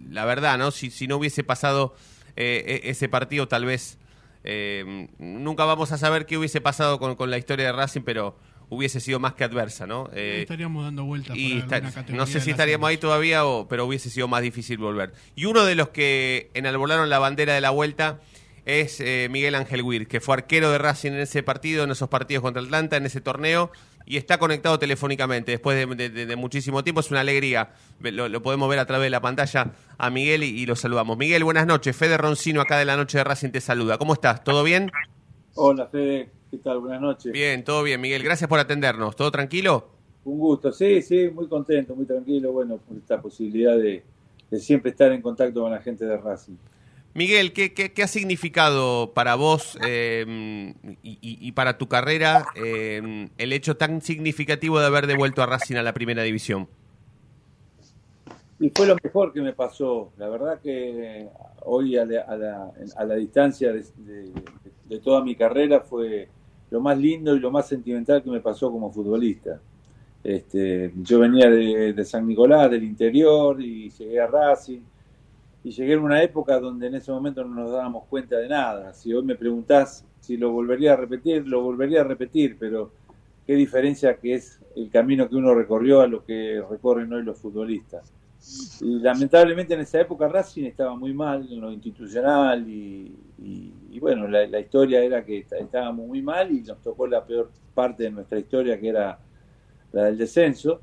La 0.09 0.25
verdad, 0.25 0.57
¿no? 0.57 0.71
Si, 0.71 0.89
si 0.91 1.07
no 1.07 1.17
hubiese 1.17 1.43
pasado 1.43 1.95
eh, 2.35 2.81
e- 2.83 2.89
ese 2.89 3.09
partido, 3.09 3.47
tal 3.47 3.65
vez 3.65 3.97
eh, 4.43 5.07
nunca 5.19 5.65
vamos 5.65 5.91
a 5.91 5.97
saber 5.97 6.25
qué 6.25 6.37
hubiese 6.37 6.61
pasado 6.61 6.97
con, 6.99 7.15
con 7.15 7.29
la 7.29 7.37
historia 7.37 7.65
de 7.67 7.71
Racing, 7.73 8.01
pero 8.01 8.37
hubiese 8.69 9.01
sido 9.01 9.19
más 9.19 9.33
que 9.33 9.43
adversa, 9.43 9.85
¿no? 9.85 10.09
Eh, 10.13 10.39
Estaríamos 10.43 10.83
dando 10.85 11.03
vueltas 11.03 11.35
y 11.37 11.49
por 11.55 11.57
está- 11.59 11.75
alguna 11.75 11.93
categoría 11.93 12.17
no 12.21 12.25
sé 12.25 12.39
si 12.39 12.51
estaríamos 12.51 12.87
ahí 12.89 12.97
todavía, 12.97 13.45
o, 13.45 13.67
pero 13.67 13.85
hubiese 13.85 14.09
sido 14.09 14.29
más 14.29 14.41
difícil 14.41 14.77
volver. 14.77 15.11
Y 15.35 15.43
uno 15.45 15.65
de 15.65 15.75
los 15.75 15.89
que 15.89 16.49
enarbolaron 16.53 17.09
la 17.09 17.19
bandera 17.19 17.53
de 17.53 17.59
la 17.61 17.69
vuelta 17.71 18.21
es 18.65 18.99
eh, 18.99 19.27
Miguel 19.31 19.55
Ángel 19.55 19.81
Weir, 19.83 20.07
que 20.07 20.19
fue 20.21 20.35
arquero 20.35 20.71
de 20.71 20.77
Racing 20.77 21.11
en 21.11 21.19
ese 21.19 21.43
partido, 21.43 21.83
en 21.83 21.91
esos 21.91 22.09
partidos 22.09 22.41
contra 22.43 22.61
Atlanta, 22.61 22.97
en 22.97 23.05
ese 23.05 23.21
torneo, 23.21 23.71
y 24.05 24.17
está 24.17 24.37
conectado 24.37 24.77
telefónicamente 24.79 25.51
después 25.51 25.77
de, 25.77 25.95
de- 25.95 26.09
de- 26.09 26.25
de 26.25 26.35
muchísimo 26.35 26.83
tiempo. 26.83 27.01
Es 27.01 27.11
una 27.11 27.21
alegría, 27.21 27.71
lo, 28.01 28.29
lo 28.29 28.41
podemos 28.41 28.69
ver 28.69 28.79
a 28.79 28.85
través 28.85 29.05
de 29.05 29.09
la 29.11 29.21
pantalla 29.21 29.71
a 29.97 30.09
Miguel 30.09 30.43
y, 30.43 30.47
y 30.49 30.65
lo 30.65 30.75
saludamos. 30.75 31.17
Miguel, 31.17 31.43
buenas 31.43 31.65
noches. 31.67 31.95
Fede 31.95 32.17
Roncino 32.17 32.61
acá 32.61 32.77
de 32.77 32.85
la 32.85 32.97
noche 32.97 33.17
de 33.17 33.23
Racing 33.23 33.49
te 33.49 33.61
saluda. 33.61 33.97
¿Cómo 33.97 34.13
estás? 34.13 34.43
¿Todo 34.43 34.63
bien? 34.63 34.91
Hola 35.55 35.87
Fede, 35.87 36.29
¿qué 36.49 36.57
tal? 36.57 36.79
Buenas 36.79 37.01
noches. 37.01 37.31
Bien, 37.31 37.63
todo 37.63 37.83
bien, 37.83 37.99
Miguel. 38.01 38.23
Gracias 38.23 38.47
por 38.47 38.59
atendernos. 38.59 39.15
¿Todo 39.15 39.31
tranquilo? 39.31 39.89
Un 40.23 40.37
gusto, 40.37 40.71
sí, 40.71 41.01
sí, 41.01 41.29
muy 41.33 41.47
contento, 41.47 41.95
muy 41.95 42.05
tranquilo, 42.05 42.51
bueno, 42.51 42.77
por 42.77 42.95
esta 42.95 43.19
posibilidad 43.19 43.75
de, 43.75 44.03
de 44.51 44.59
siempre 44.59 44.91
estar 44.91 45.11
en 45.11 45.19
contacto 45.21 45.61
con 45.61 45.71
la 45.71 45.81
gente 45.81 46.05
de 46.05 46.15
Racing. 46.15 46.53
Miguel, 47.13 47.51
¿qué, 47.51 47.73
qué, 47.73 48.03
ha 48.03 48.07
significado 48.07 49.11
para 49.13 49.35
vos 49.35 49.77
eh, 49.83 50.73
y, 51.03 51.51
para 51.51 51.77
tu 51.77 51.87
carrera 51.87 52.45
eh, 52.55 53.27
el 53.37 53.53
hecho 53.53 53.75
tan 53.75 54.01
significativo 54.01 54.79
de 54.79 54.85
haber 54.85 55.07
devuelto 55.07 55.43
a 55.43 55.45
Racing 55.45 55.75
a 55.75 55.83
la 55.83 55.93
primera 55.93 56.23
división? 56.23 56.69
Y 58.61 58.69
fue 58.69 58.87
lo 58.87 58.95
mejor 59.03 59.33
que 59.33 59.41
me 59.41 59.51
pasó, 59.51 60.11
la 60.17 60.29
verdad 60.29 60.61
que 60.61 61.27
hoy 61.63 61.97
a 61.97 62.05
la, 62.05 62.21
a 62.21 62.37
la- 62.37 62.71
a 62.95 63.03
la 63.03 63.15
distancia 63.15 63.73
de, 63.73 64.99
toda 65.03 65.21
mi 65.21 65.35
carrera 65.35 65.81
fue 65.81 66.29
lo 66.69 66.79
más 66.79 66.97
lindo 66.97 67.35
y 67.35 67.39
lo 67.39 67.51
más 67.51 67.67
sentimental 67.67 68.23
que 68.23 68.29
me 68.29 68.39
pasó 68.39 68.71
como 68.71 68.91
futbolista. 68.91 69.59
Este, 70.23 70.93
yo 71.01 71.19
venía 71.19 71.49
de 71.49 72.05
San 72.05 72.25
Nicolás, 72.27 72.69
del 72.71 72.83
interior, 72.83 73.59
y 73.59 73.89
llegué 73.89 74.21
a 74.21 74.27
Racing, 74.27 74.81
y 75.63 75.71
llegué 75.71 75.93
en 75.93 75.99
una 75.99 76.23
época 76.23 76.59
donde 76.59 76.87
en 76.87 76.95
ese 76.95 77.11
momento 77.11 77.43
no 77.43 77.53
nos 77.55 77.71
dábamos 77.71 78.05
cuenta 78.05 78.37
de 78.37 78.49
nada. 78.49 78.93
Si 78.93 79.13
hoy 79.13 79.23
me 79.23 79.35
preguntás 79.35 80.05
si 80.19 80.37
lo 80.37 80.51
volvería 80.51 80.93
a 80.93 80.95
repetir, 80.95 81.47
lo 81.47 81.61
volvería 81.61 82.01
a 82.01 82.03
repetir, 82.03 82.57
pero 82.59 82.91
qué 83.45 83.55
diferencia 83.55 84.17
que 84.17 84.35
es 84.35 84.59
el 84.75 84.89
camino 84.89 85.29
que 85.29 85.35
uno 85.35 85.53
recorrió 85.53 86.01
a 86.01 86.07
lo 86.07 86.23
que 86.25 86.63
recorren 86.69 87.11
hoy 87.13 87.23
los 87.23 87.37
futbolistas. 87.39 88.13
Y 88.79 88.99
lamentablemente 88.99 89.75
en 89.75 89.81
esa 89.81 90.01
época 90.01 90.27
Racing 90.27 90.65
estaba 90.65 90.95
muy 90.95 91.13
mal 91.13 91.47
en 91.51 91.61
lo 91.61 91.71
institucional 91.71 92.67
y, 92.67 93.15
bueno, 93.99 94.27
la, 94.27 94.47
la 94.47 94.59
historia 94.59 95.03
era 95.03 95.23
que 95.23 95.39
est- 95.39 95.53
estábamos 95.53 96.07
muy 96.07 96.21
mal 96.21 96.51
y 96.51 96.61
nos 96.61 96.81
tocó 96.81 97.05
la 97.07 97.23
peor 97.23 97.51
parte 97.73 98.03
de 98.03 98.11
nuestra 98.11 98.39
historia 98.39 98.79
que 98.79 98.89
era 98.89 99.19
la 99.91 100.05
del 100.05 100.17
descenso. 100.17 100.81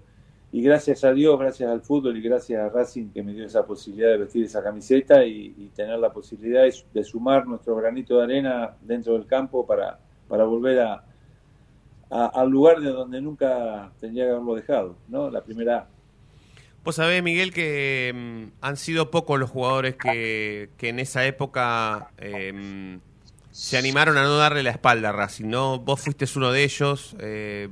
Y 0.50 0.62
gracias 0.62 1.04
a 1.04 1.12
Dios, 1.12 1.38
gracias 1.38 1.70
al 1.70 1.82
fútbol 1.82 2.16
y 2.16 2.22
gracias 2.22 2.60
a 2.60 2.70
Racing 2.70 3.10
que 3.10 3.22
me 3.22 3.34
dio 3.34 3.44
esa 3.44 3.66
posibilidad 3.66 4.08
de 4.10 4.16
vestir 4.16 4.44
esa 4.44 4.62
camiseta 4.62 5.24
y, 5.24 5.70
tener 5.74 5.98
la 5.98 6.10
posibilidad 6.10 6.62
de, 6.62 7.04
sumar 7.04 7.46
nuestro 7.46 7.76
granito 7.76 8.16
de 8.16 8.24
arena 8.24 8.74
dentro 8.80 9.12
del 9.12 9.26
campo 9.26 9.66
para, 9.66 9.98
para 10.26 10.44
volver 10.44 10.80
a, 10.80 11.04
al 12.10 12.48
lugar 12.48 12.80
de 12.80 12.90
donde 12.90 13.20
nunca 13.20 13.92
tendría 14.00 14.24
que 14.24 14.30
haberlo 14.30 14.54
dejado, 14.54 14.96
¿no? 15.08 15.30
La 15.30 15.44
primera. 15.44 15.86
Vos 16.82 16.96
sabés, 16.96 17.22
Miguel, 17.22 17.52
que 17.52 18.12
mm, 18.14 18.64
han 18.64 18.76
sido 18.78 19.10
pocos 19.10 19.38
los 19.38 19.50
jugadores 19.50 19.96
que, 19.96 20.70
que 20.78 20.88
en 20.88 20.98
esa 20.98 21.26
época 21.26 22.10
eh, 22.16 22.98
se 23.50 23.76
animaron 23.76 24.16
a 24.16 24.22
no 24.22 24.36
darle 24.36 24.62
la 24.62 24.70
espalda 24.70 25.10
a 25.10 25.12
Racing, 25.12 25.48
¿no? 25.48 25.78
Vos 25.78 26.00
fuiste 26.00 26.24
uno 26.36 26.52
de 26.52 26.64
ellos 26.64 27.16
eh, 27.18 27.68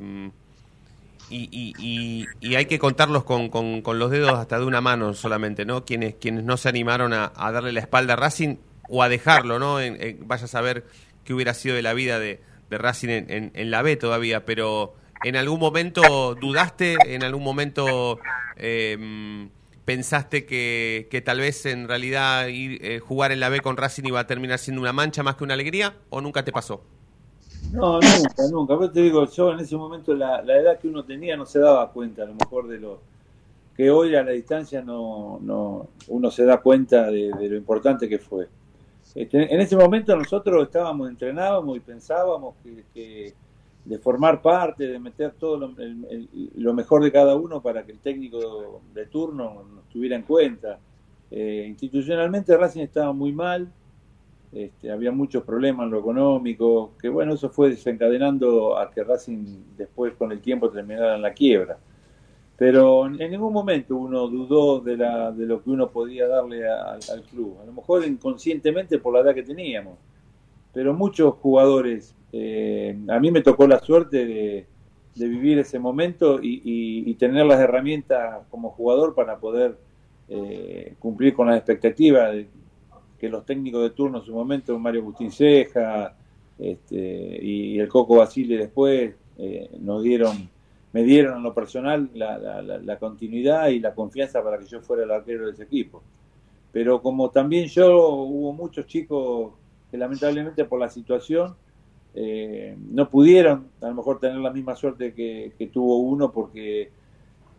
y, 1.29 1.49
y- 1.51 2.29
y- 2.41 2.55
hay 2.55 2.67
que 2.67 2.79
contarlos 2.79 3.25
con, 3.25 3.49
con- 3.49 3.83
con 3.83 3.99
los 3.99 4.11
dedos 4.11 4.39
hasta 4.39 4.59
de 4.59 4.65
una 4.65 4.81
mano 4.81 5.13
solamente, 5.15 5.65
¿no? 5.65 5.85
Quienes, 5.85 6.15
quienes 6.15 6.45
no 6.45 6.57
se 6.57 6.69
animaron 6.69 7.13
a, 7.13 7.33
darle 7.37 7.73
la 7.73 7.81
espalda 7.81 8.13
a 8.15 8.17
Racing 8.17 8.57
o 8.89 9.03
a 9.03 9.09
dejarlo, 9.09 9.59
¿no? 9.59 9.81
En- 9.81 10.27
vaya 10.29 10.45
a 10.45 10.49
saber 10.49 10.87
qué 11.25 11.35
hubiera 11.35 11.55
sido 11.55 11.75
de 11.75 11.83
la 11.83 11.95
vida 11.95 12.19
de, 12.19 12.41
Racing 12.71 13.09
en 13.29 13.71
la 13.71 13.83
B 13.83 13.97
todavía, 13.97 14.45
pero 14.45 14.95
¿en 15.23 15.37
algún 15.37 15.61
momento 15.61 16.35
dudaste? 16.35 17.15
¿En 17.15 17.23
algún 17.23 17.43
momento 17.45 18.19
eh, 18.57 19.49
pensaste 19.85 20.45
que, 20.47 21.09
que 21.11 21.21
tal 21.21 21.39
vez 21.41 21.65
en 21.67 21.89
realidad 21.89 22.49
ir, 22.49 22.85
eh, 22.85 22.99
jugar 22.99 23.33
en 23.33 23.41
la 23.41 23.49
B 23.49 23.61
con 23.61 23.77
Racing 23.77 24.05
iba 24.05 24.21
a 24.21 24.27
terminar 24.27 24.59
siendo 24.59 24.81
una 24.83 24.93
mancha 24.93 25.23
más 25.23 25.37
que 25.37 25.45
una 25.45 25.55
alegría? 25.55 25.95
¿O 26.11 26.21
nunca 26.21 26.45
te 26.45 26.53
pasó? 26.53 26.85
No, 27.73 28.01
nunca, 28.01 28.43
nunca. 28.51 28.79
Pero 28.79 28.91
te 28.93 29.01
digo, 29.03 29.27
yo 29.27 29.53
en 29.53 29.61
ese 29.61 29.77
momento 29.77 30.15
la, 30.15 30.43
la 30.43 30.57
edad 30.57 30.79
que 30.79 30.89
uno 30.89 31.05
tenía 31.05 31.37
no 31.37 31.47
se 31.47 31.59
daba 31.59 31.91
cuenta 31.93 32.23
a 32.23 32.27
lo 32.27 32.35
mejor 32.35 32.69
de 32.69 32.79
lo 32.79 33.01
que 33.77 33.91
hoy 33.91 34.15
a 34.15 34.23
la 34.23 34.31
distancia 34.33 34.81
no, 34.83 35.39
no 35.43 35.89
uno 36.09 36.31
se 36.31 36.45
da 36.45 36.59
cuenta 36.63 37.11
de, 37.11 37.29
lo 37.29 37.57
importante 37.57 38.09
que 38.09 38.19
fue. 38.19 38.49
Este, 39.15 39.53
en 39.55 39.61
ese 39.61 39.77
momento 39.77 40.17
nosotros 40.17 40.63
estábamos, 40.65 41.09
entrenábamos 41.11 41.77
y 41.77 41.81
pensábamos 41.81 42.55
que, 42.95 43.35
de 43.85 43.99
formar 43.99 44.41
parte, 44.43 44.87
de 44.89 44.99
meter 44.99 45.33
todo 45.39 45.59
lo, 45.59 45.67
el- 45.79 46.29
lo 46.57 46.73
mejor 46.75 47.05
de 47.05 47.13
cada 47.13 47.37
uno 47.37 47.61
para 47.63 47.85
que 47.85 47.93
el 47.93 47.99
técnico 47.99 48.81
de 48.95 49.07
turno 49.07 49.65
nos 49.75 49.85
tuviera 49.91 50.17
en 50.17 50.23
cuenta. 50.23 50.79
Eh, 51.31 51.67
institucionalmente 51.69 52.57
Racing 52.57 52.81
estaba 52.83 53.13
muy 53.13 53.33
mal, 53.33 53.69
este, 54.57 54.91
había 54.91 55.13
muchos 55.13 55.45
problemas 55.45 55.85
en 55.85 55.91
lo 55.91 55.99
económico, 55.99 56.93
que 56.99 57.11
bueno, 57.11 57.35
eso 57.35 57.51
fue 57.51 57.69
desencadenando 57.69 58.79
a 58.79 58.91
que 58.91 59.05
Racing 59.05 59.45
después 59.77 60.15
con 60.15 60.33
el 60.33 60.41
tiempo 60.41 60.71
terminara 60.71 61.17
en 61.17 61.21
la 61.23 61.35
quiebra. 61.35 61.77
Pero 62.57 63.05
en 63.07 63.31
ningún 63.31 63.53
momento 63.53 63.97
uno 63.97 64.29
dudó 64.29 64.81
de, 64.81 64.97
la, 64.97 65.31
de 65.31 65.45
lo 65.45 65.63
que 65.63 65.69
uno 65.69 65.91
podía 65.91 66.27
darle 66.27 66.67
al, 66.67 67.23
club. 67.31 67.59
A 67.63 67.67
lo 67.67 67.73
mejor 67.73 68.07
inconscientemente 68.07 68.99
por 68.99 69.13
la 69.13 69.21
edad 69.21 69.35
que 69.35 69.43
teníamos. 69.43 69.99
Pero 70.73 70.95
muchos 70.95 71.35
jugadores, 71.35 72.15
eh, 72.33 72.97
a 73.09 73.21
mí 73.21 73.31
me 73.31 73.43
tocó 73.43 73.67
la 73.67 73.79
suerte 73.79 74.25
de, 74.25 74.67
vivir 75.17 75.59
ese 75.59 75.79
momento 75.79 76.39
y, 76.43 76.63
y- 77.05 77.15
tener 77.15 77.45
las 77.45 77.61
herramientas 77.61 78.47
como 78.51 78.71
jugador 78.71 79.15
para 79.15 79.39
poder 79.39 79.77
eh, 80.29 80.95
cumplir 80.99 81.35
con 81.35 81.47
las 81.47 81.57
expectativas 81.57 82.35
que 83.19 83.29
los 83.29 83.45
técnicos 83.45 83.83
de 83.83 83.91
turno 83.91 84.19
en 84.19 84.25
su 84.25 84.35
momento, 84.35 84.79
Mario 84.79 85.01
Agustín 85.03 85.31
Ceja 85.31 86.15
este, 86.59 87.39
y 87.43 87.79
el 87.79 87.89
Coco 87.89 88.17
Basile 88.17 88.57
después, 88.59 89.15
eh, 89.39 89.71
nos 89.81 90.03
dieron, 90.03 90.49
me 90.93 91.03
dieron 91.03 91.37
en 91.39 91.43
lo 91.43 91.53
personal 91.55 92.09
la, 92.15 92.39
la- 92.39 92.63
la- 92.63 92.99
continuidad 92.99 93.69
y 93.69 93.81
la 93.81 93.95
confianza 93.95 94.43
para 94.43 94.59
que 94.59 94.67
yo 94.67 94.81
fuera 94.81 95.05
el 95.05 95.11
arquero 95.11 95.47
de 95.47 95.53
ese 95.53 95.65
equipo. 95.65 96.03
Pero 96.73 97.01
como 97.03 97.31
también 97.31 97.67
yo, 97.69 98.09
hubo 98.09 98.53
muchos 98.53 98.87
chicos 98.87 99.53
que 99.91 99.97
lamentablemente 99.97 100.65
por 100.65 100.81
la 100.81 100.89
situación 100.91 101.55
eh, 102.15 102.77
no 102.91 103.09
pudieron 103.11 103.69
a 103.81 103.89
lo 103.89 103.95
mejor 103.95 104.19
tener 104.19 104.39
la 104.39 104.51
misma 104.51 104.75
suerte 104.75 105.13
que, 105.13 105.53
que 105.59 105.67
tuvo 105.67 105.99
uno 105.99 106.33
porque 106.33 106.91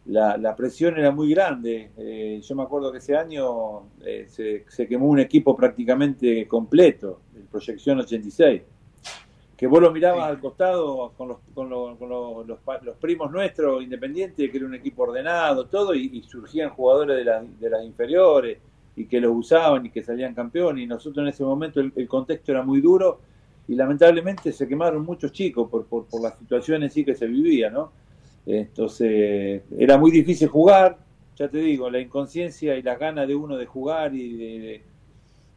la, 0.08 0.38
la 0.38 0.56
presión 0.56 0.98
era 0.98 1.12
muy 1.12 1.30
grande. 1.32 1.92
Eh, 1.98 2.42
yo 2.44 2.56
me 2.56 2.64
acuerdo 2.64 2.92
que 2.92 3.00
ese 3.00 3.16
año 3.16 3.90
eh, 4.06 4.26
se, 4.30 4.66
se 4.70 4.88
quemó 4.88 5.08
un 5.08 5.20
equipo 5.20 5.56
prácticamente 5.56 6.48
completo, 6.48 7.22
el 7.36 7.44
Proyección 7.44 8.00
86. 8.00 8.62
Que 9.58 9.66
vos 9.68 9.82
lo 9.82 9.92
mirabas 9.92 10.26
al 10.30 10.40
costado 10.40 11.14
con 11.18 11.30
los, 11.30 11.38
con 11.54 11.68
los, 11.70 11.98
con 11.98 12.10
los, 12.10 12.46
los 12.48 12.60
los 12.84 12.96
primos 12.98 13.32
nuestros, 13.32 13.82
Independiente, 13.84 14.52
que 14.52 14.58
era 14.58 14.66
un 14.68 14.76
equipo 14.76 15.04
ordenado, 15.04 15.66
todo, 15.66 15.96
y, 15.96 16.12
y 16.14 16.22
surgían 16.24 16.70
jugadores 16.70 17.18
de, 17.18 17.24
las- 17.26 17.60
de 17.60 17.70
las 17.70 17.84
inferiores 17.84 18.60
y 18.96 19.06
que 19.06 19.20
los 19.20 19.32
usaban 19.36 19.86
y 19.86 19.90
que 19.90 20.04
salían 20.04 20.34
campeones. 20.36 20.84
Y 20.84 20.88
nosotros 20.88 21.24
en 21.24 21.30
ese 21.30 21.44
momento 21.44 21.80
el, 21.82 21.92
el 21.96 22.08
contexto 22.08 22.52
era 22.52 22.62
muy 22.64 22.82
duro 22.82 23.20
y 23.68 23.76
lamentablemente 23.76 24.52
se 24.52 24.68
quemaron 24.68 25.04
muchos 25.04 25.32
chicos 25.32 25.70
por, 25.70 25.86
por, 25.88 26.06
por 26.06 26.22
la 26.22 26.32
situación 26.38 26.84
en 26.84 26.90
sí 26.92 27.04
que 27.04 27.16
se 27.16 27.26
vivía, 27.28 27.70
¿no? 27.70 27.92
Entonces 28.48 29.64
era 29.78 29.98
muy 29.98 30.10
difícil 30.10 30.48
jugar, 30.48 30.98
ya 31.36 31.50
te 31.50 31.58
digo, 31.58 31.90
la 31.90 32.00
inconsciencia 32.00 32.78
y 32.78 32.82
las 32.82 32.98
ganas 32.98 33.28
de 33.28 33.36
uno 33.36 33.58
de 33.58 33.66
jugar 33.66 34.16
y 34.16 34.38
de, 34.38 34.82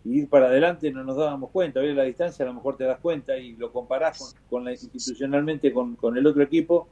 ir 0.04 0.28
para 0.28 0.46
adelante 0.46 0.90
no 0.90 1.04
nos 1.04 1.16
dábamos 1.16 1.50
cuenta. 1.50 1.80
Hoy 1.80 1.94
la 1.94 2.02
distancia 2.02 2.44
a 2.44 2.48
lo 2.48 2.54
mejor 2.54 2.76
te 2.76 2.84
das 2.84 2.98
cuenta 2.98 3.36
y 3.36 3.52
lo 3.52 3.72
comparás 3.72 4.18
con, 4.18 4.28
con 4.48 4.64
la, 4.64 4.72
institucionalmente 4.72 5.72
con, 5.72 5.94
con 5.94 6.16
el 6.18 6.26
otro 6.26 6.42
equipo 6.42 6.88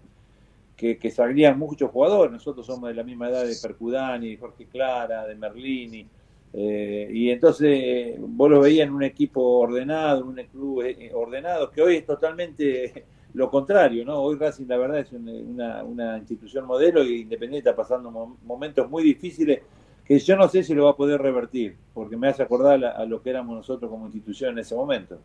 que, 0.76 0.98
que 0.98 1.10
salían 1.10 1.58
muchos 1.58 1.90
jugadores. 1.90 2.32
Nosotros 2.32 2.64
somos 2.64 2.88
de 2.90 2.94
la 2.94 3.02
misma 3.02 3.28
edad 3.28 3.44
de 3.44 3.56
Percudani, 3.60 4.30
de 4.30 4.36
Jorge 4.36 4.66
Clara, 4.66 5.26
de 5.26 5.34
Merlini. 5.34 6.06
Eh, 6.52 7.10
y 7.12 7.30
entonces 7.30 8.14
vos 8.18 8.48
lo 8.48 8.60
veías 8.60 8.86
en 8.86 8.94
un 8.94 9.02
equipo 9.02 9.42
ordenado, 9.58 10.20
en 10.20 10.28
un 10.28 10.44
club 10.44 10.82
eh, 10.82 11.10
ordenado, 11.12 11.70
que 11.70 11.82
hoy 11.82 11.96
es 11.96 12.06
totalmente 12.06 13.04
lo 13.38 13.48
contrario, 13.50 14.04
¿no? 14.04 14.16
Hoy 14.16 14.36
Racing 14.36 14.66
la 14.66 14.76
verdad 14.76 14.98
es 14.98 15.12
una, 15.12 15.84
una 15.84 16.18
institución 16.18 16.66
modelo 16.66 17.04
y 17.04 17.20
Independiente 17.20 17.70
está 17.70 17.76
pasando 17.80 18.10
mo- 18.10 18.36
momentos 18.44 18.90
muy 18.90 19.04
difíciles 19.04 19.60
que 20.04 20.18
yo 20.18 20.36
no 20.36 20.48
sé 20.48 20.64
si 20.64 20.74
lo 20.74 20.86
va 20.86 20.90
a 20.90 20.96
poder 20.96 21.22
revertir, 21.22 21.76
porque 21.94 22.16
me 22.16 22.26
hace 22.26 22.42
acordar 22.42 22.84
a, 22.84 22.90
a 22.90 23.04
lo 23.04 23.22
que 23.22 23.30
éramos 23.30 23.54
nosotros 23.54 23.88
como 23.88 24.06
institución 24.06 24.54
en 24.54 24.58
ese 24.58 24.74
momento. 24.74 25.20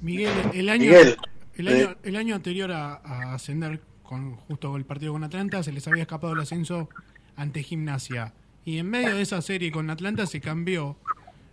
Miguel, 0.00 0.30
el 0.52 0.68
año, 0.68 0.84
Miguel, 0.84 1.16
el 1.56 1.68
eh. 1.68 1.70
año, 1.72 1.96
el 2.04 2.16
año 2.16 2.34
anterior 2.36 2.70
a, 2.70 2.94
a 2.94 3.34
ascender 3.34 3.80
con 4.04 4.36
justo 4.36 4.70
con 4.70 4.78
el 4.78 4.86
partido 4.86 5.14
con 5.14 5.24
Atlanta, 5.24 5.64
se 5.64 5.72
les 5.72 5.88
había 5.88 6.02
escapado 6.02 6.34
el 6.34 6.40
ascenso 6.40 6.88
ante 7.34 7.64
Gimnasia. 7.64 8.34
Y 8.64 8.78
en 8.78 8.88
medio 8.88 9.16
de 9.16 9.22
esa 9.22 9.42
serie 9.42 9.72
con 9.72 9.90
Atlanta 9.90 10.26
se 10.26 10.40
cambió 10.40 10.96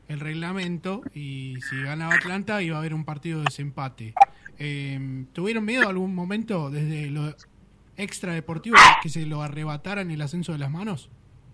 el 0.07 0.19
reglamento 0.19 1.01
y 1.15 1.55
si 1.69 1.81
ganaba 1.81 2.13
Atlanta 2.13 2.61
iba 2.61 2.75
a 2.75 2.79
haber 2.79 2.93
un 2.93 3.05
partido 3.05 3.39
de 3.39 3.45
desempate. 3.45 4.13
Eh, 4.63 5.25
¿Tuvieron 5.33 5.65
miedo 5.65 5.89
algún 5.89 6.13
momento 6.13 6.69
desde 6.69 7.09
lo 7.09 7.33
extra 7.97 8.35
deportivo 8.35 8.77
que 9.01 9.09
se 9.09 9.25
lo 9.25 9.41
arrebataran 9.41 10.11
el 10.11 10.21
ascenso 10.21 10.51
de 10.51 10.59
las 10.59 10.69
manos? 10.69 11.09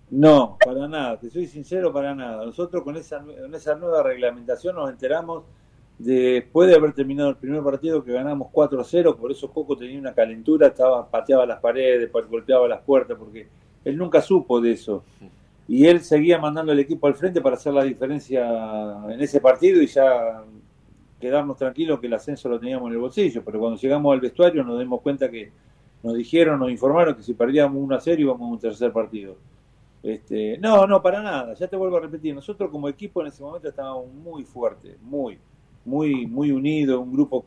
No, 0.09 0.57
para 0.59 0.89
nada, 0.89 1.17
te 1.17 1.29
soy 1.29 1.47
sincero, 1.47 1.93
para 1.93 2.13
nada. 2.13 2.45
Nosotros 2.45 2.83
con 2.83 2.97
esa, 2.97 3.23
con 3.23 3.55
esa 3.55 3.75
nueva 3.75 4.03
reglamentación 4.03 4.75
nos 4.75 4.89
enteramos 4.89 5.45
después 5.97 6.69
de 6.69 6.75
haber 6.75 6.91
terminado 6.91 7.29
el 7.29 7.37
primer 7.37 7.63
partido 7.63 8.03
que 8.03 8.11
ganamos 8.11 8.49
4-0, 8.51 9.15
por 9.15 9.31
eso 9.31 9.51
Coco 9.53 9.77
tenía 9.77 9.99
una 9.99 10.13
calentura, 10.13 10.67
estaba 10.67 11.09
pateaba 11.09 11.45
las 11.45 11.61
paredes, 11.61 12.11
golpeaba 12.11 12.67
las 12.67 12.81
puertas, 12.81 13.17
porque 13.17 13.47
él 13.85 13.97
nunca 13.97 14.21
supo 14.21 14.59
de 14.59 14.73
eso. 14.73 15.05
Y 15.65 15.85
él 15.85 16.01
seguía 16.01 16.39
mandando 16.39 16.73
el 16.73 16.79
equipo 16.79 17.07
al 17.07 17.15
frente 17.15 17.39
para 17.39 17.55
hacer 17.55 17.73
la 17.73 17.85
diferencia 17.85 18.45
en 19.07 19.21
ese 19.21 19.39
partido 19.39 19.81
y 19.81 19.87
ya 19.87 20.43
quedarnos 21.19 21.57
tranquilos 21.57 21.99
que 21.99 22.07
el 22.07 22.13
ascenso 22.13 22.49
lo 22.49 22.59
teníamos 22.59 22.87
en 22.87 22.93
el 22.93 22.99
bolsillo. 22.99 23.43
Pero 23.43 23.59
cuando 23.59 23.79
llegamos 23.79 24.13
al 24.13 24.21
vestuario 24.21 24.63
nos 24.63 24.79
dimos 24.79 25.01
cuenta 25.01 25.29
que 25.29 25.51
nos 26.03 26.15
dijeron, 26.15 26.59
nos 26.59 26.71
informaron 26.71 27.15
que 27.15 27.23
si 27.23 27.33
perdíamos 27.33 27.81
1 27.81 27.95
a 27.95 27.99
0 27.99 28.21
íbamos 28.21 28.41
a 28.41 28.53
un 28.53 28.59
tercer 28.59 28.91
partido. 28.91 29.35
Este, 30.03 30.57
no, 30.59 30.87
no, 30.87 31.01
para 31.01 31.21
nada. 31.21 31.53
Ya 31.55 31.67
te 31.67 31.75
vuelvo 31.75 31.97
a 31.97 32.01
repetir. 32.01 32.33
Nosotros 32.33 32.69
como 32.71 32.87
equipo 32.87 33.21
en 33.21 33.27
ese 33.27 33.43
momento 33.43 33.67
estábamos 33.67 34.11
muy 34.13 34.43
fuertes, 34.43 35.01
muy, 35.01 35.39
muy, 35.85 36.27
muy 36.27 36.51
unidos, 36.51 37.01
un 37.01 37.11
grupo 37.11 37.43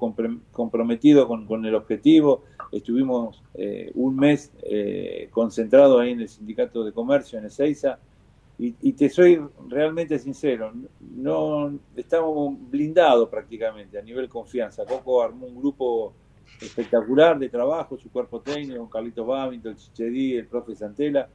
comprometido 0.53 1.29
con, 1.29 1.47
con 1.47 1.65
el 1.65 1.75
objetivo. 1.75 2.43
Estuvimos 2.73 3.43
eh, 3.55 3.91
un 3.95 4.17
mes 4.17 4.53
eh, 4.63 5.29
concentrados 5.31 6.01
ahí 6.01 6.13
en 6.13 6.21
el 6.21 6.29
sindicato 6.29 6.85
de 6.85 6.93
comercio, 6.93 7.39
en 7.39 7.47
Ezeiza. 7.47 7.99
Y, 8.63 8.75
y 8.83 8.93
te 8.93 9.09
soy 9.09 9.41
realmente 9.71 10.19
sincero, 10.19 10.71
no 11.01 11.79
estamos 11.97 12.55
blindados 12.71 13.31
prácticamente 13.31 13.99
a 13.99 14.03
nivel 14.03 14.29
confianza. 14.29 14.85
Coco 14.85 15.23
armó 15.23 15.47
un 15.47 15.57
grupo 15.57 16.13
espectacular 16.61 17.39
de 17.39 17.49
trabajo, 17.49 17.97
su 17.97 18.11
cuerpo 18.11 18.43
técnico, 18.43 18.79
con 18.81 18.91
Carlitos 18.91 19.27
Babington, 19.27 19.73
el 19.73 19.79
Chichedí, 19.79 20.35
el 20.37 20.47
profe 20.47 20.77
Santela, 20.77 21.27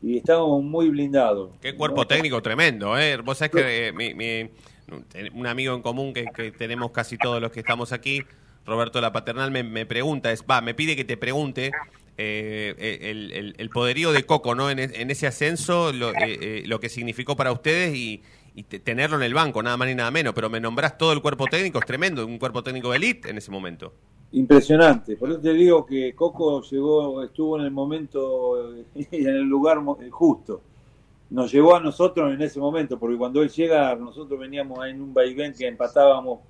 y 0.00 0.16
estábamos 0.16 0.62
muy 0.62 0.88
blindados. 0.88 1.50
Qué 1.60 1.74
cuerpo 1.76 2.06
técnico 2.06 2.40
tremendo, 2.40 2.96
¿eh? 2.98 3.18
Vos 3.18 3.36
sabés 3.36 3.52
que 3.52 3.88
eh, 3.88 3.92
mi- 3.92 4.14
mi- 4.14 4.48
un 5.34 5.46
amigo 5.46 5.74
en 5.74 5.82
común 5.82 6.14
que, 6.14 6.24
que 6.34 6.50
tenemos 6.50 6.92
casi 6.92 7.18
todos 7.18 7.42
los 7.42 7.52
que 7.52 7.60
estamos 7.60 7.92
aquí, 7.92 8.24
Roberto 8.64 9.02
La 9.02 9.12
Paternal, 9.12 9.50
me, 9.50 9.62
me 9.64 9.84
pregunta, 9.84 10.32
es, 10.32 10.42
va, 10.50 10.62
me 10.62 10.72
pide 10.72 10.96
que 10.96 11.04
te 11.04 11.18
pregunte 11.18 11.72
eh, 12.16 13.00
el, 13.02 13.32
el- 13.32 13.54
el 13.58 13.70
poderío 13.70 14.12
de 14.12 14.24
Coco, 14.26 14.54
¿no? 14.54 14.70
En, 14.70 14.78
e- 14.78 14.90
en 14.94 15.10
ese 15.10 15.26
ascenso, 15.26 15.92
lo, 15.92 16.10
eh, 16.14 16.38
eh, 16.40 16.62
lo 16.66 16.80
que 16.80 16.88
significó 16.88 17.36
para 17.36 17.52
ustedes 17.52 17.94
y, 17.96 18.22
y 18.54 18.64
te- 18.64 18.80
tenerlo 18.80 19.16
en 19.16 19.22
el 19.24 19.34
banco, 19.34 19.62
nada 19.62 19.76
más 19.76 19.88
ni 19.88 19.94
nada 19.94 20.10
menos. 20.10 20.34
Pero 20.34 20.50
me 20.50 20.60
nombrás 20.60 20.96
todo 20.98 21.12
el 21.12 21.20
cuerpo 21.22 21.48
técnico, 21.48 21.78
es 21.78 21.86
tremendo, 21.86 22.26
un 22.26 22.38
cuerpo 22.38 22.62
técnico 22.62 22.90
de 22.90 22.96
elite 22.98 23.30
en 23.30 23.38
ese 23.38 23.50
momento. 23.50 23.94
Impresionante. 24.32 25.16
Por 25.16 25.30
eso 25.30 25.40
te 25.40 25.52
digo 25.52 25.86
que 25.86 26.14
Coco 26.14 26.60
llegó, 26.62 27.22
estuvo 27.22 27.58
en 27.58 27.64
el 27.64 27.70
momento 27.70 28.74
y 28.94 29.06
en 29.16 29.28
el 29.28 29.42
lugar 29.42 29.80
mo- 29.80 29.98
justo. 30.10 30.60
Nos 31.30 31.52
llegó 31.52 31.76
a 31.76 31.80
nosotros 31.80 32.32
en 32.34 32.42
ese 32.42 32.60
momento, 32.60 32.98
porque 32.98 33.16
cuando 33.18 33.42
él 33.42 33.50
llega, 33.50 33.94
nosotros 33.96 34.38
veníamos 34.40 34.86
en 34.86 35.00
un 35.02 35.14
vaivén 35.14 35.54
que 35.54 35.66
empatábamos, 35.68 36.40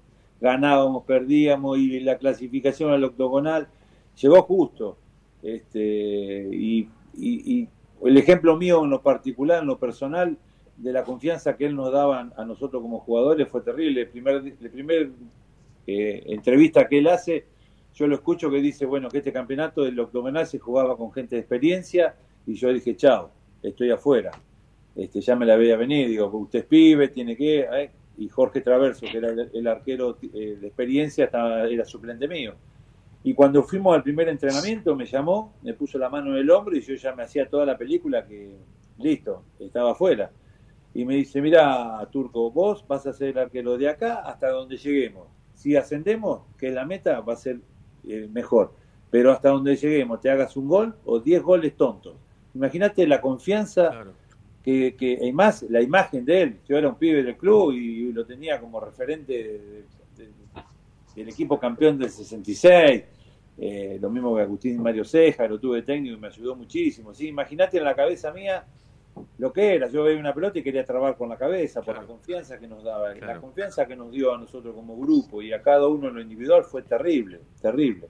ganábamos, 0.40 1.04
perdíamos 1.04 1.78
y 1.78 2.00
la 2.00 2.18
clasificación 2.18 2.90
al 2.92 3.04
octogonal 3.04 3.68
llegó 4.20 4.42
justo. 4.42 4.98
Este, 5.44 6.48
y, 6.50 6.88
y- 7.14 7.68
el 8.02 8.18
ejemplo 8.18 8.56
mío 8.56 8.84
en 8.84 8.90
lo 8.90 9.00
particular, 9.00 9.62
en 9.62 9.68
lo 9.68 9.78
personal, 9.78 10.36
de 10.76 10.92
la 10.92 11.04
confianza 11.04 11.56
que 11.56 11.66
él 11.66 11.76
nos 11.76 11.92
daba 11.92 12.32
a 12.36 12.44
nosotros 12.44 12.82
como 12.82 12.98
jugadores 12.98 13.48
fue 13.48 13.60
terrible. 13.62 14.00
El 14.02 14.08
primer, 14.08 15.10
eh, 15.86 16.22
entrevista 16.26 16.88
que 16.88 16.98
él 16.98 17.06
hace, 17.06 17.44
yo 17.94 18.06
lo 18.06 18.16
escucho 18.16 18.50
que 18.50 18.60
dice, 18.60 18.84
bueno, 18.84 19.08
que 19.08 19.18
este 19.18 19.32
campeonato 19.32 19.84
del 19.84 19.98
octogonal 20.00 20.46
se 20.46 20.58
jugaba 20.58 20.96
con 20.96 21.12
gente 21.12 21.36
de 21.36 21.40
experiencia 21.40 22.14
y 22.46 22.54
yo 22.54 22.72
dije, 22.72 22.96
chao, 22.96 23.30
estoy 23.62 23.90
afuera. 23.90 24.32
Este, 24.96 25.20
ya 25.20 25.36
me 25.36 25.46
la 25.46 25.56
veía 25.56 25.76
venir, 25.76 26.08
digo, 26.08 26.26
usted 26.36 26.60
es 26.60 26.64
pibe, 26.66 27.08
tiene 27.08 27.36
que... 27.36 27.60
eh, 27.60 27.90
Y 28.18 28.28
Jorge 28.28 28.60
Traverso, 28.60 29.06
que 29.10 29.18
era 29.18 29.28
el, 29.28 29.50
el 29.52 29.66
arquero 29.66 30.18
eh, 30.22 30.56
de 30.60 30.66
experiencia, 30.66 31.24
estaba, 31.24 31.64
era 31.68 31.84
suplente 31.84 32.28
mío. 32.28 32.54
Y 33.24 33.32
cuando 33.34 33.62
fuimos 33.62 33.94
al 33.96 34.02
primer 34.02 34.28
entrenamiento 34.28 34.94
me 34.94 35.06
llamó, 35.06 35.54
me 35.62 35.72
puso 35.74 35.98
la 35.98 36.08
mano 36.10 36.30
en 36.32 36.36
el 36.36 36.50
hombro 36.50 36.76
y 36.76 36.82
yo 36.82 36.94
ya 36.94 37.14
me 37.14 37.22
hacía 37.22 37.48
toda 37.48 37.64
la 37.66 37.76
película 37.76 38.24
que, 38.26 38.56
listo, 38.98 39.42
estaba 39.58 39.92
afuera. 39.92 40.30
Y 40.92 41.04
me 41.04 41.16
dice, 41.16 41.40
mira, 41.40 42.06
Turco, 42.12 42.50
vos 42.50 42.84
vas 42.86 43.06
a 43.06 43.12
ser 43.12 43.30
el 43.30 43.38
arquero 43.38 43.76
de 43.78 43.88
acá 43.88 44.16
hasta 44.20 44.50
donde 44.50 44.76
lleguemos. 44.76 45.26
Si 45.54 45.74
ascendemos, 45.74 46.42
que 46.58 46.68
es 46.68 46.74
la 46.74 46.84
meta, 46.84 47.20
va 47.20 47.32
a 47.32 47.36
ser 47.36 47.60
eh, 48.06 48.28
mejor. 48.30 48.74
Pero 49.10 49.32
hasta 49.32 49.48
donde 49.48 49.74
lleguemos, 49.74 50.20
te 50.20 50.30
hagas 50.30 50.56
un 50.56 50.68
gol 50.68 50.94
o 51.06 51.18
10 51.18 51.42
goles 51.42 51.74
tontos. 51.76 52.14
Imagínate 52.54 53.06
la 53.06 53.20
confianza 53.20 53.90
que, 54.62 54.94
que, 54.96 55.18
y 55.22 55.32
más 55.32 55.62
la 55.62 55.80
imagen 55.80 56.24
de 56.24 56.42
él. 56.42 56.56
Yo 56.68 56.76
era 56.76 56.88
un 56.90 56.96
pibe 56.96 57.22
del 57.22 57.36
club 57.36 57.72
y 57.72 58.12
lo 58.12 58.24
tenía 58.26 58.60
como 58.60 58.78
referente 58.80 59.32
de- 59.32 59.84
de- 60.16 60.30
del 61.16 61.28
equipo 61.28 61.58
campeón 61.60 61.96
del 61.98 62.10
66. 62.10 63.04
Eh, 63.56 63.98
lo 64.00 64.10
mismo 64.10 64.34
que 64.36 64.42
Agustín 64.42 64.82
Mario 64.82 65.04
Ceja, 65.04 65.46
lo 65.46 65.58
tuve 65.60 65.76
de 65.76 65.82
técnico 65.82 66.16
y 66.16 66.20
me 66.20 66.26
ayudó 66.28 66.56
muchísimo. 66.56 67.14
¿sí? 67.14 67.28
Imagínate 67.28 67.78
en 67.78 67.84
la 67.84 67.94
cabeza 67.94 68.32
mía 68.32 68.64
lo 69.38 69.52
que 69.52 69.74
era. 69.76 69.88
Yo 69.88 70.02
veía 70.02 70.18
una 70.18 70.34
pelota 70.34 70.58
y 70.58 70.62
quería 70.62 70.84
trabar 70.84 71.16
con 71.16 71.28
la 71.28 71.36
cabeza 71.36 71.80
por 71.82 71.94
la 71.96 72.02
confianza 72.02 72.58
que 72.58 72.66
nos 72.66 72.82
daba. 72.82 73.14
La 73.14 73.40
confianza 73.40 73.86
que 73.86 73.94
nos 73.94 74.10
dio 74.10 74.34
a 74.34 74.38
nosotros 74.38 74.74
como 74.74 74.96
grupo 74.98 75.40
y 75.40 75.52
a 75.52 75.62
cada 75.62 75.86
uno 75.86 76.08
en 76.08 76.14
lo 76.14 76.20
individual 76.20 76.64
fue 76.64 76.82
terrible, 76.82 77.40
terrible. 77.62 78.08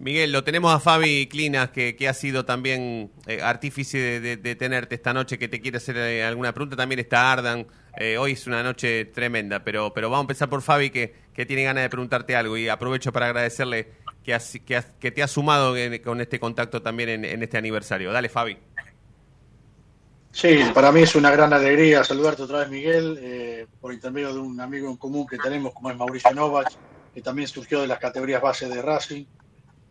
Miguel, 0.00 0.30
lo 0.30 0.44
tenemos 0.44 0.72
a 0.72 0.78
Fabi 0.78 1.26
Clinas, 1.26 1.70
que, 1.70 1.96
que 1.96 2.06
ha 2.06 2.14
sido 2.14 2.44
también 2.44 3.10
eh, 3.26 3.40
artífice 3.42 3.98
de, 3.98 4.20
de- 4.20 4.36
de 4.36 4.54
tenerte 4.54 4.94
esta 4.94 5.12
noche, 5.12 5.38
que 5.38 5.48
te 5.48 5.60
quiere 5.60 5.78
hacer 5.78 5.96
eh, 5.96 6.22
alguna 6.22 6.52
pregunta. 6.52 6.76
También 6.76 7.00
está 7.00 7.32
Ardan. 7.32 7.66
Eh, 7.96 8.16
hoy 8.16 8.32
es 8.32 8.46
una 8.46 8.62
noche 8.62 9.06
tremenda, 9.06 9.64
pero, 9.64 9.92
pero 9.92 10.08
vamos 10.08 10.20
a 10.20 10.26
empezar 10.26 10.48
por 10.48 10.62
Fabi, 10.62 10.90
que, 10.90 11.14
que 11.34 11.46
tiene 11.46 11.64
ganas 11.64 11.82
de 11.82 11.88
preguntarte 11.90 12.36
algo. 12.36 12.56
Y 12.56 12.68
aprovecho 12.68 13.12
para 13.12 13.26
agradecerle 13.26 13.88
que, 14.28 14.34
has- 14.34 14.58
que, 14.62 14.76
has- 14.76 14.92
que 15.00 15.10
te 15.10 15.22
has 15.22 15.30
sumado 15.30 15.74
en- 15.74 16.02
con 16.02 16.20
este 16.20 16.38
contacto 16.38 16.82
también 16.82 17.08
en, 17.08 17.24
en 17.24 17.42
este 17.42 17.56
aniversario. 17.56 18.12
Dale, 18.12 18.28
Fabi. 18.28 18.58
Sí, 20.32 20.58
para 20.74 20.92
mí 20.92 21.00
es 21.00 21.14
una 21.16 21.30
gran 21.30 21.50
alegría 21.54 22.04
saludarte 22.04 22.42
otra 22.42 22.58
vez, 22.58 22.68
Miguel, 22.68 23.18
eh, 23.22 23.66
por 23.80 23.90
intermedio 23.94 24.34
de 24.34 24.40
un 24.40 24.60
amigo 24.60 24.90
en 24.90 24.98
común 24.98 25.26
que 25.26 25.38
tenemos, 25.38 25.72
como 25.72 25.90
es 25.90 25.96
Mauricio 25.96 26.30
Novak, 26.34 26.68
que 27.14 27.22
también 27.22 27.48
surgió 27.48 27.80
de 27.80 27.86
las 27.86 27.98
categorías 27.98 28.42
base 28.42 28.68
de 28.68 28.82
Racing. 28.82 29.24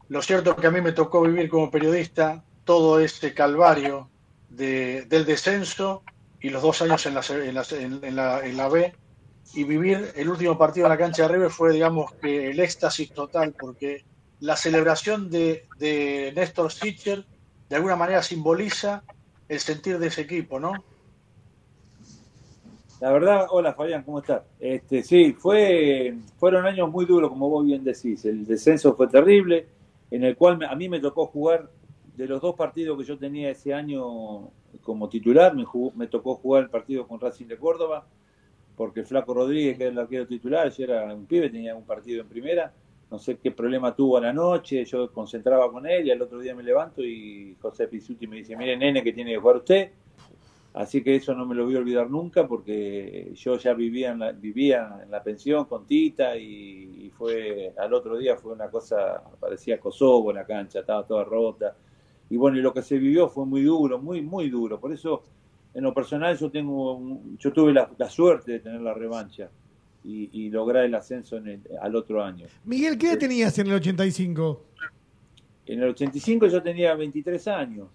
Lo 0.10 0.22
cierto 0.22 0.52
es 0.52 0.58
que 0.58 0.68
a 0.68 0.72
mí 0.72 0.82
me 0.82 0.92
tocó 0.92 1.24
vivir 1.24 1.50
como 1.50 1.72
periodista 1.72 2.44
todo 2.64 3.00
este 3.00 3.34
calvario 3.34 4.12
de- 4.50 5.06
del 5.06 5.26
descenso 5.26 6.04
y 6.40 6.50
los 6.52 6.62
dos 6.62 6.80
años 6.84 7.04
en 7.08 7.16
la, 7.16 7.22
en, 7.32 7.56
la, 7.56 7.64
en- 7.72 8.16
la- 8.16 8.46
en 8.46 8.56
la 8.56 8.70
B 8.70 8.94
y 9.56 9.64
vivir 9.64 10.12
el 10.16 10.30
último 10.30 10.58
partido 10.60 10.86
en 10.86 10.92
la 10.92 10.98
cancha 11.00 11.24
de 11.24 11.30
River 11.30 11.50
fue, 11.50 11.74
digamos, 11.74 12.14
que 12.22 12.52
el 12.52 12.60
éxtasis 12.60 13.12
total, 13.12 13.56
porque 13.60 14.06
la 14.40 14.56
celebración 14.56 15.30
de, 15.30 15.66
de 15.78 16.32
Néstor 16.36 16.72
Sitcher 16.72 17.26
de 17.70 17.76
alguna 17.76 17.96
manera 17.96 18.22
simboliza 18.24 19.04
el 19.50 19.60
sentir 19.60 20.00
de 20.00 20.08
ese 20.08 20.22
equipo, 20.22 20.60
¿no? 20.60 20.74
La 23.00 23.12
verdad, 23.12 23.48
hola 23.52 23.74
Fabián, 23.74 24.04
¿cómo 24.04 24.20
estás? 24.20 24.42
Este, 24.60 25.04
sí, 25.04 25.34
fue, 25.34 26.16
fueron 26.38 26.66
años 26.66 26.90
muy 26.90 27.06
duros, 27.06 27.30
como 27.30 27.50
vos 27.50 27.66
bien 27.66 27.84
decís. 27.84 28.26
El 28.26 28.46
descenso 28.46 28.96
fue 28.96 29.08
terrible, 29.08 29.68
en 30.10 30.24
el 30.24 30.36
cual 30.36 30.64
a 30.64 30.76
mí 30.76 30.90
me 30.90 31.00
tocó 31.00 31.28
jugar 31.28 31.70
de 32.16 32.26
los 32.28 32.42
dos 32.42 32.56
partidos 32.56 32.98
que 32.98 33.04
yo 33.06 33.18
tenía 33.18 33.52
ese 33.52 33.74
año 33.74 34.50
como 34.82 35.10
titular, 35.10 35.54
me, 35.56 35.64
jugó- 35.64 35.92
me 35.96 36.08
tocó 36.08 36.36
jugar 36.36 36.64
el 36.64 36.70
partido 36.70 37.08
con 37.08 37.20
Racing 37.20 37.46
de 37.46 37.58
Córdoba, 37.58 38.08
porque 38.76 39.04
Flaco 39.04 39.34
Rodríguez, 39.34 39.78
que 39.78 39.84
era 39.84 39.92
el 39.92 40.00
arquero 40.00 40.26
titular, 40.26 40.72
yo 40.72 40.84
era 40.84 41.14
un 41.14 41.26
pibe, 41.28 41.50
tenía 41.50 41.76
un 41.76 41.86
partido 41.86 42.22
en 42.22 42.28
primera, 42.28 42.74
no 43.10 43.20
sé 43.20 43.38
qué 43.38 43.52
problema 43.52 43.96
tuvo 43.96 44.18
a 44.18 44.22
la 44.22 44.34
noche, 44.34 44.84
yo 44.86 45.12
concentraba 45.12 45.72
con 45.72 45.88
él 45.88 46.08
y 46.08 46.12
al 46.12 46.22
otro 46.22 46.40
día 46.40 46.56
me 46.56 46.64
levanto 46.64 47.04
y 47.04 47.56
José 47.62 47.88
Pisuti 47.88 48.28
me 48.28 48.38
dice, 48.38 48.56
mire 48.56 48.76
nene 48.76 49.04
que 49.04 49.14
tiene 49.14 49.32
que 49.32 49.38
jugar 49.38 49.58
usted, 49.58 49.92
Así 50.78 51.02
que 51.02 51.16
eso 51.16 51.34
no 51.34 51.48
me 51.48 51.56
lo 51.56 51.66
voy 51.66 51.76
a 51.76 51.80
olvidar 51.80 52.08
nunca 52.08 52.48
porque 52.48 53.32
yo 53.34 53.58
ya 53.58 53.74
vivía 53.74 54.12
en 54.12 54.20
la, 54.20 54.32
vivía 54.32 55.00
en 55.04 55.10
la 55.10 55.24
pensión 55.24 55.66
con 55.66 55.88
Tita 55.88 56.38
y, 56.38 57.12
fue 57.18 57.74
al 57.80 57.92
otro 57.96 58.16
día 58.16 58.38
fue 58.38 58.54
una 58.54 58.70
cosa, 58.70 59.24
parecía 59.40 59.80
Kosovo 59.80 60.32
la 60.32 60.46
cancha, 60.46 60.82
estaba 60.82 61.04
toda 61.04 61.24
rota. 61.24 61.76
Y 62.30 62.38
bueno, 62.38 62.60
y 62.60 62.62
lo 62.62 62.72
que 62.76 62.84
se 62.84 63.00
vivió 63.00 63.28
fue 63.28 63.48
muy 63.48 63.64
duro, 63.64 63.98
muy, 63.98 64.22
muy 64.22 64.52
duro. 64.52 64.80
Por 64.80 64.94
eso, 64.94 65.24
en 65.74 65.84
lo 65.84 65.96
personal, 65.96 66.38
yo 66.38 66.52
tengo 66.52 67.22
yo 67.40 67.52
tuve 67.52 67.74
la 67.74 68.10
suerte 68.10 68.52
de 68.52 68.60
tener 68.60 68.82
la 68.82 68.94
revancha 68.94 69.50
y, 70.08 70.30
y 70.32 70.50
lograr 70.50 70.86
el 70.86 70.96
ascenso 70.96 71.36
en 71.36 71.48
el- 71.50 71.62
al 71.82 71.94
otro 71.96 72.24
año. 72.24 72.48
Miguel, 72.64 72.98
¿qué 72.98 73.08
edad 73.10 73.18
tenías 73.20 73.60
en 73.60 73.68
el 73.68 73.74
85? 73.74 74.64
En 75.66 75.84
el 75.84 75.90
85 75.90 76.48
yo 76.48 76.64
tenía 76.64 76.96
23 76.96 77.46
años. 77.50 77.90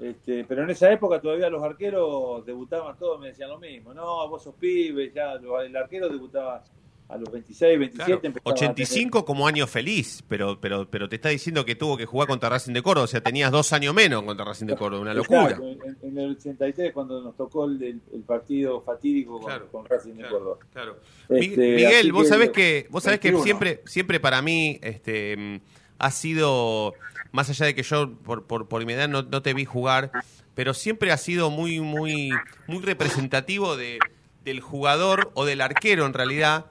Este, 0.00 0.44
pero 0.44 0.64
en 0.64 0.70
esa 0.70 0.92
época 0.92 1.20
todavía 1.20 1.48
los 1.48 1.62
arqueros 1.62 2.44
debutaban 2.44 2.96
todos, 2.98 3.20
me 3.20 3.28
decían 3.28 3.50
lo 3.50 3.58
mismo. 3.60 3.94
No, 3.94 4.28
vos 4.28 4.42
sos 4.42 4.54
pibe, 4.56 5.12
ya 5.14 5.34
el 5.34 5.76
arquero 5.76 6.08
debutaba 6.08 6.64
a 7.12 7.16
los 7.18 7.30
26, 7.30 7.78
27. 7.78 8.04
Claro, 8.06 8.20
empezaba 8.26 8.50
a 8.52 8.54
tener- 8.54 8.70
85 8.70 9.24
como 9.24 9.46
año 9.46 9.66
feliz, 9.66 10.24
pero, 10.28 10.58
pero, 10.60 10.88
pero 10.90 11.08
te 11.08 11.16
está 11.16 11.28
diciendo 11.28 11.64
que 11.64 11.74
tuvo 11.74 11.96
que 11.96 12.06
jugar 12.06 12.26
contra 12.28 12.48
Racing 12.48 12.72
de 12.72 12.82
Córdoba, 12.82 13.04
o 13.04 13.08
sea, 13.08 13.20
tenías 13.20 13.50
dos 13.52 13.72
años 13.72 13.94
menos 13.94 14.22
contra 14.22 14.44
Racing 14.44 14.66
de 14.66 14.76
Córdoba, 14.76 15.02
una 15.02 15.14
locura. 15.14 15.42
Exacto, 15.50 15.64
en, 15.70 15.96
en 16.10 16.18
el 16.18 16.30
83 16.32 16.92
cuando 16.92 17.20
nos 17.22 17.36
tocó 17.36 17.66
el, 17.66 17.82
el- 17.82 18.00
el 18.14 18.22
partido 18.22 18.80
fatídico 18.82 19.40
con, 19.40 19.52
con 19.70 19.84
Racing 19.86 20.14
de 20.14 20.28
Córdoba. 20.28 20.56
claro. 20.72 20.98
Este, 21.28 21.76
Miguel, 21.76 22.12
vos 22.12 22.28
sabés 22.28 22.50
que, 22.50 22.86
vos 22.90 23.02
sabés 23.04 23.20
que 23.20 23.28
21. 23.28 23.44
siempre, 23.44 23.82
siempre 23.86 24.18
para 24.20 24.40
mí 24.42 24.78
este, 24.82 25.60
ha 25.98 26.10
sido, 26.10 26.94
más 27.30 27.48
allá 27.50 27.66
de 27.66 27.74
que 27.74 27.82
yo 27.82 28.12
por, 28.24 28.44
por, 28.46 28.68
por 28.68 28.84
mi 28.86 28.92
edad 28.94 29.08
no, 29.08 29.22
no 29.22 29.42
te 29.42 29.54
vi 29.54 29.64
jugar, 29.64 30.10
pero 30.54 30.74
siempre 30.74 31.12
ha 31.12 31.16
sido 31.16 31.50
muy, 31.50 31.80
muy, 31.80 32.30
muy 32.66 32.82
representativo 32.82 33.76
de, 33.76 33.98
del 34.44 34.60
jugador 34.60 35.30
o 35.34 35.44
del 35.44 35.60
arquero 35.60 36.04
en 36.06 36.12
realidad, 36.12 36.66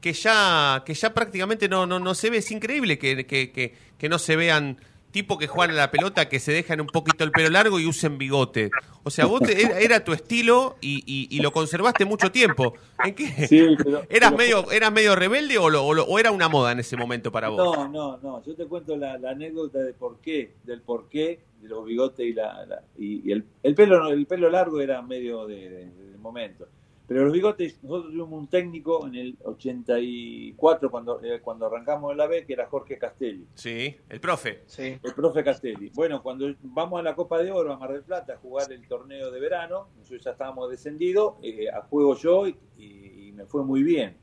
que 0.00 0.12
ya, 0.12 0.82
que 0.86 0.94
ya 0.94 1.12
prácticamente 1.14 1.68
no, 1.68 1.86
no, 1.86 1.98
no 1.98 2.14
se 2.14 2.30
ve. 2.30 2.38
Es 2.38 2.50
increíble 2.50 2.98
que, 2.98 3.26
que, 3.26 3.50
que, 3.52 3.74
que 3.98 4.08
no 4.08 4.18
se 4.18 4.36
vean 4.36 4.78
tipos 5.10 5.38
que 5.38 5.48
juegan 5.48 5.74
a 5.74 5.78
la 5.78 5.90
pelota 5.90 6.28
que 6.28 6.38
se 6.38 6.52
dejan 6.52 6.80
un 6.80 6.86
poquito 6.86 7.24
el 7.24 7.32
pelo 7.32 7.50
largo 7.50 7.80
y 7.80 7.86
usen 7.86 8.16
bigote. 8.16 8.70
O 9.02 9.10
sea, 9.10 9.26
vos 9.26 9.40
te- 9.42 9.60
era, 9.60 9.80
era 9.80 10.04
tu 10.04 10.12
estilo 10.12 10.76
y, 10.80 11.02
y- 11.04 11.26
y 11.36 11.40
lo 11.40 11.50
conservaste 11.50 12.04
mucho 12.04 12.30
tiempo. 12.30 12.74
¿En 13.04 13.14
qué? 13.16 13.26
Sí, 13.48 13.74
pero- 13.76 14.02
¿Eras, 14.08 14.32
pero- 14.32 14.36
medio, 14.36 14.70
¿Eras 14.70 14.92
medio 14.92 15.16
rebelde 15.16 15.58
o, 15.58 15.68
lo- 15.68 15.84
o 15.84 15.94
lo- 15.94 16.04
o 16.04 16.18
era 16.20 16.30
una 16.30 16.48
moda 16.48 16.70
en 16.70 16.78
ese 16.78 16.96
momento 16.96 17.32
para 17.32 17.48
vos? 17.48 17.58
No, 17.76 17.88
no, 17.88 18.18
no. 18.22 18.44
Yo 18.44 18.54
te 18.54 18.66
cuento 18.66 18.96
la, 18.96 19.18
la 19.18 19.30
anécdota 19.30 19.80
de 19.80 19.92
por 19.94 20.20
qué, 20.20 20.52
del 20.62 20.80
por 20.80 21.08
qué 21.08 21.40
de 21.60 21.68
los 21.68 21.84
bigotes 21.84 22.24
y 22.24 22.32
la, 22.32 22.64
la- 22.66 22.82
y, 22.96 23.28
y 23.28 23.32
el, 23.32 23.44
el 23.64 23.74
pelo 23.74 24.08
el 24.10 24.26
pelo 24.26 24.48
largo 24.48 24.80
era 24.80 25.02
medio 25.02 25.46
de, 25.46 25.68
de- 25.70 25.90
momento. 26.20 26.68
Pero 27.10 27.24
los 27.24 27.32
bigotes, 27.32 27.82
nosotros 27.82 28.12
tuvimos 28.12 28.32
un 28.40 28.46
técnico 28.46 29.04
en 29.04 29.16
el 29.16 29.36
84 29.44 30.90
cuando 30.92 31.20
eh, 31.24 31.40
cuando 31.40 31.66
arrancamos 31.66 32.12
en 32.12 32.18
la 32.18 32.28
B 32.28 32.46
que 32.46 32.52
era 32.52 32.66
Jorge 32.66 32.98
Castelli. 32.98 33.46
Sí, 33.54 33.96
el 34.08 34.20
profe. 34.20 34.62
Sí. 34.66 34.96
El 35.02 35.14
profe 35.14 35.42
Castelli. 35.42 35.90
Bueno, 35.94 36.22
cuando 36.22 36.46
vamos 36.62 37.00
a 37.00 37.02
la 37.02 37.16
Copa 37.16 37.38
de 37.42 37.50
Oro 37.50 37.72
a 37.72 37.78
Mar 37.78 37.92
del 37.92 38.02
Plata 38.04 38.34
a 38.34 38.36
jugar 38.36 38.70
el 38.72 38.86
torneo 38.86 39.30
de 39.32 39.40
verano, 39.40 39.88
nosotros 39.98 40.22
ya 40.24 40.30
estábamos 40.30 40.70
descendidos, 40.70 41.34
eh, 41.42 41.68
a 41.68 41.82
juego 41.82 42.14
yo 42.16 42.46
y, 42.46 42.56
y- 42.78 43.28
y 43.28 43.32
me 43.32 43.44
fue 43.44 43.64
muy 43.64 43.82
bien. 43.82 44.16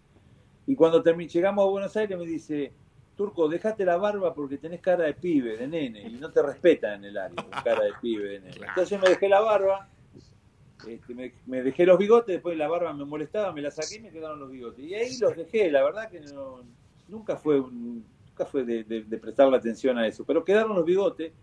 Y 0.66 0.76
cuando 0.76 1.04
llegamos 1.04 1.66
a 1.66 1.70
Buenos 1.70 1.98
Aires 1.98 2.18
me 2.18 2.26
dice, 2.26 2.72
Turco, 3.16 3.50
dejate 3.50 3.84
la 3.84 3.98
barba 3.98 4.34
porque 4.34 4.58
tenés 4.58 4.80
cara 4.80 5.04
de 5.04 5.14
pibe, 5.14 5.58
de 5.58 5.68
nene, 5.68 6.08
y 6.08 6.14
no 6.14 6.32
te 6.32 6.42
respetan 6.42 7.04
en 7.04 7.10
el 7.10 7.18
área, 7.18 7.36
cara 7.64 7.84
de 7.84 7.92
pibe, 8.02 8.30
de 8.30 8.40
nene. 8.40 8.66
Entonces 8.66 8.98
me 9.02 9.10
dejé 9.10 9.28
la 9.28 9.42
barba, 9.42 9.90
este, 10.86 11.14
me, 11.16 11.34
me 11.46 11.64
dejé 11.64 11.86
los 11.86 11.98
bigotes, 11.98 12.36
después 12.36 12.58
la 12.58 12.68
barba 12.68 12.94
me 12.94 13.06
molestaba, 13.06 13.52
me 13.54 13.62
la 13.62 13.72
saqué 13.72 13.96
y 13.96 14.00
me 14.02 14.12
quedaron 14.12 14.40
los 14.40 14.50
bigotes. 14.52 14.84
Y 14.86 14.94
ahí 14.94 15.18
los 15.18 15.36
dejé, 15.36 15.72
la 15.72 15.84
verdad 15.84 16.10
que 16.10 16.20
no, 16.20 16.64
nunca 17.08 17.38
fue, 17.38 17.60
un- 17.60 18.06
nunca 18.28 18.46
fue 18.46 18.64
de, 18.64 18.84
de, 18.84 19.04
de 19.04 19.18
prestarle 19.18 19.58
atención 19.58 19.98
a 19.98 20.08
eso, 20.08 20.24
pero 20.26 20.44
quedaron 20.46 20.76
los 20.76 20.86
bigotes 20.86 21.34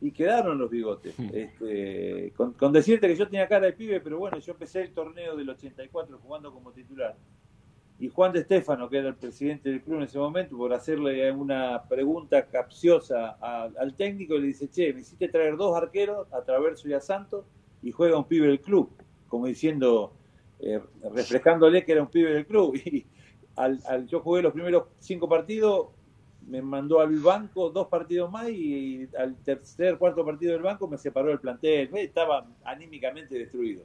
y 0.00 0.10
quedaron 0.10 0.58
los 0.58 0.70
bigotes. 0.70 1.14
Este, 1.32 2.32
con, 2.36 2.54
con 2.54 2.72
decirte 2.72 3.06
que 3.08 3.14
yo 3.16 3.26
tenía 3.28 3.46
cara 3.46 3.66
de 3.66 3.72
pibe, 3.72 4.00
pero 4.00 4.18
bueno, 4.18 4.38
yo 4.38 4.52
empecé 4.52 4.82
el 4.82 4.92
torneo 4.92 5.36
del 5.36 5.48
84 5.50 6.18
jugando 6.18 6.52
como 6.52 6.72
titular. 6.72 7.16
Y 7.98 8.08
Juan 8.08 8.32
de 8.32 8.40
Estefano, 8.40 8.88
que 8.88 8.98
era 8.98 9.08
el 9.08 9.14
presidente 9.14 9.68
del 9.70 9.80
club 9.80 9.98
en 9.98 10.02
ese 10.04 10.18
momento, 10.18 10.56
por 10.56 10.72
hacerle 10.72 11.30
una 11.30 11.84
pregunta 11.88 12.46
capciosa 12.48 13.36
a- 13.40 13.70
al 13.78 13.94
técnico, 13.94 14.36
le 14.36 14.48
dice, 14.48 14.68
che, 14.68 14.92
me 14.92 15.02
hiciste 15.02 15.28
traer 15.28 15.56
dos 15.56 15.76
arqueros, 15.76 16.26
a 16.32 16.42
Traverso 16.42 16.88
y 16.88 16.94
a 16.94 17.00
Santos, 17.00 17.44
y 17.82 17.90
juega 17.90 18.16
un 18.18 18.24
pibe 18.24 18.46
del 18.46 18.60
club, 18.60 18.90
como 19.28 19.46
diciendo, 19.46 20.12
eh, 20.60 20.80
refrescándole 21.12 21.84
que 21.84 21.92
era 21.92 22.02
un 22.02 22.08
pibe 22.08 22.32
del 22.32 22.46
club. 22.46 22.74
Y 22.84 23.06
al, 23.56 23.80
al- 23.86 24.06
yo 24.06 24.20
jugué 24.20 24.40
los 24.42 24.52
primeros 24.52 24.84
cinco 24.98 25.28
partidos, 25.28 25.88
me 26.48 26.62
mandó 26.62 27.00
al 27.00 27.14
banco 27.20 27.70
dos 27.70 27.86
partidos 27.88 28.30
más 28.30 28.48
y 28.50 29.08
al 29.16 29.36
tercer, 29.42 29.98
cuarto 29.98 30.24
partido 30.24 30.52
del 30.54 30.62
banco 30.62 30.88
me 30.88 30.96
separó 30.98 31.30
el 31.30 31.38
plantel. 31.38 31.90
Estaba 31.96 32.46
anímicamente 32.64 33.38
destruido. 33.38 33.84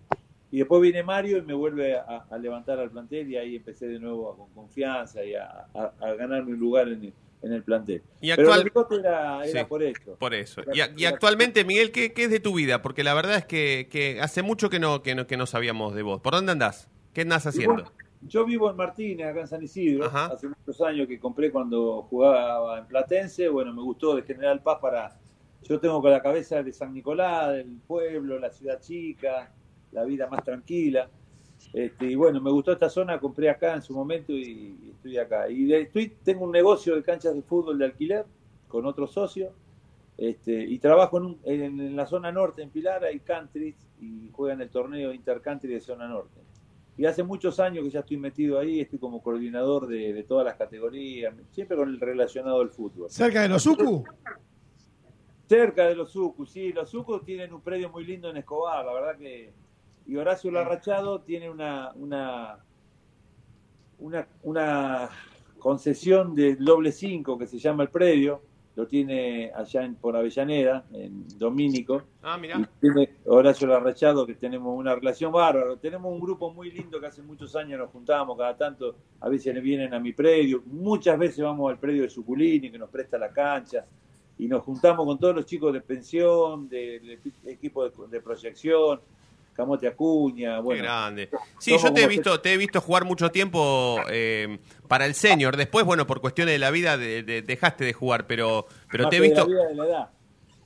Y 0.49 0.59
después 0.59 0.81
viene 0.81 1.03
Mario 1.03 1.37
y 1.37 1.41
me 1.41 1.53
vuelve 1.53 1.95
a, 1.97 2.25
a 2.29 2.37
levantar 2.37 2.79
al 2.79 2.89
plantel 2.89 3.29
y 3.29 3.35
ahí 3.35 3.55
empecé 3.57 3.87
de 3.87 3.99
nuevo 3.99 4.31
a- 4.31 4.37
con 4.37 4.49
confianza 4.53 5.23
y 5.25 5.35
a, 5.35 5.67
a- 5.73 5.93
a 5.99 6.13
ganarme 6.13 6.53
un 6.53 6.59
lugar 6.59 6.87
en 6.87 7.03
el, 7.03 7.13
en 7.41 7.53
el 7.53 7.63
plantel. 7.63 8.01
Y 8.21 8.33
Pero 8.35 8.51
actual- 8.53 8.71
el 8.93 8.99
era, 8.99 9.43
era 9.45 9.59
Sí, 9.61 9.65
por 9.67 9.83
eso. 9.83 10.15
Por 10.15 10.33
eso. 10.33 10.61
Era- 10.61 10.89
Y, 10.95 11.05
actualmente, 11.05 11.63
Miguel, 11.63 11.91
¿qué, 11.91 12.13
qué 12.13 12.23
es 12.25 12.29
de 12.31 12.39
tu 12.39 12.53
vida? 12.55 12.81
Porque 12.81 13.03
la 13.03 13.13
verdad 13.13 13.35
es 13.37 13.45
que, 13.45 13.87
que 13.91 14.19
hace 14.21 14.41
mucho 14.41 14.69
que 14.69 14.79
no, 14.79 15.03
que, 15.03 15.15
no, 15.15 15.27
que 15.27 15.37
no 15.37 15.45
sabíamos 15.45 15.93
de 15.93 16.01
vos. 16.01 16.19
¿Por 16.21 16.33
dónde 16.33 16.51
andás? 16.51 16.89
¿Qué 17.13 17.21
andás 17.21 17.45
haciendo? 17.45 17.73
bueno, 17.73 17.91
yo 18.21 18.45
vivo 18.45 18.69
en 18.69 18.75
Martínez, 18.75 19.27
acá 19.27 19.41
en 19.41 19.47
San 19.47 19.61
Isidro. 19.63 20.05
Hace 20.13 20.47
muchos 20.47 20.81
años 20.81 21.07
que 21.07 21.19
compré 21.19 21.51
cuando 21.51 22.01
jugaba 22.03 22.79
en 22.79 22.87
Platense. 22.87 23.47
Bueno, 23.49 23.73
me 23.73 23.81
gustó 23.83 24.15
de 24.15 24.23
General 24.23 24.61
Paz 24.61 24.79
para. 24.81 25.19
Yo 25.63 25.79
tengo 25.79 26.01
con 26.01 26.11
la 26.11 26.21
cabeza 26.21 26.63
de 26.63 26.71
San 26.71 26.93
Nicolás, 26.93 27.53
del 27.53 27.77
pueblo, 27.87 28.39
la 28.39 28.49
ciudad 28.51 28.79
chica, 28.79 29.51
la 29.91 30.03
vida 30.05 30.27
más 30.27 30.43
tranquila. 30.43 31.09
Este, 31.73 32.05
y 32.05 32.15
bueno, 32.15 32.41
me 32.41 32.49
gustó 32.51 32.71
esta 32.71 32.89
zona, 32.89 33.19
compré 33.19 33.49
acá 33.49 33.75
en 33.75 33.81
su 33.81 33.93
momento 33.93 34.31
y, 34.31 34.91
estoy 34.95 35.17
acá. 35.17 35.49
Y 35.49 35.65
de- 35.65 35.81
estoy, 35.81 36.09
tengo 36.23 36.45
un 36.45 36.51
negocio 36.51 36.95
de 36.95 37.03
canchas 37.03 37.35
de 37.35 37.41
fútbol 37.41 37.77
de 37.77 37.85
alquiler 37.85 38.25
con 38.67 38.85
otro 38.85 39.07
socio. 39.07 39.51
Este, 40.17 40.63
y 40.63 40.79
trabajo 40.79 41.17
en, 41.17 41.25
un- 41.25 41.39
en, 41.43 41.79
en 41.79 41.95
la 41.95 42.07
zona 42.07 42.31
norte, 42.31 42.63
en 42.63 42.71
Pilar, 42.71 43.03
hay 43.03 43.19
countries 43.19 43.75
y 44.01 44.29
juegan 44.31 44.61
el 44.61 44.69
torneo 44.69 45.13
intercountry 45.13 45.71
de 45.71 45.79
zona 45.79 46.07
norte. 46.07 46.39
Y 46.97 47.05
hace 47.05 47.21
muchos 47.21 47.59
años 47.59 47.83
que 47.83 47.91
ya 47.91 47.99
estoy 47.99 48.17
metido 48.17 48.57
ahí, 48.57 48.79
estoy 48.79 48.97
como 48.97 49.21
coordinador 49.21 49.85
de, 49.85 50.13
de 50.13 50.23
todas 50.23 50.43
las 50.45 50.55
categorías, 50.55 51.35
siempre 51.51 51.77
con 51.77 51.89
el 51.89 51.99
relacionado 51.99 52.59
al 52.61 52.71
fútbol. 52.71 53.07
¿Cerca 53.11 53.43
de 53.43 53.49
los 53.49 53.67
Ucu? 53.67 54.03
Cerca 55.47 55.87
de 55.87 55.95
los 55.95 56.11
Sucus, 56.11 56.49
sí, 56.51 56.73
los 56.73 56.89
Sucus 56.89 57.23
tienen 57.23 57.53
un 57.53 57.61
predio 57.61 57.89
muy 57.89 58.03
lindo 58.03 58.29
en 58.29 58.37
Escobar, 58.37 58.83
la 58.85 58.93
verdad 58.93 59.17
que. 59.17 59.53
Y 60.07 60.15
Horacio 60.15 60.49
Larrachado 60.51 61.19
tiene 61.19 61.49
una, 61.49 61.91
una, 61.95 62.59
una, 63.99 64.27
una 64.43 65.09
concesión 65.59 66.33
de 66.33 66.55
doble 66.55 66.93
5 66.93 67.37
que 67.37 67.45
se 67.45 67.59
llama 67.59 67.83
el 67.83 67.89
predio, 67.89 68.41
lo 68.77 68.87
tiene 68.87 69.51
allá 69.53 69.83
en, 69.83 69.95
por 69.95 70.15
Avellaneda, 70.15 70.85
en 70.93 71.27
Domínico. 71.37 72.03
Ah, 72.21 72.37
mirá. 72.37 72.57
Y 72.59 72.79
tiene 72.79 73.09
Horacio 73.25 73.67
Larrachado, 73.67 74.25
que 74.25 74.35
tenemos 74.35 74.77
una 74.77 74.95
relación 74.95 75.31
bárbara. 75.31 75.75
Tenemos 75.77 76.13
un 76.13 76.21
grupo 76.21 76.53
muy 76.53 76.71
lindo 76.71 76.99
que 77.01 77.07
hace 77.07 77.21
muchos 77.23 77.55
años 77.55 77.79
nos 77.79 77.89
juntábamos 77.89 78.37
cada 78.37 78.55
tanto. 78.55 78.95
A 79.19 79.27
veces 79.27 79.59
vienen 79.61 79.93
a 79.93 79.99
mi 79.99 80.13
predio. 80.13 80.61
Muchas 80.67 81.17
veces 81.17 81.43
vamos 81.43 81.71
al 81.71 81.79
predio 81.79 82.03
de 82.03 82.09
Suculini, 82.09 82.71
que 82.71 82.77
nos 82.77 82.89
presta 82.91 83.17
la 83.17 83.29
cancha. 83.29 83.83
Y 84.37 84.47
nos 84.47 84.63
juntamos 84.63 85.05
con 85.05 85.17
todos 85.17 85.35
los 85.35 85.47
chicos 85.47 85.73
de 85.73 85.81
pensión, 85.81 86.69
del 86.69 87.19
equipo 87.45 87.83
de, 87.83 87.91
de 88.09 88.21
proyección, 88.21 89.01
Camote 89.57 89.87
Acuña. 89.87 90.59
Bueno, 90.61 90.81
Qué 90.81 90.87
grande. 90.87 91.29
Sí, 91.59 91.75
yo 91.77 91.91
te 91.91 92.03
he 92.03 92.07
visto, 92.07 92.39
te 92.39 92.53
he 92.53 92.57
visto 92.57 92.79
jugar 92.79 93.03
mucho 93.03 93.29
tiempo 93.31 93.99
eh, 94.09 94.59
para 94.87 95.05
el 95.05 95.15
senior. 95.15 95.57
Después, 95.57 95.83
bueno, 95.83 96.07
por 96.07 96.21
cuestiones 96.21 96.53
de 96.53 96.59
la 96.59 96.71
vida 96.71 96.95
de- 96.97 97.23
de- 97.23 97.41
dejaste 97.41 97.83
de 97.83 97.91
jugar, 97.93 98.27
pero, 98.27 98.67
pero 98.89 99.05
más 99.05 99.09
te 99.11 99.17
he 99.17 99.19
que 99.21 99.29
de 99.29 99.35
la 99.35 99.43
visto. 99.43 99.49
vida 99.49 99.67
de 99.67 99.75
la 99.75 99.85
edad. 99.85 100.09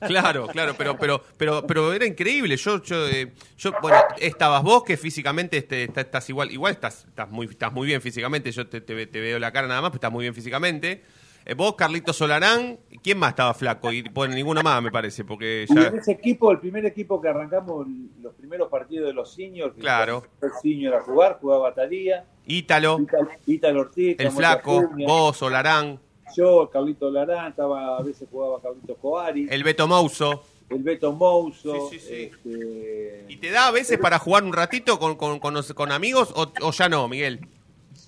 Claro, 0.06 0.48
claro, 0.48 0.74
pero, 0.76 0.98
pero, 0.98 1.22
pero, 1.36 1.64
pero 1.66 1.92
era 1.92 2.04
increíble. 2.04 2.56
Yo, 2.56 2.82
yo, 2.82 3.06
eh, 3.08 3.32
yo, 3.56 3.72
bueno, 3.80 3.98
estabas 4.18 4.62
vos 4.64 4.82
que 4.82 4.96
físicamente 4.96 5.56
este, 5.56 5.84
estás, 5.84 6.06
estás 6.06 6.28
igual, 6.28 6.50
igual 6.50 6.72
estás, 6.72 7.04
estás 7.06 7.30
muy, 7.30 7.46
estás 7.46 7.72
muy 7.72 7.86
bien 7.86 8.02
físicamente. 8.02 8.50
Yo 8.50 8.66
te, 8.66 8.80
te, 8.80 9.06
te 9.06 9.20
veo 9.20 9.38
la 9.38 9.52
cara 9.52 9.68
nada 9.68 9.80
más, 9.80 9.90
pero 9.90 9.98
estás 9.98 10.10
muy 10.12 10.22
bien 10.24 10.34
físicamente. 10.34 11.04
Eh, 11.44 11.54
vos, 11.54 11.74
Carlitos 11.74 12.16
Solarán, 12.16 12.78
¿quién 13.02 13.18
más 13.18 13.30
estaba 13.30 13.52
flaco? 13.54 13.92
Y 13.92 14.02
bueno, 14.02 14.34
ninguno 14.34 14.62
más, 14.62 14.80
me 14.82 14.90
parece, 14.92 15.24
porque 15.24 15.66
ya. 15.68 15.88
en 15.88 15.98
ese 15.98 16.12
equipo, 16.12 16.50
el 16.52 16.58
primer 16.60 16.86
equipo 16.86 17.20
que 17.20 17.28
arrancamos, 17.28 17.86
los 18.20 18.32
primeros 18.34 18.68
partidos 18.68 19.08
de 19.08 19.12
los 19.12 19.32
seniors, 19.34 19.74
Claro. 19.78 20.24
el 20.40 20.50
senior 20.62 20.94
a 20.94 21.00
jugar, 21.00 21.38
jugaba 21.40 21.74
Talía, 21.74 22.24
Ítalo, 22.46 22.98
Ítalo 23.46 23.80
Ortiz, 23.80 24.16
el 24.20 24.30
flaco, 24.30 24.78
Acuña, 24.80 25.06
vos, 25.06 25.36
Solarán, 25.36 25.98
yo, 26.36 26.70
Carlito 26.72 27.10
Larán, 27.10 27.50
estaba, 27.50 27.98
a 27.98 28.02
veces 28.02 28.28
jugaba 28.30 28.60
Carlito 28.62 28.94
Coari, 28.96 29.48
el 29.50 29.64
Beto 29.64 29.86
Mouso. 29.88 30.44
el 30.70 30.82
Beto 30.82 31.12
Mouso, 31.12 31.88
Sí, 31.90 31.98
sí, 31.98 32.06
sí. 32.06 32.14
este, 32.32 33.26
¿Y 33.28 33.36
te 33.38 33.50
da 33.50 33.66
a 33.66 33.70
veces 33.72 33.98
para 33.98 34.18
jugar 34.20 34.44
un 34.44 34.52
ratito 34.52 34.98
con, 34.98 35.16
con, 35.16 35.40
con, 35.40 35.54
los- 35.54 35.74
con 35.74 35.90
amigos 35.92 36.32
o, 36.36 36.50
o 36.62 36.70
ya 36.70 36.88
no, 36.88 37.08
Miguel? 37.08 37.40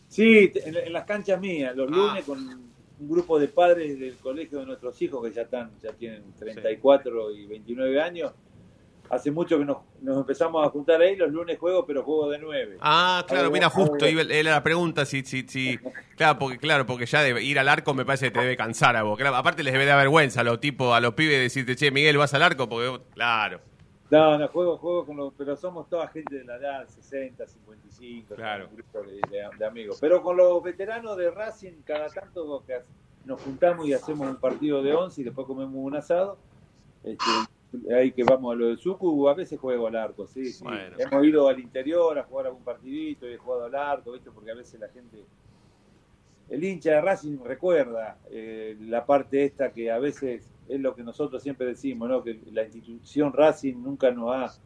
Sí, 0.08 0.52
en 0.64 0.92
las 0.92 1.04
canchas 1.04 1.40
mías, 1.40 1.74
los 1.74 1.88
Ah. 1.90 1.94
lunes 1.96 2.24
con 2.24 2.63
un 3.00 3.08
grupo 3.10 3.38
de 3.38 3.48
padres 3.48 3.98
del 3.98 4.14
colegio 4.16 4.60
de 4.60 4.66
nuestros 4.66 5.00
hijos 5.02 5.24
que 5.26 5.32
ya 5.34 5.42
están, 5.42 5.70
ya 5.82 5.92
tienen 5.92 6.22
34 6.38 7.30
y 7.32 7.46
29 7.46 8.00
años. 8.00 8.32
Hace 9.10 9.30
mucho 9.30 9.58
que 9.58 9.66
nos, 9.66 9.78
nos 10.00 10.16
empezamos 10.18 10.66
a 10.66 10.70
juntar 10.70 11.00
ahí, 11.02 11.14
los 11.14 11.30
lunes 11.30 11.58
juego, 11.58 11.84
pero 11.84 12.02
juego 12.02 12.30
de 12.30 12.38
9. 12.38 12.78
Ah, 12.80 13.22
claro, 13.28 13.50
mira, 13.50 13.68
justo, 13.68 14.08
iba- 14.08 14.22
era 14.22 14.52
la 14.52 14.62
pregunta, 14.62 15.04
si, 15.04 15.22
si, 15.24 15.42
si, 15.46 15.78
claro, 16.16 16.38
porque, 16.38 16.56
claro, 16.58 16.86
porque 16.86 17.04
ya 17.04 17.22
de 17.22 17.42
ir 17.42 17.58
al 17.58 17.68
arco 17.68 17.92
me 17.92 18.06
parece 18.06 18.26
que 18.26 18.30
te 18.32 18.40
debe 18.40 18.56
cansar 18.56 18.96
a 18.96 19.02
vos. 19.02 19.18
Claro, 19.18 19.36
aparte 19.36 19.62
les 19.62 19.74
debe 19.74 19.84
dar 19.84 19.98
vergüenza 19.98 20.40
a 20.40 20.44
los 20.44 20.58
tipos, 20.58 20.94
a 20.96 21.00
los 21.00 21.12
pibes 21.14 21.38
decirte, 21.38 21.76
che, 21.76 21.90
Miguel, 21.90 22.16
vas 22.16 22.32
al 22.32 22.42
arco, 22.42 22.66
porque, 22.68 22.88
vos- 22.88 23.00
claro, 23.12 23.60
No, 24.14 24.38
no, 24.38 24.48
juego, 24.48 24.76
juego 24.78 25.06
con 25.06 25.16
los, 25.16 25.32
pero 25.34 25.56
somos 25.56 25.88
toda 25.88 26.06
gente 26.08 26.36
de 26.38 26.44
la 26.44 26.56
edad, 26.56 26.88
60, 26.88 27.46
55, 27.46 28.34
Claro. 28.34 28.68
un 28.68 28.76
grupo 28.76 29.00
de, 29.02 29.14
de- 29.14 29.48
de 29.58 29.64
amigos. 29.66 29.98
Pero 30.00 30.22
con 30.22 30.36
los 30.36 30.62
veteranos 30.62 31.16
de 31.16 31.30
Racing, 31.30 31.82
cada 31.84 32.08
tanto 32.08 32.62
nos 33.24 33.40
juntamos 33.42 33.86
y 33.86 33.92
hacemos 33.94 34.28
un 34.28 34.36
partido 34.36 34.82
de 34.82 34.92
11 34.94 35.20
y 35.20 35.24
después 35.24 35.46
comemos 35.46 35.74
un 35.76 35.96
asado. 35.96 36.36
Este, 37.02 37.94
ahí 37.94 38.12
que 38.12 38.22
vamos 38.22 38.52
a 38.52 38.56
lo 38.56 38.68
de 38.68 38.76
Sucu, 38.76 39.28
a 39.28 39.34
veces 39.34 39.58
juego 39.58 39.86
al 39.88 39.96
arco, 39.96 40.26
sí, 40.26 40.44
sí. 40.46 40.62
Bueno. 40.62 40.96
Hemos 40.98 41.24
ido 41.26 41.48
al 41.48 41.58
interior 41.58 42.18
a 42.18 42.22
jugar 42.22 42.46
algún 42.46 42.62
partidito 42.62 43.28
y 43.28 43.32
he 43.34 43.36
jugado 43.36 43.64
al 43.64 43.74
arco, 43.74 44.12
¿viste? 44.12 44.30
porque 44.30 44.50
a 44.50 44.54
veces 44.54 44.78
la 44.78 44.88
gente 44.88 45.24
el 46.50 46.62
hincha 46.62 46.90
de 46.92 47.00
Racing 47.00 47.38
recuerda 47.42 48.18
eh, 48.30 48.76
la 48.80 49.04
parte 49.06 49.44
esta 49.44 49.72
que 49.72 49.90
a 49.90 49.98
veces 49.98 50.46
es 50.68 50.80
lo 50.80 50.94
que 50.94 51.02
nosotros 51.02 51.42
siempre 51.42 51.66
decimos, 51.66 52.08
¿no? 52.08 52.22
que 52.22 52.40
la 52.52 52.62
institución 52.62 53.32
Racing 53.32 53.74
nunca 53.76 54.10
nos 54.10 54.34
ha, 54.34 54.60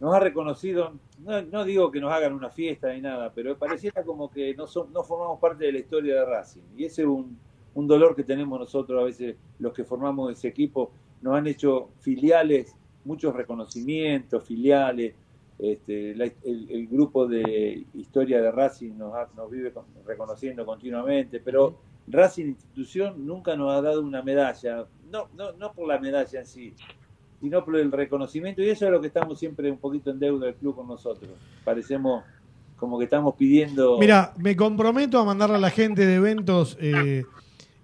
nos 0.00 0.14
ha 0.14 0.20
reconocido, 0.20 0.92
no, 1.18 1.64
digo 1.64 1.90
que 1.90 2.00
nos 2.00 2.12
hagan 2.12 2.32
una 2.32 2.50
fiesta 2.50 2.92
ni 2.92 3.00
nada, 3.00 3.32
pero 3.34 3.58
pareciera 3.58 4.04
como 4.04 4.30
que 4.30 4.54
no, 4.54 4.66
no 4.92 5.02
formamos 5.02 5.40
parte 5.40 5.66
de 5.66 5.72
la 5.72 5.78
historia 5.78 6.14
de 6.14 6.24
Racing. 6.24 6.62
Y 6.76 6.84
ese 6.84 7.02
es 7.02 7.08
un, 7.08 7.38
dolor 7.74 8.16
que 8.16 8.24
tenemos 8.24 8.58
nosotros 8.58 9.00
a 9.00 9.04
veces, 9.04 9.36
los 9.60 9.72
que 9.72 9.84
formamos 9.84 10.32
ese 10.32 10.48
equipo, 10.48 10.90
nos 11.22 11.36
han 11.36 11.46
hecho 11.46 11.90
filiales, 12.00 12.74
muchos 13.04 13.34
reconocimientos, 13.34 14.44
filiales, 14.44 15.14
este, 15.58 16.10
el, 16.12 16.88
grupo 16.88 17.26
de 17.26 17.84
historia 17.94 18.40
de 18.40 18.50
Racing 18.52 18.96
nos, 18.96 19.12
nos 19.34 19.50
vive 19.50 19.72
con- 19.72 19.86
reconociendo 20.06 20.64
continuamente, 20.64 21.40
pero 21.40 21.78
Racing 22.10 22.46
institución 22.46 23.26
nunca 23.26 23.56
nos 23.56 23.72
ha 23.72 23.82
dado 23.82 24.00
una 24.02 24.22
medalla, 24.22 24.86
no, 25.10 25.28
no, 25.36 25.52
no 25.52 25.72
por 25.72 25.88
la 25.88 25.98
medalla 25.98 26.40
en 26.40 26.46
sí, 26.46 26.74
sino 27.40 27.64
por 27.64 27.76
el 27.76 27.90
reconocimiento, 27.92 28.62
y 28.62 28.68
eso 28.70 28.86
es 28.86 28.90
lo 28.92 29.00
que 29.00 29.06
estamos 29.08 29.38
siempre 29.38 29.70
un 29.70 29.78
poquito 29.78 30.10
en 30.10 30.18
deuda 30.18 30.46
del 30.46 30.54
club 30.56 30.74
con 30.76 30.88
nosotros. 30.88 31.30
Parecemos 31.64 32.24
como 32.76 32.98
que 32.98 33.04
estamos 33.04 33.34
pidiendo... 33.36 33.98
Mira, 33.98 34.32
me 34.38 34.54
comprometo 34.56 35.18
a 35.18 35.24
mandarle 35.24 35.56
a 35.56 35.60
la 35.60 35.70
gente 35.70 36.06
de 36.06 36.14
eventos 36.16 36.76
eh, 36.80 37.24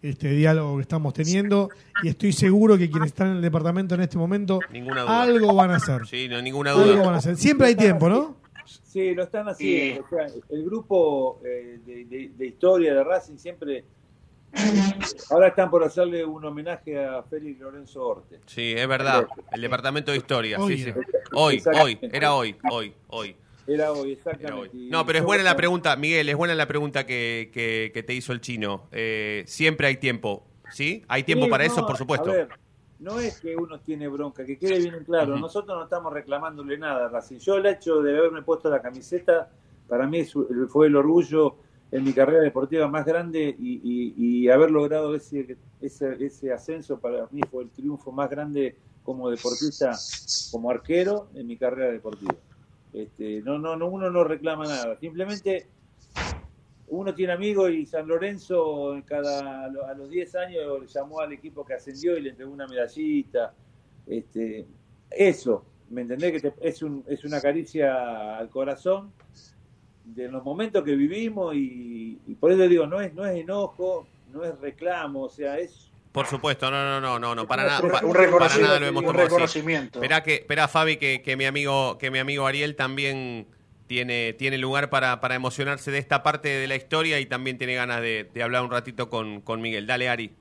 este 0.03 0.29
diálogo 0.31 0.77
que 0.77 0.83
estamos 0.83 1.13
teniendo 1.15 1.69
y 2.03 2.09
estoy 2.09 2.33
seguro 2.33 2.77
que 2.79 2.89
quienes 2.91 3.09
están 3.09 3.29
en 3.31 3.37
el 3.37 3.43
departamento 3.43 3.95
en 3.95 4.03
este 4.03 4.19
momento 4.19 4.61
ninguna 4.73 5.03
duda. 5.03 5.23
algo 5.23 5.55
van 5.55 5.71
a 5.71 5.77
hacer. 5.77 6.07
Sí, 6.07 6.29
no, 6.29 6.41
ninguna 6.43 6.73
Algo 6.73 6.85
duda. 6.85 7.05
van 7.07 7.15
a 7.15 7.19
hacer. 7.19 7.37
Siempre 7.37 7.69
hay 7.69 7.75
tiempo, 7.75 8.09
¿no? 8.09 8.37
Sí, 8.65 9.15
lo 9.15 9.25
están 9.25 9.49
haciendo. 9.49 10.05
O 10.05 10.09
sea, 10.09 10.27
el 10.51 10.65
grupo 10.65 11.41
eh, 11.45 11.81
de, 11.85 12.05
de- 12.05 12.33
de 12.37 12.47
historia 12.47 12.95
de 12.95 13.03
Racing 13.05 13.37
siempre. 13.37 13.85
Ahora 15.31 15.49
están 15.49 15.71
por 15.71 15.83
hacerle 15.85 16.25
un 16.25 16.45
homenaje 16.45 17.05
a 17.05 17.23
Félix 17.23 17.61
Lorenzo 17.61 18.07
Orte. 18.07 18.41
Sí, 18.47 18.75
es 18.77 18.87
verdad, 18.87 19.27
el 19.53 19.61
departamento 19.61 20.11
de 20.13 20.19
historia, 20.19 20.59
Hoy 20.59 20.77
sí, 20.79 20.85
sí. 20.85 20.93
Hoy, 21.33 21.63
hoy, 21.81 21.99
era 22.13 22.35
hoy, 22.35 22.57
hoy, 22.71 22.95
hoy. 23.09 23.37
Era 23.67 23.93
hoy, 23.93 24.13
exactamente. 24.13 24.71
No, 24.75 25.07
pero 25.07 25.19
es 25.19 25.25
buena 25.25 25.43
la 25.43 25.57
pregunta, 25.57 25.97
Miguel, 25.97 26.29
es 26.29 26.37
buena 26.37 26.55
la 26.55 26.67
pregunta 26.67 27.07
que, 27.07 27.51
que, 27.53 27.91
que 27.95 28.03
te 28.03 28.13
hizo 28.13 28.33
el 28.33 28.41
chino. 28.41 28.89
Eh, 28.93 29.43
siempre 29.47 29.87
hay 29.87 29.97
tiempo, 29.97 30.45
¿sí? 30.71 31.03
Hay 31.09 31.23
tiempo 31.23 31.47
Sí, 31.47 31.51
para 31.51 31.67
no, 31.67 31.73
eso, 31.73 31.87
por 31.87 31.97
supuesto. 31.97 32.31
A 32.31 32.35
ver, 32.35 32.49
no 32.99 33.19
es 33.19 33.41
que 33.41 33.57
uno 33.57 33.81
tiene 33.81 34.07
bronca, 34.09 34.45
que 34.45 34.59
quede 34.59 34.79
bien 34.79 35.03
claro. 35.05 35.37
Nosotros 35.39 35.77
no 35.77 35.85
estamos 35.85 36.13
reclamándole 36.13 36.77
nada 36.79 37.09
Racing. 37.09 37.39
Yo 37.39 37.57
el 37.57 37.67
hecho 37.67 38.03
de 38.03 38.17
haberme 38.17 38.43
puesto 38.43 38.69
la 38.71 38.81
camiseta, 38.83 39.51
para 39.89 40.07
mí 40.07 40.19
es- 40.21 40.35
fue 40.69 40.87
el 40.89 40.97
orgullo 40.97 41.57
en 41.95 42.03
mi 42.05 42.13
carrera 42.13 42.43
deportiva 42.43 42.89
más 42.89 43.07
grande 43.07 43.55
y, 43.57 43.81
y- 44.17 44.49
haber 44.49 44.71
logrado 44.71 45.15
ese, 45.15 45.57
ese, 45.81 46.17
ese 46.25 46.53
ascenso 46.53 46.99
para 46.99 47.29
mí 47.31 47.41
fue 47.49 47.63
el 47.63 47.71
triunfo 47.71 48.11
más 48.11 48.29
grande 48.29 48.77
como 49.05 49.31
deportista, 49.31 49.97
como 50.51 50.71
arquero 50.71 51.29
en 51.35 51.47
mi 51.47 51.57
carrera 51.57 51.93
deportiva. 51.93 52.35
Este, 52.93 53.41
no, 53.43 53.59
no, 53.59 53.77
no, 53.77 53.87
uno 53.87 54.11
no 54.11 54.25
reclama 54.25 54.67
nada. 54.67 54.97
Simplemente 54.99 55.69
uno 56.89 57.15
tiene 57.15 57.33
amigos 57.33 57.71
y 57.71 57.87
San 57.87 58.09
Lorenzo 58.09 59.01
cada 59.07 59.65
a 59.67 59.95
los 59.95 60.11
10 60.11 60.35
años 60.35 60.93
llamó 60.93 61.21
al 61.21 61.33
equipo 61.33 61.65
que 61.65 61.75
ascendió 61.75 62.17
y 62.17 62.23
le 62.23 62.31
entregó 62.31 62.53
una 62.53 62.67
medallita. 62.67 63.55
Este, 64.07 64.67
eso, 65.11 65.65
¿me 65.91 66.03
entendés? 66.03 66.33
Que 66.43 66.51
te- 66.51 66.69
es, 66.69 66.83
un, 66.83 67.05
es 67.07 67.25
una 67.25 67.41
caricia 67.41 68.37
al 68.37 68.51
corazón 68.51 69.13
de 70.05 70.29
los 70.31 70.45
momentos 70.45 70.85
que 70.85 70.95
vivimos 70.97 71.55
y, 71.55 72.21
y 72.27 72.35
por 72.35 72.53
eso 72.53 72.69
digo, 72.69 72.87
no 72.87 73.01
es, 73.01 73.13
no 73.15 73.25
es 73.27 73.37
enojo, 73.41 74.07
no 74.33 74.45
es 74.45 74.59
reclamo, 74.61 75.23
o 75.25 75.29
sea, 75.31 75.59
es 75.59 75.91
Por 76.13 76.27
supuesto, 76.27 76.71
no, 76.71 76.85
no, 76.85 77.01
no, 77.01 77.19
no, 77.19 77.35
no, 77.35 77.47
para 77.49 77.65
nada, 77.65 77.81
un 77.83 77.91
para 78.39 78.59
nada 78.59 78.79
lo 78.81 78.87
hemos 78.87 79.05
tomado 79.05 79.27
así. 79.27 79.51
reconocimiento. 79.57 79.99
Esperá 80.01 80.23
que, 80.23 80.35
esperá, 80.37 80.69
Fabi, 80.69 80.97
que, 80.97 81.23
que 81.23 81.37
mi 81.37 81.45
amigo, 81.45 81.99
que 81.99 82.11
mi 82.11 82.19
amigo 82.21 82.47
Ariel 82.47 82.77
también 82.77 83.47
tiene, 83.89 84.33
tiene 84.35 84.59
lugar 84.59 84.91
para, 84.91 85.21
para 85.21 85.35
emocionarse 85.35 85.91
de 85.91 85.99
esta 85.99 86.23
parte 86.23 86.49
de 86.49 86.69
la 86.69 86.77
historia 86.77 87.19
y 87.21 87.27
también 87.27 87.59
tiene 87.59 87.75
ganas 87.75 88.01
de, 88.01 88.31
de 88.33 88.43
hablar 88.43 88.63
un 88.65 88.71
ratito 88.71 89.11
con, 89.11 89.41
con 89.41 89.61
Miguel. 89.61 89.87
Dale, 89.87 90.09
Ari. 90.09 90.33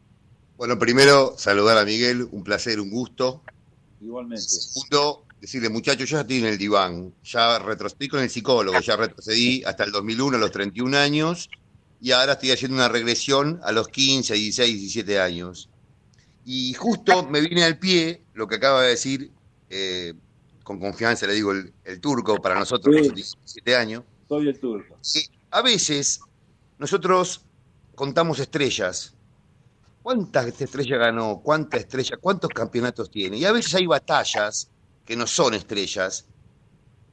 Bueno, 0.57 0.77
primero, 0.79 1.33
saludar 1.37 1.77
a 1.77 1.85
Miguel, 1.85 2.27
un 2.31 2.43
placer, 2.43 2.79
un 2.79 2.91
gusto. 2.91 3.41
igualmente. 3.99 4.43
Segundo, 4.43 5.22
decirle, 5.43 5.67
muchachos, 5.67 6.09
yo 6.09 6.15
ya 6.15 6.21
estoy 6.21 6.37
en 6.37 6.45
el 6.45 6.57
diván, 6.57 7.13
ya 7.21 7.59
retrocedí 7.59 8.07
con 8.07 8.21
el 8.21 8.29
psicólogo, 8.29 8.79
ya 8.79 8.95
retrocedí 8.95 9.61
hasta 9.65 9.83
el 9.83 9.91
2001, 9.91 10.37
a 10.37 10.39
los 10.39 10.51
31 10.51 10.97
años, 10.97 11.49
y 11.99 12.11
ahora 12.11 12.33
estoy 12.33 12.51
haciendo 12.51 12.77
una 12.77 12.87
regresión 12.87 13.59
a 13.61 13.73
los 13.73 13.89
15, 13.89 14.35
16, 14.35 14.79
17 14.79 15.19
años. 15.19 15.69
Y 16.45 16.73
justo 16.75 17.27
me 17.27 17.41
viene 17.41 17.65
al 17.65 17.77
pie 17.77 18.21
lo 18.33 18.47
que 18.47 18.55
acaba 18.55 18.83
de 18.83 18.89
decir, 18.91 19.31
eh, 19.69 20.13
con 20.63 20.79
confianza 20.79 21.27
le 21.27 21.33
digo 21.33 21.51
el, 21.51 21.73
el 21.83 21.99
turco, 21.99 22.37
para 22.41 22.55
nosotros, 22.55 22.95
Sí. 22.95 23.01
que 23.01 23.07
son 23.07 23.15
17 23.15 23.75
años, 23.75 24.03
Soy 24.29 24.47
el 24.47 24.57
turco. 24.57 24.97
a 25.51 25.61
veces 25.61 26.21
nosotros 26.79 27.41
contamos 27.95 28.39
estrellas. 28.39 29.13
¿Cuántas 30.01 30.61
estrellas 30.61 30.99
ganó? 30.99 31.41
¿Cuántas 31.43 31.81
estrellas? 31.81 32.17
¿Cuántos 32.21 32.49
campeonatos 32.51 33.11
tiene? 33.11 33.35
Y 33.37 33.43
a 33.45 33.51
veces 33.51 33.75
hay 33.75 33.85
batallas 33.87 34.69
que 35.05 35.15
no 35.15 35.27
son 35.27 35.53
estrellas, 35.53 36.25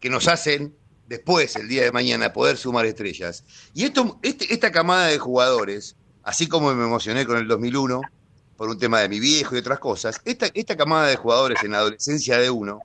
que 0.00 0.10
nos 0.10 0.28
hacen 0.28 0.74
después, 1.06 1.56
el 1.56 1.68
día 1.68 1.82
de 1.82 1.92
mañana, 1.92 2.32
poder 2.32 2.56
sumar 2.56 2.86
estrellas. 2.86 3.44
Y 3.74 3.84
esto, 3.84 4.18
este- 4.22 4.52
esta 4.54 4.70
camada 4.70 5.08
de 5.08 5.18
jugadores, 5.18 5.96
así 6.22 6.46
como 6.46 6.72
me 6.72 6.84
emocioné 6.84 7.26
con 7.26 7.36
el 7.36 7.48
2001, 7.48 8.00
por 8.56 8.68
un 8.68 8.78
tema 8.78 9.00
de 9.00 9.08
mi 9.08 9.18
viejo 9.18 9.56
y 9.56 9.58
otras 9.58 9.78
cosas, 9.78 10.20
esta, 10.24 10.46
esta 10.54 10.76
camada 10.76 11.08
de 11.08 11.16
jugadores 11.16 11.62
en 11.64 11.72
la 11.72 11.78
adolescencia 11.78 12.38
de 12.38 12.50
uno, 12.50 12.80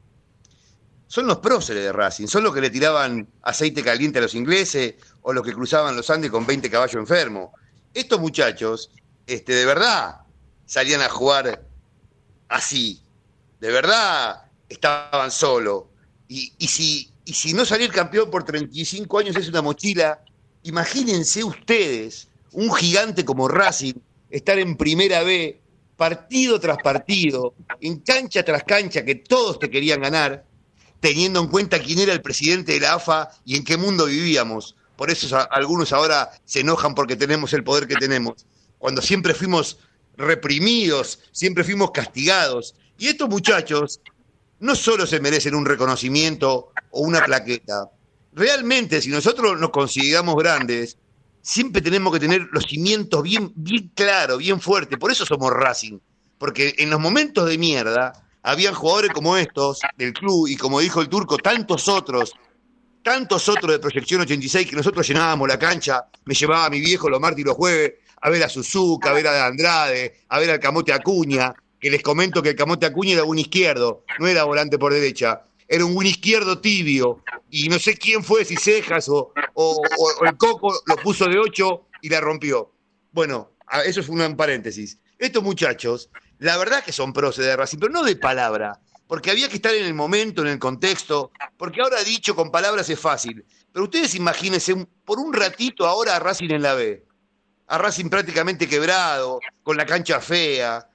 son 1.08 1.28
los 1.28 1.38
próceres 1.38 1.84
de 1.84 1.92
Racing, 1.94 2.28
son 2.28 2.44
los 2.44 2.54
que 2.54 2.62
le 2.62 2.70
tiraban 2.70 3.28
aceite 3.44 3.84
caliente 3.84 4.18
a 4.20 4.24
los 4.24 4.34
ingleses 4.34 4.96
o 5.22 5.32
los 5.34 5.44
que 5.46 5.54
cruzaban 5.54 5.96
los 5.96 6.10
Andes 6.10 6.32
con 6.32 6.46
20 6.48 6.70
caballos 6.70 6.96
enfermos. 6.96 7.52
Estos 7.94 8.20
muchachos, 8.20 8.90
este, 9.28 9.54
de 9.54 9.66
verdad, 9.66 10.22
salían 10.66 11.02
a 11.02 11.10
jugar 11.10 11.64
así, 12.50 13.02
de 13.60 13.72
verdad 13.72 14.45
estaban 14.70 15.32
solos. 15.32 15.86
Y, 16.28 16.52
si, 16.68 17.12
y 17.24 17.34
si 17.34 17.54
no 17.54 17.66
salir 17.66 17.92
campeón 17.92 18.32
por 18.32 18.44
35 18.44 19.20
años 19.20 19.36
es 19.36 19.48
una 19.48 19.62
mochila, 19.62 20.24
imagínense 20.64 21.44
ustedes, 21.44 22.28
un 22.52 22.74
gigante 22.74 23.24
como 23.24 23.48
Racing, 23.48 23.94
estar 24.30 24.58
en 24.58 24.76
primera 24.76 25.24
B 25.24 25.62
partido 25.96 26.60
tras 26.60 26.78
partido, 26.78 27.54
en 27.80 28.00
cancha 28.00 28.44
tras 28.44 28.64
cancha, 28.64 29.06
que 29.06 29.16
todos 29.16 29.60
te 29.60 29.70
querían 29.70 30.02
ganar, 30.02 30.46
teniendo 31.00 31.40
en 31.40 31.48
cuenta 31.48 31.80
quién 31.80 32.00
era 32.00 32.14
el 32.14 32.22
presidente 32.22 32.74
de 32.74 32.80
la 32.82 32.96
AFA 32.96 33.30
y 33.46 33.56
en 33.56 33.64
qué 33.64 33.78
mundo 33.78 34.06
vivíamos. 34.06 34.76
Por 34.96 35.12
eso 35.12 35.38
algunos 35.52 35.94
ahora 35.94 36.32
se 36.46 36.62
enojan 36.62 36.96
porque 36.96 37.16
tenemos 37.16 37.54
el 37.54 37.64
poder 37.64 37.88
que 37.88 37.96
tenemos. 37.96 38.46
Cuando 38.78 39.02
siempre 39.02 39.34
fuimos 39.34 39.78
reprimidos, 40.18 41.20
siempre 41.32 41.64
fuimos 41.64 41.92
castigados. 41.92 42.76
Y 42.98 43.08
estos 43.08 43.30
muchachos 43.30 44.00
no 44.60 44.76
solo 44.76 45.06
se 45.06 45.20
merecen 45.20 45.56
un 45.56 45.66
reconocimiento 45.66 46.72
o 46.92 47.02
una 47.02 47.24
plaqueta. 47.24 47.90
Realmente, 48.34 49.02
si 49.02 49.10
nosotros 49.10 49.60
nos 49.60 49.70
consideramos 49.70 50.36
grandes, 50.36 50.98
siempre 51.42 51.82
tenemos 51.82 52.12
que 52.14 52.20
tener 52.20 52.48
los 52.52 52.66
cimientos 52.66 53.24
bien, 53.24 53.52
bien 53.56 53.92
claros, 53.94 54.40
bien 54.40 54.60
fuertes. 54.60 54.98
Por 54.98 55.12
eso 55.12 55.26
somos 55.26 55.52
Racing. 55.52 56.00
Porque 56.38 56.76
en 56.78 56.90
los 56.90 57.00
momentos 57.00 57.48
de 57.48 57.58
mierda, 57.58 58.26
habían 58.46 58.74
jugadores 58.74 59.12
como 59.12 59.36
estos 59.38 59.80
del 59.98 60.14
club 60.14 60.48
y 60.48 60.56
como 60.56 60.80
dijo 60.80 61.02
el 61.02 61.10
turco, 61.10 61.38
tantos 61.38 61.88
otros, 61.88 62.34
tantos 63.04 63.50
otros 63.50 63.72
de 63.72 63.80
Proyección 63.80 64.22
86 64.22 64.70
que 64.70 64.76
nosotros 64.76 65.08
llenábamos 65.08 65.48
la 65.48 65.58
cancha, 65.58 66.06
me 66.26 66.36
llevaba 66.36 66.66
a 66.66 66.70
mi 66.70 66.80
viejo 66.80 67.10
los 67.10 67.20
martes 67.20 67.42
y 67.42 67.44
los 67.44 67.56
jueves 67.56 67.94
a 68.22 68.30
ver 68.30 68.44
a 68.44 68.50
Suzuka, 68.50 69.10
a 69.10 69.14
ver 69.14 69.28
a 69.28 69.46
Andrade, 69.48 70.22
a 70.30 70.40
ver 70.40 70.52
al 70.52 70.60
Camote 70.60 70.94
Acuña, 70.94 71.54
que 71.86 71.92
les 71.92 72.02
comento 72.02 72.42
que 72.42 72.50
el 72.50 72.56
Camote 72.56 72.88
Acuña 72.88 73.14
era 73.14 73.26
un 73.26 73.38
izquierdo, 73.38 74.04
no 74.18 74.26
era 74.26 74.44
volante 74.44 74.80
por 74.80 74.92
derecha, 74.92 75.44
era 75.68 75.86
un 75.86 75.94
buen 75.94 76.08
izquierdo 76.08 76.60
tibio, 76.60 77.24
y 77.52 77.70
no 77.70 77.78
sé 77.78 77.96
quién 77.96 78.24
fue, 78.24 78.44
si 78.44 78.56
Cejas 78.56 79.08
o, 79.08 79.32
el 80.26 80.36
Coco 80.36 80.74
lo 80.88 80.96
puso 80.96 81.28
de 81.28 81.38
8 81.38 81.88
y 82.02 82.10
la 82.10 82.22
rompió. 82.22 82.74
Bueno, 83.12 83.52
eso 83.86 84.02
fue 84.02 84.16
un 84.16 84.36
paréntesis. 84.36 84.98
Estos 85.20 85.44
muchachos, 85.44 86.10
la 86.40 86.58
verdad 86.58 86.84
que 86.84 86.92
son 86.92 87.14
próceres 87.14 87.52
de 87.52 87.56
Racing, 87.56 87.78
pero 87.78 87.94
no 87.94 88.04
de 88.04 88.16
palabra, 88.16 88.80
porque 89.06 89.30
había 89.30 89.48
que 89.48 89.58
estar 89.58 89.76
en 89.76 89.86
el 89.86 89.94
momento, 89.94 90.42
en 90.42 90.48
el 90.48 90.58
contexto, 90.58 91.34
porque 91.56 91.82
ahora 91.82 92.04
dicho 92.04 92.36
con 92.36 92.50
palabras 92.50 92.90
es 92.90 93.00
fácil. 93.00 93.46
Pero 93.72 93.84
ustedes 93.84 94.16
imagínense 94.16 94.88
por 95.06 95.20
un 95.20 95.32
ratito 95.32 95.86
ahora 95.86 96.16
a 96.16 96.20
Racing 96.20 96.50
en 96.50 96.64
la 96.64 96.74
B, 96.74 97.06
a 97.68 97.78
Racing 97.78 98.10
prácticamente 98.10 98.68
quebrado, 98.68 99.40
con 99.62 99.78
la 99.78 99.86
cancha 99.86 100.20
fea, 100.20 100.90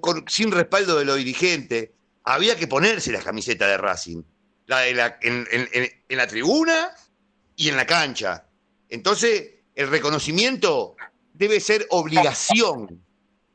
con, 0.00 0.24
sin 0.28 0.50
respaldo 0.52 0.98
de 0.98 1.04
los 1.04 1.16
dirigentes. 1.16 1.90
Había 2.24 2.56
que 2.56 2.66
ponerse 2.68 3.10
la 3.10 3.20
camiseta 3.20 3.66
de 3.66 3.76
Racing, 3.78 4.22
la 4.66 4.80
de 4.80 4.94
la, 4.94 5.18
en, 5.22 5.46
la 6.08 6.26
tribuna 6.26 6.90
y 7.56 7.68
en 7.68 7.76
la 7.76 7.86
cancha. 7.86 8.46
Entonces, 8.88 9.50
el 9.74 9.88
reconocimiento 9.88 10.94
debe 11.34 11.58
ser 11.60 11.86
obligación. 11.90 13.02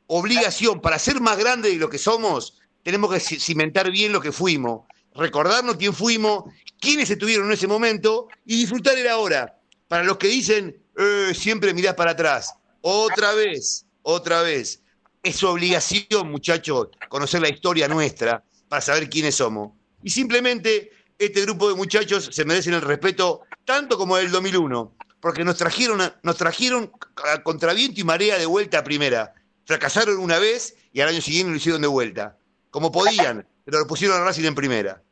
Obligación. 0.07 0.81
Para 0.81 0.99
ser 0.99 1.19
más 1.21 1.37
grande 1.37 1.69
de 1.69 1.75
lo 1.75 1.89
que 1.89 1.97
somos, 1.97 2.59
tenemos 2.83 3.11
que 3.11 3.17
ci- 3.19 3.39
cimentar 3.39 3.91
bien 3.91 4.11
lo 4.13 4.21
que 4.21 4.31
fuimos, 4.31 4.85
recordarnos 5.13 5.75
quién 5.77 5.93
fuimos, 5.93 6.45
quiénes 6.79 7.09
estuvieron 7.09 7.47
en 7.47 7.53
ese 7.53 7.67
momento 7.67 8.27
y 8.45 8.55
disfrutar 8.57 8.97
el 8.97 9.07
ahora. 9.07 9.59
Para 9.87 10.03
los 10.03 10.17
que 10.17 10.27
dicen, 10.27 10.81
"Eh, 10.97 11.33
siempre 11.33 11.73
mirás 11.73 11.95
para 11.95 12.11
atrás. 12.11 12.53
Otra 12.81 13.33
vez, 13.33 13.85
otra 14.01 14.41
vez. 14.41 14.81
Es 15.27 15.35
su 15.35 15.47
obligación, 15.49 16.31
muchachos, 16.31 16.87
conocer 17.09 17.41
la 17.41 17.49
historia 17.49 17.89
nuestra 17.89 18.41
para 18.69 18.81
saber 18.81 19.09
quiénes 19.09 19.35
somos. 19.35 19.73
Y 20.01 20.09
simplemente 20.09 20.89
este 21.19 21.41
grupo 21.41 21.67
de 21.67 21.75
muchachos 21.75 22.29
se 22.31 22.45
merecen 22.45 22.75
el 22.75 22.81
respeto 22.81 23.41
tanto 23.65 23.97
como 23.97 24.17
el 24.17 24.31
2001, 24.31 24.95
porque 25.19 25.43
nos 25.43 25.57
trajeron, 25.57 25.99
nos 26.23 26.37
trajeron 26.37 26.93
a 27.29 27.43
contra 27.43 27.73
viento 27.73 27.99
y 27.99 28.05
marea 28.05 28.37
de 28.37 28.45
vuelta 28.45 28.79
a 28.79 28.83
primera. 28.85 29.33
Fracasaron 29.65 30.17
una 30.17 30.39
vez 30.39 30.77
y 30.93 31.01
al 31.01 31.09
año 31.09 31.19
siguiente 31.19 31.51
lo 31.51 31.57
hicieron 31.57 31.81
de 31.81 31.87
vuelta. 31.87 32.37
Como 32.69 32.89
podían, 32.89 33.45
pero 33.65 33.79
lo 33.79 33.85
pusieron 33.85 34.21
a 34.21 34.23
Racing 34.23 34.45
en 34.45 34.55
primera. 34.55 35.03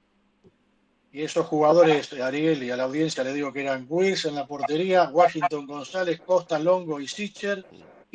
Y 1.11 1.23
esos 1.23 1.45
jugadores, 1.45 2.13
Ariel, 2.13 2.63
y 2.63 2.71
a 2.71 2.77
la 2.77 2.83
audiencia 2.83 3.21
le 3.21 3.33
digo 3.33 3.51
que 3.51 3.63
eran 3.63 3.85
Wills 3.89 4.23
en 4.23 4.35
la 4.35 4.47
portería, 4.47 5.09
Washington 5.09 5.67
González, 5.67 6.21
Costa 6.25 6.57
Longo 6.57 7.01
y 7.01 7.07
Sicher, 7.09 7.65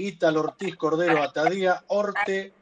Ítalo 0.01 0.41
Ortiz 0.41 0.77
Cordero 0.77 1.23
Atadía, 1.23 1.85
Orte, 1.89 2.53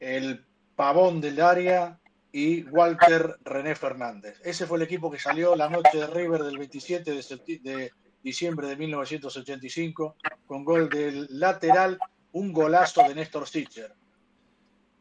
el 0.00 0.44
pavón 0.74 1.20
del 1.20 1.40
área 1.40 1.98
y 2.32 2.62
Walter 2.64 3.36
René 3.44 3.74
Fernández. 3.74 4.40
Ese 4.44 4.66
fue 4.66 4.78
el 4.78 4.84
equipo 4.84 5.10
que 5.10 5.18
salió 5.18 5.54
la 5.54 5.68
noche 5.68 5.98
de 5.98 6.06
River 6.06 6.42
del 6.42 6.58
27 6.58 7.12
de, 7.12 7.92
diciembre 8.22 8.68
de 8.68 8.76
1985 8.76 10.16
con 10.46 10.64
gol 10.64 10.88
del 10.88 11.26
lateral, 11.30 11.98
un 12.32 12.52
golazo 12.52 13.02
de 13.06 13.14
Néstor 13.14 13.46
Sicher. 13.46 13.92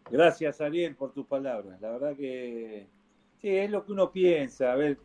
Gracias, 0.10 0.62
Ariel, 0.62 0.96
por 0.96 1.14
tus 1.14 1.26
palabras. 1.26 1.80
La 1.82 1.92
verdad 1.92 2.16
que 2.16 2.88
sí, 3.42 3.50
es 3.50 3.70
lo 3.70 3.86
que 3.86 3.92
uno 3.92 4.12
piensa. 4.12 4.72
A 4.72 4.76
ver, 4.76 4.98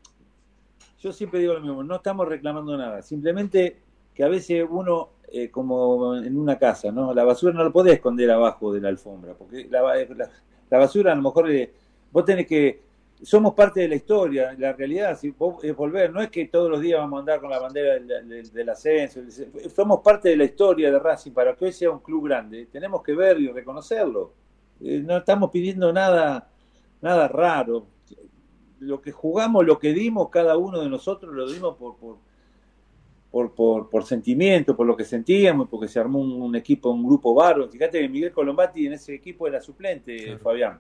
yo 1.01 1.13
siempre 1.13 1.41
digo 1.41 1.55
lo 1.55 1.61
mismo, 1.61 1.83
no 1.83 1.97
estamos 1.97 2.29
reclamando 2.29 2.77
nada. 2.77 3.03
Simplemente 3.03 3.83
que 4.15 4.25
a 4.25 4.29
veces 4.29 4.65
uno, 4.69 5.11
eh, 5.29 5.51
como 5.51 6.17
en 6.17 6.37
una 6.39 6.59
casa, 6.59 6.91
¿no? 6.93 7.15
La 7.15 7.25
basura 7.25 7.53
no 7.55 7.65
la 7.65 7.71
podés 7.71 7.95
esconder 7.95 8.31
abajo 8.31 8.73
de 8.73 8.81
la 8.81 8.89
alfombra, 8.89 9.35
porque 9.35 9.67
la, 9.71 9.83
ba- 9.83 9.95
la- 9.97 10.31
basura 10.79 11.13
a 11.13 11.15
lo 11.17 11.23
mejor 11.23 11.51
eh, 11.51 11.73
vos 12.11 12.25
tenés 12.25 12.47
que... 12.47 12.81
Somos 13.23 13.55
parte 13.55 13.81
de 13.81 13.89
la 13.89 13.95
historia, 13.95 14.53
la 14.59 14.73
realidad, 14.73 15.17
si 15.17 15.31
vos, 15.31 15.63
es 15.63 15.77
volver, 15.77 16.13
no 16.13 16.21
es 16.21 16.29
que 16.29 16.47
todos 16.47 16.69
los 16.69 16.81
días 16.81 16.99
vamos 16.99 17.19
a 17.19 17.21
andar 17.21 17.41
con 17.41 17.51
la 17.51 17.61
bandera 17.61 17.95
del, 18.01 18.69
ascenso, 18.69 19.21
el- 19.21 19.71
somos 19.71 20.01
parte 20.01 20.31
de 20.31 20.37
la 20.37 20.45
historia 20.45 20.91
de 20.91 20.99
Racing, 20.99 21.31
para 21.33 21.55
que 21.55 21.67
hoy 21.67 21.73
sea 21.73 21.91
un 21.93 22.01
club 22.01 22.25
grande, 22.27 22.67
tenemos 22.67 23.01
que 23.03 23.15
ver 23.15 23.39
y 23.41 23.49
reconocerlo. 23.49 24.33
Eh, 24.81 25.01
no 25.05 25.19
estamos 25.19 25.51
pidiendo 25.51 25.93
nada, 25.93 26.49
nada 27.01 27.29
raro. 27.29 27.87
Lo 28.81 29.01
que 29.01 29.13
jugamos, 29.13 29.65
lo 29.65 29.79
que 29.79 29.93
dimos, 29.93 30.29
cada 30.29 30.57
uno 30.57 30.81
de 30.81 30.89
nosotros 30.89 31.33
lo 31.35 31.49
dimos 31.49 31.77
por, 31.77 31.97
por, 33.33 33.55
por, 33.55 33.89
por 33.91 34.05
sentimiento, 34.05 34.77
por 34.77 34.87
lo 34.87 34.95
que 34.97 35.05
sentíamos, 35.05 35.69
porque 35.69 35.89
se 35.89 35.99
armó 35.99 36.21
un, 36.21 36.41
un 36.41 36.55
equipo, 36.55 36.91
un 36.91 37.03
grupo 37.05 37.35
bárbaro. 37.35 37.69
Fíjate 37.69 37.99
que 38.01 38.09
Miguel 38.09 38.31
Colombati 38.31 38.87
en 38.87 38.93
ese 38.93 39.15
equipo 39.15 39.49
era 39.49 39.61
suplente, 39.61 40.37
Fabián. 40.39 40.79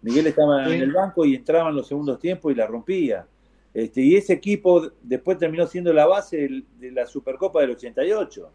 Miguel 0.00 0.28
estaba 0.28 0.64
Sí. 0.66 0.74
en 0.74 0.80
el 0.82 0.92
banco 0.92 1.24
y 1.26 1.34
entraba 1.34 1.68
en 1.70 1.76
los 1.76 1.88
segundos 1.88 2.18
tiempos 2.20 2.52
y 2.52 2.54
la 2.54 2.66
rompía. 2.68 3.26
Este, 3.74 4.00
y 4.00 4.14
ese 4.16 4.32
equipo 4.32 4.90
después 5.02 5.36
terminó 5.38 5.66
siendo 5.66 5.92
la 5.92 6.06
base 6.06 6.36
del- 6.38 6.64
de 6.78 6.90
la 6.92 7.04
Supercopa 7.06 7.60
del 7.60 7.72
88, 7.72 8.48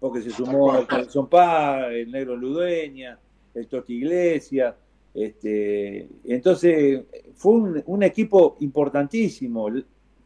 porque 0.00 0.22
se 0.22 0.30
sumó 0.30 0.78
el 0.78 0.86
Cabezón 0.86 1.28
Paz, 1.28 1.88
el 1.90 2.10
Negro 2.10 2.36
Ludueña, 2.36 3.18
el 3.54 3.66
Toti 3.66 3.94
Iglesias. 3.94 4.74
Este, 5.12 6.08
entonces, 6.24 7.02
fue 7.34 7.52
un, 7.52 7.82
un 7.86 8.02
equipo 8.04 8.56
importantísimo. 8.60 9.68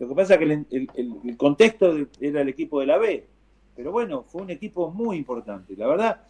Lo 0.00 0.08
que 0.08 0.14
pasa 0.14 0.34
es 0.34 0.40
que 0.40 0.66
el, 0.70 1.36
contexto 1.36 1.94
era 2.20 2.40
el 2.40 2.48
equipo 2.48 2.80
de 2.80 2.86
la 2.86 2.96
B, 2.96 3.26
pero 3.76 3.92
bueno, 3.92 4.24
fue 4.24 4.42
un 4.42 4.50
equipo 4.50 4.90
muy 4.90 5.18
importante. 5.18 5.76
La 5.76 5.86
verdad, 5.86 6.22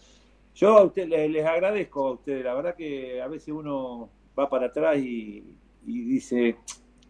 yo 0.56 0.76
a 0.76 0.82
usted, 0.82 1.06
les, 1.06 1.47
agradezco 1.47 2.09
a 2.09 2.12
ustedes. 2.14 2.44
La 2.44 2.55
verdad 2.55 2.74
que 2.74 3.22
a 3.22 3.28
veces 3.28 3.55
uno 3.55 4.10
va 4.36 4.51
para 4.51 4.66
atrás 4.66 4.98
y, 4.98 5.56
y 5.86 6.01
dice, 6.02 6.56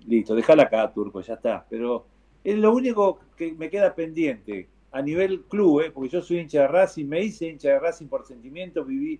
listo, 0.06 0.34
déjala 0.34 0.64
acá, 0.64 0.92
Turco, 0.92 1.22
ya 1.22 1.34
está. 1.34 1.66
Pero 1.68 2.04
es 2.44 2.58
lo 2.58 2.74
único 2.74 3.20
que 3.36 3.52
me 3.54 3.70
queda 3.70 3.94
pendiente 3.94 4.68
a 4.92 5.00
nivel 5.00 5.44
club, 5.44 5.80
¿eh? 5.80 5.90
porque 5.90 6.10
yo 6.10 6.20
soy 6.20 6.40
hincha 6.40 6.62
de 6.62 6.68
Racing, 6.68 7.06
me 7.06 7.22
hice 7.22 7.48
hincha 7.48 7.70
de 7.70 7.78
Racing 7.78 8.06
por 8.06 8.26
sentimiento, 8.26 8.84
viví 8.84 9.18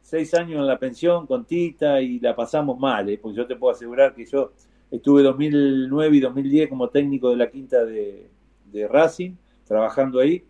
seis 0.00 0.32
años 0.34 0.60
en 0.60 0.66
la 0.66 0.78
pensión 0.78 1.26
con 1.26 1.44
Tita 1.44 2.00
y 2.00 2.20
la 2.20 2.36
pasamos 2.36 2.78
mal, 2.78 3.08
¿eh? 3.08 3.18
porque 3.20 3.36
yo 3.36 3.46
te 3.46 3.56
puedo 3.56 3.74
asegurar 3.74 4.14
que 4.14 4.24
yo 4.26 4.52
estuve 4.90 5.22
2009 5.22 6.16
y 6.16 6.20
2010 6.20 6.68
como 6.68 6.88
técnico 6.88 7.30
de 7.30 7.36
la 7.36 7.50
quinta 7.50 7.84
de, 7.84 8.30
Racing, 8.88 9.32
trabajando 9.66 10.20
ahí, 10.20 10.44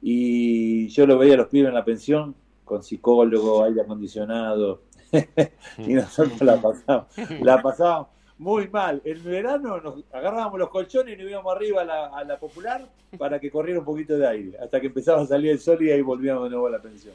y 0.00 0.88
yo 0.88 1.06
lo 1.06 1.18
veía 1.18 1.34
a 1.34 1.36
los 1.36 1.48
pibes 1.48 1.68
en 1.68 1.74
la 1.74 1.84
pensión 1.84 2.34
con 2.64 2.82
psicólogo, 2.82 3.64
aire 3.64 3.82
acondicionado, 3.82 4.82
y 5.78 5.94
nosotros 5.94 6.40
la 6.42 6.60
pasamos, 6.60 7.06
la 7.40 7.62
pasábamos 7.62 8.08
muy 8.38 8.68
mal. 8.68 9.02
En 9.04 9.22
verano 9.24 9.80
nos 9.80 10.04
agarrábamos 10.12 10.58
los 10.58 10.70
colchones 10.70 11.14
y 11.14 11.22
nos 11.22 11.30
íbamos 11.30 11.54
arriba 11.54 11.82
a 11.82 11.84
la, 11.84 12.06
a 12.06 12.24
la 12.24 12.38
popular 12.38 12.88
para 13.18 13.38
que 13.38 13.50
corriera 13.50 13.80
un 13.80 13.84
poquito 13.84 14.16
de 14.16 14.26
aire, 14.26 14.58
hasta 14.58 14.80
que 14.80 14.86
empezaba 14.86 15.22
a 15.22 15.26
salir 15.26 15.50
el 15.50 15.60
sol 15.60 15.82
y 15.82 15.90
ahí 15.90 16.02
volvíamos 16.02 16.44
de 16.44 16.50
nuevo 16.50 16.66
a 16.66 16.70
la 16.70 16.80
pensión. 16.80 17.14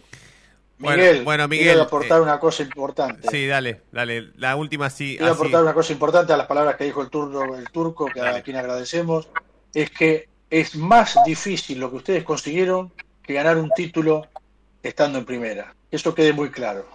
Miguel, 0.83 1.23
bueno, 1.23 1.47
Miguel, 1.47 1.67
quiero 1.67 1.81
aportar 1.83 2.19
eh, 2.19 2.21
una 2.23 2.39
cosa 2.39 2.63
importante. 2.63 3.27
Sí, 3.29 3.47
dale, 3.47 3.81
dale. 3.91 4.31
La 4.35 4.55
última 4.55 4.89
sí. 4.89 5.17
Quiero 5.17 5.31
así. 5.31 5.41
aportar 5.41 5.63
una 5.63 5.73
cosa 5.73 5.93
importante 5.93 6.33
a 6.33 6.37
las 6.37 6.47
palabras 6.47 6.75
que 6.75 6.83
dijo 6.83 7.01
el 7.01 7.09
turco, 7.09 7.55
el 7.55 7.69
turco 7.69 8.05
que 8.05 8.21
a 8.21 8.41
quien 8.41 8.57
agradecemos, 8.57 9.29
es 9.73 9.89
que 9.89 10.29
es 10.49 10.75
más 10.75 11.17
difícil 11.25 11.79
lo 11.79 11.89
que 11.89 11.97
ustedes 11.97 12.23
consiguieron 12.23 12.91
que 13.23 13.33
ganar 13.33 13.57
un 13.57 13.69
título 13.71 14.27
estando 14.81 15.17
en 15.17 15.25
primera. 15.25 15.73
Eso 15.89 16.13
quede 16.13 16.33
muy 16.33 16.49
claro. 16.49 16.85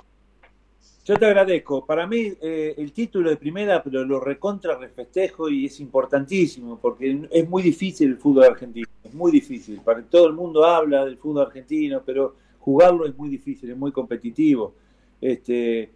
Yo 1.04 1.16
te 1.16 1.24
agradezco. 1.24 1.86
Para 1.86 2.06
mí 2.06 2.34
eh, 2.42 2.74
el 2.76 2.92
título 2.92 3.30
de 3.30 3.36
primera, 3.36 3.82
pero 3.82 4.04
lo 4.04 4.20
recontra 4.20 4.76
refestejo 4.76 5.48
y 5.48 5.64
es 5.64 5.80
importantísimo 5.80 6.78
porque 6.78 7.26
es 7.30 7.48
muy 7.48 7.62
difícil 7.62 8.10
el 8.10 8.18
fútbol 8.18 8.44
argentino. 8.44 8.86
Es 9.02 9.14
muy 9.14 9.32
difícil. 9.32 9.80
Para 9.80 10.02
todo 10.02 10.26
el 10.26 10.34
mundo 10.34 10.64
habla 10.66 11.06
del 11.06 11.16
fútbol 11.16 11.46
argentino, 11.46 12.02
pero 12.04 12.36
jugarlo 12.68 13.06
es 13.06 13.16
muy 13.16 13.30
difícil, 13.30 13.70
es 13.70 13.76
muy 13.76 13.92
competitivo. 13.92 14.74
Este, 15.20 15.90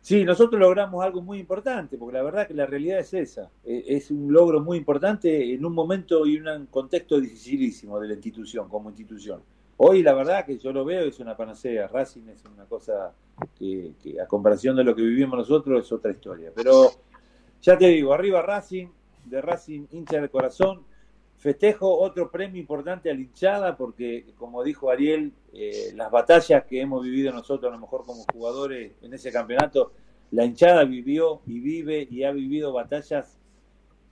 sí, 0.00 0.24
nosotros 0.24 0.60
logramos 0.60 1.04
algo 1.04 1.20
muy 1.20 1.38
importante, 1.40 1.98
porque 1.98 2.16
la 2.16 2.22
verdad 2.22 2.46
que 2.46 2.54
la 2.54 2.66
realidad 2.66 3.00
es 3.00 3.12
esa. 3.12 3.50
E- 3.64 3.84
Es 3.88 4.10
un 4.12 4.32
logro 4.32 4.60
muy 4.60 4.78
importante 4.78 5.52
en 5.52 5.64
un 5.64 5.72
momento 5.72 6.24
y 6.26 6.38
un 6.38 6.66
contexto 6.66 7.20
dificilísimo 7.20 7.98
de 7.98 8.08
la 8.08 8.14
institución, 8.14 8.68
como 8.68 8.88
institución. 8.90 9.40
Hoy 9.78 10.02
la 10.02 10.14
verdad 10.14 10.46
que 10.46 10.58
yo 10.58 10.72
lo 10.72 10.84
veo 10.84 11.06
es 11.06 11.18
una 11.18 11.36
panacea. 11.36 11.88
Racing 11.88 12.28
es 12.28 12.42
una 12.44 12.64
cosa 12.64 13.12
que, 13.58 13.92
a 14.22 14.26
comparación 14.26 14.76
de 14.76 14.84
lo 14.84 14.94
que 14.94 15.02
vivimos 15.02 15.36
nosotros 15.36 15.84
es 15.84 15.92
otra 15.92 16.12
historia. 16.12 16.50
Pero 16.54 16.90
ya 17.60 17.76
te 17.76 17.88
digo, 17.88 18.14
arriba 18.14 18.40
Racing, 18.42 18.86
de 19.24 19.40
Racing 19.42 19.86
hincha 19.90 20.20
del 20.20 20.30
corazón. 20.30 20.82
Festejo 21.38 21.98
otro 21.98 22.30
premio 22.30 22.60
importante 22.60 23.10
a 23.10 23.14
la 23.14 23.20
hinchada 23.20 23.76
porque, 23.76 24.24
como 24.38 24.64
dijo 24.64 24.90
Ariel, 24.90 25.32
eh, 25.52 25.92
las 25.94 26.10
batallas 26.10 26.64
que 26.64 26.80
hemos 26.80 27.04
vivido 27.04 27.32
nosotros, 27.32 27.70
a 27.70 27.74
lo 27.74 27.80
mejor 27.80 28.04
como 28.04 28.24
jugadores 28.32 28.92
en 29.02 29.12
ese 29.14 29.30
campeonato, 29.30 29.92
la 30.32 30.44
hinchada 30.44 30.84
vivió 30.84 31.40
y 31.46 31.60
vive 31.60 32.08
y 32.10 32.24
ha 32.24 32.32
vivido 32.32 32.72
batallas 32.72 33.38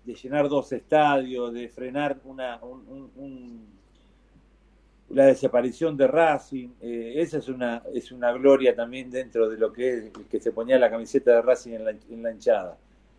de 0.04 0.14
llenar 0.14 0.48
dos 0.50 0.70
estadios, 0.72 1.52
de 1.54 1.68
frenar 1.70 2.18
una, 2.24 2.58
un- 2.62 2.86
un- 2.88 3.10
un- 3.16 3.66
la 5.10 5.26
desaparición 5.26 5.96
de 5.96 6.06
Racing. 6.06 6.68
eh, 6.82 7.14
esa 7.16 7.38
es 7.38 7.48
una, 7.48 7.82
es 7.94 8.12
una 8.12 8.32
gloria 8.32 8.74
también 8.76 9.10
dentro 9.10 9.48
de 9.48 9.56
lo 9.56 9.72
que 9.72 9.88
es 9.88 10.04
el 10.04 10.12
que 10.30 10.40
se 10.40 10.52
ponía 10.52 10.78
la 10.78 10.90
camiseta 10.90 11.32
de 11.32 11.42
Racing 11.42 11.72
en 11.72 11.84
la, 11.84 11.90
en 11.90 12.22
la 12.22 12.30
hinchada. 12.32 12.76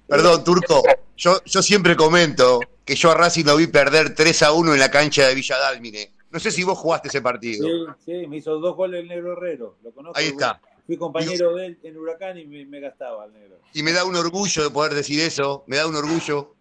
Perdón, 0.08 0.44
Turco, 0.44 0.84
yo, 1.18 1.38
yo 1.46 1.62
siempre 1.64 1.96
comento 1.96 2.60
que 2.86 2.96
yo 2.96 3.12
a 3.12 3.16
Racing 3.16 3.46
lo 3.46 3.58
vi 3.58 3.68
perder 3.68 4.14
3 4.14 4.44
a 4.44 4.54
1 4.54 4.74
en 4.74 4.80
la 4.80 4.92
cancha 4.92 5.28
de 5.28 5.36
Villa 5.36 5.58
Dálmine. 5.58 6.12
No 6.30 6.40
sé 6.40 6.52
si 6.52 6.64
vos 6.64 6.78
jugaste 6.78 7.08
ese 7.08 7.22
partido. 7.22 7.68
Sí, 7.68 8.12
sí, 8.22 8.28
me 8.28 8.38
hizo 8.38 8.60
dos 8.60 8.76
goles 8.76 9.02
el 9.02 9.08
negro 9.08 9.34
Herrero, 9.34 9.78
lo 9.84 9.92
conozco. 9.92 10.18
Ahí 10.18 10.28
está. 10.28 10.62
Fui 10.86 10.98
compañero 10.98 11.56
de 11.56 11.66
él 11.66 11.80
en 11.82 11.98
Huracán 11.98 12.38
y 12.38 12.46
me, 12.46 12.64
me 12.66 12.80
gastaba 12.80 13.26
el 13.26 13.34
negro. 13.34 13.60
Y 13.74 13.82
me 13.82 13.92
da 13.92 14.06
un 14.06 14.16
orgullo 14.16 14.64
de 14.64 14.70
poder 14.70 14.94
decir 14.94 15.20
eso, 15.20 15.64
me 15.66 15.78
da 15.78 15.88
un 15.88 15.96
orgullo. 15.96 16.56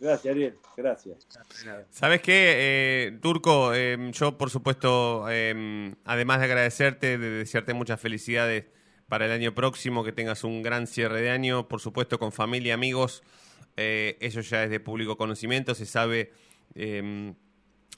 Gracias, 0.00 0.30
Ariel, 0.30 0.58
gracias. 0.76 1.26
¿Sabes 1.90 2.22
qué, 2.22 2.54
eh, 2.56 3.18
Turco? 3.20 3.74
Eh, 3.74 4.10
yo, 4.12 4.38
por 4.38 4.50
supuesto, 4.50 5.26
eh, 5.28 5.92
además 6.04 6.38
de 6.38 6.44
agradecerte, 6.44 7.18
de 7.18 7.30
desearte 7.30 7.74
muchas 7.74 8.00
felicidades 8.00 8.66
para 9.08 9.26
el 9.26 9.32
año 9.32 9.54
próximo, 9.54 10.04
que 10.04 10.12
tengas 10.12 10.44
un 10.44 10.62
gran 10.62 10.86
cierre 10.86 11.20
de 11.20 11.30
año, 11.30 11.66
por 11.66 11.80
supuesto, 11.80 12.20
con 12.20 12.30
familia, 12.30 12.74
amigos. 12.74 13.24
Eh, 13.80 14.16
eso 14.20 14.40
ya 14.40 14.64
es 14.64 14.70
de 14.70 14.80
público 14.80 15.16
conocimiento, 15.16 15.72
se 15.74 15.86
sabe 15.86 16.32
eh, 16.74 17.32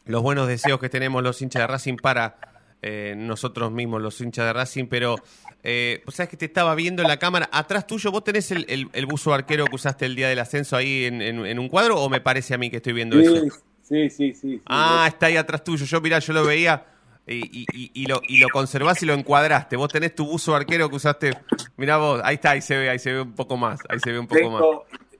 los 0.05 0.23
buenos 0.23 0.47
deseos 0.47 0.79
que 0.79 0.89
tenemos 0.91 1.23
los 1.23 1.41
hinchas 1.41 1.63
de 1.63 1.67
Racing 1.67 1.97
para 1.97 2.37
eh, 2.83 3.15
nosotros 3.17 3.73
mismos, 3.73 4.03
los 4.03 4.21
hinchas 4.21 4.45
de 4.47 4.53
Racing, 4.53 4.87
pero 4.87 5.17
eh, 5.63 6.03
pues 6.05 6.17
sabes 6.17 6.29
que 6.31 6.37
te 6.37 6.45
estaba 6.47 6.75
viendo 6.75 7.01
en 7.03 7.09
la 7.09 7.19
cámara, 7.19 7.49
atrás 7.53 7.87
tuyo, 7.87 8.11
¿vos 8.11 8.25
tenés 8.25 8.51
el, 8.51 8.65
el- 8.69 8.89
el 8.93 9.07
buzo 9.07 9.33
arquero 9.33 9.67
que 9.67 9.75
usaste 9.77 10.05
el 10.07 10.17
día 10.17 10.29
del 10.29 10.39
ascenso 10.39 10.77
ahí 10.77 11.05
en, 11.05 11.21
en- 11.23 11.45
en 11.47 11.59
un 11.59 11.69
cuadro 11.69 11.99
o 12.01 12.09
me 12.11 12.21
parece 12.21 12.55
a 12.55 12.59
mí 12.59 12.69
que 12.71 12.77
estoy 12.77 12.93
viendo 12.93 13.17
eso? 13.19 13.35
Sí, 13.83 14.09
sí, 14.11 14.11
sí, 14.11 14.35
sí. 14.41 14.63
Ah, 14.67 15.05
está 15.09 15.27
ahí 15.27 15.37
atrás 15.37 15.65
tuyo. 15.65 15.85
Yo, 15.85 16.01
mirá, 16.01 16.19
yo 16.19 16.33
lo 16.33 16.45
veía 16.45 16.87
y, 17.27 17.37
y- 17.37 17.67
y- 17.73 17.91
y 18.03 18.07
lo, 18.07 18.21
y 18.29 18.39
lo 18.39 18.49
conservás 18.51 19.03
y 19.03 19.07
lo 19.07 19.15
encuadraste. 19.15 19.77
Vos 19.77 19.91
tenés 19.91 20.15
tu 20.15 20.27
buzo 20.27 20.55
arquero 20.55 20.89
que 20.91 20.97
usaste. 20.97 21.39
Mirá 21.77 21.97
vos, 21.97 22.21
ahí 22.25 22.35
está, 22.37 22.51
ahí 22.53 22.61
se 22.63 22.77
ve, 22.77 22.89
ahí 22.91 22.99
se 22.99 23.13
ve 23.13 23.21
un 23.23 23.35
poco 23.35 23.57
más. 23.57 23.81
Ahí 23.89 23.99
se 24.01 24.13
ve 24.13 24.19
un 24.19 24.27
poco 24.27 24.51
más. 24.51 24.63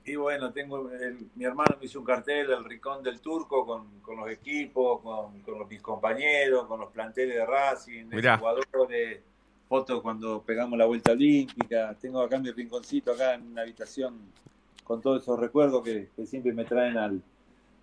Y 0.03 0.15
bueno, 0.15 0.51
tengo 0.51 0.89
el- 0.91 1.27
mi 1.35 1.45
hermano 1.45 1.75
me 1.79 1.85
hizo 1.85 1.99
un 1.99 2.05
cartel 2.05 2.47
del 2.47 2.65
Rincón 2.65 3.03
del 3.03 3.19
Turco 3.19 3.65
con, 3.65 3.99
con 4.01 4.17
los 4.17 4.29
equipos, 4.31 4.99
con, 5.01 5.39
con 5.41 5.59
los, 5.59 5.69
mis 5.69 5.81
compañeros, 5.81 6.65
con 6.65 6.79
los 6.79 6.89
planteles 6.91 7.35
de 7.35 7.45
Racing, 7.45 8.05
de 8.09 8.15
Mirá. 8.15 8.37
jugadores, 8.37 9.19
fotos 9.69 10.01
cuando 10.01 10.41
pegamos 10.41 10.77
la 10.77 10.85
vuelta 10.85 11.11
olímpica. 11.11 11.95
Tengo 12.01 12.21
acá 12.21 12.39
mi 12.39 12.51
rinconcito, 12.51 13.11
acá 13.13 13.35
en 13.35 13.43
una 13.51 13.61
habitación, 13.61 14.19
con 14.83 15.01
todos 15.01 15.21
esos 15.21 15.39
recuerdos 15.39 15.83
que, 15.83 16.09
que 16.15 16.25
siempre 16.25 16.51
me 16.51 16.65
traen 16.65 16.97
al, 16.97 17.21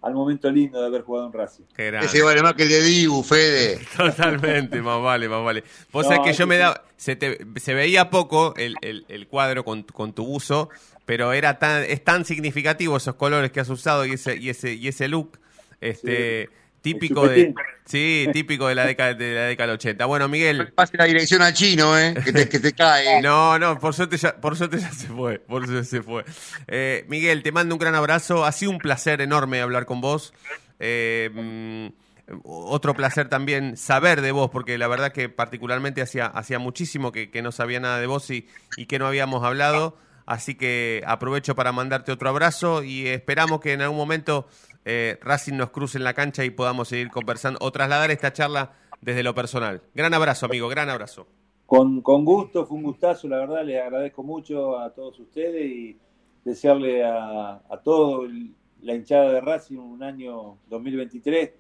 al 0.03 0.13
momento 0.15 0.51
lindo 0.51 0.81
de 0.81 0.87
haber 0.89 1.03
jugado 1.03 1.29
en 1.29 1.33
Racing. 1.33 1.65
Ese 1.77 2.23
vale 2.23 2.43
más 2.43 2.55
que 2.55 2.65
el 2.65 2.69
de 2.69 2.83
Dibu, 2.83 3.23
Fede. 3.23 3.79
Totalmente, 3.97 4.83
más 4.83 5.01
vale, 5.01 5.29
más 5.29 5.43
vale. 5.45 5.63
Vos 5.93 6.05
No, 6.05 6.17
sabés 6.17 6.33
que 6.33 6.37
yo 6.37 6.47
me 6.49 6.59
daba. 6.59 6.83
Se, 6.97 7.15
te- 7.15 7.39
se 7.61 7.75
veía 7.75 8.11
poco 8.11 8.55
el, 8.57 8.75
el- 8.83 9.05
el 9.09 9.29
cuadro 9.29 9.65
con, 9.65 9.85
con 9.85 10.13
tu 10.13 10.27
buzo, 10.27 10.69
pero 11.09 11.33
era 11.33 11.59
tan, 11.59 11.85
es 11.85 12.05
tan 12.05 12.27
significativo 12.27 12.95
esos 12.99 13.15
colores 13.15 13.51
que 13.51 13.61
has 13.61 13.71
usado 13.71 14.05
y 14.05 14.13
ese, 14.13 14.37
y 14.37 14.51
ese, 14.51 14.75
y 14.75 14.89
ese 14.89 15.09
look. 15.09 15.41
Este. 15.81 16.51
Típico 16.83 17.27
de, 17.27 17.55
sí, 17.87 18.29
típico 18.35 18.69
de 18.69 18.75
la 18.75 18.85
década 18.85 19.15
de 19.15 19.35
la 19.35 19.45
década 19.45 19.69
del 19.69 19.77
80. 19.77 20.05
Bueno, 20.05 20.29
Miguel, 20.29 20.71
Pase 20.75 20.99
la 20.99 21.07
dirección 21.07 21.41
al 21.41 21.55
chino, 21.55 21.99
¿eh? 21.99 22.15
Que 22.23 22.31
te, 22.31 22.49
que 22.51 22.61
te 22.61 22.73
cae. 22.75 23.23
No, 23.23 23.59
no, 23.59 23.79
por 23.79 23.95
suerte 23.95 24.19
ya, 24.19 24.37
por 24.37 24.55
suerte 24.55 24.79
ya 24.79 24.93
se 24.93 25.07
fue. 25.07 25.39
Por 25.39 25.67
suerte 25.67 25.87
se 25.87 26.03
fue. 26.03 26.27
Eh, 26.67 27.07
Miguel, 27.09 27.43
te 27.43 27.53
mando 27.53 27.75
un 27.75 27.79
gran 27.79 27.95
abrazo. 27.95 28.45
Ha 28.45 28.53
sido 28.53 28.71
un 28.71 28.79
placer 28.79 29.23
enorme 29.23 29.63
hablar 29.63 29.87
con 29.87 30.03
vos. 30.03 30.35
Eh, 30.79 31.31
mm, 31.33 32.43
otro 32.45 32.93
placer 32.93 33.31
también 33.31 33.79
saber 33.79 34.21
de 34.21 34.31
vos, 34.33 34.51
porque 34.51 34.77
la 34.77 34.89
verdad 34.89 35.11
que 35.11 35.31
particularmente 35.31 36.03
hacía, 36.03 36.27
hacía 36.27 36.59
muchísimo 36.59 37.13
que, 37.13 37.31
que 37.31 37.41
no 37.41 37.51
sabía 37.51 37.81
nada 37.81 37.99
de 37.99 38.07
vos 38.07 38.29
y, 38.31 38.47
y 38.77 38.85
que 38.85 38.99
no 38.99 39.07
habíamos 39.07 39.43
hablado. 39.43 39.97
Así 40.29 40.57
que 40.57 41.03
aprovecho 41.07 41.55
para 41.55 41.73
mandarte 41.73 42.13
otro 42.13 42.29
abrazo 42.29 42.83
y 42.83 43.07
esperamos 43.09 43.61
que 43.61 43.73
en 43.73 43.81
algún 43.81 43.97
momento 43.97 44.47
eh, 44.85 45.19
Racing 45.23 45.55
nos 45.57 45.71
cruce 45.71 45.97
en 45.97 46.05
la 46.05 46.13
cancha 46.13 46.45
y 46.45 46.51
podamos 46.51 46.89
seguir 46.89 47.09
conversando 47.09 47.59
o 47.63 47.73
trasladar 47.73 48.11
esta 48.11 48.31
charla 48.31 48.73
desde 49.01 49.23
lo 49.23 49.35
personal. 49.35 49.81
Gran 49.95 50.13
abrazo, 50.13 50.45
amigo, 50.45 50.69
gran 50.69 50.91
abrazo. 50.91 51.27
Con, 51.65 52.03
con 52.03 52.27
gusto, 52.27 52.67
fue 52.67 52.77
un 52.77 52.83
gustazo, 52.83 53.27
la 53.27 53.39
verdad, 53.39 53.65
les 53.65 53.81
agradezco 53.81 54.23
mucho 54.23 54.79
a 54.79 54.91
todos 54.93 55.19
ustedes 55.19 55.65
y 55.65 55.97
desearle 56.45 57.05
a, 57.07 57.63
a 57.67 57.81
todo 57.83 58.27
el- 58.27 58.55
la 58.83 58.95
hinchada 58.95 59.33
de 59.33 59.41
Racing 59.41 59.79
un 59.79 60.03
año 60.03 60.59
2023, 60.69 61.53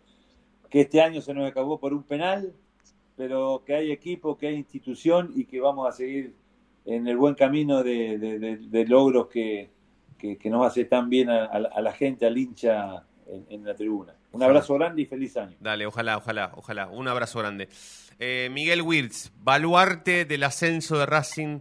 que 0.68 0.82
este 0.82 1.00
año 1.00 1.22
se 1.22 1.32
nos 1.32 1.48
acabó 1.50 1.80
por 1.80 1.94
un 1.94 2.02
penal, 2.02 2.52
pero 3.16 3.62
que 3.64 3.74
hay 3.74 3.92
equipo, 3.92 4.36
que 4.36 4.48
hay 4.48 4.56
institución 4.56 5.32
y 5.34 5.46
que 5.46 5.58
vamos 5.58 5.88
a 5.88 5.92
seguir 5.92 6.34
en 6.84 7.06
el 7.08 7.16
buen 7.16 7.34
camino 7.34 7.82
de, 7.82 8.18
de- 8.18 8.38
de- 8.38 8.56
de 8.58 8.86
logros 8.86 9.28
que, 9.28 9.70
que- 10.16 10.36
que 10.38 10.50
nos 10.50 10.66
hace 10.66 10.84
tan 10.84 11.08
bien 11.10 11.30
a, 11.30 11.44
a 11.46 11.58
la- 11.58 11.68
a 11.68 11.80
la 11.80 11.92
gente, 11.92 12.26
al 12.26 12.36
hincha 12.38 13.04
en, 13.26 13.46
en 13.50 13.64
la 13.64 13.74
tribuna. 13.74 14.14
Un 14.32 14.42
abrazo 14.42 14.74
grande 14.74 15.02
y 15.02 15.06
feliz 15.06 15.36
año. 15.36 15.56
Dale, 15.60 15.86
ojalá, 15.86 16.18
ojalá, 16.18 16.52
ojalá. 16.54 16.86
Un 16.88 17.08
abrazo 17.08 17.38
grande. 17.38 17.68
Eh, 18.18 18.48
Miguel 18.52 18.82
Wirtz, 18.82 19.32
baluarte 19.42 20.24
del 20.24 20.42
ascenso 20.44 20.98
de 20.98 21.06
Racing 21.06 21.60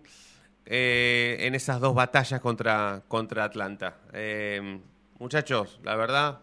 eh, 0.65 1.37
en 1.41 1.55
esas 1.55 1.79
dos 1.79 1.93
batallas 1.95 2.41
contra, 2.41 3.03
contra 3.07 3.43
Atlanta. 3.45 3.97
Eh, 4.13 4.79
muchachos, 5.19 5.79
la 5.83 5.95
verdad, 5.95 6.39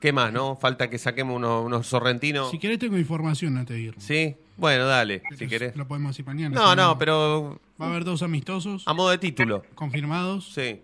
¿qué 0.00 0.12
más, 0.12 0.32
no? 0.32 0.56
Falta 0.56 0.88
que 0.88 0.96
saquemos 0.98 1.36
unos, 1.36 1.64
unos 1.66 1.86
sorrentinos. 1.86 2.50
Si 2.50 2.58
querés 2.58 2.78
tengo 2.78 2.96
información 2.96 3.56
antes 3.58 3.76
de 3.76 3.82
irnos. 3.82 4.04
¿Sí? 4.04 4.36
Bueno, 4.60 4.86
dale, 4.86 5.22
si 5.36 5.48
querés. 5.48 5.74
Lo 5.76 5.88
podemos 5.88 6.10
decir 6.12 6.26
mañana. 6.26 6.54
No, 6.54 6.76
no, 6.76 6.98
pero 6.98 7.60
Va 7.80 7.86
a 7.86 7.88
haber 7.88 8.04
dos 8.04 8.22
amistosos 8.22 8.82
a 8.86 8.92
modo 8.94 9.10
de 9.10 9.18
título. 9.18 9.62
confirmados 9.74 10.52
Sí. 10.52 10.82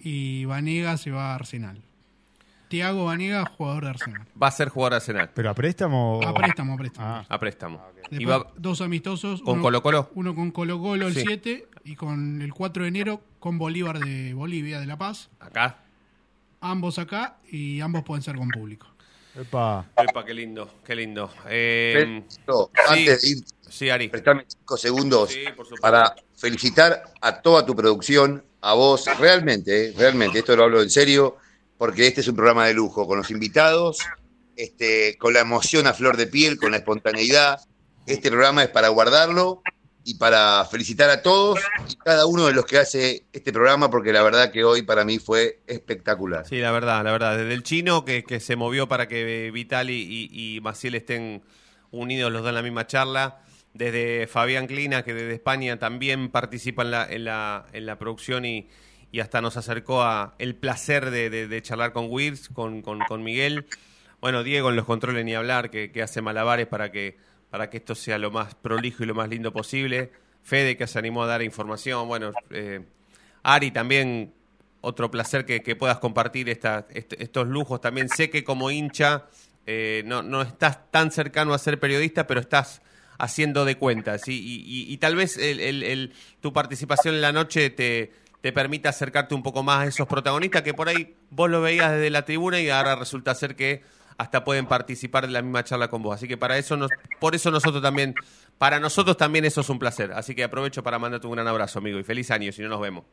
y 0.00 0.44
Vanega 0.44 0.96
se 0.96 1.10
va 1.10 1.32
a 1.32 1.34
Arsenal. 1.36 1.80
Tiago 2.68 3.04
Vanega, 3.06 3.44
jugador 3.46 3.84
de 3.84 3.90
Arsenal. 3.90 4.26
Va 4.40 4.46
a 4.46 4.50
ser 4.52 4.68
jugador 4.68 4.92
de 4.92 4.96
Arsenal. 4.96 5.30
¿Pero 5.34 5.50
a 5.50 5.54
préstamo? 5.54 6.20
A 6.24 6.32
préstamo, 6.34 6.74
a 6.74 6.76
préstamo. 6.76 7.06
Ah. 7.08 7.24
A 7.28 7.38
préstamo. 7.40 7.82
Después, 7.96 8.20
Y 8.20 8.24
va- 8.24 8.46
dos 8.56 8.80
amistosos. 8.80 9.42
¿Con 9.42 9.54
uno- 9.54 9.62
Colo 9.62 9.82
Colo? 9.82 10.10
Uno 10.14 10.34
con 10.34 10.50
Colo 10.52 10.78
Colo 10.80 11.08
el 11.08 11.14
Sí. 11.14 11.22
7 11.26 11.66
y 11.84 11.96
con 11.96 12.40
el 12.42 12.52
4 12.54 12.84
de 12.84 12.88
enero 12.90 13.22
con 13.40 13.58
Bolívar 13.58 13.98
de 13.98 14.34
Bolivia, 14.34 14.78
de 14.80 14.86
La 14.86 14.96
Paz. 14.98 15.30
acá. 15.40 15.78
Ambos 16.60 16.98
acá 16.98 17.38
y 17.50 17.80
ambos 17.80 18.02
pueden 18.04 18.22
ser 18.22 18.36
con 18.36 18.48
público. 18.50 18.86
Epa. 19.36 19.86
Epa, 19.96 20.24
qué 20.24 20.34
lindo, 20.34 20.80
qué 20.84 20.94
lindo. 20.94 21.30
Eh, 21.48 22.22
sí. 22.28 22.40
Antes 22.88 23.22
de 23.22 23.28
ir, 23.28 23.38
Sí, 23.68 23.88
Ari. 23.88 24.08
prestame 24.08 24.44
cinco 24.48 24.76
segundos 24.76 25.30
Sí, 25.30 25.44
para 25.80 26.14
felicitar 26.36 27.04
a 27.20 27.40
toda 27.40 27.64
tu 27.64 27.76
producción, 27.76 28.44
a 28.60 28.74
vos, 28.74 29.06
realmente, 29.18 29.90
eh, 29.90 29.94
realmente, 29.96 30.40
esto 30.40 30.56
lo 30.56 30.64
hablo 30.64 30.82
en 30.82 30.90
serio, 30.90 31.36
porque 31.78 32.06
este 32.08 32.20
es 32.22 32.28
un 32.28 32.34
programa 32.36 32.66
de 32.66 32.74
lujo, 32.74 33.06
con 33.06 33.18
los 33.18 33.30
invitados, 33.30 33.98
este, 34.56 35.16
con 35.18 35.32
la 35.32 35.40
emoción 35.40 35.86
a 35.86 35.94
flor 35.94 36.16
de 36.16 36.26
piel, 36.26 36.58
con 36.58 36.72
la 36.72 36.78
espontaneidad. 36.78 37.60
Este 38.06 38.30
programa 38.30 38.64
es 38.64 38.68
para 38.70 38.88
guardarlo 38.88 39.62
y 40.04 40.14
para 40.14 40.64
felicitar 40.64 41.10
a 41.10 41.22
todos 41.22 41.60
y 41.88 41.94
cada 41.96 42.24
uno 42.26 42.46
de 42.46 42.52
los 42.54 42.64
que 42.64 42.78
hace 42.78 43.24
este 43.32 43.52
programa, 43.52 43.90
porque 43.90 44.12
la 44.12 44.22
verdad 44.22 44.50
que 44.50 44.64
hoy 44.64 44.82
para 44.82 45.04
mí 45.04 45.18
fue 45.18 45.60
espectacular. 45.66 46.46
Sí, 46.46 46.58
la 46.58 46.72
verdad, 46.72 47.04
la 47.04 47.12
verdad. 47.12 47.36
Desde 47.36 47.52
el 47.52 47.62
chino 47.62 48.04
que, 48.04 48.24
que 48.24 48.40
se 48.40 48.56
movió 48.56 48.88
para 48.88 49.08
que 49.08 49.50
Vitali 49.52 50.28
y, 50.32 50.60
Maciel 50.62 50.94
estén 50.94 51.42
unidos 51.90 52.32
los 52.32 52.42
dos 52.42 52.48
en 52.48 52.54
la 52.54 52.62
misma 52.62 52.86
charla. 52.86 53.40
Desde 53.74 54.26
Fabián 54.26 54.66
Clina, 54.66 55.04
que 55.04 55.14
desde 55.14 55.34
España 55.34 55.78
también 55.78 56.30
participa 56.30 56.82
en 56.82 56.90
la, 56.90 57.06
en 57.08 57.24
la, 57.24 57.66
en 57.72 57.86
la 57.86 57.98
producción 57.98 58.44
y, 58.44 58.68
y 59.12 59.20
hasta 59.20 59.40
nos 59.40 59.56
acercó 59.56 60.02
a 60.02 60.34
el 60.38 60.56
placer 60.56 61.10
de, 61.10 61.30
de- 61.30 61.62
charlar 61.62 61.92
con 61.92 62.06
Wirs, 62.08 62.48
con, 62.48 62.82
con, 62.82 62.98
con 63.00 63.22
Miguel. 63.22 63.66
Bueno, 64.20 64.42
Diego 64.42 64.70
en 64.70 64.76
los 64.76 64.86
controles 64.86 65.24
ni 65.24 65.34
hablar, 65.34 65.70
que, 65.70 65.92
que 65.92 66.02
hace 66.02 66.20
malabares 66.20 66.66
para 66.66 66.90
que 66.90 67.16
para 67.50 67.68
que 67.68 67.78
esto 67.78 67.94
sea 67.94 68.18
lo 68.18 68.30
más 68.30 68.54
prolijo 68.54 69.02
y 69.02 69.06
lo 69.06 69.14
más 69.14 69.28
lindo 69.28 69.52
posible. 69.52 70.10
Fede 70.42 70.76
que 70.76 70.86
se 70.86 70.98
animó 70.98 71.24
a 71.24 71.26
dar 71.26 71.42
información, 71.42 72.08
bueno, 72.08 72.32
eh, 72.50 72.84
Ari 73.42 73.70
también, 73.70 74.32
otro 74.80 75.10
placer 75.10 75.44
que, 75.44 75.76
puedas 75.76 75.98
compartir 75.98 76.48
estos 76.48 77.48
lujos. 77.48 77.80
También 77.80 78.08
sé 78.08 78.30
que 78.30 78.44
como 78.44 78.70
hincha 78.70 79.26
eh, 79.66 80.02
no, 80.06 80.42
estás 80.42 80.90
tan 80.90 81.10
cercano 81.10 81.52
a 81.52 81.58
ser 81.58 81.78
periodista, 81.78 82.26
pero 82.26 82.40
estás 82.40 82.80
haciendo 83.18 83.64
de 83.64 83.76
cuentas. 83.76 84.22
Y, 84.26 84.96
tal 84.98 85.16
vez 85.16 85.36
el- 85.36 86.14
tu 86.40 86.52
participación 86.52 87.14
en 87.14 87.20
la 87.20 87.32
noche 87.32 87.68
te, 87.68 88.12
te 88.40 88.52
permita 88.52 88.88
acercarte 88.88 89.34
un 89.34 89.42
poco 89.42 89.62
más 89.62 89.80
a 89.80 89.86
esos 89.86 90.06
protagonistas 90.08 90.62
que 90.62 90.74
por 90.74 90.88
ahí 90.88 91.14
vos 91.30 91.50
lo 91.50 91.60
veías 91.60 91.92
desde 91.92 92.10
la 92.10 92.24
tribuna 92.24 92.60
y 92.60 92.70
ahora 92.70 92.96
resulta 92.96 93.34
ser 93.34 93.54
que 93.54 93.82
hasta 94.20 94.44
pueden 94.44 94.66
participar 94.66 95.26
de 95.26 95.32
la 95.32 95.40
misma 95.40 95.64
charla 95.64 95.88
con 95.88 96.02
vos. 96.02 96.14
Así 96.14 96.28
que 96.28 96.36
para 96.36 96.58
eso, 96.58 96.76
nos, 96.76 96.90
por 97.18 97.34
eso 97.34 97.50
nosotros 97.50 97.82
también, 97.82 98.14
para 98.58 98.78
nosotros 98.78 99.16
también 99.16 99.46
eso 99.46 99.62
es 99.62 99.68
un 99.70 99.78
placer. 99.78 100.12
Así 100.12 100.34
que 100.34 100.44
aprovecho 100.44 100.82
para 100.82 100.98
mandarte 100.98 101.26
un 101.26 101.32
gran 101.32 101.48
abrazo, 101.48 101.78
amigo, 101.78 101.98
y 101.98 102.04
feliz 102.04 102.30
año 102.30 102.52
si 102.52 102.60
no 102.60 102.68
nos 102.68 102.80
vemos. 102.82 103.04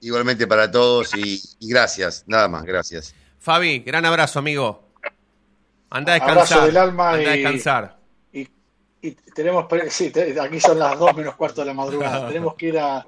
Igualmente 0.00 0.46
para 0.46 0.70
todos 0.70 1.16
y, 1.16 1.40
y 1.58 1.68
gracias, 1.68 2.22
nada 2.28 2.46
más, 2.46 2.62
gracias. 2.64 3.12
Fabi, 3.40 3.80
gran 3.80 4.04
abrazo, 4.04 4.38
amigo. 4.38 4.88
Anda 5.90 6.12
a 6.12 6.14
descansar. 6.14 6.58
Abrazo 6.58 6.66
del 6.66 6.76
alma 6.76 7.10
Anda 7.14 7.30
a 7.32 7.36
y- 7.36 7.40
descansar. 7.42 7.98
Y 9.04 9.10
tenemos, 9.34 9.66
sí, 9.88 10.10
te- 10.12 10.40
aquí 10.40 10.60
son 10.60 10.78
las 10.78 10.96
2 10.96 11.16
menos 11.16 11.34
cuarto 11.34 11.62
de 11.62 11.66
la 11.66 11.74
madrugada. 11.74 12.28
tenemos 12.28 12.54
que 12.54 12.66
ir 12.68 12.78
a, 12.78 13.04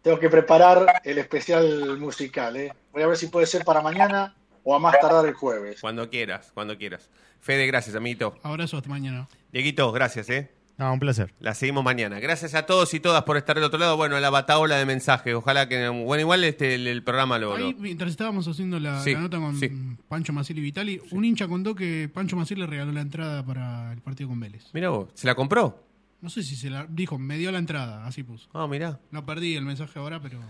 tengo 0.00 0.18
que 0.18 0.30
preparar 0.30 1.02
el 1.04 1.18
especial 1.18 1.98
musical. 1.98 2.56
¿eh? 2.56 2.72
Voy 2.90 3.02
a 3.02 3.06
ver 3.06 3.18
si 3.18 3.26
puede 3.26 3.44
ser 3.46 3.66
para 3.66 3.82
mañana 3.82 4.34
o 4.68 4.74
a 4.74 4.78
más 4.80 4.98
tardar 5.00 5.24
el 5.26 5.34
jueves. 5.34 5.80
Cuando 5.80 6.10
quieras, 6.10 6.50
cuando 6.52 6.76
quieras. 6.76 7.08
Fede, 7.40 7.66
gracias, 7.66 7.94
amiguito. 7.94 8.36
Abrazo, 8.42 8.76
hasta 8.76 8.88
mañana. 8.90 9.28
Dieguito, 9.52 9.92
gracias, 9.92 10.28
¿eh? 10.28 10.50
No, 10.78 10.92
un 10.92 10.98
placer. 10.98 11.32
La 11.40 11.54
seguimos 11.54 11.82
mañana. 11.84 12.18
Gracias 12.20 12.54
a 12.54 12.66
todos 12.66 12.92
y 12.92 13.00
todas 13.00 13.22
por 13.22 13.38
estar 13.38 13.54
del 13.56 13.64
otro 13.64 13.78
lado. 13.78 13.96
Bueno, 13.96 14.18
la 14.20 14.28
bataola 14.28 14.76
de 14.76 14.84
mensajes. 14.84 15.32
Ojalá 15.34 15.68
que. 15.70 15.88
Bueno, 15.88 16.20
igual 16.20 16.44
este, 16.44 16.74
el, 16.74 16.86
el 16.86 17.02
programa 17.02 17.38
lo. 17.38 17.54
Ahí, 17.54 17.72
lo- 17.72 17.78
mientras 17.78 18.10
estábamos 18.10 18.46
haciendo 18.46 18.78
la, 18.78 19.00
Sí, 19.02 19.14
la 19.14 19.20
nota 19.20 19.38
con 19.38 19.56
sí. 19.58 19.70
Pancho 20.08 20.34
Maciel 20.34 20.58
y 20.58 20.62
Vitali, 20.62 21.00
un 21.12 21.24
hincha 21.24 21.48
contó 21.48 21.74
que 21.74 22.10
Pancho 22.12 22.36
Maciel 22.36 22.60
le 22.60 22.66
regaló 22.66 22.92
la 22.92 23.00
entrada 23.00 23.42
para 23.46 23.90
el 23.92 24.02
partido 24.02 24.28
con 24.28 24.38
Vélez. 24.40 24.64
Mira 24.74 24.90
vos, 24.90 25.08
¿se 25.14 25.26
la 25.26 25.34
compró? 25.34 25.82
No 26.20 26.28
sé 26.28 26.42
si 26.42 26.56
se 26.56 26.68
la 26.68 26.86
dijo, 26.90 27.18
me 27.18 27.38
dio 27.38 27.52
la 27.52 27.58
entrada, 27.58 28.04
así 28.06 28.22
puso. 28.22 28.48
Ah, 28.52 28.66
mirá. 28.66 28.98
No 29.12 29.24
perdí 29.24 29.54
el 29.54 29.64
mensaje 29.64 29.98
ahora, 29.98 30.20
pero 30.20 30.40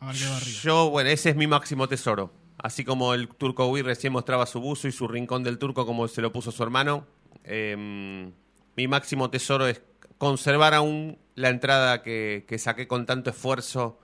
a 0.00 0.06
ver 0.06 0.16
qué 0.16 0.26
va 0.26 0.36
arriba. 0.36 0.58
Yo, 0.62 0.90
bueno, 0.90 1.10
ese 1.10 1.30
es 1.30 1.36
mi 1.36 1.48
máximo 1.48 1.88
tesoro. 1.88 2.32
Así 2.58 2.84
como 2.84 3.14
el 3.14 3.28
turco 3.28 3.66
Wii 3.68 3.82
recién 3.82 4.12
mostraba 4.12 4.44
su 4.46 4.60
buzo 4.60 4.88
y 4.88 4.92
su 4.92 5.06
rincón 5.08 5.44
del 5.44 5.58
turco 5.58 5.86
como 5.86 6.08
se 6.08 6.20
lo 6.20 6.32
puso 6.32 6.50
su 6.50 6.62
hermano, 6.62 7.06
eh, 7.44 8.30
mi 8.76 8.88
máximo 8.88 9.30
tesoro 9.30 9.66
es 9.68 9.80
conservar 10.18 10.74
aún 10.74 11.18
la 11.36 11.50
entrada 11.50 12.02
que, 12.02 12.44
que 12.48 12.58
saqué 12.58 12.88
con 12.88 13.06
tanto 13.06 13.30
esfuerzo, 13.30 14.00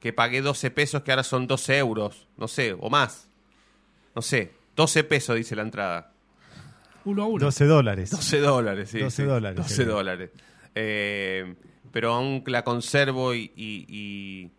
que 0.00 0.12
pagué 0.12 0.42
12 0.42 0.70
pesos, 0.70 1.02
que 1.02 1.12
ahora 1.12 1.22
son 1.22 1.46
12 1.46 1.78
euros, 1.78 2.28
no 2.36 2.46
sé, 2.46 2.74
o 2.78 2.90
más. 2.90 3.30
No 4.14 4.20
sé, 4.20 4.52
12 4.76 5.04
pesos 5.04 5.36
dice 5.36 5.56
la 5.56 5.62
entrada. 5.62 6.12
Uno 7.06 7.22
a 7.22 7.26
uno. 7.26 7.44
12 7.46 7.64
dólares. 7.64 8.10
12 8.10 8.38
dólares, 8.40 8.90
sí. 8.90 8.98
12 8.98 9.22
sí, 9.22 9.26
dólares, 9.26 9.56
12 9.56 9.74
sí. 9.74 9.84
dólares. 9.84 10.30
Eh, 10.74 11.54
pero 11.90 12.12
aún 12.14 12.42
la 12.46 12.64
conservo 12.64 13.34
y, 13.34 13.50
y- 13.56 13.86
y- 13.88 14.50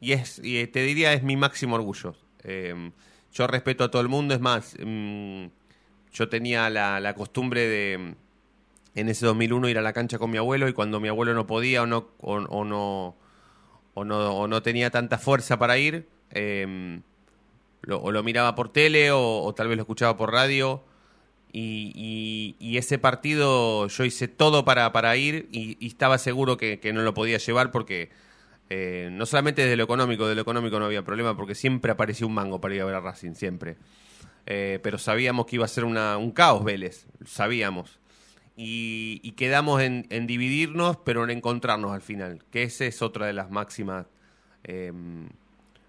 y 0.00 0.12
es, 0.12 0.40
y 0.42 0.66
te 0.68 0.80
diría 0.82 1.12
es 1.12 1.22
mi 1.22 1.36
máximo 1.36 1.76
orgullo. 1.76 2.14
Eh, 2.44 2.90
yo 3.32 3.46
respeto 3.46 3.84
a 3.84 3.90
todo 3.90 4.00
el 4.02 4.08
mundo, 4.08 4.34
es 4.34 4.40
más, 4.40 4.76
mm, 4.78 5.46
yo 6.12 6.28
tenía 6.28 6.70
la, 6.70 7.14
costumbre 7.16 7.66
de 7.66 8.14
en 8.94 9.08
ese 9.08 9.26
2001 9.26 9.68
ir 9.68 9.78
a 9.78 9.82
la 9.82 9.92
cancha 9.92 10.18
con 10.18 10.30
mi 10.30 10.38
abuelo 10.38 10.68
y 10.68 10.72
cuando 10.72 11.00
mi 11.00 11.08
abuelo 11.08 11.34
no 11.34 11.46
podía 11.48 11.82
o 11.82 11.86
no, 11.86 12.08
o, 12.20 12.38
no, 12.40 13.16
o 13.94 14.04
no, 14.04 14.36
o 14.36 14.46
no 14.46 14.62
tenía 14.62 14.90
tanta 14.90 15.18
fuerza 15.18 15.58
para 15.58 15.78
ir, 15.78 16.06
eh, 16.30 17.00
lo- 17.82 18.00
o 18.00 18.12
lo 18.12 18.22
miraba 18.22 18.54
por 18.54 18.68
tele 18.72 19.10
o, 19.12 19.52
tal 19.56 19.66
vez 19.68 19.76
lo 19.76 19.82
escuchaba 19.82 20.16
por 20.16 20.32
radio. 20.32 20.82
Y, 21.52 22.56
y- 22.60 22.76
ese 22.78 22.98
partido 22.98 23.86
yo 23.88 24.04
hice 24.04 24.26
todo 24.28 24.64
para, 24.64 24.92
para 24.92 25.16
ir 25.16 25.48
y, 25.52 25.84
estaba 25.86 26.18
seguro 26.18 26.56
que 26.56 26.92
no 26.92 27.02
lo 27.02 27.14
podía 27.14 27.38
llevar 27.38 27.70
porque 27.70 28.10
eh, 28.70 29.08
no 29.12 29.26
solamente 29.26 29.62
desde 29.62 29.76
lo 29.76 29.84
económico, 29.84 30.26
de 30.26 30.34
lo 30.34 30.40
económico 30.40 30.78
no 30.78 30.86
había 30.86 31.02
problema 31.02 31.36
porque 31.36 31.54
siempre 31.54 31.92
aparecía 31.92 32.26
un 32.26 32.34
mango 32.34 32.60
para 32.60 32.74
ir 32.74 32.82
a 32.82 32.84
ver 32.86 32.94
a 32.94 33.00
Racing, 33.00 33.34
siempre. 33.34 33.76
Eh, 34.46 34.78
pero 34.82 34.98
sabíamos 34.98 35.46
que 35.46 35.56
iba 35.56 35.64
a 35.64 35.68
ser 35.68 35.84
un 35.84 36.30
caos 36.32 36.64
Vélez, 36.64 37.06
sabíamos. 37.24 37.98
Y, 38.56 39.32
quedamos 39.32 39.82
en, 39.82 40.26
dividirnos, 40.26 40.96
pero 40.98 41.24
en 41.24 41.30
encontrarnos 41.30 41.92
al 41.92 42.02
final, 42.02 42.44
que 42.52 42.62
esa 42.62 42.84
es 42.84 43.02
otra 43.02 43.26
de 43.26 43.32
las 43.32 43.50
máximas 43.50 44.06
eh, 44.62 44.92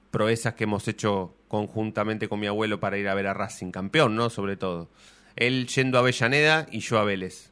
proezas 0.09 0.55
que 0.55 0.63
hemos 0.63 0.87
hecho 0.87 1.35
conjuntamente 1.47 2.27
con 2.27 2.39
mi 2.39 2.47
abuelo 2.47 2.79
para 2.79 2.97
ir 2.97 3.07
a 3.07 3.13
ver 3.13 3.27
a 3.27 3.35
Racing, 3.35 3.71
campeón, 3.71 4.15
¿no? 4.15 4.31
Sobre 4.31 4.57
todo. 4.57 4.89
Él 5.35 5.67
yendo 5.67 5.97
a 5.97 6.01
Avellaneda 6.01 6.65
y 6.71 6.79
yo 6.79 6.97
a 6.97 7.03
Vélez, 7.03 7.51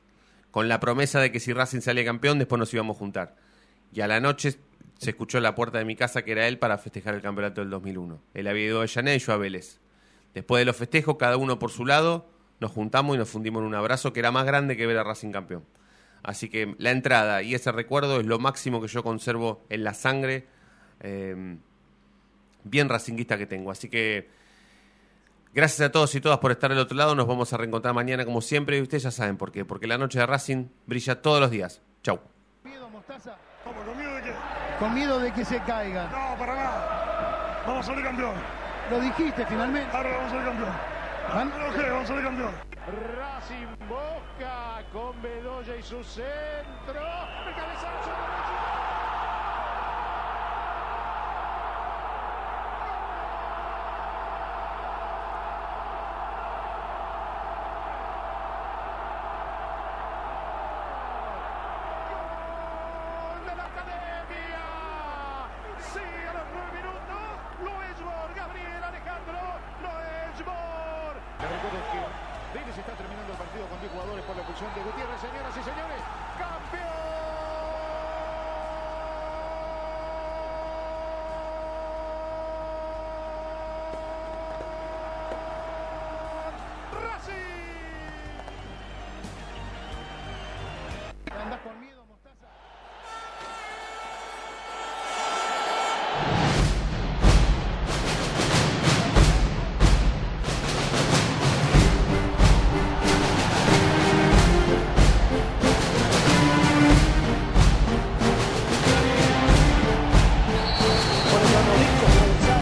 con 0.50 0.68
la 0.68 0.80
promesa 0.80 1.20
de 1.20 1.32
que 1.32 1.40
si 1.40 1.54
Racing 1.54 1.82
salía 1.82 2.06
campeón, 2.06 2.40
después 2.40 2.58
nos 2.58 2.74
íbamos 2.74 2.96
a 2.96 3.00
juntar. 3.00 3.36
Y 3.94 4.02
a 4.02 4.08
la 4.08 4.20
noche 4.20 4.56
se 5.04 5.12
escuchó 5.12 5.40
la 5.40 5.56
puerta 5.56 5.78
de 5.78 5.86
mi 5.86 5.96
casa 5.96 6.24
que 6.24 6.32
era 6.32 6.48
él 6.48 6.58
para 6.58 6.78
festejar 6.78 7.14
el 7.14 7.22
campeonato 7.22 7.62
del 7.62 7.70
2001. 7.70 8.22
Él 8.34 8.48
había 8.48 8.66
ido 8.66 8.78
a 8.78 8.82
Avellaneda 8.82 9.16
y 9.16 9.20
yo 9.20 9.34
a 9.34 9.38
Vélez. 9.38 9.80
Después 10.34 10.62
de 10.62 10.66
los 10.66 10.76
festejos, 10.76 11.18
cada 11.18 11.38
uno 11.38 11.60
por 11.60 11.72
su 11.72 11.86
lado, 11.86 12.28
nos 12.60 12.72
juntamos 12.72 13.16
y 13.16 13.20
nos 13.20 13.30
fundimos 13.30 13.62
en 13.62 13.68
un 13.68 13.76
abrazo 13.76 14.14
que 14.14 14.20
era 14.20 14.32
más 14.32 14.46
grande 14.46 14.76
que 14.78 14.88
ver 14.88 14.98
a 14.98 15.04
Racing 15.04 15.32
campeón. 15.32 15.64
Así 16.24 16.50
que 16.50 16.76
la 16.78 16.92
entrada 16.92 17.44
y 17.44 17.54
ese 17.54 17.72
recuerdo 17.72 18.20
es 18.20 18.26
lo 18.26 18.40
máximo 18.40 18.82
que 18.82 18.88
yo 18.88 19.04
conservo 19.04 19.62
en 19.70 19.84
la 19.84 19.94
sangre 19.94 20.48
eh, 21.02 21.58
bien 22.64 22.90
racinguista 22.90 23.38
que 23.38 23.46
tengo. 23.46 23.72
Así 23.72 23.90
que 23.90 24.30
gracias 25.54 25.88
a 25.88 25.92
todos 25.92 26.16
y 26.16 26.22
todas 26.22 26.40
por 26.40 26.52
estar 26.52 26.70
del 26.70 26.80
otro 26.80 26.98
lado. 26.98 27.14
Nos 27.16 27.28
vamos 27.28 27.52
a 27.54 27.58
reencontrar 27.58 27.94
mañana 27.94 28.26
como 28.26 28.42
siempre 28.42 28.78
y 28.78 28.82
ustedes 28.82 29.04
ya 29.04 29.12
saben 29.12 29.38
por 29.38 29.52
qué. 29.52 29.66
Porque 29.66 29.86
la 29.86 29.98
noche 29.98 30.20
de 30.20 30.26
Racing 30.26 30.68
brilla 30.86 31.22
todos 31.22 31.42
los 31.42 31.52
días. 31.52 31.82
Chau. 32.02 32.20
Con 34.80 34.94
miedo 34.94 35.20
de 35.20 35.32
que 35.32 35.46
se 35.46 35.60
caigan. 35.62 36.12
No, 36.12 36.36
para 36.38 36.56
nada. 36.56 37.64
Vamos 37.66 37.86
a 37.86 37.90
salir 37.90 38.04
campeón. 38.04 38.34
Lo 38.90 39.00
dijiste 39.00 39.46
finalmente. 39.46 39.96
Ahora 39.96 40.10
vamos 40.18 40.26
a 40.26 40.30
salir 40.30 40.46
campeón. 40.46 40.74
Lo 41.60 41.74
creo, 41.74 41.94
vamos 41.94 42.04
a 42.04 42.08
salir 42.08 42.24
campeón. 42.24 42.52
Racing 43.18 43.88
Boca 43.88 44.84
con 44.92 45.22
Bedoya 45.22 45.76
y 45.78 45.84
su 45.84 46.04
centro. 46.04 46.26
El 47.48 47.56
cabezazo. 47.56 48.23